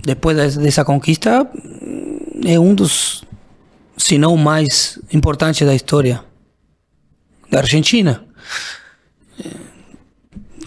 depois 0.02 0.56
dessa 0.56 0.84
conquista, 0.84 1.46
é 2.46 2.58
um 2.58 2.74
dos, 2.74 3.24
se 3.96 4.16
não 4.16 4.34
o 4.34 4.38
mais 4.38 4.98
importante 5.12 5.64
da 5.64 5.74
história 5.74 6.22
da 7.50 7.58
Argentina. 7.58 8.24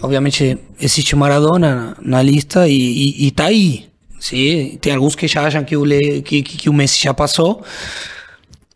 Obviamente 0.00 0.58
existe 0.80 1.14
Maradona 1.16 1.96
na, 2.00 2.22
lista 2.22 2.68
e, 2.68 2.74
e, 2.74 3.26
e 3.26 3.30
tá 3.30 3.46
aí. 3.46 3.91
Sim, 4.22 4.78
tem 4.80 4.94
alguns 4.94 5.16
que 5.16 5.26
já 5.26 5.44
acham 5.44 5.64
que 5.64 5.76
o, 5.76 5.84
Le, 5.84 6.22
que, 6.22 6.44
que, 6.44 6.56
que, 6.56 6.70
o 6.70 6.72
Messi 6.72 7.02
já 7.02 7.12
passou. 7.12 7.64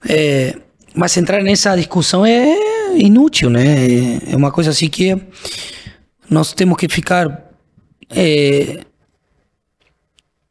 É, 0.09 0.59
mas 0.93 1.16
entrar 1.16 1.40
nessa 1.40 1.77
discussão 1.77 2.27
é 2.27 2.98
inútil, 2.98 3.48
né? 3.48 4.16
É 4.27 4.35
uma 4.35 4.51
coisa 4.51 4.70
assim 4.70 4.89
que 4.89 5.16
nós 6.28 6.52
temos 6.52 6.77
que 6.77 6.89
ficar 6.89 7.48
é, 8.10 8.81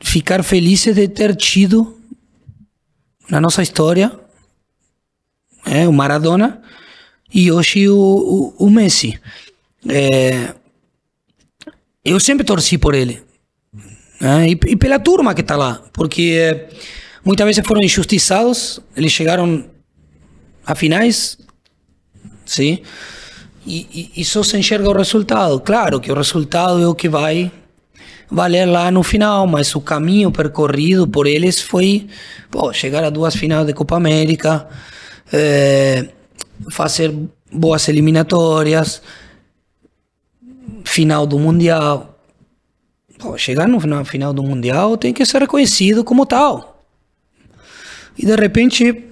ficar 0.01 0.41
felizes 0.43 0.95
de 0.95 1.09
ter 1.09 1.35
tido 1.35 1.99
na 3.29 3.41
nossa 3.41 3.61
história 3.61 4.17
é, 5.65 5.85
o 5.89 5.91
Maradona 5.91 6.61
e 7.33 7.51
hoje 7.51 7.89
o, 7.89 8.53
o, 8.57 8.65
o 8.65 8.69
Messi. 8.69 9.19
É, 9.89 10.55
eu 12.05 12.17
sempre 12.17 12.45
torci 12.45 12.77
por 12.77 12.95
ele. 12.95 13.24
Né? 14.19 14.49
E, 14.49 14.51
e, 14.51 14.75
pela 14.75 14.99
turma 14.99 15.33
que 15.33 15.41
está 15.41 15.55
lá. 15.55 15.81
Porque 15.93 16.67
muitas 17.23 17.45
vezes 17.45 17.65
foram 17.65 17.81
injustiçados, 17.83 18.79
eles 18.95 19.11
chegaram 19.11 19.65
a 20.65 20.73
finais, 20.75 21.37
sim, 22.45 22.79
e, 23.65 24.11
e, 24.15 24.21
e 24.21 24.25
só 24.25 24.43
se 24.43 24.57
enxerga 24.57 24.89
o 24.89 24.93
resultado. 24.93 25.59
Claro 25.59 25.99
que 25.99 26.11
o 26.11 26.15
resultado 26.15 26.81
é 26.81 26.87
o 26.87 26.95
que 26.95 27.09
vai 27.09 27.51
valer 28.29 28.65
lá 28.65 28.89
no 28.89 29.03
final, 29.03 29.45
mas 29.45 29.75
o 29.75 29.81
caminho 29.81 30.31
percorrido 30.31 31.07
por 31.07 31.27
eles 31.27 31.61
foi 31.61 32.07
pô, 32.49 32.73
chegar 32.73 33.03
a 33.03 33.09
duas 33.09 33.35
finais 33.35 33.65
de 33.67 33.73
Copa 33.73 33.95
América, 33.95 34.67
é, 35.31 36.07
fazer 36.69 37.13
boas 37.51 37.87
eliminatórias 37.87 39.01
final 40.85 41.25
do 41.25 41.37
Mundial. 41.37 42.14
Pô, 43.17 43.37
chegar 43.37 43.67
no 43.67 43.79
final 44.05 44.33
do 44.33 44.43
Mundial 44.43 44.97
tem 44.97 45.13
que 45.13 45.25
ser 45.25 45.41
reconhecido 45.41 46.03
como 46.03 46.25
tal. 46.25 46.83
E 48.17 48.25
de 48.25 48.35
repente 48.35 49.05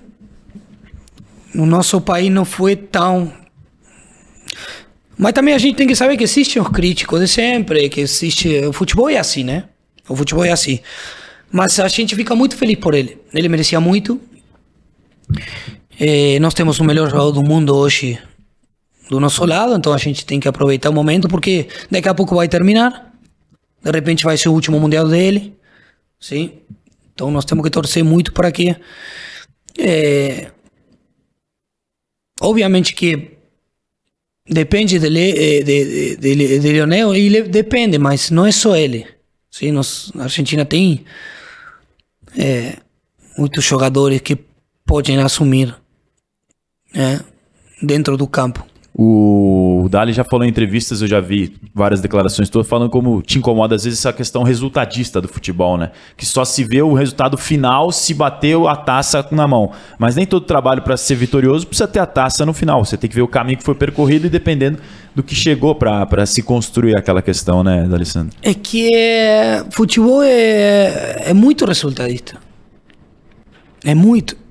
no 1.53 1.65
nosso 1.65 2.01
país 2.01 2.31
não 2.31 2.45
foi 2.45 2.75
tão. 2.75 3.31
Mas 5.17 5.33
também 5.33 5.53
a 5.53 5.57
gente 5.57 5.75
tem 5.75 5.87
que 5.87 5.95
saber 5.95 6.17
que 6.17 6.23
existem 6.23 6.61
os 6.61 6.67
críticos 6.69 7.19
de 7.19 7.27
sempre, 7.27 7.87
que 7.89 8.01
existe. 8.01 8.65
O 8.65 8.73
futebol 8.73 9.09
é 9.09 9.17
assim, 9.17 9.43
né? 9.43 9.65
O 10.09 10.15
futebol 10.15 10.43
é 10.43 10.51
assim. 10.51 10.79
Mas 11.51 11.79
a 11.79 11.87
gente 11.87 12.15
fica 12.15 12.35
muito 12.35 12.57
feliz 12.57 12.77
por 12.77 12.95
ele. 12.95 13.17
Ele 13.33 13.47
merecia 13.47 13.79
muito. 13.79 14.19
É, 15.99 16.39
nós 16.39 16.53
temos 16.53 16.79
o 16.79 16.83
melhor 16.83 17.09
jogador 17.09 17.31
do 17.31 17.43
mundo 17.43 17.75
hoje 17.75 18.19
do 19.09 19.19
nosso 19.19 19.45
lado, 19.45 19.75
então 19.75 19.93
a 19.93 19.97
gente 19.97 20.25
tem 20.25 20.39
que 20.39 20.47
aproveitar 20.47 20.89
o 20.89 20.93
momento, 20.93 21.27
porque 21.27 21.67
daqui 21.91 22.09
a 22.09 22.13
pouco 22.13 22.35
vai 22.35 22.47
terminar. 22.47 23.12
De 23.83 23.91
repente 23.91 24.23
vai 24.23 24.37
ser 24.37 24.49
o 24.49 24.53
último 24.53 24.79
mundial 24.79 25.07
dele. 25.07 25.55
Sim. 26.19 26.53
Então 27.13 27.29
nós 27.29 27.45
temos 27.45 27.63
que 27.63 27.69
torcer 27.69 28.03
muito 28.03 28.31
para 28.33 28.51
que. 28.51 28.75
É, 29.77 30.51
obviamente 32.39 32.93
que 32.93 33.37
depende 34.47 34.99
dele, 34.99 35.33
de, 35.63 35.63
de, 35.63 36.15
de, 36.17 36.59
de 36.59 36.71
Leonel, 36.71 37.13
ele 37.13 37.43
depende, 37.43 37.97
mas 37.97 38.29
não 38.29 38.45
é 38.45 38.51
só 38.51 38.75
ele. 38.75 39.07
Sim, 39.49 39.71
nós, 39.71 40.11
a 40.17 40.23
Argentina 40.23 40.65
tem 40.65 41.05
é, 42.37 42.77
muitos 43.37 43.63
jogadores 43.63 44.21
que 44.21 44.37
podem 44.85 45.19
assumir 45.19 45.75
é, 46.93 47.19
dentro 47.81 48.17
do 48.17 48.27
campo. 48.27 48.65
O 48.95 49.87
Dali 49.89 50.13
já 50.13 50.23
falou 50.23 50.45
em 50.45 50.49
entrevistas, 50.49 51.01
eu 51.01 51.07
já 51.07 51.19
vi 51.19 51.55
várias 51.73 51.99
declarações 51.99 52.47
todas 52.47 52.67
falando 52.67 52.91
como 52.91 53.23
te 53.23 53.39
incomoda 53.39 53.73
às 53.73 53.85
vezes 53.85 53.97
essa 53.97 54.13
questão 54.13 54.43
resultadista 54.43 55.19
do 55.19 55.27
futebol, 55.27 55.77
né? 55.77 55.89
Que 56.15 56.27
só 56.27 56.45
se 56.45 56.63
vê 56.63 56.83
o 56.83 56.93
resultado 56.93 57.35
final 57.35 57.91
se 57.91 58.13
bateu 58.13 58.67
a 58.67 58.75
taça 58.75 59.27
na 59.31 59.47
mão. 59.47 59.71
Mas 59.97 60.15
nem 60.15 60.27
todo 60.27 60.45
trabalho 60.45 60.83
para 60.83 60.95
ser 60.95 61.15
vitorioso 61.15 61.65
precisa 61.65 61.87
ter 61.87 61.99
a 61.99 62.05
taça 62.05 62.45
no 62.45 62.53
final. 62.53 62.85
Você 62.85 62.95
tem 62.95 63.09
que 63.09 63.15
ver 63.15 63.23
o 63.23 63.27
caminho 63.27 63.57
que 63.57 63.63
foi 63.63 63.73
percorrido 63.73 64.27
e 64.27 64.29
dependendo 64.29 64.77
do 65.15 65.23
que 65.23 65.33
chegou 65.33 65.73
para 65.73 66.25
se 66.27 66.43
construir 66.43 66.95
aquela 66.95 67.23
questão, 67.23 67.63
né, 67.63 67.87
D'Alessandro? 67.87 68.35
É 68.43 68.53
que 68.53 68.93
é, 68.93 69.65
futebol 69.71 70.21
é, 70.21 71.29
é 71.29 71.33
muito 71.33 71.65
resultadista. 71.65 72.37
É 73.83 73.95
muito. 73.95 74.42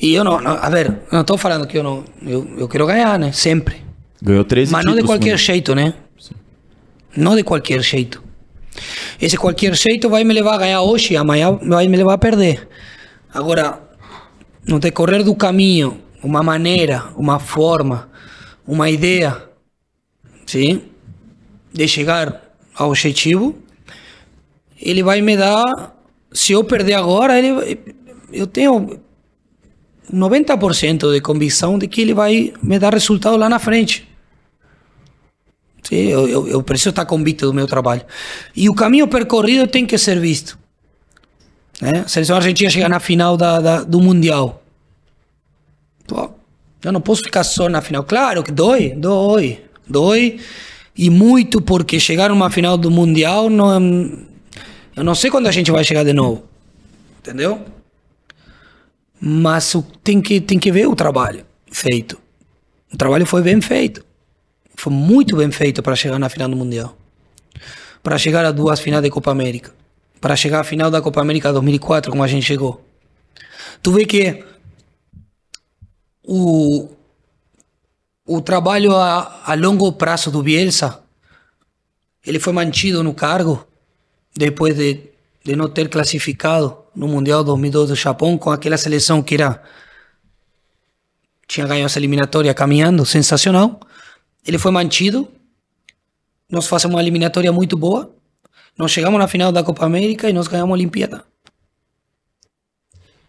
E 0.00 0.14
eu 0.14 0.22
não, 0.22 0.40
não 0.40 0.52
a 0.52 0.68
ver, 0.70 0.94
não 1.10 1.22
estou 1.22 1.36
falando 1.36 1.66
que 1.66 1.76
eu 1.76 1.82
não, 1.82 2.04
eu, 2.22 2.48
eu 2.56 2.68
quero 2.68 2.86
ganhar, 2.86 3.18
né? 3.18 3.32
Sempre. 3.32 3.82
Ganhou 4.22 4.44
13 4.44 4.72
Mas 4.72 4.84
não 4.84 4.94
de 4.94 5.02
qualquer 5.02 5.36
jeito, 5.36 5.74
né? 5.74 5.94
Sim. 6.18 6.34
Não 7.16 7.34
de 7.34 7.42
qualquer 7.42 7.80
jeito. 7.82 8.22
Esse 9.20 9.36
qualquer 9.36 9.74
jeito 9.74 10.08
vai 10.08 10.22
me 10.22 10.32
levar 10.32 10.54
a 10.54 10.58
ganhar 10.58 10.82
hoje, 10.82 11.16
amanhã 11.16 11.58
vai 11.62 11.88
me 11.88 11.96
levar 11.96 12.14
a 12.14 12.18
perder. 12.18 12.68
Agora, 13.32 13.80
no 14.66 14.78
decorrer 14.78 15.24
do 15.24 15.34
caminho, 15.34 16.00
uma 16.22 16.42
maneira, 16.42 17.04
uma 17.16 17.38
forma, 17.38 18.08
uma 18.66 18.88
ideia, 18.88 19.42
sim, 20.46 20.82
de 21.72 21.88
chegar 21.88 22.42
ao 22.74 22.90
objetivo, 22.90 23.56
ele 24.80 25.02
vai 25.02 25.20
me 25.20 25.36
dar. 25.36 25.96
Se 26.32 26.52
eu 26.52 26.62
perder 26.62 26.94
agora, 26.94 27.38
ele, 27.38 27.80
eu 28.32 28.46
tenho 28.46 29.00
90% 30.12 31.12
de 31.12 31.20
convicção 31.20 31.78
de 31.78 31.86
que 31.86 32.00
ele 32.00 32.14
vai 32.14 32.52
me 32.62 32.78
dar 32.78 32.92
resultado 32.92 33.36
lá 33.36 33.48
na 33.48 33.58
frente. 33.58 34.08
Eu, 35.90 36.28
eu, 36.28 36.48
eu, 36.48 36.62
preciso 36.62 36.90
estar 36.90 37.06
convicto 37.06 37.46
do 37.46 37.54
meu 37.54 37.66
trabalho. 37.66 38.02
E 38.54 38.68
o 38.68 38.74
caminho 38.74 39.08
percorrido 39.08 39.66
tem 39.66 39.86
que 39.86 39.96
ser 39.96 40.20
visto. 40.20 40.58
Né? 41.80 42.02
A 42.04 42.08
seleção 42.08 42.36
argentina 42.36 42.68
chega 42.68 42.88
na 42.88 43.00
final 43.00 43.36
da, 43.36 43.60
da, 43.60 43.82
do 43.84 44.00
Mundial. 44.00 44.62
Pô, 46.06 46.30
eu 46.84 46.92
não 46.92 47.00
posso 47.00 47.22
ficar 47.22 47.44
só 47.44 47.68
na 47.68 47.80
final. 47.80 48.04
Claro 48.04 48.42
que 48.42 48.52
dói, 48.52 48.90
dói, 48.90 49.62
dói. 49.88 50.38
E 50.96 51.08
muito 51.08 51.60
porque 51.60 52.00
chegar 52.00 52.28
numa 52.28 52.50
final 52.50 52.76
do 52.76 52.90
Mundial, 52.90 53.48
não, 53.48 53.80
eu 54.96 55.04
não 55.04 55.14
sei 55.14 55.30
quando 55.30 55.46
a 55.46 55.52
gente 55.52 55.70
vai 55.70 55.84
chegar 55.84 56.04
de 56.04 56.12
novo. 56.12 56.44
Entendeu? 57.20 57.64
Mas 59.20 59.74
tem 60.02 60.20
que, 60.20 60.40
tem 60.40 60.58
que 60.58 60.70
ver 60.70 60.86
o 60.86 60.94
trabalho 60.94 61.44
feito. 61.70 62.18
O 62.92 62.96
trabalho 62.96 63.26
foi 63.26 63.42
bem 63.42 63.60
feito. 63.60 64.04
Foi 64.76 64.92
muito 64.92 65.36
bem 65.36 65.50
feito 65.50 65.82
para 65.82 65.96
chegar 65.96 66.18
na 66.18 66.28
final 66.28 66.48
do 66.48 66.56
Mundial. 66.56 66.96
Para 68.02 68.16
chegar 68.16 68.44
a 68.44 68.52
duas 68.52 68.80
finais 68.80 69.02
da 69.02 69.10
Copa 69.10 69.30
América. 69.30 69.74
Para 70.20 70.36
chegar 70.36 70.60
à 70.60 70.64
final 70.64 70.90
da 70.90 71.02
Copa 71.02 71.20
América 71.20 71.52
2004, 71.52 72.10
como 72.10 72.22
a 72.22 72.28
gente 72.28 72.46
chegou. 72.46 72.84
Tu 73.82 73.92
vê 73.92 74.04
que 74.04 74.44
o, 76.24 76.88
o 78.26 78.40
trabalho 78.40 78.94
a, 78.94 79.42
a 79.44 79.54
longo 79.54 79.92
prazo 79.92 80.30
do 80.30 80.42
Bielsa, 80.42 81.02
ele 82.24 82.38
foi 82.38 82.52
mantido 82.52 83.02
no 83.02 83.14
cargo 83.14 83.66
depois 84.36 84.76
de, 84.76 85.00
de 85.44 85.56
não 85.56 85.68
ter 85.68 85.88
classificado 85.88 86.76
no 86.98 87.06
Mundial 87.06 87.44
2002 87.44 87.90
do 87.90 87.94
Japão, 87.94 88.36
com 88.36 88.50
aquela 88.50 88.76
seleção 88.76 89.22
que 89.22 89.36
era 89.36 89.62
tinha 91.46 91.64
ganho 91.64 91.86
essa 91.86 91.98
eliminatória 91.98 92.52
caminhando, 92.52 93.06
sensacional. 93.06 93.78
Ele 94.44 94.58
foi 94.58 94.72
mantido. 94.72 95.28
Nós 96.50 96.66
fazemos 96.66 96.96
uma 96.96 97.00
eliminatória 97.00 97.52
muito 97.52 97.76
boa. 97.76 98.12
Nós 98.76 98.90
chegamos 98.90 99.18
na 99.18 99.28
final 99.28 99.52
da 99.52 99.62
Copa 99.62 99.86
América 99.86 100.28
e 100.28 100.32
nós 100.32 100.48
ganhamos 100.48 100.72
a 100.72 100.74
Olimpíada. 100.74 101.24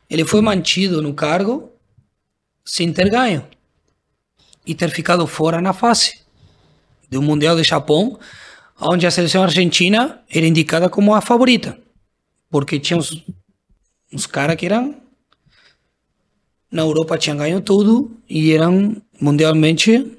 Ele 0.10 0.26
foi 0.26 0.42
mantido 0.42 1.00
no 1.00 1.14
cargo 1.14 1.72
sem 2.66 2.92
ter 2.92 3.08
ganho 3.10 3.46
e 4.66 4.74
ter 4.74 4.90
ficado 4.90 5.26
fora 5.28 5.62
na 5.62 5.74
fase 5.74 6.20
do 7.08 7.22
Mundial 7.22 7.56
de 7.56 7.64
Japão, 7.64 8.20
onde 8.82 9.06
a 9.06 9.12
seleção 9.12 9.44
argentina 9.44 10.22
era 10.28 10.48
indicada 10.48 10.90
como 10.90 11.14
a 11.14 11.22
favorita, 11.22 11.78
porque 12.50 12.80
tinha 12.80 13.00
uns 14.12 14.26
caras 14.26 14.56
que 14.56 14.66
eram. 14.66 14.96
Na 16.72 16.84
Europa 16.84 17.18
tinham 17.18 17.38
ganho 17.38 17.62
tudo 17.62 18.12
e 18.30 18.54
eram 18.54 19.02
mundialmente. 19.20 20.18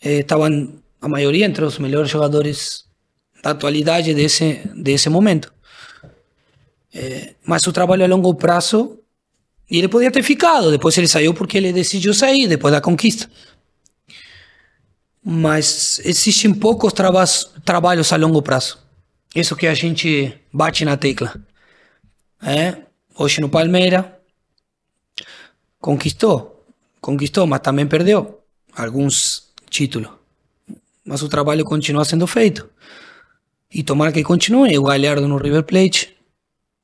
Estavam 0.00 0.52
eh, 0.52 0.68
a 1.00 1.08
maioria 1.08 1.46
entre 1.46 1.64
os 1.64 1.78
melhores 1.78 2.10
jogadores 2.10 2.84
da 3.42 3.50
atualidade 3.50 4.14
desse, 4.14 4.60
desse 4.74 5.08
momento. 5.08 5.52
Eh, 6.92 7.34
mas 7.44 7.66
o 7.66 7.72
trabalho 7.72 8.04
a 8.04 8.08
longo 8.08 8.34
prazo. 8.34 8.98
E 9.70 9.78
ele 9.78 9.88
podia 9.88 10.10
ter 10.10 10.22
ficado, 10.22 10.70
depois 10.70 10.98
ele 10.98 11.08
saiu 11.08 11.32
porque 11.32 11.56
ele 11.56 11.72
decidiu 11.72 12.12
sair, 12.12 12.46
depois 12.46 12.74
da 12.74 12.80
conquista. 12.80 13.30
Mas 15.24 15.98
existem 16.04 16.52
poucos 16.52 16.92
trabalhos 16.92 18.12
a 18.12 18.16
longo 18.16 18.42
prazo. 18.42 18.78
Isso 19.34 19.56
que 19.56 19.66
a 19.66 19.72
gente 19.72 20.34
bate 20.52 20.84
na 20.84 20.96
tecla 20.98 21.40
hoje 23.16 23.40
no 23.40 23.48
Palmeiras, 23.48 24.04
conquistou, 25.80 26.64
conquistou, 27.00 27.46
mas 27.46 27.60
também 27.60 27.86
perdeu 27.86 28.40
alguns 28.74 29.52
títulos. 29.70 30.10
Mas 31.04 31.22
o 31.22 31.28
trabalho 31.28 31.64
continua 31.64 32.04
sendo 32.04 32.26
feito. 32.26 32.68
E 33.72 33.82
tomara 33.82 34.12
que 34.12 34.22
continue. 34.22 34.78
O 34.78 34.84
Galhardo 34.84 35.26
no 35.26 35.36
River 35.36 35.64
Plate 35.64 36.16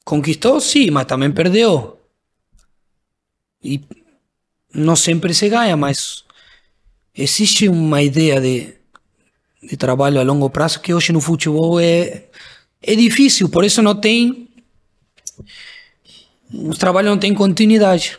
conquistou, 0.05 0.61
sim, 0.61 0.91
mas 0.91 1.07
também 1.07 1.31
perdeu. 1.31 2.01
E 3.63 3.81
não 4.73 4.97
sempre 4.97 5.35
se 5.35 5.49
ganha, 5.49 5.77
mas 5.77 6.25
existe 7.15 7.69
uma 7.69 8.03
ideia 8.03 8.41
de, 8.41 8.75
de 9.63 9.77
trabalho 9.77 10.21
a 10.21 10.23
longo 10.23 10.49
prazo 10.49 10.81
que 10.81 10.95
hoje 10.95 11.13
no 11.13 11.21
futebol 11.21 11.81
é, 11.81 12.25
é 12.83 12.95
difícil, 12.95 13.49
por 13.49 13.65
isso 13.65 13.83
não 13.83 13.95
tem 13.95 14.48
o 16.53 16.75
trabalho 16.75 17.09
não 17.09 17.19
tem 17.19 17.35
continuidade. 17.35 18.19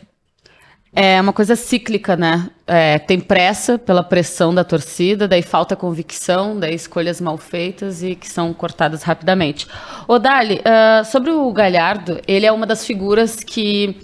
É 0.92 1.20
uma 1.20 1.32
coisa 1.32 1.54
cíclica, 1.54 2.16
né? 2.16 2.50
É, 2.66 2.98
tem 2.98 3.20
pressa 3.20 3.78
pela 3.78 4.02
pressão 4.02 4.52
da 4.52 4.64
torcida, 4.64 5.28
daí 5.28 5.40
falta 5.40 5.76
convicção, 5.76 6.58
daí 6.58 6.74
escolhas 6.74 7.20
mal 7.20 7.38
feitas 7.38 8.02
e 8.02 8.16
que 8.16 8.28
são 8.28 8.52
cortadas 8.52 9.04
rapidamente. 9.04 9.68
O 10.08 10.18
Dali, 10.18 10.60
uh, 10.60 11.04
sobre 11.04 11.30
o 11.30 11.52
Galhardo, 11.52 12.20
ele 12.26 12.44
é 12.44 12.50
uma 12.50 12.66
das 12.66 12.84
figuras 12.84 13.36
que 13.36 14.00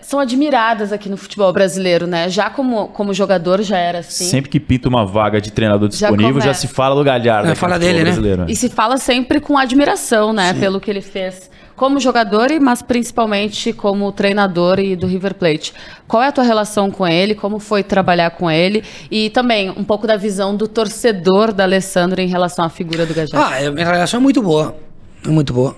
são 0.00 0.20
admiradas 0.20 0.92
aqui 0.92 1.08
no 1.08 1.16
futebol 1.16 1.52
brasileiro, 1.52 2.06
né? 2.06 2.28
Já 2.28 2.48
como, 2.50 2.86
como 2.88 3.12
jogador 3.12 3.60
já 3.60 3.78
era 3.78 3.98
assim. 3.98 4.26
Sempre 4.26 4.48
que 4.48 4.60
pinta 4.60 4.88
uma 4.88 5.04
vaga 5.04 5.40
de 5.40 5.50
treinador 5.50 5.88
disponível, 5.88 6.40
já, 6.40 6.48
já 6.48 6.54
se 6.54 6.68
fala 6.68 6.94
do 6.94 7.02
Galhardo. 7.02 7.50
É, 7.50 7.54
fala 7.56 7.80
dele, 7.80 8.04
né? 8.04 8.46
E 8.48 8.54
se 8.54 8.68
fala 8.68 8.96
sempre 8.96 9.40
com 9.40 9.58
admiração, 9.58 10.32
né? 10.32 10.54
Sim. 10.54 10.60
Pelo 10.60 10.80
que 10.80 10.88
ele 10.88 11.00
fez 11.00 11.50
como 11.76 11.98
jogador, 12.00 12.48
mas 12.60 12.82
principalmente 12.82 13.72
como 13.72 14.10
treinador 14.12 14.78
e 14.78 14.94
do 14.94 15.06
River 15.06 15.34
Plate. 15.34 15.72
Qual 16.06 16.22
é 16.22 16.28
a 16.28 16.32
tua 16.32 16.44
relação 16.44 16.90
com 16.90 17.06
ele? 17.06 17.34
Como 17.34 17.58
foi 17.58 17.82
trabalhar 17.82 18.30
com 18.30 18.50
ele? 18.50 18.82
E 19.10 19.30
também 19.30 19.70
um 19.70 19.84
pouco 19.84 20.06
da 20.06 20.16
visão 20.16 20.56
do 20.56 20.68
torcedor 20.68 21.52
da 21.52 21.64
Alessandro 21.64 22.20
em 22.20 22.28
relação 22.28 22.64
à 22.64 22.68
figura 22.68 23.06
do 23.06 23.14
Gajá. 23.14 23.38
Ah, 23.38 23.66
a 23.66 23.70
minha 23.70 23.86
relação 23.86 24.18
é 24.18 24.22
muito 24.22 24.42
boa. 24.42 24.76
É 25.24 25.28
muito 25.28 25.52
boa. 25.52 25.76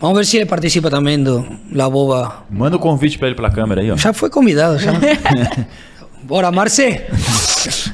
Vamos 0.00 0.16
ver 0.16 0.24
se 0.24 0.36
ele 0.36 0.46
participa 0.46 0.88
também 0.90 1.20
do 1.20 1.44
La 1.72 1.90
Boba. 1.90 2.44
Manda 2.48 2.76
o 2.76 2.78
um 2.78 2.82
convite 2.82 3.18
para 3.18 3.28
ele 3.28 3.34
pela 3.34 3.50
câmera 3.50 3.80
aí, 3.80 3.90
ó. 3.90 3.96
Já 3.96 4.12
foi 4.12 4.30
convidado, 4.30 4.78
já. 4.78 4.92
Bora, 6.22 6.52
Marce! 6.52 7.00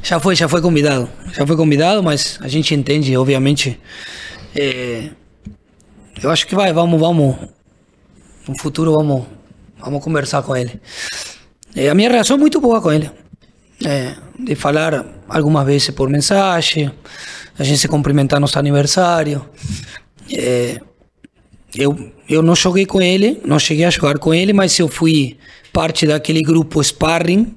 Já 0.03 0.21
foi, 0.21 0.35
já 0.37 0.49
foi 0.49 0.61
convidado. 0.61 1.09
Já 1.33 1.47
foi 1.47 1.57
convidado, 1.57 2.03
mas 2.03 2.39
a 2.43 2.49
gente 2.49 2.75
entende, 2.75 3.17
obviamente. 3.17 3.81
É, 4.55 5.11
eu 6.23 6.31
acho 6.31 6.47
que 6.47 6.55
vai, 6.55 6.73
vamos, 6.73 6.99
vamos. 6.99 7.37
No 8.47 8.59
futuro 8.59 8.93
vamos, 8.93 9.27
vamos 9.79 10.03
conversar 10.03 10.43
com 10.43 10.57
ele. 10.57 10.81
É, 11.75 11.89
a 11.89 11.95
minha 11.95 12.11
relação 12.11 12.37
é 12.37 12.41
muito 12.41 12.61
boa 12.61 12.81
com 12.81 12.93
ele. 12.93 13.11
É, 13.85 14.15
de 14.39 14.55
falar 14.55 15.05
algumas 15.29 15.67
vezes 15.67 15.91
por 15.91 16.09
mensagem, 16.09 16.91
a 17.59 17.65
gente 17.65 17.79
se 17.79 17.89
cumprimentar 17.89 18.41
no 18.41 18.49
aniversário. 18.55 19.45
É, 20.33 20.81
eu, 21.75 22.13
eu 22.29 22.43
não 22.43 22.55
joguei 22.55 22.87
com 22.87 23.01
ele, 23.01 23.41
não 23.45 23.59
cheguei 23.59 23.85
a 23.85 23.91
jogar 23.91 24.19
com 24.19 24.33
ele, 24.33 24.53
mas 24.53 24.79
eu 24.79 24.89
fui 24.89 25.37
parte 25.73 26.07
daquele 26.07 26.41
grupo 26.41 26.83
Sparring, 26.83 27.57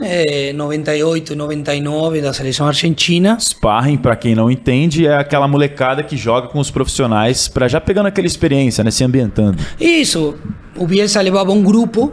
é, 0.00 0.52
98 0.52 1.32
e 1.32 1.36
99 1.36 2.20
da 2.20 2.32
seleção 2.32 2.66
argentina. 2.66 3.38
Sparring, 3.40 3.96
para 3.96 4.16
quem 4.16 4.34
não 4.34 4.50
entende, 4.50 5.06
é 5.06 5.16
aquela 5.16 5.48
molecada 5.48 6.02
que 6.02 6.16
joga 6.16 6.48
com 6.48 6.58
os 6.58 6.70
profissionais 6.70 7.48
para 7.48 7.68
já 7.68 7.80
pegando 7.80 8.06
aquela 8.06 8.26
experiência, 8.26 8.84
né, 8.84 8.90
se 8.90 9.04
ambientando. 9.04 9.58
Isso. 9.80 10.36
O 10.76 10.86
Bielsa 10.86 11.20
levava 11.20 11.52
um 11.52 11.62
grupo, 11.62 12.12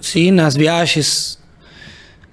sim, 0.00 0.30
nas 0.30 0.54
viagens 0.54 1.38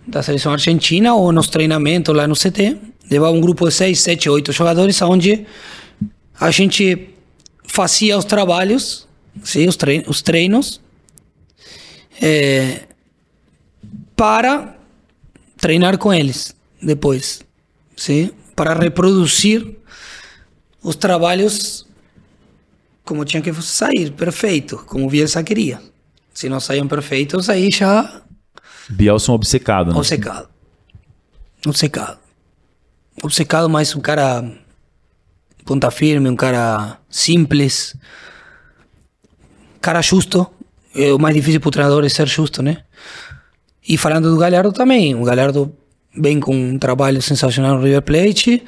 da 0.06 0.22
seleção 0.22 0.52
argentina 0.52 1.14
ou 1.14 1.32
nos 1.32 1.48
treinamentos 1.48 2.16
lá 2.16 2.28
no 2.28 2.36
CT. 2.36 2.78
Levava 3.10 3.32
um 3.32 3.42
grupo 3.42 3.68
de 3.68 3.74
6, 3.74 4.00
7, 4.00 4.30
8 4.30 4.52
jogadores, 4.52 5.02
onde 5.02 5.46
a 6.40 6.52
gente 6.52 7.10
fazia 7.64 8.18
os 8.18 8.26
trabalhos, 8.26 9.08
sim, 9.44 9.68
os, 9.68 9.76
treinos, 9.76 10.08
os 10.08 10.22
treinos 10.22 10.82
é, 12.22 12.82
para 14.16 14.78
treinar 15.60 15.98
com 15.98 16.14
eles 16.14 16.56
depois, 16.81 17.41
sim, 17.95 18.31
para 18.56 18.73
reproduzir 18.73 19.77
os 20.81 20.95
trabalhos 20.95 21.86
como 23.03 23.26
tinha 23.26 23.41
que 23.41 23.52
sair, 23.53 24.11
perfeito, 24.11 24.77
como 24.86 25.07
o 25.07 25.10
Bielsa 25.10 25.44
queria. 25.44 25.81
Se 26.34 26.48
não 26.48 26.60
saíam 26.60 26.88
perfeitos, 26.88 27.49
aí 27.49 27.69
já... 27.72 28.22
Bielsa 28.88 29.31
obcecado, 29.31 29.91
né? 29.91 29.98
Obcecado. 29.98 30.48
Obcecado. 31.65 32.19
Obcecado, 33.22 33.69
mas 33.69 33.95
um 33.95 33.99
cara 33.99 34.44
ponta 35.65 35.91
firme, 35.91 36.30
um 36.30 36.36
cara 36.36 36.98
simples, 37.10 37.95
cara 39.81 40.02
justo. 40.02 40.48
É 40.95 41.11
o 41.14 41.19
mais 41.19 41.36
difícil 41.36 41.60
para 41.60 41.68
o 41.68 41.72
treinador 41.72 42.06
é 42.06 42.10
ser 42.10 42.27
justo, 42.27 42.61
né? 42.61 42.84
E 43.90 43.98
falando 43.98 44.30
do 44.30 44.38
Galhardo 44.38 44.72
também, 44.72 45.16
o 45.16 45.24
Galhardo 45.24 45.76
vem 46.16 46.40
com 46.40 46.56
um 46.56 46.78
trabalho 46.78 47.20
sensacional 47.24 47.76
no 47.76 47.84
River 47.84 48.03
Plate. 48.03 48.64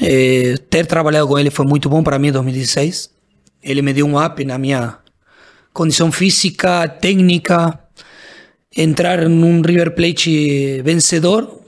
É, 0.00 0.54
ter 0.70 0.86
trabalhado 0.86 1.28
com 1.28 1.38
ele 1.38 1.50
foi 1.50 1.66
muito 1.66 1.90
bom 1.90 2.02
para 2.02 2.18
mim 2.18 2.28
em 2.28 2.32
2016. 2.32 3.10
Ele 3.62 3.82
me 3.82 3.92
deu 3.92 4.06
um 4.06 4.18
up 4.18 4.42
na 4.42 4.56
minha 4.56 4.96
condição 5.74 6.10
física, 6.10 6.88
técnica, 6.88 7.78
entrar 8.74 9.28
num 9.28 9.60
River 9.60 9.94
Plate 9.94 10.80
vencedor. 10.80 11.60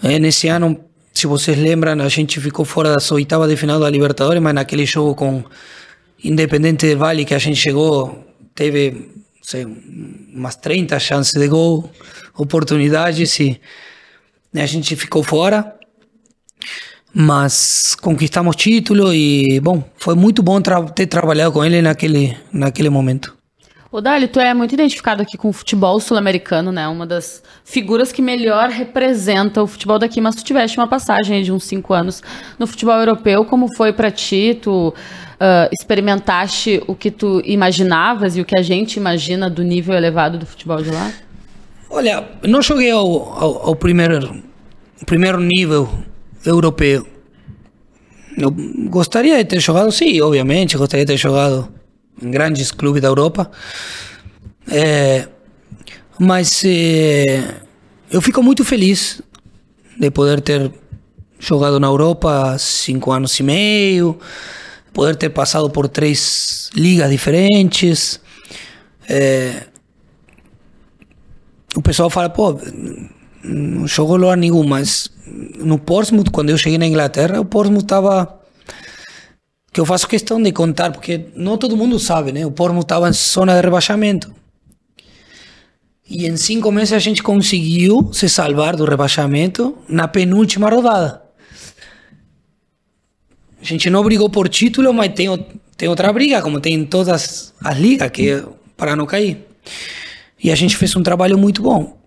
É, 0.00 0.20
nesse 0.20 0.46
ano, 0.46 0.78
se 1.12 1.26
vocês 1.26 1.58
lembram, 1.58 2.00
a 2.00 2.08
gente 2.08 2.40
ficou 2.40 2.64
fora 2.64 2.92
das 2.92 3.10
oitavas 3.10 3.50
de 3.50 3.56
final 3.56 3.80
da 3.80 3.90
Libertadores, 3.90 4.40
mas 4.40 4.54
naquele 4.54 4.86
jogo 4.86 5.16
com 5.16 5.42
Independente 6.22 6.94
Vale 6.94 7.24
que 7.24 7.34
a 7.34 7.38
gente 7.38 7.56
chegou, 7.56 8.24
teve 8.54 9.23
sei, 9.44 9.66
umas 9.66 10.56
30 10.56 10.98
chances 10.98 11.34
de 11.34 11.46
gol, 11.46 11.90
oportunidades 12.34 13.38
e 13.38 13.60
a 14.54 14.66
gente 14.66 14.96
ficou 14.96 15.22
fora. 15.22 15.78
Mas 17.12 17.94
conquistamos 17.94 18.56
título 18.56 19.14
e, 19.14 19.60
bom, 19.60 19.84
foi 19.96 20.16
muito 20.16 20.42
bom 20.42 20.60
tra 20.60 20.82
ter 20.82 21.06
trabalhado 21.06 21.52
com 21.52 21.64
ele 21.64 21.80
naquele, 21.80 22.36
naquele 22.52 22.88
momento. 22.88 23.33
O 23.94 24.00
Dali, 24.00 24.26
tu 24.26 24.40
é 24.40 24.52
muito 24.52 24.74
identificado 24.74 25.22
aqui 25.22 25.38
com 25.38 25.50
o 25.50 25.52
futebol 25.52 26.00
sul-americano, 26.00 26.72
né? 26.72 26.88
Uma 26.88 27.06
das 27.06 27.40
figuras 27.64 28.10
que 28.10 28.20
melhor 28.20 28.68
representa 28.68 29.62
o 29.62 29.68
futebol 29.68 30.00
daqui, 30.00 30.20
mas 30.20 30.34
tu 30.34 30.42
tiveste 30.42 30.76
uma 30.76 30.88
passagem 30.88 31.44
de 31.44 31.52
uns 31.52 31.62
cinco 31.62 31.94
anos 31.94 32.20
no 32.58 32.66
futebol 32.66 32.96
europeu. 32.96 33.44
Como 33.44 33.72
foi 33.76 33.92
para 33.92 34.10
ti? 34.10 34.58
Tu 34.60 34.88
uh, 34.88 34.94
experimentaste 35.70 36.82
o 36.88 36.94
que 36.96 37.08
tu 37.08 37.40
imaginavas 37.44 38.36
e 38.36 38.40
o 38.40 38.44
que 38.44 38.58
a 38.58 38.62
gente 38.62 38.96
imagina 38.96 39.48
do 39.48 39.62
nível 39.62 39.94
elevado 39.94 40.38
do 40.38 40.44
futebol 40.44 40.82
de 40.82 40.90
lá? 40.90 41.12
Olha, 41.88 42.28
não 42.42 42.60
joguei 42.60 42.90
ao, 42.90 43.06
ao, 43.06 43.68
ao 43.68 43.76
primeiro, 43.76 44.42
primeiro 45.06 45.38
nível 45.38 45.88
europeu. 46.44 47.06
Eu 48.36 48.50
gostaria 48.90 49.36
de 49.36 49.44
ter 49.44 49.60
jogado, 49.60 49.92
sim, 49.92 50.20
obviamente, 50.20 50.76
gostaria 50.76 51.06
de 51.06 51.12
ter 51.12 51.16
jogado 51.16 51.72
grandes 52.30 52.70
clubes 52.70 53.02
da 53.02 53.08
Europa. 53.08 53.50
É, 54.68 55.28
mas 56.18 56.62
é, 56.64 57.54
eu 58.10 58.20
fico 58.22 58.42
muito 58.42 58.64
feliz 58.64 59.20
de 59.98 60.10
poder 60.10 60.40
ter 60.40 60.72
jogado 61.38 61.78
na 61.78 61.86
Europa 61.86 62.56
cinco 62.58 63.12
anos 63.12 63.38
e 63.38 63.42
meio, 63.42 64.18
poder 64.92 65.16
ter 65.16 65.30
passado 65.30 65.68
por 65.70 65.88
três 65.88 66.70
ligas 66.74 67.10
diferentes. 67.10 68.20
É, 69.08 69.64
o 71.76 71.82
pessoal 71.82 72.08
fala, 72.08 72.30
pô, 72.30 72.58
não 73.42 73.86
jogou 73.86 74.16
lugar 74.16 74.36
nenhum, 74.36 74.64
mas 74.64 75.10
no 75.58 75.78
Portsmouth, 75.78 76.30
quando 76.30 76.50
eu 76.50 76.56
cheguei 76.56 76.78
na 76.78 76.86
Inglaterra, 76.86 77.40
o 77.40 77.44
Portsmouth 77.44 77.82
estava 77.82 78.40
que 79.74 79.80
eu 79.80 79.84
faço 79.84 80.06
questão 80.06 80.40
de 80.40 80.52
contar, 80.52 80.92
porque 80.92 81.26
não 81.34 81.58
todo 81.58 81.76
mundo 81.76 81.98
sabe, 81.98 82.30
né? 82.30 82.46
O 82.46 82.50
Portsmouth 82.52 82.84
estava 82.84 83.08
em 83.08 83.12
zona 83.12 83.56
de 83.56 83.60
rebaixamento. 83.60 84.32
E 86.08 86.28
em 86.28 86.36
cinco 86.36 86.70
meses 86.70 86.92
a 86.92 87.00
gente 87.00 87.24
conseguiu 87.24 88.08
se 88.12 88.28
salvar 88.28 88.76
do 88.76 88.84
rebaixamento 88.84 89.76
na 89.88 90.06
penúltima 90.06 90.70
rodada. 90.70 91.22
A 93.60 93.64
gente 93.64 93.90
não 93.90 94.04
brigou 94.04 94.30
por 94.30 94.48
título, 94.48 94.94
mas 94.94 95.12
tem, 95.12 95.26
tem 95.76 95.88
outra 95.88 96.12
briga, 96.12 96.40
como 96.40 96.60
tem 96.60 96.74
em 96.74 96.84
todas 96.84 97.52
as 97.60 97.76
ligas, 97.76 98.10
que 98.10 98.30
é 98.30 98.44
para 98.76 98.94
não 98.94 99.06
cair. 99.06 99.44
E 100.40 100.52
a 100.52 100.54
gente 100.54 100.76
fez 100.76 100.94
um 100.94 101.02
trabalho 101.02 101.36
muito 101.36 101.60
bom. 101.60 101.98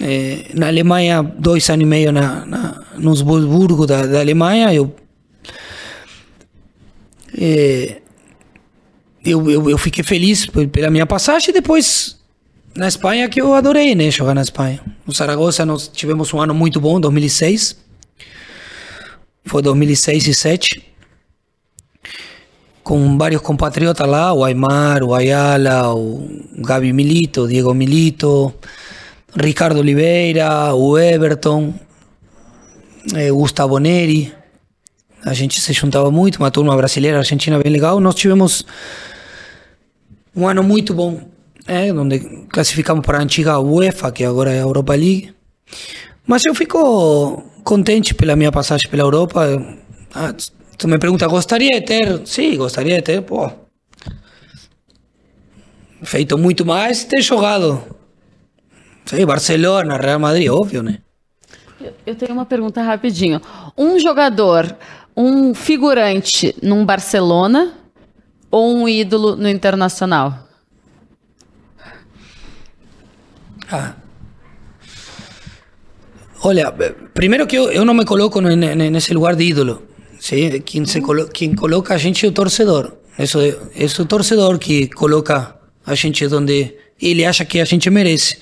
É, 0.00 0.52
na 0.54 0.68
Alemanha, 0.68 1.24
dois 1.24 1.68
anos 1.70 1.82
e 1.82 1.86
meio 1.86 2.12
na, 2.12 2.46
na, 2.46 2.84
nos 2.96 3.20
Wolfsburgo 3.20 3.84
da, 3.84 4.06
da 4.06 4.20
Alemanha, 4.20 4.72
eu 4.72 4.94
é, 7.40 8.00
eu, 9.24 9.48
eu, 9.48 9.70
eu, 9.70 9.78
fiquei 9.78 10.02
feliz 10.02 10.46
pela 10.46 10.90
minha 10.90 11.06
passagem 11.06 11.50
e 11.50 11.52
depois 11.52 12.18
na 12.74 12.88
Espanha 12.88 13.28
que 13.28 13.40
eu 13.40 13.54
adorei, 13.54 13.94
né, 13.94 14.10
jogar 14.10 14.34
na 14.34 14.42
Espanha. 14.42 14.80
No 15.06 15.12
Zaragoza 15.12 15.64
nós 15.64 15.88
tivemos 15.88 16.32
um 16.34 16.40
ano 16.40 16.52
muito 16.52 16.80
bom, 16.80 17.00
2006. 17.00 17.76
Foi 19.44 19.62
2006 19.62 20.24
e 20.24 20.26
2007. 20.26 20.84
Com 22.82 23.18
vários 23.18 23.42
compatriotas 23.42 24.08
lá, 24.08 24.32
o 24.32 24.44
Aymar, 24.44 25.04
o 25.04 25.14
Ayala, 25.14 25.94
o 25.94 26.26
Gabi 26.58 26.92
Milito, 26.92 27.42
o 27.42 27.48
Diego 27.48 27.74
Milito, 27.74 28.52
Ricardo 29.36 29.78
Oliveira, 29.78 30.74
o 30.74 30.98
Everton, 30.98 31.74
eh, 33.14 33.30
Gustavo 33.30 33.78
Neri 33.78 34.37
a 35.24 35.34
gente 35.34 35.60
se 35.60 35.72
juntava 35.72 36.10
muito, 36.10 36.36
uma 36.36 36.50
turma 36.50 36.76
brasileira, 36.76 37.18
argentina 37.18 37.58
bem 37.58 37.72
legal. 37.72 38.00
Nós 38.00 38.14
tivemos 38.14 38.64
um 40.34 40.46
ano 40.46 40.62
muito 40.62 40.94
bom, 40.94 41.20
é, 41.66 41.92
onde 41.92 42.20
classificamos 42.48 43.04
para 43.04 43.18
a 43.18 43.22
antiga 43.22 43.58
UEFA, 43.58 44.12
que 44.12 44.24
agora 44.24 44.52
é 44.52 44.58
a 44.58 44.62
Europa 44.62 44.94
League. 44.94 45.34
Mas 46.26 46.44
eu 46.44 46.54
fico 46.54 47.42
contente 47.64 48.14
pela 48.14 48.36
minha 48.36 48.52
passagem 48.52 48.88
pela 48.90 49.02
Europa. 49.02 49.44
Ah, 50.14 50.34
tu 50.76 50.86
me 50.88 50.98
pergunta, 50.98 51.26
gostaria 51.26 51.80
de 51.80 51.86
ter? 51.86 52.26
Sim, 52.26 52.56
gostaria 52.56 52.96
de 52.96 53.02
ter, 53.02 53.22
pô. 53.22 53.50
Feito 56.02 56.38
muito 56.38 56.64
mais, 56.64 57.04
ter 57.04 57.20
jogado. 57.20 57.82
Sei, 59.04 59.26
Barcelona, 59.26 59.96
Real 59.96 60.20
Madrid, 60.20 60.48
óbvio, 60.50 60.82
né? 60.82 60.98
Eu 62.06 62.14
tenho 62.14 62.32
uma 62.32 62.44
pergunta 62.44 62.82
rapidinho. 62.82 63.40
Um 63.76 63.98
jogador 63.98 64.76
um 65.18 65.52
figurante 65.52 66.54
num 66.62 66.86
Barcelona 66.86 67.74
ou 68.48 68.72
um 68.76 68.88
ídolo 68.88 69.34
no 69.34 69.48
Internacional? 69.48 70.48
Ah. 73.70 73.96
Primeiro 77.14 77.48
que 77.48 77.56
eu, 77.56 77.70
eu 77.72 77.84
não 77.84 77.94
me 77.94 78.04
coloco 78.04 78.40
nesse 78.40 79.12
lugar 79.12 79.34
de 79.34 79.42
ídolo. 79.42 79.82
¿sí? 80.20 80.60
Quem, 80.60 80.86
se 80.86 81.00
colo, 81.00 81.26
quem 81.28 81.52
coloca 81.52 81.94
a 81.94 81.98
gente 81.98 82.24
é 82.24 82.28
o 82.28 82.32
torcedor. 82.32 82.92
É, 83.18 83.24
isso 83.24 83.40
é 83.40 84.04
o 84.04 84.06
torcedor 84.06 84.56
que 84.58 84.86
coloca 84.86 85.56
a 85.84 85.94
gente 85.96 86.24
onde 86.26 86.76
ele 87.02 87.24
acha 87.24 87.44
que 87.44 87.58
a 87.58 87.64
gente 87.64 87.90
merece. 87.90 88.38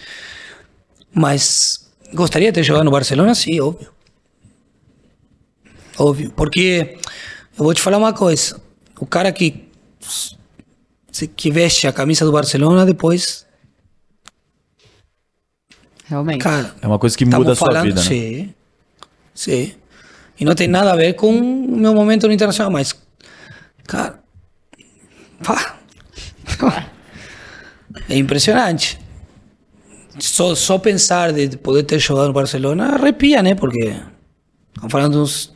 Mas 1.14 1.88
gostaria 2.12 2.52
de 2.52 2.62
jogado 2.62 2.84
no 2.84 2.90
Barcelona, 2.90 3.34
sim, 3.34 3.58
óbvio. 3.60 3.95
Óbvio. 5.98 6.30
Porque 6.36 6.98
eu 7.58 7.64
vou 7.64 7.74
te 7.74 7.80
falar 7.80 7.98
uma 7.98 8.12
coisa. 8.12 8.60
O 8.98 9.06
cara 9.06 9.32
que, 9.32 9.68
que 11.36 11.50
veste 11.50 11.86
a 11.86 11.92
camisa 11.92 12.24
do 12.24 12.32
Barcelona, 12.32 12.84
depois. 12.84 13.46
Realmente. 16.04 16.42
Cara, 16.42 16.74
É 16.80 16.86
uma 16.86 16.98
coisa 16.98 17.16
que 17.16 17.24
muda 17.24 17.52
a 17.52 17.56
sua 17.56 17.66
falando, 17.68 17.84
vida, 17.84 18.00
né? 18.00 18.06
Sim. 18.06 18.54
Sim. 19.34 19.74
E 20.38 20.44
não 20.44 20.54
tem 20.54 20.68
nada 20.68 20.92
a 20.92 20.96
ver 20.96 21.14
com 21.14 21.30
o 21.30 21.76
meu 21.76 21.94
momento 21.94 22.26
no 22.26 22.32
internacional, 22.32 22.70
mas. 22.70 22.94
Cara. 23.86 24.20
pá. 25.42 25.76
É 28.08 28.16
impressionante. 28.16 29.00
Só, 30.18 30.54
só 30.54 30.78
pensar 30.78 31.32
de 31.32 31.56
poder 31.56 31.82
ter 31.82 31.98
jogado 31.98 32.28
no 32.28 32.32
Barcelona 32.32 32.94
arrepia, 32.94 33.42
né? 33.42 33.54
Porque 33.54 33.96
estamos 34.68 34.92
falando 34.92 35.18
dos 35.18 35.55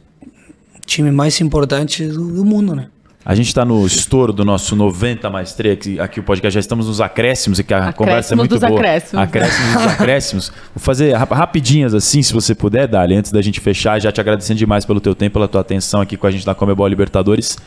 times 0.90 1.12
mais 1.14 1.40
importantes 1.40 2.14
do, 2.14 2.32
do 2.34 2.44
mundo, 2.44 2.74
né? 2.74 2.88
A 3.24 3.34
gente 3.34 3.48
está 3.48 3.66
no 3.66 3.86
estouro 3.86 4.32
do 4.32 4.44
nosso 4.46 4.74
90 4.74 5.28
mais 5.28 5.52
3, 5.52 5.74
aqui, 5.74 6.00
aqui 6.00 6.20
o 6.20 6.22
podcast, 6.22 6.54
já 6.54 6.60
estamos 6.60 6.86
nos 6.86 7.02
acréscimos 7.02 7.58
e 7.58 7.64
que 7.64 7.74
a 7.74 7.92
conversa 7.92 8.32
é 8.32 8.36
muito 8.36 8.52
dos 8.52 8.60
boa. 8.60 8.72
acréscimos. 8.80 9.22
Acréscimos 9.22 9.72
dos 9.74 9.86
acréscimos. 9.92 10.52
Vou 10.74 10.82
fazer 10.82 11.14
rap- 11.16 11.32
rapidinhas 11.34 11.92
assim, 11.94 12.22
se 12.22 12.32
você 12.32 12.54
puder, 12.54 12.88
Dali, 12.88 13.14
antes 13.14 13.30
da 13.30 13.42
gente 13.42 13.60
fechar, 13.60 14.00
já 14.00 14.10
te 14.10 14.20
agradecendo 14.22 14.58
demais 14.58 14.86
pelo 14.86 15.00
teu 15.00 15.14
tempo, 15.14 15.34
pela 15.34 15.46
tua 15.46 15.60
atenção 15.60 16.00
aqui 16.00 16.16
com 16.16 16.26
a 16.26 16.30
gente 16.30 16.46
na 16.46 16.54
Comebol 16.54 16.88
Libertadores. 16.88 17.58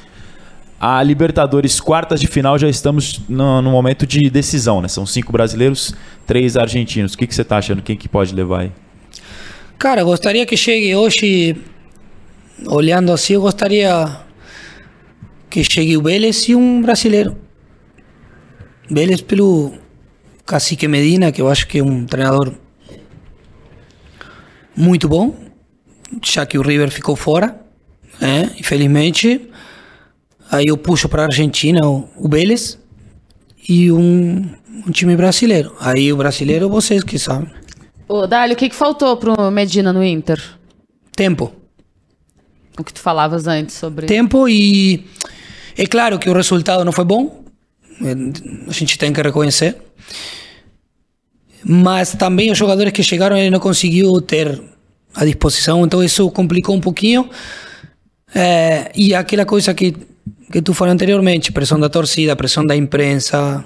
A 0.79 1.01
Libertadores, 1.03 1.79
quartas 1.79 2.19
de 2.19 2.25
final, 2.27 2.57
já 2.57 2.67
estamos 2.67 3.21
no, 3.29 3.61
no 3.61 3.69
momento 3.71 4.07
de 4.07 4.29
decisão, 4.31 4.81
né? 4.81 4.87
São 4.87 5.05
cinco 5.05 5.31
brasileiros, 5.31 5.93
três 6.25 6.57
argentinos. 6.57 7.13
O 7.13 7.17
que, 7.17 7.27
que 7.27 7.33
você 7.33 7.43
tá 7.43 7.57
achando? 7.57 7.81
Quem 7.83 7.95
que 7.95 8.09
pode 8.09 8.33
levar 8.33 8.61
aí? 8.61 8.71
Cara, 9.77 10.03
gostaria 10.03 10.45
que 10.45 10.57
chegue 10.57 10.95
hoje, 10.95 11.55
olhando 12.67 13.11
assim, 13.11 13.33
eu 13.33 13.41
gostaria 13.41 14.23
que 15.49 15.63
chegue 15.63 15.97
o 15.97 16.01
Vélez 16.01 16.47
e 16.49 16.55
um 16.55 16.81
brasileiro. 16.81 17.37
Vélez 18.89 19.21
pelo 19.21 19.73
Cacique 20.45 20.87
Medina, 20.87 21.31
que 21.31 21.41
eu 21.41 21.49
acho 21.49 21.67
que 21.67 21.79
é 21.79 21.83
um 21.83 22.05
treinador 22.05 22.53
muito 24.75 25.07
bom, 25.07 25.35
já 26.23 26.45
que 26.45 26.57
o 26.57 26.61
River 26.61 26.91
ficou 26.91 27.15
fora, 27.15 27.59
né? 28.19 28.51
Infelizmente. 28.59 29.49
Aí 30.51 30.65
eu 30.67 30.77
puxo 30.77 31.09
para 31.09 31.23
a 31.23 31.25
Argentina 31.25 31.87
o, 31.87 32.07
o 32.17 32.29
Vélez 32.29 32.77
e 33.67 33.91
um, 33.91 34.49
um 34.87 34.91
time 34.91 35.15
brasileiro. 35.15 35.75
Aí 35.79 36.11
o 36.11 36.17
brasileiro 36.17 36.69
vocês 36.69 37.03
que 37.03 37.17
sabem. 37.17 37.49
Ô, 38.07 38.27
Dali, 38.27 38.53
o 38.53 38.55
que, 38.55 38.69
que 38.69 38.75
faltou 38.75 39.17
pro 39.17 39.49
Medina 39.49 39.93
no 39.93 40.03
Inter? 40.03 40.39
Tempo. 41.15 41.62
O 42.77 42.83
que 42.83 42.93
tu 42.93 42.99
falavas 42.99 43.47
antes 43.47 43.75
sobre. 43.75 44.07
tempo 44.07 44.47
e 44.47 45.05
é 45.77 45.85
claro 45.85 46.19
que 46.19 46.29
o 46.29 46.33
resultado 46.33 46.83
não 46.83 46.91
foi 46.91 47.05
bom, 47.05 47.43
eh, 48.01 48.15
a 48.67 48.71
gente 48.71 48.97
tem 48.97 49.13
que 49.13 49.21
reconhecer, 49.21 49.77
mas 51.63 52.13
também 52.13 52.51
os 52.51 52.57
jogadores 52.57 52.91
que 52.91 53.03
chegaram 53.03 53.37
ele 53.37 53.49
não 53.49 53.59
conseguiu 53.59 54.19
ter 54.21 54.61
à 55.13 55.25
disposição, 55.25 55.85
então 55.85 56.03
isso 56.03 56.29
complicou 56.31 56.75
um 56.75 56.81
pouquinho. 56.81 57.29
Eh, 58.33 58.91
e 58.95 59.13
aquela 59.13 59.45
coisa 59.45 59.73
que, 59.73 59.95
que 60.51 60.61
tu 60.61 60.73
falou 60.73 60.93
anteriormente, 60.93 61.51
pressão 61.51 61.79
da 61.79 61.89
torcida, 61.89 62.35
pressão 62.35 62.65
da 62.65 62.75
imprensa, 62.75 63.63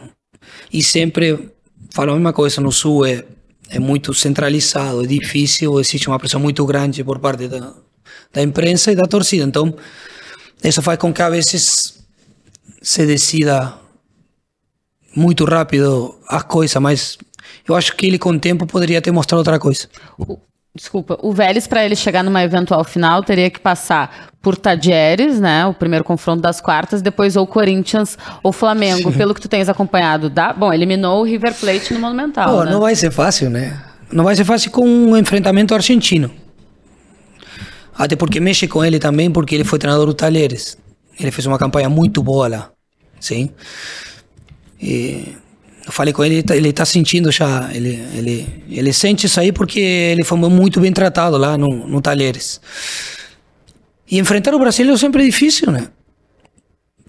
e 0.72 0.84
sempre 0.84 1.50
falo 1.92 2.12
a 2.12 2.16
mesma 2.16 2.34
coisa, 2.34 2.62
no 2.62 2.72
Sul 2.72 3.06
é, 3.06 3.24
é 3.70 3.80
muito 3.80 4.14
centralizado, 4.14 5.04
é 5.04 5.08
difícil, 5.08 5.80
existe 5.80 6.08
uma 6.08 6.20
pressão 6.20 6.40
muito 6.40 6.66
grande 6.66 7.04
por 7.04 7.20
parte 7.20 7.48
da, 7.48 7.74
da 8.34 8.42
imprensa 8.42 8.92
e 8.92 8.96
da 8.96 9.06
torcida, 9.06 9.44
então 9.44 9.74
isso 10.64 10.82
faz 10.82 10.98
com 10.98 11.14
que 11.14 11.22
a 11.22 11.30
vezes 11.30 11.98
se 12.82 13.06
decida 13.06 13.74
muito 15.16 15.46
rápido 15.46 16.16
as 16.28 16.44
coisas, 16.44 16.82
mas 16.82 17.18
eu 17.68 17.76
acho 17.76 17.96
que 17.96 18.06
ele 18.06 18.20
com 18.20 18.30
o 18.30 18.40
tempo 18.40 18.66
poderia 18.66 19.02
ter 19.02 19.12
mostrado 19.12 19.40
outra 19.40 19.60
coisa. 19.60 19.88
Desculpa, 20.76 21.18
o 21.24 21.34
Vélez, 21.34 21.66
para 21.66 21.84
ele 21.84 21.96
chegar 21.96 22.24
numa 22.24 22.44
eventual 22.44 22.84
final, 22.84 23.24
teria 23.24 23.50
que 23.50 23.60
passar 23.60 24.30
por 24.40 24.56
Tadieres, 24.56 25.40
né? 25.40 25.66
O 25.66 25.74
primeiro 25.74 26.06
confronto 26.06 26.42
das 26.42 26.62
quartas, 26.62 27.02
depois 27.02 27.36
ou 27.36 27.48
Corinthians 27.48 28.16
ou 28.44 28.54
Flamengo. 28.54 29.12
Pelo 29.12 29.34
que 29.34 29.42
tu 29.42 29.50
tens 29.50 29.68
acompanhado, 29.68 30.30
dá? 30.30 30.54
Bom, 30.54 30.72
eliminou 30.72 31.22
o 31.22 31.24
River 31.24 31.54
Plate 31.56 31.96
no 31.96 32.00
Monumental. 32.00 32.58
Pô, 32.58 32.64
né? 32.64 32.72
não 32.72 32.80
vai 32.80 32.96
ser 32.96 33.10
fácil, 33.10 33.50
né? 33.50 33.82
Não 34.12 34.24
vai 34.24 34.36
ser 34.36 34.46
fácil 34.46 34.70
com 34.70 34.88
um 34.88 35.18
enfrentamento 35.18 35.74
argentino. 35.74 36.32
Até 37.98 38.16
porque 38.16 38.40
mexe 38.40 38.68
com 38.68 38.84
ele 38.86 39.00
também, 39.00 39.32
porque 39.32 39.56
ele 39.56 39.64
foi 39.64 39.80
treinador 39.80 40.06
do 40.06 40.14
Talheres. 40.14 40.78
Ele 41.20 41.32
fez 41.32 41.46
uma 41.46 41.58
campanha 41.58 41.90
muito 41.90 42.22
boa 42.22 42.48
lá. 42.48 42.72
Sim. 43.20 43.50
E 44.80 45.34
eu 45.86 45.92
falei 45.92 46.14
com 46.14 46.24
ele, 46.24 46.36
ele 46.36 46.44
tá- 46.44 46.56
está 46.56 46.86
sentindo 46.86 47.32
já. 47.32 47.70
Ele, 47.74 48.00
ele, 48.14 48.64
ele 48.70 48.94
sente 48.94 49.26
isso 49.26 49.40
aí 49.40 49.52
porque 49.52 49.80
ele 49.80 50.24
foi 50.24 50.38
muito 50.38 50.80
bem 50.80 50.94
tratado 50.94 51.38
lá 51.38 51.58
no, 51.58 51.88
no 51.88 52.02
Talheres. 52.02 52.62
E 54.10 54.20
enfrentar 54.20 54.54
o 54.54 54.60
Brasil 54.60 54.94
é 54.94 54.98
sempre 54.98 55.26
difícil, 55.26 55.72
né? 55.72 55.90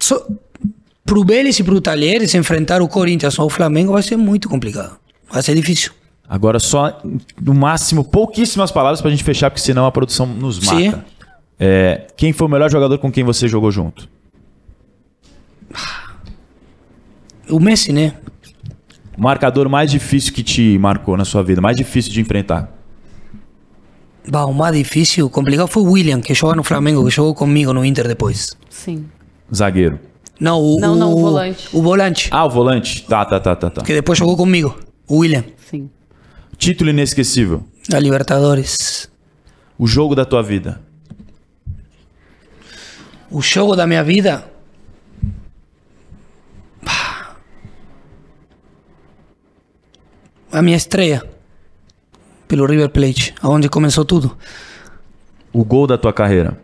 Só, 0.01 0.27
pro 1.05 1.24
Vélez 1.24 1.59
e 1.59 1.62
pro 1.62 1.81
Talheres, 1.81 2.35
enfrentar 2.35 2.81
o 2.81 2.89
Corinthians 2.89 3.39
ou 3.39 3.47
o 3.47 3.51
Flamengo 3.51 3.93
vai 3.93 4.02
ser 4.02 4.16
muito 4.16 4.48
complicado. 4.48 4.98
Vai 5.31 5.43
ser 5.43 5.55
difícil. 5.55 5.93
Agora 6.28 6.59
só, 6.59 7.00
no 7.40 7.55
máximo, 7.55 8.05
pouquíssimas 8.05 8.70
palavras 8.70 9.00
pra 9.00 9.10
gente 9.10 9.24
fechar, 9.24 9.50
porque 9.50 9.62
senão 9.62 9.86
a 9.86 9.92
produção 9.92 10.26
nos 10.26 10.59
mata. 10.60 10.76
Sim. 10.78 10.94
É, 11.59 12.06
quem 12.16 12.32
foi 12.32 12.46
o 12.46 12.50
melhor 12.50 12.70
jogador 12.70 12.98
com 12.98 13.10
quem 13.10 13.24
você 13.24 13.48
jogou 13.48 13.70
junto? 13.72 14.09
O 17.50 17.59
Messi, 17.59 17.92
né? 17.92 18.14
O 19.16 19.22
marcador 19.22 19.68
mais 19.68 19.90
difícil 19.90 20.32
que 20.32 20.42
te 20.42 20.78
marcou 20.78 21.16
na 21.16 21.24
sua 21.24 21.42
vida, 21.42 21.60
mais 21.60 21.76
difícil 21.76 22.12
de 22.12 22.20
enfrentar? 22.20 22.70
Bah, 24.28 24.44
o 24.44 24.52
mais 24.52 24.76
difícil, 24.76 25.28
complicado 25.30 25.66
foi 25.66 25.82
o 25.82 25.92
William, 25.92 26.20
que 26.20 26.34
joga 26.34 26.55
no 26.55 26.62
Flamengo, 26.62 27.05
que 27.05 27.10
jogou 27.10 27.34
comigo 27.34 27.72
no 27.72 27.84
Inter 27.84 28.06
depois. 28.06 28.55
Sim. 28.68 29.06
Zagueiro. 29.52 29.98
Não, 30.38 30.60
o, 30.60 30.78
Não, 30.78 30.94
não, 30.94 31.12
o 31.14 31.20
volante. 31.20 31.68
O 31.72 31.82
volante, 31.82 32.28
Ah, 32.30 32.44
o 32.44 32.50
volante. 32.50 33.02
Tá, 33.06 33.24
tá, 33.24 33.40
tá, 33.40 33.56
tá, 33.56 33.70
tá. 33.70 33.82
que 33.82 33.94
depois 33.94 34.18
jogou 34.18 34.36
comigo. 34.36 34.78
O 35.09 35.18
William. 35.18 35.42
Título 36.59 36.90
inesquecível. 36.90 37.64
da 37.89 37.98
Libertadores. 38.01 39.09
O 39.78 39.86
jogo 39.86 40.14
da 40.14 40.24
tua 40.24 40.43
vida. 40.43 40.80
O 43.30 43.40
jogo 43.40 43.76
da 43.76 43.86
minha 43.86 44.02
vida. 44.02 44.44
A 50.51 50.62
minha 50.62 50.76
estreia. 50.76 51.22
Pelo 52.47 52.66
River 52.66 52.89
Plate, 52.89 53.35
aonde 53.43 53.68
começou 53.68 54.05
tudo. 54.05 54.36
O 55.52 55.62
gol 55.64 55.86
da 55.86 55.98
tua 55.98 56.12
carreira. 56.12 56.59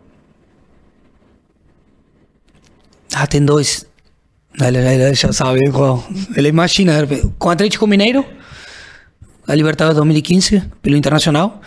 Ah, 3.13 3.27
tem 3.27 3.43
dois. 3.45 3.85
Ele, 4.59 4.77
ele 4.79 5.13
já 5.13 5.31
sabe 5.31 5.59
qual. 5.71 6.03
Ele 6.35 6.49
imagina. 6.49 6.93
Com 7.37 7.49
Atlético 7.49 7.85
Mineiro, 7.85 8.25
a 9.47 9.55
Libertadores 9.55 9.95
2015, 9.97 10.63
pelo 10.81 10.95
Internacional. 10.95 11.61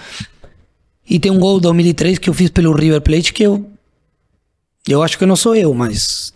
E 1.09 1.19
tem 1.19 1.31
um 1.31 1.39
gol 1.39 1.61
2003 1.61 2.19
que 2.19 2.29
eu 2.29 2.35
fiz 2.35 2.51
pelo 2.51 2.73
River 2.73 3.01
Plate 3.01 3.33
que 3.33 3.43
eu. 3.43 3.71
Eu 4.87 5.03
acho 5.03 5.19
que 5.19 5.25
não 5.27 5.37
sou 5.37 5.55
eu, 5.55 5.73
mas. 5.73 6.33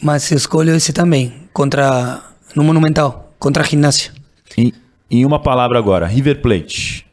Mas 0.00 0.30
escolho 0.30 0.74
esse 0.74 0.92
também. 0.92 1.48
Contra. 1.52 2.22
No 2.54 2.64
Monumental. 2.64 3.32
Contra 3.38 3.62
a 3.62 3.66
Gimnasia. 3.66 4.12
Em, 4.56 4.72
em 5.10 5.24
uma 5.24 5.40
palavra 5.40 5.78
agora. 5.78 6.06
River 6.06 6.40
Plate. 6.40 7.06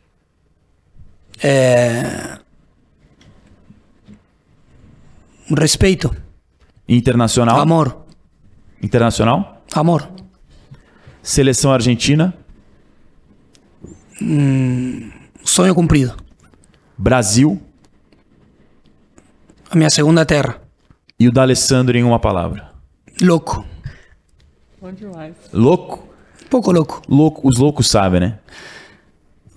É. 1.44 2.40
Respeito. 5.58 6.16
Internacional. 6.88 7.60
Amor. 7.60 8.06
Internacional. 8.82 9.64
Amor. 9.74 10.10
Seleção 11.22 11.72
Argentina. 11.72 12.34
Sonho 15.44 15.74
cumprido. 15.74 16.16
Brasil. 16.98 17.62
A 19.70 19.76
minha 19.76 19.90
segunda 19.90 20.26
terra. 20.26 20.62
E 21.20 21.28
o 21.28 21.32
D'Alessandro 21.32 21.98
em 21.98 22.04
uma 22.04 22.20
palavra. 22.20 22.72
Louco. 23.22 23.66
Bom 24.82 24.92
demais. 24.92 25.34
Louco? 25.54 26.08
Pouco 26.50 26.72
louco. 26.72 27.02
Louco. 27.08 27.48
Os 27.48 27.58
loucos 27.58 27.90
sabem, 27.90 28.20
né? 28.20 28.40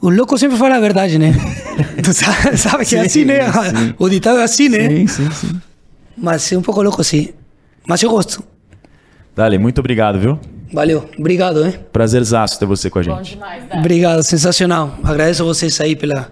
O 0.00 0.10
louco 0.10 0.36
sempre 0.38 0.56
fala 0.56 0.76
a 0.76 0.80
verdade, 0.80 1.18
né? 1.18 1.32
tu 2.04 2.12
sabe, 2.12 2.56
sabe 2.58 2.84
que 2.84 2.96
é 2.96 3.00
assim, 3.00 3.24
né? 3.24 3.40
O 3.98 4.08
ditado 4.08 4.38
é 4.38 4.44
assim, 4.44 4.68
né? 4.68 5.06
sim, 5.06 5.30
sim. 5.30 5.60
Mas 6.16 6.52
é 6.52 6.58
um 6.58 6.62
pouco 6.62 6.82
louco, 6.82 7.02
sim. 7.02 7.30
Mas 7.86 8.02
eu 8.02 8.10
gosto. 8.10 8.44
Dale, 9.34 9.58
muito 9.58 9.78
obrigado, 9.78 10.18
viu? 10.18 10.38
Valeu. 10.74 11.08
Obrigado, 11.18 11.64
hein? 11.64 11.74
Prazerzaço 11.92 12.58
ter 12.58 12.66
você 12.66 12.90
com 12.90 12.98
a 12.98 13.02
Bom 13.02 13.16
gente. 13.18 13.34
demais, 13.34 13.62
né? 13.64 13.76
Obrigado, 13.78 14.22
sensacional. 14.22 14.98
Agradeço 15.04 15.42
a 15.42 15.46
vocês 15.46 15.80
aí 15.80 15.94
pela 15.94 16.30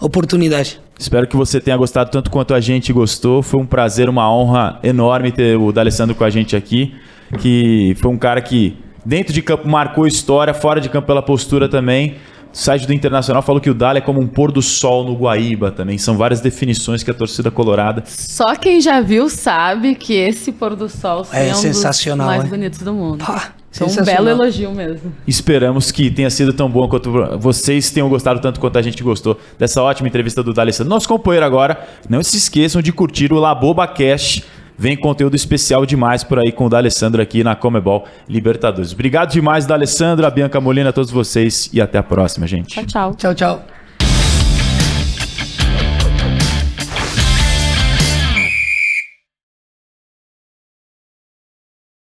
oportunidade. 0.00 0.80
Espero 0.98 1.26
que 1.26 1.36
você 1.36 1.60
tenha 1.60 1.76
gostado 1.76 2.10
tanto 2.10 2.30
quanto 2.30 2.54
a 2.54 2.60
gente 2.60 2.92
gostou. 2.92 3.42
Foi 3.42 3.60
um 3.60 3.66
prazer, 3.66 4.08
uma 4.08 4.30
honra 4.32 4.78
enorme 4.82 5.32
ter 5.32 5.56
o 5.56 5.72
D'Alessandro 5.72 6.14
com 6.14 6.24
a 6.24 6.30
gente 6.30 6.54
aqui, 6.54 6.94
que 7.38 7.94
foi 8.00 8.10
um 8.10 8.18
cara 8.18 8.40
que 8.40 8.76
dentro 9.04 9.32
de 9.32 9.42
campo 9.42 9.66
marcou 9.68 10.06
história, 10.06 10.54
fora 10.54 10.80
de 10.80 10.88
campo 10.88 11.06
pela 11.06 11.22
postura 11.22 11.68
também. 11.68 12.16
O 12.52 12.56
site 12.56 12.86
do 12.86 12.92
Internacional 12.92 13.42
falou 13.42 13.60
que 13.60 13.70
o 13.70 13.74
Dali 13.74 13.98
é 13.98 14.00
como 14.00 14.20
um 14.20 14.26
pôr 14.26 14.50
do 14.50 14.60
sol 14.60 15.04
no 15.04 15.14
Guaíba 15.14 15.70
também. 15.70 15.96
São 15.98 16.16
várias 16.16 16.40
definições 16.40 17.02
que 17.02 17.10
a 17.10 17.14
torcida 17.14 17.48
colorada 17.48 18.02
Só 18.06 18.56
quem 18.56 18.80
já 18.80 19.00
viu 19.00 19.28
sabe 19.30 19.94
que 19.94 20.14
esse 20.14 20.50
pôr 20.50 20.74
do 20.74 20.88
sol 20.88 21.24
É 21.32 21.48
é 21.48 21.52
um 21.52 21.54
sensacional, 21.54 22.26
dos 22.26 22.36
mais 22.36 22.44
hein? 22.44 22.50
bonitos 22.50 22.80
do 22.80 22.92
mundo. 22.92 23.24
Pá, 23.24 23.52
Então, 23.72 23.86
um 23.86 24.04
belo 24.04 24.28
elogio 24.28 24.72
mesmo. 24.72 25.12
Esperamos 25.26 25.92
que 25.92 26.10
tenha 26.10 26.28
sido 26.28 26.52
tão 26.52 26.68
bom 26.68 26.88
quanto 26.88 27.10
vocês 27.38 27.90
tenham 27.90 28.08
gostado 28.08 28.40
tanto 28.40 28.58
quanto 28.58 28.76
a 28.78 28.82
gente 28.82 29.02
gostou 29.02 29.38
dessa 29.58 29.82
ótima 29.82 30.08
entrevista 30.08 30.42
do 30.42 30.52
D'Alessandro. 30.52 30.90
Nosso 30.90 31.08
companheiro 31.08 31.46
agora, 31.46 31.86
não 32.08 32.22
se 32.22 32.36
esqueçam 32.36 32.82
de 32.82 32.92
curtir 32.92 33.32
o 33.32 33.38
Laboba 33.38 33.86
Cash. 33.86 34.42
Vem 34.76 34.96
conteúdo 34.96 35.36
especial 35.36 35.84
demais 35.84 36.24
por 36.24 36.38
aí 36.38 36.50
com 36.50 36.64
o 36.64 36.68
D'Alessandro 36.68 37.20
aqui 37.20 37.44
na 37.44 37.54
Comebol 37.54 38.06
Libertadores. 38.28 38.92
Obrigado 38.92 39.30
demais, 39.30 39.66
D'Alessandro, 39.66 40.26
a 40.26 40.30
Bianca 40.30 40.60
Molina, 40.60 40.88
a 40.88 40.92
todos 40.92 41.10
vocês 41.10 41.68
e 41.72 41.80
até 41.80 41.98
a 41.98 42.02
próxima, 42.02 42.46
gente. 42.46 42.68
Tchau, 42.68 42.86
tchau. 42.86 43.14
Tchau, 43.14 43.34
tchau. 43.34 43.79